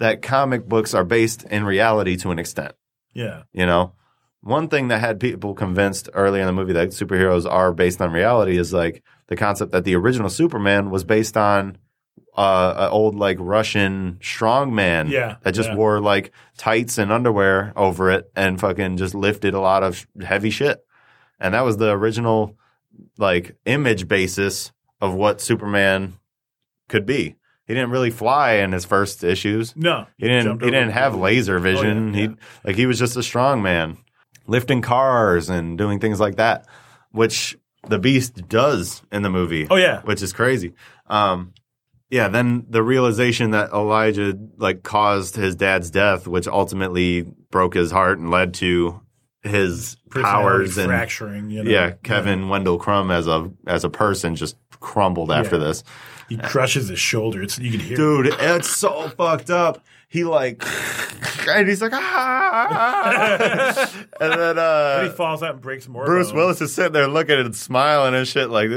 that 0.00 0.20
comic 0.22 0.66
books 0.68 0.92
are 0.94 1.04
based 1.04 1.44
in 1.44 1.64
reality 1.64 2.16
to 2.16 2.30
an 2.30 2.38
extent 2.38 2.72
Yeah. 3.14 3.42
you 3.52 3.64
know, 3.66 3.92
one 4.42 4.68
thing 4.68 4.88
that 4.88 5.00
had 5.00 5.20
people 5.20 5.54
convinced 5.54 6.08
early 6.14 6.40
in 6.40 6.46
the 6.46 6.52
movie 6.52 6.72
that 6.72 6.88
superheroes 6.88 7.48
are 7.50 7.72
based 7.72 8.00
on 8.00 8.10
reality 8.12 8.56
is 8.58 8.72
like 8.72 9.02
the 9.28 9.36
concept 9.36 9.72
that 9.72 9.84
the 9.84 9.94
original 9.94 10.28
Superman 10.30 10.90
was 10.90 11.04
based 11.04 11.36
on 11.36 11.76
uh, 12.36 12.74
an 12.86 12.90
old 12.90 13.14
like 13.16 13.36
Russian 13.40 14.18
strongman 14.22 15.10
Yeah, 15.10 15.36
that 15.42 15.52
just 15.52 15.68
yeah. 15.70 15.76
wore 15.76 16.00
like 16.00 16.32
tights 16.56 16.96
and 16.96 17.12
underwear 17.12 17.72
over 17.76 18.10
it 18.10 18.30
and 18.34 18.58
fucking 18.58 18.96
just 18.96 19.14
lifted 19.14 19.52
a 19.54 19.60
lot 19.60 19.82
of 19.82 20.06
heavy 20.22 20.50
shit. 20.50 20.78
And 21.38 21.52
that 21.54 21.64
was 21.64 21.76
the 21.76 21.90
original 21.90 22.56
like 23.18 23.56
image 23.66 24.08
basis 24.08 24.72
of 25.00 25.12
what 25.14 25.40
Superman 25.40 26.14
could 26.88 27.04
be. 27.04 27.36
He 27.70 27.74
didn't 27.74 27.90
really 27.90 28.10
fly 28.10 28.54
in 28.54 28.72
his 28.72 28.84
first 28.84 29.22
issues. 29.22 29.76
No. 29.76 30.08
He 30.18 30.26
didn't. 30.26 30.60
He 30.60 30.72
didn't 30.72 30.90
have 30.90 31.14
laser 31.14 31.60
vision. 31.60 32.08
Oh, 32.16 32.18
yeah, 32.18 32.26
He 32.26 32.34
like 32.64 32.74
he 32.74 32.86
was 32.86 32.98
just 32.98 33.16
a 33.16 33.22
strong 33.22 33.62
man, 33.62 33.96
lifting 34.48 34.82
cars 34.82 35.48
and 35.48 35.78
doing 35.78 36.00
things 36.00 36.18
like 36.18 36.34
that, 36.34 36.66
which 37.12 37.56
the 37.86 38.00
Beast 38.00 38.48
does 38.48 39.02
in 39.12 39.22
the 39.22 39.30
movie. 39.30 39.68
Oh, 39.70 39.76
yeah. 39.76 40.00
which 40.00 40.20
is 40.20 40.32
crazy. 40.32 40.74
Um, 41.06 41.54
yeah. 42.10 42.26
Then 42.26 42.66
the 42.68 42.82
realization 42.82 43.52
that 43.52 43.70
Elijah 43.70 44.36
like 44.56 44.82
caused 44.82 45.36
his 45.36 45.54
dad's 45.54 45.92
death, 45.92 46.26
which 46.26 46.48
ultimately 46.48 47.22
broke 47.52 47.74
his 47.74 47.92
heart 47.92 48.18
and 48.18 48.32
led 48.32 48.54
to 48.54 49.00
his 49.44 49.96
powers 50.10 50.76
and 50.76 50.88
fracturing. 50.88 51.50
You 51.50 51.62
know? 51.62 51.70
yeah, 51.70 51.92
Kevin 52.02 52.48
Wendell 52.48 52.78
Crumb 52.78 53.12
as 53.12 53.28
a 53.28 53.52
as 53.64 53.84
a 53.84 53.90
person 53.90 54.34
just 54.34 54.56
crumbled 54.80 55.30
after 55.30 55.56
Yeah. 55.56 55.64
this. 55.64 55.84
He 56.28 56.36
crushes 56.36 56.88
his 56.88 56.98
shoulder. 56.98 57.42
It's 57.42 57.58
you 57.58 57.70
can 57.72 57.80
hear. 57.80 57.94
it. 57.94 57.96
Dude, 57.96 58.26
it's 58.38 58.70
so 58.70 59.08
fucked 59.10 59.50
up. 59.50 59.84
He 60.08 60.24
like, 60.24 60.62
and 61.48 61.68
he's 61.68 61.80
like, 61.82 61.92
ah, 61.94 63.90
and 64.20 64.32
then 64.32 64.38
Then 64.38 64.58
uh, 64.58 65.02
he 65.04 65.08
falls 65.10 65.42
out 65.42 65.52
and 65.54 65.60
breaks 65.60 65.88
more. 65.88 66.04
Bruce 66.04 66.28
bones. 66.28 66.34
Willis 66.36 66.60
is 66.60 66.74
sitting 66.74 66.92
there 66.92 67.06
looking 67.08 67.34
at 67.34 67.40
it 67.40 67.46
and 67.46 67.56
smiling 67.56 68.14
and 68.14 68.26
shit, 68.26 68.50
like, 68.50 68.70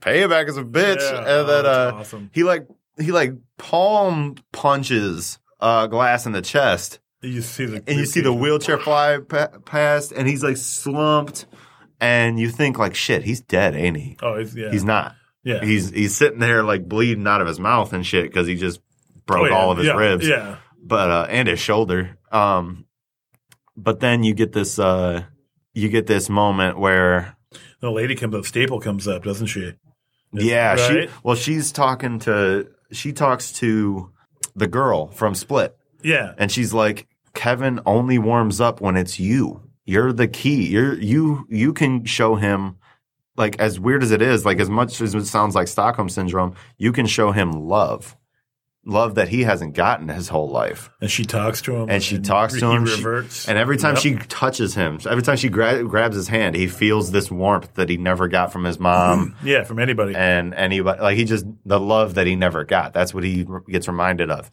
payback 0.00 0.48
is 0.48 0.56
a 0.56 0.62
bitch. 0.64 1.00
Yeah. 1.00 1.18
and 1.40 1.48
then 1.48 1.66
uh, 1.66 1.92
awesome. 1.94 2.30
he 2.32 2.42
like 2.44 2.66
he 2.98 3.12
like 3.12 3.32
palm 3.58 4.36
punches 4.52 5.38
uh, 5.60 5.86
glass 5.86 6.26
in 6.26 6.32
the 6.32 6.42
chest, 6.42 6.98
You 7.22 7.42
see 7.42 7.66
the 7.66 7.82
and 7.86 7.98
you 7.98 8.06
see 8.06 8.20
the 8.20 8.32
wheelchair 8.32 8.78
fly 8.78 9.18
pa- 9.26 9.48
past, 9.64 10.12
and 10.12 10.26
he's 10.28 10.42
like 10.42 10.56
slumped, 10.56 11.46
and 12.00 12.38
you 12.40 12.50
think 12.50 12.78
like, 12.78 12.94
shit, 12.94 13.22
he's 13.22 13.40
dead, 13.40 13.74
ain't 13.74 13.96
he? 13.96 14.16
Oh, 14.22 14.36
yeah. 14.38 14.70
He's 14.70 14.84
not. 14.84 15.14
Yeah. 15.44 15.64
He's 15.64 15.90
he's 15.90 16.16
sitting 16.16 16.38
there 16.38 16.62
like 16.62 16.88
bleeding 16.88 17.26
out 17.26 17.40
of 17.40 17.46
his 17.46 17.58
mouth 17.60 17.92
and 17.92 18.04
shit 18.06 18.24
because 18.24 18.46
he 18.46 18.56
just 18.56 18.80
broke 19.26 19.42
Oh, 19.42 19.46
yeah. 19.46 19.54
all 19.56 19.70
of 19.70 19.78
his 19.78 19.86
Yeah. 19.86 19.96
ribs. 19.96 20.28
Yeah. 20.28 20.56
But 20.82 21.10
uh 21.10 21.26
and 21.30 21.48
his 21.48 21.58
shoulder. 21.60 22.18
Um 22.30 22.84
but 23.76 24.00
then 24.00 24.22
you 24.24 24.34
get 24.34 24.52
this 24.52 24.78
uh 24.78 25.24
you 25.72 25.88
get 25.88 26.06
this 26.06 26.28
moment 26.28 26.78
where 26.78 27.36
The 27.80 27.90
lady 27.90 28.14
comes 28.14 28.34
up. 28.34 28.44
Staple 28.44 28.80
comes 28.80 29.08
up, 29.08 29.22
doesn't 29.24 29.46
she? 29.46 29.74
yeah, 30.32 30.76
she 30.76 31.08
well 31.24 31.36
she's 31.36 31.72
talking 31.72 32.18
to 32.20 32.68
she 32.92 33.12
talks 33.12 33.52
to 33.54 34.10
the 34.54 34.66
girl 34.68 35.08
from 35.08 35.34
Split 35.34 35.74
Yeah. 36.02 36.34
and 36.38 36.50
she's 36.52 36.72
like 36.74 37.06
Kevin 37.34 37.80
only 37.86 38.18
warms 38.18 38.60
up 38.60 38.80
when 38.80 38.96
it's 38.96 39.18
you. 39.20 39.62
You're 39.86 40.12
the 40.12 40.28
key. 40.28 40.66
You're 40.68 40.94
you 41.00 41.46
you 41.48 41.72
can 41.72 42.04
show 42.04 42.34
him 42.36 42.76
like 43.40 43.58
as 43.58 43.80
weird 43.80 44.02
as 44.04 44.12
it 44.12 44.22
is, 44.22 44.44
like 44.44 44.60
as 44.60 44.70
much 44.70 45.00
as 45.00 45.14
it 45.14 45.24
sounds 45.24 45.54
like 45.56 45.66
Stockholm 45.66 46.08
syndrome, 46.08 46.54
you 46.78 46.92
can 46.92 47.06
show 47.06 47.32
him 47.32 47.50
love. 47.52 48.16
Love 48.86 49.16
that 49.16 49.28
he 49.28 49.42
hasn't 49.42 49.74
gotten 49.74 50.08
his 50.08 50.28
whole 50.28 50.48
life. 50.48 50.88
And 51.02 51.10
she 51.10 51.24
talks 51.26 51.60
to 51.62 51.74
him. 51.76 51.90
And 51.90 52.02
she 52.02 52.18
talks 52.18 52.58
to 52.58 52.70
him. 52.70 52.86
she- 52.86 52.96
reverts. 52.96 53.46
and 53.46 53.58
every 53.58 53.76
time 53.76 53.94
Yep. 53.94 54.02
she 54.02 54.14
touches 54.14 54.74
him, 54.74 54.98
every 55.08 55.22
time 55.22 55.36
she 55.36 55.50
gra- 55.50 55.84
grabs 55.84 56.16
his 56.16 56.28
hand, 56.28 56.54
he 56.56 56.66
feels 56.66 57.10
this 57.12 57.30
warmth 57.30 57.74
that 57.74 57.90
he 57.90 57.98
never 57.98 58.26
got 58.26 58.52
from 58.52 58.64
his 58.64 58.78
mom 58.80 59.32
mm-hmm. 59.32 59.46
Yeah, 59.46 59.64
from 59.64 59.80
anybody. 59.80 60.14
and 60.14 60.54
anybody. 60.54 61.00
Like 61.02 61.16
he 61.18 61.24
just 61.24 61.44
the 61.66 61.78
love 61.78 62.14
that 62.14 62.26
he 62.26 62.36
never 62.36 62.64
got. 62.64 62.94
That's 62.94 63.12
what 63.12 63.22
he 63.24 63.46
gets 63.68 63.86
reminded 63.86 64.30
of, 64.30 64.50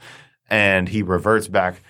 and 0.50 0.90
he 0.90 1.04
reverts 1.04 1.48
back 1.48 1.82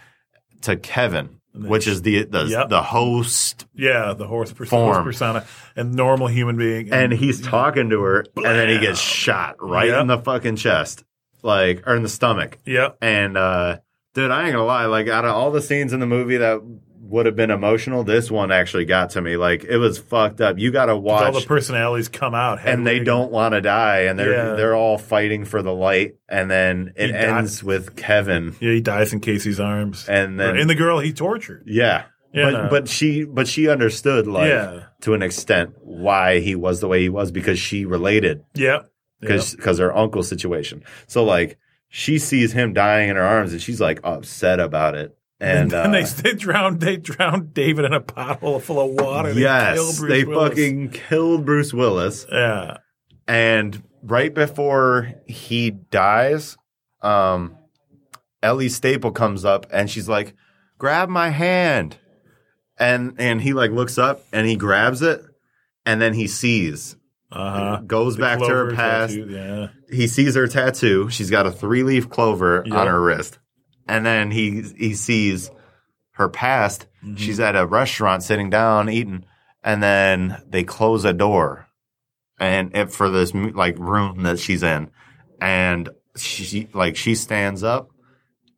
to 0.61 0.75
Kevin. 0.75 1.36
Which 1.57 1.87
is 1.87 2.01
the 2.01 2.23
the, 2.25 2.45
Yep. 2.45 2.69
the 2.69 2.81
host, 2.81 3.65
Yeah, 3.75 4.13
the 4.17 4.27
horse 4.27 4.51
persona, 4.51 4.69
Form. 4.81 4.93
horse 5.03 5.05
persona 5.15 5.45
and 5.75 5.93
normal 5.93 6.27
human 6.27 6.57
being. 6.57 6.91
and 6.91 7.11
he's 7.11 7.41
talking 7.41 7.89
to 7.89 8.01
her, 8.01 8.25
and 8.35 8.45
then 8.45 8.69
he 8.69 8.79
gets 8.79 8.99
shot 8.99 9.55
right 9.59 9.89
Yep. 9.89 10.01
in 10.01 10.07
the 10.07 10.17
fucking 10.19 10.55
chest, 10.57 11.03
like 11.43 11.87
or 11.87 11.95
in 11.95 12.03
the 12.03 12.09
stomach. 12.09 12.57
Yep. 12.65 12.97
And 13.01 13.37
uh, 13.37 13.77
dude, 14.13 14.31
I 14.31 14.43
ain't 14.43 14.53
gonna 14.53 14.65
lie, 14.65 14.85
like 14.85 15.07
out 15.07 15.25
of 15.25 15.35
all 15.35 15.51
the 15.51 15.61
scenes 15.61 15.93
in 15.93 15.99
the 15.99 16.05
movie 16.07 16.37
that 16.37 16.59
would 17.09 17.25
have 17.25 17.35
been 17.35 17.51
emotional, 17.51 18.03
this 18.03 18.29
one 18.29 18.51
actually 18.51 18.85
got 18.85 19.11
to 19.11 19.21
me. 19.21 19.37
Like 19.37 19.63
it 19.63 19.77
was 19.77 19.97
fucked 19.97 20.41
up. 20.41 20.57
You 20.59 20.71
got 20.71 20.87
to 20.87 20.97
watch 20.97 21.25
All 21.33 21.39
the 21.39 21.45
personalities 21.45 22.09
come 22.09 22.33
out, 22.35 22.59
and 22.65 22.85
they 22.85 22.99
don't 22.99 23.31
want 23.31 23.53
to 23.53 23.61
die, 23.61 24.01
and 24.01 24.17
they're 24.19 24.31
Yeah. 24.31 24.55
they're 24.55 24.75
all 24.75 24.97
fighting 24.97 25.45
for 25.45 25.61
the 25.61 25.73
light, 25.73 26.15
and 26.27 26.49
then 26.51 26.93
it 26.95 27.07
He 27.11 27.15
ends 27.15 27.63
with 27.63 27.95
Kevin, 27.95 28.55
Yeah, 28.59 28.71
he 28.71 28.81
dies 28.81 29.13
in 29.13 29.19
Casey's 29.19 29.59
arms, 29.59 30.07
and 30.09 30.39
then 30.39 30.57
and 30.57 30.69
the 30.69 30.75
girl 30.75 30.99
he 30.99 31.13
tortured. 31.13 31.63
yeah, 31.65 32.03
Yeah. 32.33 32.51
but 32.51 32.69
but 32.69 32.87
she 32.87 33.23
but 33.23 33.47
she 33.47 33.67
understood 33.69 34.27
like 34.27 34.49
Yeah. 34.49 34.81
to 35.01 35.13
an 35.13 35.21
extent 35.21 35.71
why 35.81 36.39
he 36.39 36.55
was 36.55 36.79
the 36.81 36.87
way 36.87 37.01
he 37.01 37.09
was 37.09 37.31
because 37.31 37.57
she 37.59 37.85
related 37.85 38.41
Yeah. 38.53 38.79
because 39.21 39.55
because 39.55 39.79
her 39.79 39.95
uncle 39.95 40.23
situation. 40.23 40.83
So 41.07 41.23
like 41.23 41.57
she 41.89 42.19
sees 42.19 42.51
him 42.51 42.73
dying 42.73 43.09
in 43.09 43.15
her 43.15 43.23
arms, 43.23 43.53
and 43.53 43.61
she's 43.61 43.79
like 43.79 44.01
upset 44.03 44.59
about 44.59 44.93
it, 44.95 45.15
and, 45.39 45.59
And, 45.59 45.71
then 45.71 45.87
uh, 45.87 45.91
they, 45.91 46.03
they 46.03 46.33
drowned 46.33 46.79
they 46.81 46.97
drowned 46.97 47.53
David 47.53 47.85
in 47.85 47.93
a 47.93 48.01
pothole 48.01 48.61
full 48.61 48.79
of 48.79 48.91
water. 49.01 49.33
They 49.33 49.41
yes, 49.41 49.75
killed 49.75 49.97
Bruce 49.97 50.09
they 50.09 50.23
Willis. 50.23 50.49
fucking 50.49 50.89
killed 50.91 51.45
Bruce 51.45 51.73
Willis. 51.73 52.25
yeah. 52.31 52.77
And 53.27 53.83
right 54.03 54.33
before 54.33 55.13
he 55.27 55.69
dies, 55.71 56.57
um, 57.01 57.57
Ellie 58.41 58.69
Staple 58.69 59.11
comes 59.11 59.43
up 59.45 59.65
and 59.71 59.89
she's 59.89 60.07
like, 60.07 60.33
"Grab 60.77 61.09
my 61.09 61.29
hand," 61.29 61.97
and 62.79 63.15
and 63.19 63.41
he 63.41 63.53
like 63.53 63.71
looks 63.71 63.97
up 63.97 64.23
and 64.31 64.47
he 64.47 64.55
grabs 64.55 65.01
it, 65.01 65.21
and 65.85 66.01
then 66.01 66.13
he 66.13 66.25
sees, 66.27 66.95
Uh 67.31 67.51
huh. 67.51 67.81
goes 67.85 68.15
back 68.15 68.39
to 68.39 68.45
her 68.47 68.73
past. 68.73 69.15
Yeah. 69.17 69.67
He 69.91 70.07
sees 70.07 70.35
her 70.35 70.47
tattoo. 70.47 71.09
She's 71.09 71.29
got 71.29 71.45
a 71.45 71.51
three 71.51 71.83
leaf 71.83 72.09
clover 72.09 72.63
Yep. 72.65 72.75
on 72.77 72.87
her 72.87 73.01
wrist, 73.01 73.39
and 73.87 74.05
then 74.05 74.31
he 74.31 74.63
he 74.77 74.93
sees 74.93 75.51
her 76.11 76.29
past. 76.29 76.87
Mm-hmm. 77.03 77.15
She's 77.15 77.39
at 77.39 77.55
a 77.55 77.65
restaurant 77.65 78.23
sitting 78.23 78.49
down 78.49 78.89
eating, 78.89 79.25
and 79.63 79.81
then 79.83 80.41
they 80.47 80.63
close 80.63 81.05
a 81.05 81.13
door, 81.13 81.67
and 82.39 82.75
it, 82.75 82.91
for 82.91 83.09
this 83.09 83.33
like 83.33 83.77
room 83.79 84.23
that 84.23 84.39
she's 84.39 84.63
in, 84.63 84.89
and 85.41 85.89
she 86.15 86.67
like 86.73 86.95
she 86.95 87.13
stands 87.15 87.63
up, 87.63 87.91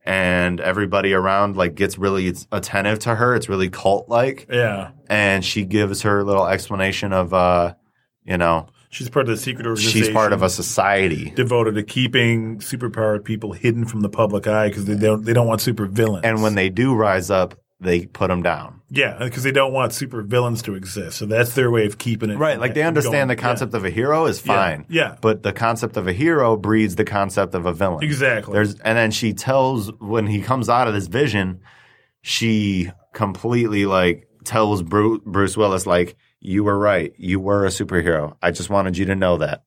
and 0.05 0.59
everybody 0.61 1.13
around 1.13 1.57
like 1.57 1.75
gets 1.75 1.97
really 1.97 2.33
attentive 2.51 2.99
to 2.99 3.15
her. 3.15 3.35
It's 3.35 3.49
really 3.49 3.69
cult 3.69 4.07
like, 4.09 4.47
Yeah. 4.49 4.91
and 5.09 5.43
she 5.43 5.65
gives 5.65 6.03
her 6.03 6.23
little 6.23 6.47
explanation 6.47 7.11
of 7.13 7.33
uh, 7.33 7.73
you 8.23 8.37
know, 8.37 8.67
She's 8.91 9.09
part 9.09 9.29
of 9.29 9.35
the 9.35 9.41
secret 9.41 9.67
organization. 9.67 10.01
she's 10.03 10.09
part 10.09 10.33
of 10.33 10.41
a 10.41 10.49
society. 10.49 11.31
devoted 11.35 11.75
to 11.75 11.83
keeping 11.83 12.57
superpowered 12.59 13.23
people 13.23 13.53
hidden 13.53 13.85
from 13.85 14.01
the 14.01 14.09
public 14.09 14.47
eye 14.47 14.67
because 14.69 14.85
they 14.85 14.95
don't 14.97 15.23
they 15.25 15.33
don't 15.33 15.47
want 15.47 15.61
super 15.61 15.85
villains. 15.85 16.25
And 16.25 16.41
when 16.41 16.55
they 16.55 16.69
do 16.69 16.95
rise 16.95 17.29
up, 17.29 17.53
they 17.79 18.07
put 18.07 18.27
them 18.29 18.41
down. 18.41 18.81
yeah, 18.89 19.17
because 19.19 19.43
they 19.43 19.51
don't 19.53 19.71
want 19.71 19.93
super 19.93 20.21
villains 20.23 20.61
to 20.63 20.73
exist, 20.73 21.17
so 21.19 21.25
that's 21.27 21.53
their 21.53 21.69
way 21.71 21.85
of 21.85 21.97
keeping 21.99 22.29
it 22.31 22.37
Right. 22.37 22.59
Like 22.59 22.73
they 22.73 22.81
going- 22.81 22.87
understand 22.87 23.29
the 23.29 23.35
yeah. 23.35 23.41
concept 23.41 23.73
of 23.75 23.85
a 23.85 23.89
hero 23.91 24.25
is 24.25 24.43
Yeah. 24.45 24.53
fine. 24.55 24.85
Yeah. 24.89 25.15
But 25.21 25.43
the 25.43 25.53
concept 25.53 25.95
of 25.95 26.07
a 26.07 26.11
hero 26.11 26.57
breeds 26.57 26.95
the 26.95 27.05
concept 27.05 27.53
of 27.55 27.65
a 27.67 27.71
villain. 27.73 28.03
Exactly. 28.03 28.53
There's 28.53 28.73
and 28.79 28.97
then 28.97 29.11
she 29.11 29.33
tells 29.33 29.91
when 29.99 30.25
he 30.27 30.41
comes 30.41 30.67
out 30.67 30.87
of 30.89 30.93
this 30.95 31.07
vision, 31.07 31.59
she 32.21 32.89
completely 33.13 33.85
like 33.85 34.27
tells 34.43 34.81
Bruce, 34.81 35.21
Bruce 35.25 35.55
Willis 35.55 35.85
like 35.85 36.15
you 36.39 36.63
were 36.63 36.77
right. 36.77 37.13
You 37.17 37.39
were 37.39 37.65
a 37.65 37.69
superhero. 37.69 38.35
I 38.41 38.51
just 38.51 38.69
wanted 38.69 38.97
you 38.97 39.05
to 39.05 39.15
know 39.15 39.37
that. 39.37 39.63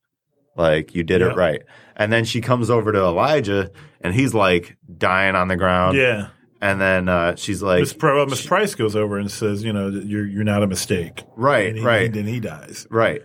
Like 0.55 0.93
you 0.95 1.03
did 1.03 1.21
Yeah. 1.21 1.31
it 1.31 1.35
right. 1.35 1.61
And 1.95 2.11
then 2.11 2.25
she 2.25 2.41
comes 2.41 2.69
over 2.69 2.91
to 2.91 2.99
Elijah 2.99 3.71
and 4.01 4.13
he's 4.13 4.33
like 4.33 4.77
dying 4.97 5.35
on 5.35 5.47
the 5.47 5.55
ground. 5.57 5.97
yeah. 5.97 6.27
And 6.61 6.79
then 6.79 7.09
uh, 7.09 7.35
she's 7.35 7.61
like 7.61 7.81
Miss, 7.81 7.95
Miss 8.29 8.45
Price 8.45 8.73
goes 8.75 8.95
over 8.95 9.17
and 9.17 9.29
says, 9.29 9.63
you 9.65 9.73
know, 9.73 9.89
you're 9.89 10.25
you're 10.25 10.45
not 10.45 10.63
a 10.63 10.67
mistake. 10.67 11.21
Right, 11.35 11.67
and 11.69 11.77
he, 11.77 11.83
right. 11.83 12.05
And 12.05 12.13
then 12.15 12.25
he 12.25 12.39
dies. 12.39 12.87
right. 12.89 13.21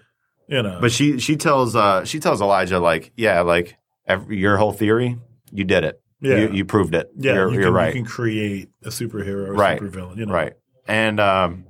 You 0.48 0.62
know, 0.62 0.78
But 0.80 0.90
she 0.92 1.18
she 1.20 1.36
tells 1.36 1.76
uh 1.76 2.04
she 2.04 2.18
tells 2.20 2.40
Elijah 2.40 2.78
like 2.80 3.12
yeah 3.16 3.42
like 3.42 3.76
every, 4.06 4.38
your 4.38 4.56
whole 4.56 4.72
theory 4.72 5.18
you 5.52 5.64
did 5.64 5.84
it 5.84 6.00
Yeah. 6.20 6.36
you, 6.38 6.48
you 6.52 6.64
proved 6.64 6.94
it 6.94 7.10
yeah, 7.16 7.34
you're, 7.34 7.48
you 7.50 7.54
you're 7.56 7.64
can, 7.64 7.72
right 7.74 7.94
You 7.94 8.02
can 8.02 8.10
create 8.10 8.70
a 8.82 8.88
superhero 8.88 9.48
or 9.48 9.52
Right. 9.52 9.78
supervillain. 9.80 10.16
You 10.16 10.26
know, 10.26 10.32
right 10.32 10.54
and 10.88 11.20
um 11.20 11.64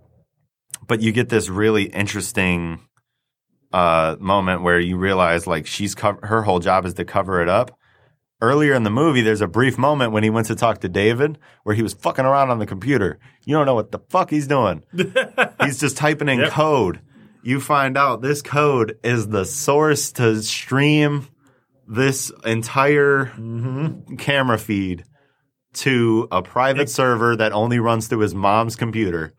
but 0.88 1.00
you 1.00 1.12
get 1.12 1.28
this 1.28 1.48
really 1.48 1.84
interesting 1.84 2.80
uh 3.72 4.16
moment 4.18 4.62
where 4.62 4.80
you 4.80 4.96
realize 4.96 5.46
like 5.46 5.66
she's 5.66 5.94
co- 5.94 6.18
her 6.22 6.42
whole 6.42 6.58
job 6.58 6.84
is 6.86 6.94
to 6.94 7.04
cover 7.04 7.42
it 7.42 7.48
up 7.48 7.78
earlier 8.40 8.72
in 8.72 8.82
the 8.82 8.90
movie 8.90 9.20
there's 9.20 9.42
a 9.42 9.46
brief 9.48 9.76
moment 9.76 10.10
when 10.12 10.22
he 10.22 10.30
went 10.30 10.46
to 10.46 10.54
talk 10.54 10.80
to 10.80 10.88
David 10.88 11.38
where 11.64 11.74
he 11.76 11.82
was 11.82 11.92
fucking 11.92 12.24
around 12.24 12.50
on 12.50 12.58
the 12.60 12.66
computer 12.66 13.18
you 13.44 13.54
don't 13.54 13.66
know 13.66 13.74
what 13.74 13.92
the 13.92 13.98
fuck 14.08 14.30
he's 14.30 14.46
doing 14.46 14.82
he's 15.62 15.78
just 15.78 15.96
typing 15.98 16.28
in 16.28 16.40
Yep. 16.40 16.50
code. 16.50 17.00
You 17.42 17.60
find 17.60 17.96
out 17.96 18.20
this 18.20 18.42
code 18.42 18.98
is 19.04 19.28
the 19.28 19.44
source 19.44 20.12
to 20.12 20.42
stream 20.42 21.28
this 21.86 22.32
entire 22.44 23.26
Mm-hmm. 23.26 24.16
camera 24.16 24.58
feed 24.58 25.04
to 25.74 26.26
a 26.32 26.42
private 26.42 26.88
server 26.90 27.36
that 27.36 27.52
only 27.52 27.78
runs 27.78 28.08
through 28.08 28.18
his 28.20 28.34
mom's 28.34 28.76
computer. 28.76 29.34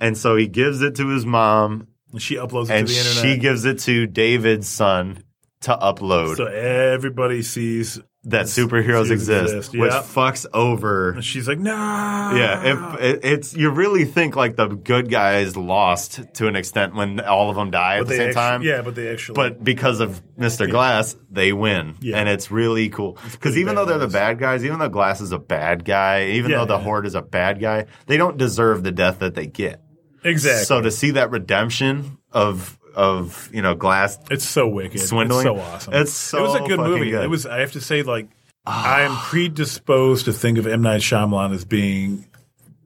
And 0.00 0.16
so 0.16 0.34
he 0.36 0.48
gives 0.48 0.80
it 0.82 0.96
to 0.96 1.08
his 1.08 1.26
mom, 1.26 1.86
she 2.18 2.36
uploads 2.36 2.70
it 2.70 2.72
and 2.72 2.88
to 2.88 2.92
the 2.94 2.98
internet. 2.98 3.22
she 3.22 3.36
gives 3.38 3.64
it 3.66 3.78
to 3.80 4.06
David's 4.06 4.66
son 4.68 5.22
to 5.60 5.76
upload 5.76 6.36
so 6.36 6.46
everybody 6.46 7.42
sees. 7.42 8.00
that 8.24 8.46
superheroes 8.46 9.10
exist, 9.10 9.54
exist, 9.54 9.72
which 9.78 9.92
fucks 9.92 10.46
over 10.54 11.10
And 11.12 11.24
she's 11.24 11.46
like, 11.46 11.58
no. 11.58 11.70
Yeah, 11.74 12.62
if 12.94 13.00
it, 13.00 13.20
it's 13.24 13.54
you 13.54 13.68
really 13.70 14.04
think 14.06 14.36
like 14.36 14.56
the 14.56 14.68
good 14.68 15.10
guys 15.10 15.56
lost 15.58 16.20
to 16.34 16.46
an 16.48 16.56
extent 16.56 16.94
when 16.94 17.20
all 17.20 17.50
of 17.50 17.56
them 17.56 17.70
die 17.70 17.98
at 17.98 18.06
the 18.06 18.14
same 18.14 18.20
actu- 18.28 18.34
time. 18.34 18.62
Yeah, 18.62 18.80
but 18.82 18.94
they 18.94 19.08
actually. 19.08 19.34
But 19.36 19.62
because 19.62 20.00
of 20.00 20.22
Mr. 20.38 20.68
Glass, 20.70 21.14
they 21.30 21.52
win, 21.52 21.94
Yeah. 22.00 22.16
and 22.18 22.28
it's 22.28 22.50
really 22.50 22.88
cool. 22.88 23.18
Because 23.32 23.58
even 23.58 23.74
though 23.74 23.84
they're 23.84 23.98
the 23.98 24.08
bad 24.08 24.38
guys, 24.38 24.64
even 24.64 24.78
though 24.78 24.88
Glass 24.88 25.20
is 25.20 25.32
a 25.32 25.38
bad 25.38 25.84
guy, 25.84 26.24
even 26.30 26.50
Yeah, 26.50 26.58
though 26.58 26.66
the 26.66 26.78
yeah. 26.78 26.84
Horde 26.84 27.06
is 27.06 27.14
a 27.14 27.22
bad 27.22 27.60
guy, 27.60 27.84
they 28.06 28.16
don't 28.16 28.38
deserve 28.38 28.82
the 28.82 28.92
death 28.92 29.18
that 29.20 29.34
they 29.34 29.46
get. 29.46 29.82
Exactly. 30.24 30.64
So 30.64 30.80
to 30.80 30.90
see 30.90 31.12
that 31.12 31.30
redemption 31.30 32.18
of 32.32 32.78
of 32.94 33.48
you 33.52 33.62
know 33.62 33.74
Glass 33.74 34.18
It's 34.30 34.48
so 34.48 34.66
wicked. 34.68 35.00
Swindling? 35.00 35.46
It's 35.46 35.56
so 35.56 35.58
awesome. 35.58 35.94
It's 35.94 36.12
so 36.12 36.38
It 36.38 36.42
was 36.42 36.54
a 36.56 36.60
good 36.60 36.80
movie. 36.80 37.10
good. 37.10 37.24
It 37.24 37.30
was. 37.30 37.46
I 37.46 37.60
have 37.60 37.72
to 37.72 37.80
say, 37.80 38.02
like, 38.02 38.28
ah. 38.66 38.96
I 38.96 39.02
am 39.02 39.16
predisposed 39.16 40.24
to 40.26 40.32
think 40.32 40.58
of 40.58 40.66
M 40.66 40.82
Night 40.82 41.00
Shyamalan 41.00 41.54
as 41.54 41.64
being 41.64 42.26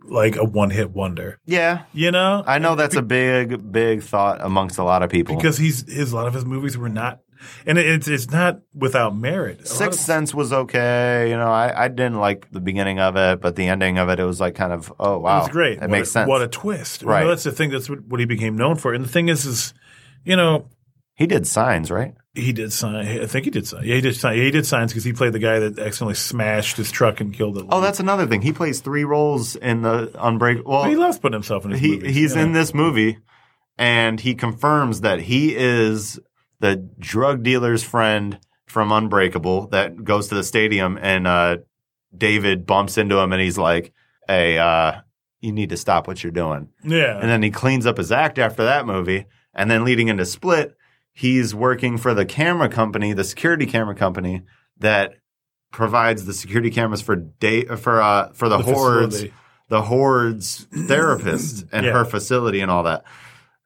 like 0.07 0.37
a 0.37 0.45
one 0.45 0.69
hit 0.69 0.91
wonder. 0.91 1.39
yeah. 1.47 1.85
You 1.95 2.11
know, 2.11 2.45
I 2.47 2.59
know 2.59 2.75
that's 2.75 2.95
a 2.97 3.03
big, 3.03 3.73
big 3.73 4.03
thought 4.03 4.43
amongst 4.43 4.77
a 4.77 4.85
lot 4.85 5.03
of 5.03 5.09
people. 5.11 5.35
because 5.37 5.57
he's 5.57 5.91
his 5.91 6.13
a 6.13 6.17
lot 6.17 6.27
of 6.27 6.35
his 6.35 6.45
movies 6.45 6.77
were 6.77 6.91
not, 6.91 7.21
and 7.67 7.79
it- 7.79 7.87
it's 7.87 8.09
it's 8.09 8.31
not 8.31 8.61
without 8.75 9.17
merit. 9.17 9.61
A 9.63 9.67
Sixth 9.67 10.01
of- 10.01 10.05
Sense 10.05 10.35
was 10.35 10.53
okay. 10.53 11.31
You 11.31 11.37
know, 11.37 11.49
I, 11.51 11.85
I 11.85 11.89
didn't 11.89 12.19
like 12.19 12.51
the 12.51 12.61
beginning 12.61 12.99
of 13.01 13.17
it, 13.17 13.41
but 13.41 13.57
the 13.57 13.67
ending 13.69 13.99
of 13.99 14.09
it, 14.09 14.19
it 14.21 14.25
was 14.25 14.41
like 14.41 14.55
kind 14.55 14.73
of, 14.73 14.93
oh, 14.99 15.19
wow. 15.19 15.39
It 15.39 15.41
was 15.41 15.49
great. 15.51 15.81
That 15.81 15.89
What 15.91 15.97
makes 15.99 16.09
a, 16.09 16.13
sense. 16.13 16.29
What 16.29 16.43
a 16.43 16.49
twist! 16.49 17.03
You 17.03 17.09
know, 17.09 17.15
Right. 17.15 17.27
that's 17.27 17.45
the 17.45 17.53
thing. 17.53 17.71
That's 17.71 17.89
what, 17.89 18.01
what 18.07 18.21
he 18.21 18.27
became 18.27 18.57
known 18.57 18.77
for. 18.77 18.93
And 18.95 19.05
the 19.05 19.09
thing 19.09 19.29
is, 19.29 19.47
is 19.47 19.75
you 20.25 20.37
know, 20.37 20.67
he 21.15 21.27
did 21.27 21.47
Signs, 21.47 21.91
right? 21.91 22.15
he 22.37 22.53
did 22.53 22.73
sign. 22.73 23.07
I 23.07 23.27
think 23.27 23.45
he 23.45 23.51
did 23.53 23.65
sign. 23.65 23.85
Yeah, 23.85 23.95
he 23.95 24.01
did 24.01 24.17
sign. 24.17 24.37
Yeah, 24.37 24.43
he 24.43 24.51
did 24.51 24.67
signs 24.67 24.91
because 24.91 25.05
he 25.05 25.13
played 25.13 25.33
the 25.33 25.39
guy 25.39 25.61
that 25.61 25.79
accidentally 25.79 26.15
smashed 26.17 26.77
his 26.77 26.91
truck 26.91 27.21
and 27.21 27.33
killed 27.33 27.57
it. 27.59 27.67
Oh, 27.69 27.81
that's 27.81 28.01
another 28.01 28.27
thing. 28.27 28.43
He 28.43 28.53
plays 28.53 28.81
three 28.81 29.05
roles 29.05 29.55
in 29.55 29.83
the 29.83 30.11
Unbreakable. 30.19 30.69
Well, 30.73 30.85
he 30.85 30.97
loves 30.97 31.17
putting 31.21 31.35
himself 31.35 31.65
in 31.65 31.71
his 31.71 31.79
he, 31.81 31.91
movies. 31.93 32.15
he's 32.17 32.35
yeah. 32.35 32.43
in 32.43 32.53
this 32.53 32.75
movie, 32.75 33.19
and 33.79 34.19
he 34.19 34.35
confirms 34.35 35.03
that 35.03 35.21
he 35.21 35.55
is 35.55 36.19
the 36.65 36.77
drug 36.99 37.43
dealer's 37.43 37.83
friend 37.83 38.39
from 38.67 38.91
Unbreakable 38.91 39.69
that 39.69 40.03
goes 40.03 40.29
to 40.29 40.35
the 40.35 40.43
stadium, 40.43 40.99
and 41.01 41.27
uh, 41.27 41.59
David 42.17 42.65
bumps 42.67 42.97
into 42.97 43.19
him, 43.19 43.33
and 43.33 43.43
he's 43.43 43.59
like, 43.59 43.93
"Hey, 44.27 44.57
uh, 44.59 45.01
you 45.41 45.53
need 45.53 45.69
to 45.69 45.77
stop 45.77 46.07
what 46.09 46.23
you're 46.25 46.33
doing." 46.33 46.69
Yeah, 46.83 47.19
And 47.21 47.29
then 47.29 47.43
he 47.43 47.51
cleans 47.51 47.85
up 47.87 47.99
his 47.99 48.11
act 48.11 48.39
after 48.39 48.65
that 48.65 48.87
movie. 48.87 49.27
And 49.57 49.71
then 49.71 49.85
leading 49.85 50.09
into 50.09 50.25
Split, 50.27 50.75
he's 51.13 51.55
working 51.55 51.97
for 51.99 52.13
the 52.15 52.25
camera 52.25 52.69
company, 52.69 53.13
the 53.13 53.23
security 53.25 53.67
camera 53.67 53.95
company 53.95 54.43
that 54.79 55.15
provides 55.71 56.25
the 56.25 56.33
security 56.33 56.71
cameras 56.71 57.03
for 57.03 57.15
day 57.17 57.65
for 57.65 58.01
uh 58.01 58.33
for 58.33 58.49
the, 58.49 58.57
The 58.59 58.65
hordes, 58.65 59.15
facility. 59.17 59.35
the 59.69 59.83
hordes 59.83 60.67
therapist 60.89 61.67
and 61.73 61.85
Yeah. 61.87 61.93
her 61.93 62.05
facility 62.05 62.61
and 62.61 62.71
all 62.71 62.83
that. 62.85 63.05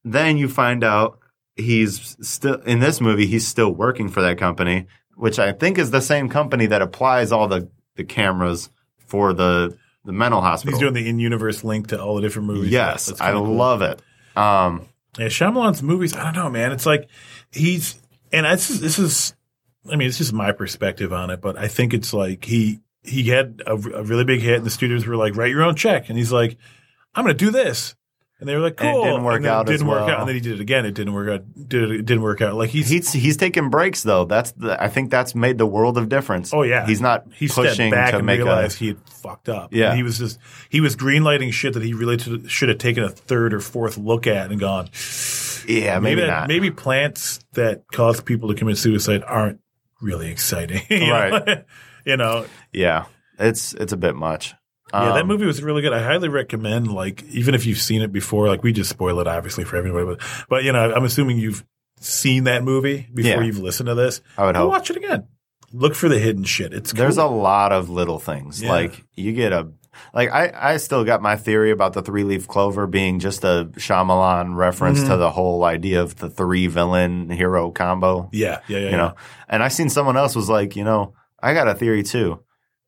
Then 0.04 0.36
you 0.36 0.48
find 0.48 0.82
out 0.84 1.17
he's 1.58 2.16
still 2.22 2.60
in 2.62 2.78
this 2.78 3.00
movie. 3.00 3.26
He's 3.26 3.46
still 3.46 3.70
working 3.70 4.08
for 4.08 4.22
that 4.22 4.38
company, 4.38 4.86
which 5.16 5.38
I 5.38 5.52
think 5.52 5.76
is 5.78 5.90
the 5.90 6.00
same 6.00 6.28
company 6.28 6.66
that 6.66 6.80
applies 6.80 7.32
all 7.32 7.48
the 7.48 7.68
the 7.96 8.04
cameras 8.04 8.70
for 9.06 9.32
the 9.32 9.76
the 10.04 10.12
mental 10.12 10.40
hospital. 10.40 10.72
He's 10.72 10.80
doing 10.80 10.94
the 10.94 11.08
in-universe 11.08 11.64
link 11.64 11.88
to 11.88 12.00
all 12.00 12.14
the 12.14 12.22
different 12.22 12.48
movies. 12.48 12.70
yes, 12.70 13.12
I 13.20 13.32
cool. 13.32 13.54
love 13.54 13.82
it. 13.82 14.00
Um, 14.36 14.88
Yeah, 15.18 15.26
Shyamalan's 15.26 15.82
movies. 15.82 16.14
I 16.14 16.22
don't 16.24 16.34
know, 16.34 16.48
man. 16.48 16.72
It's 16.72 16.86
like 16.86 17.08
he's 17.52 18.00
and 18.32 18.46
this 18.46 18.70
is, 18.70 18.80
this 18.80 18.98
is. 18.98 19.34
I 19.90 19.96
mean, 19.96 20.08
it's 20.08 20.18
just 20.18 20.32
my 20.32 20.52
perspective 20.52 21.12
on 21.12 21.30
it, 21.30 21.40
but 21.40 21.56
I 21.56 21.68
think 21.68 21.94
it's 21.94 22.12
like 22.12 22.44
he 22.44 22.80
he 23.02 23.24
had 23.24 23.62
a, 23.66 23.72
a 23.72 24.02
really 24.02 24.24
big 24.24 24.40
hit, 24.40 24.56
and 24.56 24.66
the 24.66 24.70
studios 24.70 25.06
were 25.06 25.16
like, 25.16 25.36
"Write 25.36 25.50
your 25.50 25.62
own 25.62 25.76
check," 25.76 26.08
and 26.08 26.18
he's 26.18 26.32
like, 26.32 26.58
"I'm 27.14 27.24
going 27.24 27.36
to 27.36 27.44
do 27.44 27.50
this," 27.50 27.94
and 28.40 28.48
they 28.48 28.54
were 28.54 28.60
like, 28.62 28.80
And 28.80 28.96
it 28.96 29.02
didn't 29.04 29.24
work 29.24 29.42
then 29.42 29.50
out 29.50 29.68
It 29.68 29.72
didn't 29.72 29.86
work 29.88 30.00
well. 30.06 30.10
out, 30.10 30.20
and 30.20 30.28
then 30.28 30.34
he 30.36 30.40
did 30.40 30.52
it 30.54 30.60
again. 30.60 30.86
It 30.86 30.92
didn't 30.92 31.12
work 31.12 31.28
out. 31.28 31.68
Did 31.68 31.82
it, 31.82 31.90
it 32.00 32.06
didn't 32.06 32.22
work 32.22 32.40
out. 32.40 32.54
Like 32.54 32.70
he's 32.70 32.88
he's 32.88 33.12
he's 33.12 33.36
taking 33.36 33.68
breaks 33.70 34.02
though. 34.02 34.24
That's 34.24 34.52
the 34.52 34.80
I 34.82 34.88
think 34.88 35.10
that's 35.10 35.34
made 35.34 35.58
the 35.58 35.66
world 35.66 35.98
of 35.98 36.08
difference. 36.08 36.52
Oh 36.54 36.62
yeah, 36.62 36.86
he's 36.86 37.00
not 37.00 37.26
He 37.34 37.48
pushing 37.48 37.90
back 37.90 38.10
to 38.12 38.18
and 38.18 38.26
make 38.26 38.40
a. 38.40 38.44
realized 38.44 38.78
he 38.78 38.88
had 38.88 38.98
fucked 39.08 39.48
up. 39.48 39.72
Yeah. 39.74 39.88
And 39.88 39.96
he 39.96 40.02
was 40.02 40.18
just 40.18 40.38
he 40.68 40.80
was 40.80 40.94
greenlighting 40.96 41.52
shit 41.52 41.74
that 41.74 41.82
he 41.82 41.94
really 41.94 42.18
should 42.48 42.68
have 42.68 42.78
taken 42.78 43.02
a 43.04 43.08
third 43.08 43.52
or 43.54 43.60
fourth 43.60 43.98
look 43.98 44.26
at 44.26 44.50
and 44.50 44.60
gone. 44.60 44.88
Yeah, 45.66 45.98
maybe, 45.98 46.20
that- 46.22 46.26
not. 46.28 46.48
Maybe 46.48 46.70
plants 46.70 47.40
that 47.54 47.82
cause 47.92 48.20
people 48.20 48.48
to 48.48 48.54
commit 48.54 48.78
suicide 48.78 49.22
aren't 49.26 49.60
really 50.00 50.30
exciting, 50.30 50.80
you 50.88 51.10
Right. 51.12 51.44
Know? 51.46 51.62
you 52.06 52.16
know, 52.16 52.46
Yeah, 52.72 53.06
it's 53.38 53.74
it's 53.74 53.92
a 53.92 53.96
bit 53.96 54.14
much. 54.14 54.54
Yeah, 54.92 55.12
that 55.12 55.20
Um, 55.22 55.26
movie 55.28 55.46
was 55.46 55.62
really 55.62 55.82
good. 55.82 55.92
I 55.92 56.02
highly 56.02 56.28
recommend. 56.28 56.90
Like, 56.92 57.22
even 57.30 57.54
if 57.54 57.66
you've 57.66 57.78
seen 57.78 58.02
it 58.02 58.12
before, 58.12 58.48
like 58.48 58.62
we 58.62 58.72
just 58.72 58.90
spoil 58.90 59.20
it 59.20 59.26
obviously 59.26 59.64
for 59.64 59.76
everybody, 59.76 60.06
but 60.06 60.20
but 60.48 60.64
you 60.64 60.72
know, 60.72 60.92
I'm 60.92 61.04
assuming 61.04 61.38
you've 61.38 61.64
seen 62.00 62.44
that 62.44 62.62
movie 62.64 63.08
before 63.12 63.30
Yeah. 63.30 63.42
you've 63.42 63.58
listened 63.58 63.88
to 63.88 63.94
this. 63.94 64.20
I 64.36 64.46
would 64.46 64.54
Go 64.54 64.60
hope. 64.62 64.70
watch 64.70 64.90
it 64.90 64.96
again. 64.96 65.24
Look 65.72 65.94
for 65.94 66.08
the 66.08 66.18
hidden 66.18 66.44
shit. 66.44 66.72
It's 66.72 66.92
There's 66.92 67.18
a 67.18 67.26
lot 67.26 67.72
of 67.72 67.90
little 67.90 68.18
things. 68.18 68.62
Yeah. 68.62 68.70
Like 68.70 69.04
you 69.14 69.32
get 69.32 69.52
a 69.52 69.68
like 70.14 70.30
I, 70.30 70.52
I 70.54 70.76
still 70.76 71.04
got 71.04 71.20
my 71.20 71.34
theory 71.36 71.72
about 71.72 71.92
the 71.92 72.02
three 72.02 72.22
leaf 72.22 72.46
clover 72.46 72.86
being 72.86 73.18
just 73.18 73.42
a 73.42 73.68
Shyamalan 73.74 74.54
reference 74.54 75.00
Mm-hmm. 75.00 75.10
to 75.10 75.16
the 75.16 75.30
whole 75.30 75.64
idea 75.64 76.00
of 76.02 76.14
the 76.16 76.30
three 76.30 76.68
villain 76.68 77.28
hero 77.30 77.70
combo. 77.72 78.28
yeah, 78.32 78.60
yeah, 78.68 78.78
yeah. 78.78 78.90
You 78.90 78.96
know, 78.96 79.14
and 79.48 79.62
I 79.62 79.68
seen 79.68 79.88
someone 79.90 80.16
else 80.16 80.36
was 80.36 80.48
like, 80.48 80.76
you 80.76 80.84
know, 80.84 81.14
I 81.42 81.52
got 81.52 81.66
a 81.68 81.74
theory 81.74 82.04
too. 82.04 82.40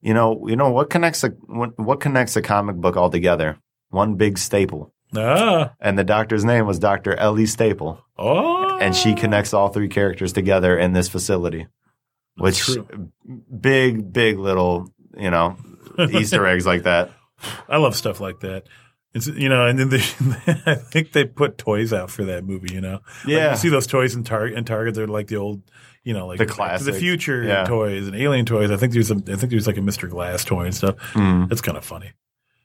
You 0.03 0.15
know, 0.15 0.47
you 0.49 0.57
know 0.57 0.71
what 0.71 0.89
connects 0.91 1.25
a 1.25 1.29
what, 1.47 1.79
what 1.79 2.01
connects 2.01 2.37
a 2.37 2.43
comic 2.43 2.77
book 2.77 2.97
all 2.97 3.11
together? 3.11 3.59
One 3.91 4.15
big 4.15 4.39
staple, 4.39 4.95
Ah, 5.17 5.73
and 5.81 5.99
the 5.99 6.05
doctor's 6.05 6.45
name 6.45 6.67
was 6.67 6.79
Doctor 6.79 7.15
Ellie 7.17 7.45
Staple, 7.47 8.01
oh, 8.17 8.79
and 8.79 8.95
she 8.95 9.15
connects 9.15 9.53
all 9.53 9.69
three 9.69 9.89
characters 9.89 10.33
together 10.33 10.79
in 10.79 10.93
this 10.93 11.09
facility. 11.09 11.67
Which 12.37 12.71
big, 13.61 14.13
big 14.13 14.39
little, 14.39 14.93
you 15.17 15.31
know, 15.31 15.57
Easter 16.11 16.47
eggs 16.47 16.67
like 16.67 16.85
that. 16.85 17.11
I 17.69 17.77
love 17.79 17.97
stuff 17.97 18.21
like 18.21 18.41
that. 18.41 18.65
It's 19.13 19.27
you 19.27 19.49
know, 19.49 19.67
and 19.67 19.79
then 19.79 19.89
they, 19.89 19.97
I 20.67 20.77
think 20.77 21.13
they 21.13 21.25
put 21.25 21.59
toys 21.59 21.93
out 21.93 22.11
for 22.11 22.25
that 22.27 22.45
movie. 22.45 22.73
You 22.73 22.81
know, 22.81 23.01
Like, 23.25 23.27
Yeah. 23.27 23.51
you 23.51 23.57
see 23.57 23.69
those 23.69 23.87
toys 23.87 24.15
in 24.15 24.23
Target. 24.25 24.57
And 24.57 24.67
Target, 24.67 24.95
they're 24.95 25.07
like 25.09 25.27
the 25.27 25.37
old, 25.37 25.63
you 26.05 26.15
know, 26.15 26.27
like 26.27 26.39
The 26.39 26.47
classic. 26.47 26.93
the 26.93 26.99
future 26.99 27.43
Yeah. 27.43 27.65
toys 27.65 28.07
and 28.07 28.17
alien 28.17 28.47
toys. 28.47 28.71
I 28.71 28.77
think 28.77 28.93
there's 28.93 29.11
a, 29.11 29.17
I 29.17 29.37
think 29.37 29.51
there's 29.51 29.67
like 29.67 29.77
a 29.77 29.81
Mr. 29.81 30.09
Glass 30.09 30.45
toy 30.45 30.65
and 30.65 30.75
stuff. 30.75 30.97
Mm. 31.13 31.49
That's 31.49 31.61
kind 31.61 31.77
of 31.79 31.85
funny. 31.85 32.13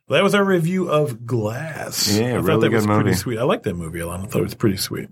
That 0.08 0.22
was 0.24 0.36
our 0.36 0.44
review 0.46 0.90
of 0.90 1.26
Glass. 1.26 2.16
Yeah, 2.16 2.26
I 2.26 2.32
thought 2.36 2.44
really 2.44 2.70
that 2.70 2.76
was 2.76 2.86
good 2.86 2.94
pretty 2.94 3.10
movie. 3.10 3.18
sweet. 3.18 3.40
I 3.40 3.44
like 3.44 3.64
that 3.64 3.74
movie 3.76 4.00
a 4.00 4.08
lot. 4.08 4.20
I 4.20 4.26
thought 4.28 4.40
it 4.40 4.44
was 4.44 4.54
pretty 4.54 4.78
sweet. 4.78 5.10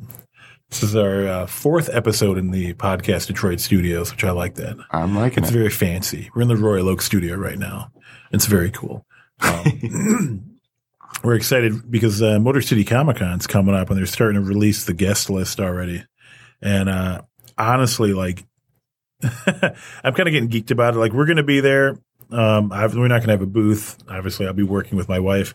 This 0.69 0.83
is 0.83 0.95
our 0.95 1.27
uh, 1.27 1.45
fourth 1.47 1.89
episode 1.91 2.37
in 2.37 2.51
the 2.51 2.73
podcast 2.75 3.27
Detroit 3.27 3.59
studios, 3.59 4.11
which 4.11 4.23
I 4.23 4.31
like 4.31 4.55
that. 4.55 4.77
I'm 4.91 5.15
liking 5.15 5.43
It's 5.43 5.51
it. 5.51 5.55
very 5.55 5.69
fancy. 5.69 6.29
We're 6.35 6.43
in 6.43 6.47
the 6.47 6.57
Royal 6.57 6.89
Oak 6.89 7.01
studio 7.01 7.35
right 7.35 7.57
now. 7.59 7.91
It's 8.31 8.45
very 8.47 8.71
cool. 8.71 9.05
Um, 9.41 10.57
we're 11.23 11.35
excited 11.35 11.89
because 11.91 12.21
uh, 12.21 12.39
Motor 12.39 12.61
City 12.61 12.83
Comic 12.83 13.17
Con's 13.17 13.45
coming 13.47 13.75
up 13.75 13.89
and 13.89 13.97
they're 13.97 14.05
starting 14.05 14.41
to 14.41 14.47
release 14.47 14.85
the 14.85 14.93
guest 14.93 15.29
list 15.29 15.59
already. 15.59 16.03
And 16.61 16.89
uh, 16.89 17.21
honestly, 17.57 18.13
like, 18.13 18.45
I'm 19.23 20.13
kind 20.13 20.27
of 20.27 20.31
getting 20.31 20.49
geeked 20.49 20.71
about 20.71 20.95
it. 20.95 20.99
Like, 20.99 21.13
we're 21.13 21.25
going 21.25 21.37
to 21.37 21.43
be 21.43 21.59
there. 21.59 21.97
Um, 22.31 22.71
I've, 22.71 22.95
we're 22.95 23.07
not 23.07 23.19
going 23.19 23.27
to 23.27 23.33
have 23.33 23.41
a 23.41 23.47
booth. 23.47 23.97
Obviously, 24.09 24.47
I'll 24.47 24.53
be 24.53 24.63
working 24.63 24.97
with 24.97 25.07
my 25.07 25.19
wife 25.19 25.53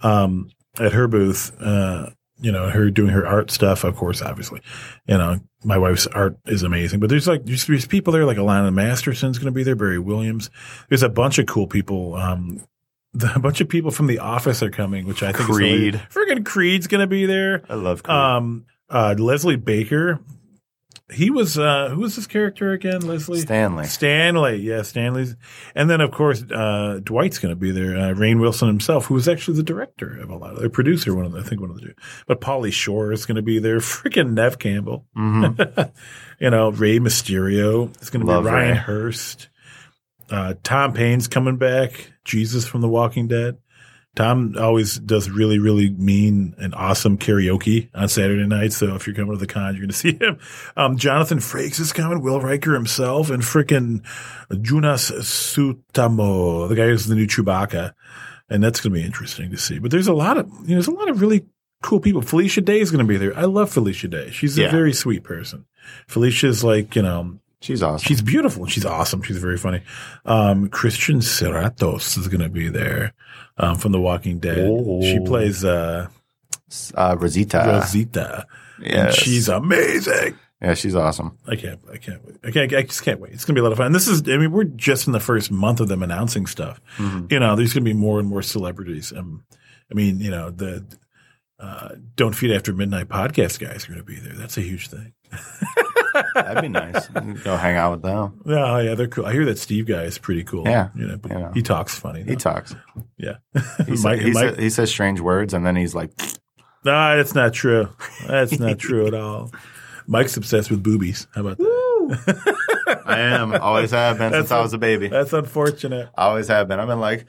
um, 0.00 0.50
at 0.78 0.92
her 0.92 1.08
booth. 1.08 1.52
Uh, 1.60 2.10
you 2.40 2.52
know, 2.52 2.70
her 2.70 2.90
doing 2.90 3.10
her 3.10 3.26
art 3.26 3.50
stuff, 3.50 3.84
of 3.84 3.96
course, 3.96 4.22
obviously. 4.22 4.62
You 5.06 5.18
know, 5.18 5.40
my 5.64 5.76
wife's 5.76 6.06
art 6.06 6.38
is 6.46 6.62
amazing. 6.62 7.00
But 7.00 7.10
there's 7.10 7.28
like, 7.28 7.44
there's, 7.44 7.66
there's 7.66 7.86
people 7.86 8.12
there, 8.12 8.24
like 8.24 8.38
Alanna 8.38 8.72
Masterson's 8.72 9.38
going 9.38 9.52
to 9.52 9.52
be 9.52 9.62
there, 9.62 9.76
Barry 9.76 9.98
Williams. 9.98 10.50
There's 10.88 11.02
a 11.02 11.08
bunch 11.08 11.38
of 11.38 11.46
cool 11.46 11.66
people. 11.66 12.14
Um, 12.14 12.64
the, 13.12 13.32
a 13.36 13.38
bunch 13.38 13.60
of 13.60 13.68
people 13.68 13.90
from 13.90 14.06
The 14.06 14.20
Office 14.20 14.62
are 14.62 14.70
coming, 14.70 15.06
which 15.06 15.22
I 15.22 15.32
think 15.32 15.50
Creed. 15.50 16.02
Friggin' 16.10 16.44
Creed's 16.44 16.86
going 16.86 17.02
to 17.02 17.06
be 17.06 17.26
there. 17.26 17.62
I 17.68 17.74
love 17.74 18.02
Creed. 18.02 18.16
Um, 18.16 18.66
uh, 18.88 19.14
Leslie 19.18 19.56
Baker. 19.56 20.18
He 21.12 21.30
was, 21.30 21.58
uh, 21.58 21.88
who 21.90 22.00
was 22.00 22.16
this 22.16 22.26
character 22.26 22.72
again? 22.72 23.00
Leslie? 23.00 23.40
Stanley. 23.40 23.86
Stanley, 23.86 24.56
yeah, 24.58 24.82
Stanley's, 24.82 25.34
and 25.74 25.90
then 25.90 26.00
of 26.00 26.10
course 26.12 26.42
uh, 26.42 27.00
Dwight's 27.02 27.38
going 27.38 27.50
to 27.52 27.56
be 27.56 27.70
there. 27.72 27.96
Uh, 27.96 28.14
Rainn 28.14 28.40
Wilson 28.40 28.68
himself, 28.68 29.06
who 29.06 29.14
was 29.14 29.28
actually 29.28 29.56
the 29.56 29.62
director 29.64 30.18
of 30.20 30.30
a 30.30 30.36
lot 30.36 30.54
of 30.54 30.60
the 30.62 30.70
producer, 30.70 31.14
one 31.14 31.24
of 31.26 31.32
the, 31.32 31.40
I 31.40 31.42
think 31.42 31.60
one 31.60 31.70
of 31.70 31.76
the 31.80 31.86
two. 31.88 31.94
But 32.26 32.40
Pauly 32.40 32.72
Shore 32.72 33.12
is 33.12 33.26
going 33.26 33.36
to 33.36 33.42
be 33.42 33.58
there. 33.58 33.78
Freaking 33.80 34.34
Neve 34.34 34.58
Campbell, 34.58 35.06
Mhm. 35.16 35.90
you 36.40 36.50
know, 36.50 36.70
Rey 36.70 36.98
Mysterio. 36.98 37.88
It's 37.96 38.10
going 38.10 38.24
to 38.24 38.26
be 38.26 38.46
Ryan 38.48 38.70
Ray. 38.70 38.76
Hurst. 38.76 39.48
Uh, 40.30 40.54
Tom 40.62 40.92
Payne's 40.94 41.26
coming 41.26 41.56
back. 41.56 42.12
Jesus 42.24 42.66
from 42.66 42.82
The 42.82 42.88
Walking 42.88 43.26
Dead. 43.26 43.58
Tom 44.20 44.54
always 44.58 44.98
does 44.98 45.30
really, 45.30 45.58
really 45.58 45.90
mean 45.90 46.54
and 46.58 46.74
awesome 46.74 47.16
karaoke 47.16 47.88
on 47.94 48.08
Saturday 48.08 48.46
night. 48.46 48.72
So 48.72 48.94
if 48.94 49.06
you're 49.06 49.16
coming 49.16 49.32
to 49.32 49.38
the 49.38 49.46
con, 49.46 49.74
you're 49.74 49.80
going 49.80 49.88
to 49.88 49.96
see 49.96 50.12
him. 50.12 50.38
Um, 50.76 50.98
Jonathan 50.98 51.38
Frakes 51.38 51.80
is 51.80 51.92
coming, 51.92 52.20
Will 52.20 52.40
Riker 52.40 52.74
himself, 52.74 53.30
and 53.30 53.42
freaking 53.42 54.04
Joonas 54.50 55.10
Suotamo, 55.22 56.68
the 56.68 56.74
guy 56.74 56.86
who's 56.86 57.06
the 57.06 57.14
new 57.14 57.26
Chewbacca. 57.26 57.94
And 58.50 58.62
that's 58.62 58.80
going 58.80 58.92
to 58.92 59.00
be 59.00 59.06
interesting 59.06 59.50
to 59.52 59.56
see. 59.56 59.78
But 59.78 59.90
there's 59.90 60.08
a 60.08 60.12
lot 60.12 60.36
of, 60.36 60.46
you 60.46 60.68
know, 60.68 60.74
there's 60.74 60.88
a 60.88 60.92
lot 60.92 61.08
of 61.08 61.20
really 61.22 61.46
cool 61.82 62.00
people. 62.00 62.20
Felicia 62.20 62.60
Day 62.60 62.80
is 62.80 62.90
going 62.90 63.06
to 63.06 63.08
be 63.08 63.16
there. 63.16 63.34
I 63.36 63.44
love 63.44 63.70
Felicia 63.70 64.08
Day. 64.08 64.30
She's 64.32 64.58
a 64.58 64.68
very 64.68 64.92
sweet 64.92 65.24
person. 65.24 65.64
Felicia's 66.08 66.62
like, 66.62 66.94
you 66.94 67.02
know, 67.02 67.38
She's 67.62 67.82
awesome. 67.82 68.06
She's 68.06 68.22
beautiful. 68.22 68.66
She's 68.66 68.86
awesome. 68.86 69.20
She's 69.22 69.36
very 69.36 69.58
funny. 69.58 69.82
Um, 70.24 70.70
Christian 70.70 71.18
Serratos 71.18 72.16
is 72.16 72.26
going 72.26 72.40
to 72.40 72.48
be 72.48 72.68
there 72.68 73.12
um, 73.60 73.76
from 73.76 73.92
The 73.92 74.00
Walking 74.00 74.38
Dead. 74.38 74.58
Oh. 74.58 75.00
She 75.02 75.20
plays 75.20 75.64
uh, 75.64 76.08
uh, 76.94 77.16
Rosita. 77.18 77.62
Rosita, 77.66 78.46
and 78.84 79.14
she's 79.14 79.48
amazing. 79.48 80.38
yeah, 80.60 80.74
she's 80.74 80.94
awesome. 80.96 81.38
I 81.46 81.56
can't. 81.56 81.80
I 81.92 81.98
can't 81.98 82.24
wait. 82.24 82.36
I 82.42 82.50
can't. 82.50 82.74
I 82.74 82.82
just 82.82 83.04
can't 83.04 83.20
wait. 83.20 83.32
It's 83.32 83.44
going 83.44 83.54
to 83.54 83.60
be 83.60 83.60
a 83.60 83.64
lot 83.64 83.72
of 83.72 83.78
fun. 83.78 83.86
And 83.86 83.94
this 83.94 84.08
is. 84.08 84.22
I 84.28 84.36
mean, 84.38 84.50
we're 84.52 84.64
just 84.64 85.06
in 85.06 85.12
the 85.12 85.20
first 85.20 85.50
month 85.50 85.80
of 85.80 85.88
them 85.88 86.02
announcing 86.02 86.46
stuff. 86.46 86.80
Mhm. 86.96 87.30
You 87.30 87.38
know, 87.38 87.54
there's 87.54 87.72
going 87.72 87.84
to 87.84 87.90
be 87.90 87.96
more 87.96 88.18
and 88.18 88.28
more 88.28 88.42
celebrities. 88.42 89.12
Um, 89.14 89.44
I 89.90 89.94
mean, 89.94 90.20
you 90.20 90.30
know, 90.30 90.50
the 90.50 90.84
uh, 91.60 91.90
Don't 92.16 92.34
Feed 92.34 92.52
After 92.52 92.72
Midnight 92.72 93.08
podcast 93.08 93.58
guys 93.60 93.84
are 93.84 93.88
going 93.88 93.98
to 93.98 94.04
be 94.04 94.16
there. 94.16 94.32
That's 94.34 94.56
a 94.56 94.62
huge 94.62 94.88
thing. 94.88 95.12
That'd 96.34 96.62
be 96.62 96.68
nice. 96.68 97.06
Go 97.08 97.56
hang 97.56 97.76
out 97.76 97.92
with 97.92 98.02
them. 98.02 98.40
Oh 98.46 98.78
yeah, 98.78 98.94
they're 98.94 99.06
cool. 99.08 99.26
I 99.26 99.32
hear 99.32 99.44
that 99.44 99.58
Steve 99.58 99.86
guy 99.86 100.02
is 100.04 100.18
pretty 100.18 100.42
cool. 100.44 100.64
Yeah. 100.66 100.88
you 100.96 101.06
know, 101.06 101.16
but 101.18 101.30
Yeah. 101.30 101.52
he 101.54 101.62
talks 101.62 101.96
funny. 101.98 102.20
He 102.20 102.30
though. 102.30 102.34
talks. 102.36 102.74
Yeah, 103.16 103.36
He, 103.86 103.92
Mike, 104.02 104.20
he, 104.20 104.30
Mike, 104.32 104.54
sa- 104.56 104.60
he 104.60 104.70
says 104.70 104.90
strange 104.90 105.20
words, 105.20 105.54
and 105.54 105.64
then 105.64 105.76
he's 105.76 105.94
like, 105.94 106.10
nah, 106.84 107.14
that's 107.16 107.34
not 107.34 107.52
true. 107.52 107.88
That's 108.26 108.58
not 108.58 108.78
true 108.80 109.06
at 109.06 109.14
all. 109.14 109.52
Mike's 110.06 110.36
obsessed 110.36 110.70
with 110.70 110.82
boobies. 110.82 111.28
How 111.34 111.42
about 111.42 111.58
that? 111.58 113.02
"I 113.06 113.20
am. 113.20 113.54
Always 113.54 113.92
have 113.92 114.18
been 114.18 114.32
since 114.32 114.48
That's 114.48 114.52
I 114.52 114.60
was 114.62 114.72
a 114.72 114.78
baby. 114.78 115.06
That's 115.08 115.32
unfortunate. 115.32 116.08
I 116.16 116.24
Always 116.26 116.48
have 116.48 116.66
been. 116.66 116.80
I've 116.80 116.88
been 116.88 116.98
like, 117.00 117.26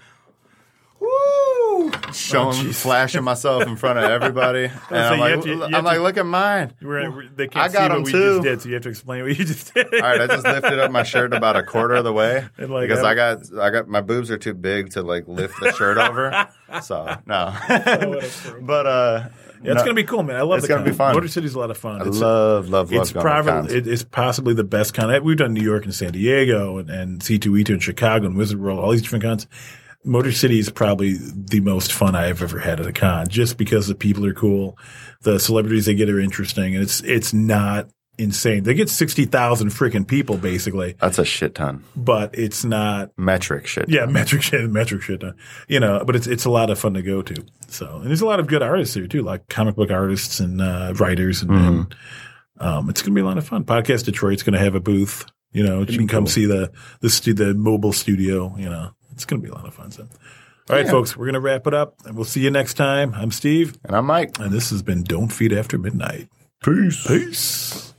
showing, 2.13 2.55
jeez. 2.57 2.75
flashing 2.81 3.23
myself 3.23 3.63
in 3.67 3.75
front 3.75 3.99
of 3.99 4.05
everybody, 4.05 4.65
and 4.65 4.73
So 4.89 4.95
I'm 4.95 5.19
like, 5.19 5.41
to- 5.43 5.63
I'm 5.75 5.83
like, 5.83 5.97
to- 5.97 6.03
look 6.03 6.17
at 6.17 6.25
mine. 6.25 6.73
We're, 6.81 7.27
they 7.35 7.45
I 7.45 7.47
can't 7.47 7.73
got 7.73 7.87
see 7.91 7.93
what 7.97 8.05
we 8.05 8.11
too. 8.11 8.33
just 8.35 8.43
did, 8.43 8.61
so 8.61 8.67
you 8.69 8.73
have 8.75 8.83
to 8.83 8.89
explain 8.89 9.23
what 9.23 9.37
you 9.37 9.45
just 9.45 9.73
did. 9.73 9.93
All 9.93 9.99
right, 10.01 10.21
I 10.21 10.27
just 10.27 10.43
lifted 10.45 10.79
up 10.79 10.91
my 10.91 11.03
shirt 11.03 11.33
about 11.33 11.55
a 11.55 11.63
quarter 11.63 11.95
of 11.95 12.03
the 12.03 12.13
way 12.13 12.45
And, 12.57 12.69
like, 12.73 12.87
because 12.89 13.03
I- 13.03 13.11
I 13.11 13.15
got 13.15 13.37
I 13.59 13.69
got 13.69 13.87
my 13.87 14.01
boobs 14.01 14.29
are 14.31 14.37
too 14.37 14.53
big 14.53 14.91
to 14.91 15.01
like 15.03 15.27
lift 15.27 15.59
the 15.59 15.71
shirt 15.73 15.97
over. 15.97 16.47
So 16.83 17.03
no, 17.25 17.53
but 18.61 18.85
uh, 18.87 19.27
Yeah, 19.61 19.73
it's 19.73 19.81
gonna 19.83 19.93
be 19.93 20.05
cool, 20.05 20.23
man. 20.23 20.37
I 20.37 20.41
love 20.43 20.59
It's 20.59 20.67
the 20.67 20.73
gonna 20.73 20.85
be 20.85 20.91
con. 20.91 20.97
fun. 20.97 21.13
Motor 21.15 21.27
City's 21.27 21.53
a 21.53 21.59
lot 21.59 21.69
of 21.69 21.77
fun. 21.77 21.97
I 21.97 22.05
It's- 22.05 22.15
love 22.15 22.69
love 22.69 22.91
love 22.93 23.01
it's 23.01 23.11
going 23.11 23.25
to 23.25 23.29
probably 23.29 23.75
it, 23.75 23.87
it's 23.87 24.03
possibly 24.05 24.53
the 24.53 24.63
best 24.63 24.93
con. 24.93 25.21
We've 25.21 25.35
done 25.35 25.53
New 25.53 25.63
York 25.63 25.83
and 25.83 25.93
San 25.93 26.13
Diego 26.13 26.77
and, 26.77 26.89
and 26.89 27.19
C2E2 27.19 27.69
in 27.71 27.79
Chicago 27.79 28.25
and 28.25 28.37
Wizard 28.37 28.61
World, 28.61 28.79
all 28.79 28.91
these 28.91 29.01
different 29.01 29.23
cons. 29.25 29.47
Motor 30.03 30.31
City 30.31 30.59
is 30.59 30.69
probably 30.69 31.13
the 31.13 31.59
most 31.61 31.91
fun 31.93 32.15
I've 32.15 32.41
ever 32.41 32.59
had 32.59 32.79
at 32.79 32.87
a 32.87 32.93
con, 32.93 33.27
just 33.27 33.57
because 33.57 33.87
the 33.87 33.95
people 33.95 34.25
are 34.25 34.33
cool, 34.33 34.77
the 35.21 35.39
celebrities 35.39 35.85
they 35.85 35.93
get 35.95 36.09
are 36.09 36.19
interesting, 36.19 36.73
and 36.75 36.83
it's 36.83 37.01
it's 37.03 37.33
not 37.33 37.87
insane. 38.17 38.63
They 38.63 38.73
get 38.73 38.89
sixty 38.89 39.25
thousand 39.25 39.69
freaking 39.69 40.07
people 40.07 40.37
basically, 40.37 40.95
That's 40.99 41.19
a 41.19 41.25
shit 41.25 41.55
ton. 41.55 41.83
but 41.95 42.33
it's 42.37 42.63
not. 42.65 43.11
Metric 43.17 43.67
shit. 43.67 43.89
Yeah, 43.89 44.05
metric 44.05 44.41
shit, 44.41 44.69
metric 44.69 45.01
shit, 45.03 45.23
uh, 45.23 45.33
you 45.67 45.79
know. 45.79 46.03
But 46.05 46.15
it's 46.15 46.27
it's 46.27 46.45
a 46.45 46.49
lot 46.49 46.69
of 46.69 46.79
fun 46.79 46.93
to 46.95 47.01
go 47.03 47.21
to. 47.21 47.45
So 47.67 47.97
and 47.97 48.07
there's 48.07 48.21
a 48.21 48.25
lot 48.25 48.39
of 48.39 48.47
good 48.47 48.61
artists 48.63 48.95
here 48.95 49.07
too, 49.07 49.21
like 49.21 49.47
comic 49.49 49.75
book 49.75 49.91
artists 49.91 50.39
and 50.39 50.61
uh, 50.61 50.93
writers, 50.97 51.41
and, 51.43 51.51
and 51.51 51.95
um, 52.59 52.89
it's 52.89 53.01
going 53.01 53.11
to 53.13 53.15
be 53.15 53.21
a 53.21 53.25
lot 53.25 53.37
of 53.37 53.47
fun. 53.47 53.63
Podcast 53.65 54.05
Detroit's 54.05 54.43
going 54.43 54.53
to 54.53 54.59
have 54.59 54.75
a 54.75 54.79
booth. 54.79 55.25
You 55.53 55.63
know, 55.63 55.81
you 55.81 55.97
can 55.97 56.07
come 56.07 56.27
see 56.27 56.45
the 56.45 56.71
the 57.01 57.09
stu- 57.09 57.33
the 57.33 57.53
mobile 57.53 57.93
studio. 57.93 58.55
You 58.57 58.69
know, 58.69 58.91
it's 59.11 59.25
going 59.25 59.41
to 59.41 59.45
be 59.47 59.51
a 59.51 59.55
lot 59.55 59.65
of 59.67 59.73
fun. 59.73 59.91
So, 59.91 60.07
all 60.69 60.75
right, 60.75 60.87
folks, 60.87 61.17
we're 61.17 61.25
going 61.25 61.33
to 61.33 61.39
wrap 61.39 61.67
it 61.67 61.73
up, 61.73 61.95
and 62.05 62.15
we'll 62.15 62.25
see 62.25 62.41
you 62.41 62.51
next 62.51 62.75
time. 62.75 63.13
I'm 63.15 63.31
Steve, 63.31 63.75
And 63.85 63.95
I'm 63.95 64.05
Mike. 64.05 64.37
and 64.39 64.51
this 64.51 64.69
has 64.69 64.81
been 64.81 65.03
Don't 65.03 65.29
Feed 65.29 65.51
After 65.53 65.77
Midnight. 65.77 66.29
Peace. 66.63 67.05
Peace. 67.07 67.90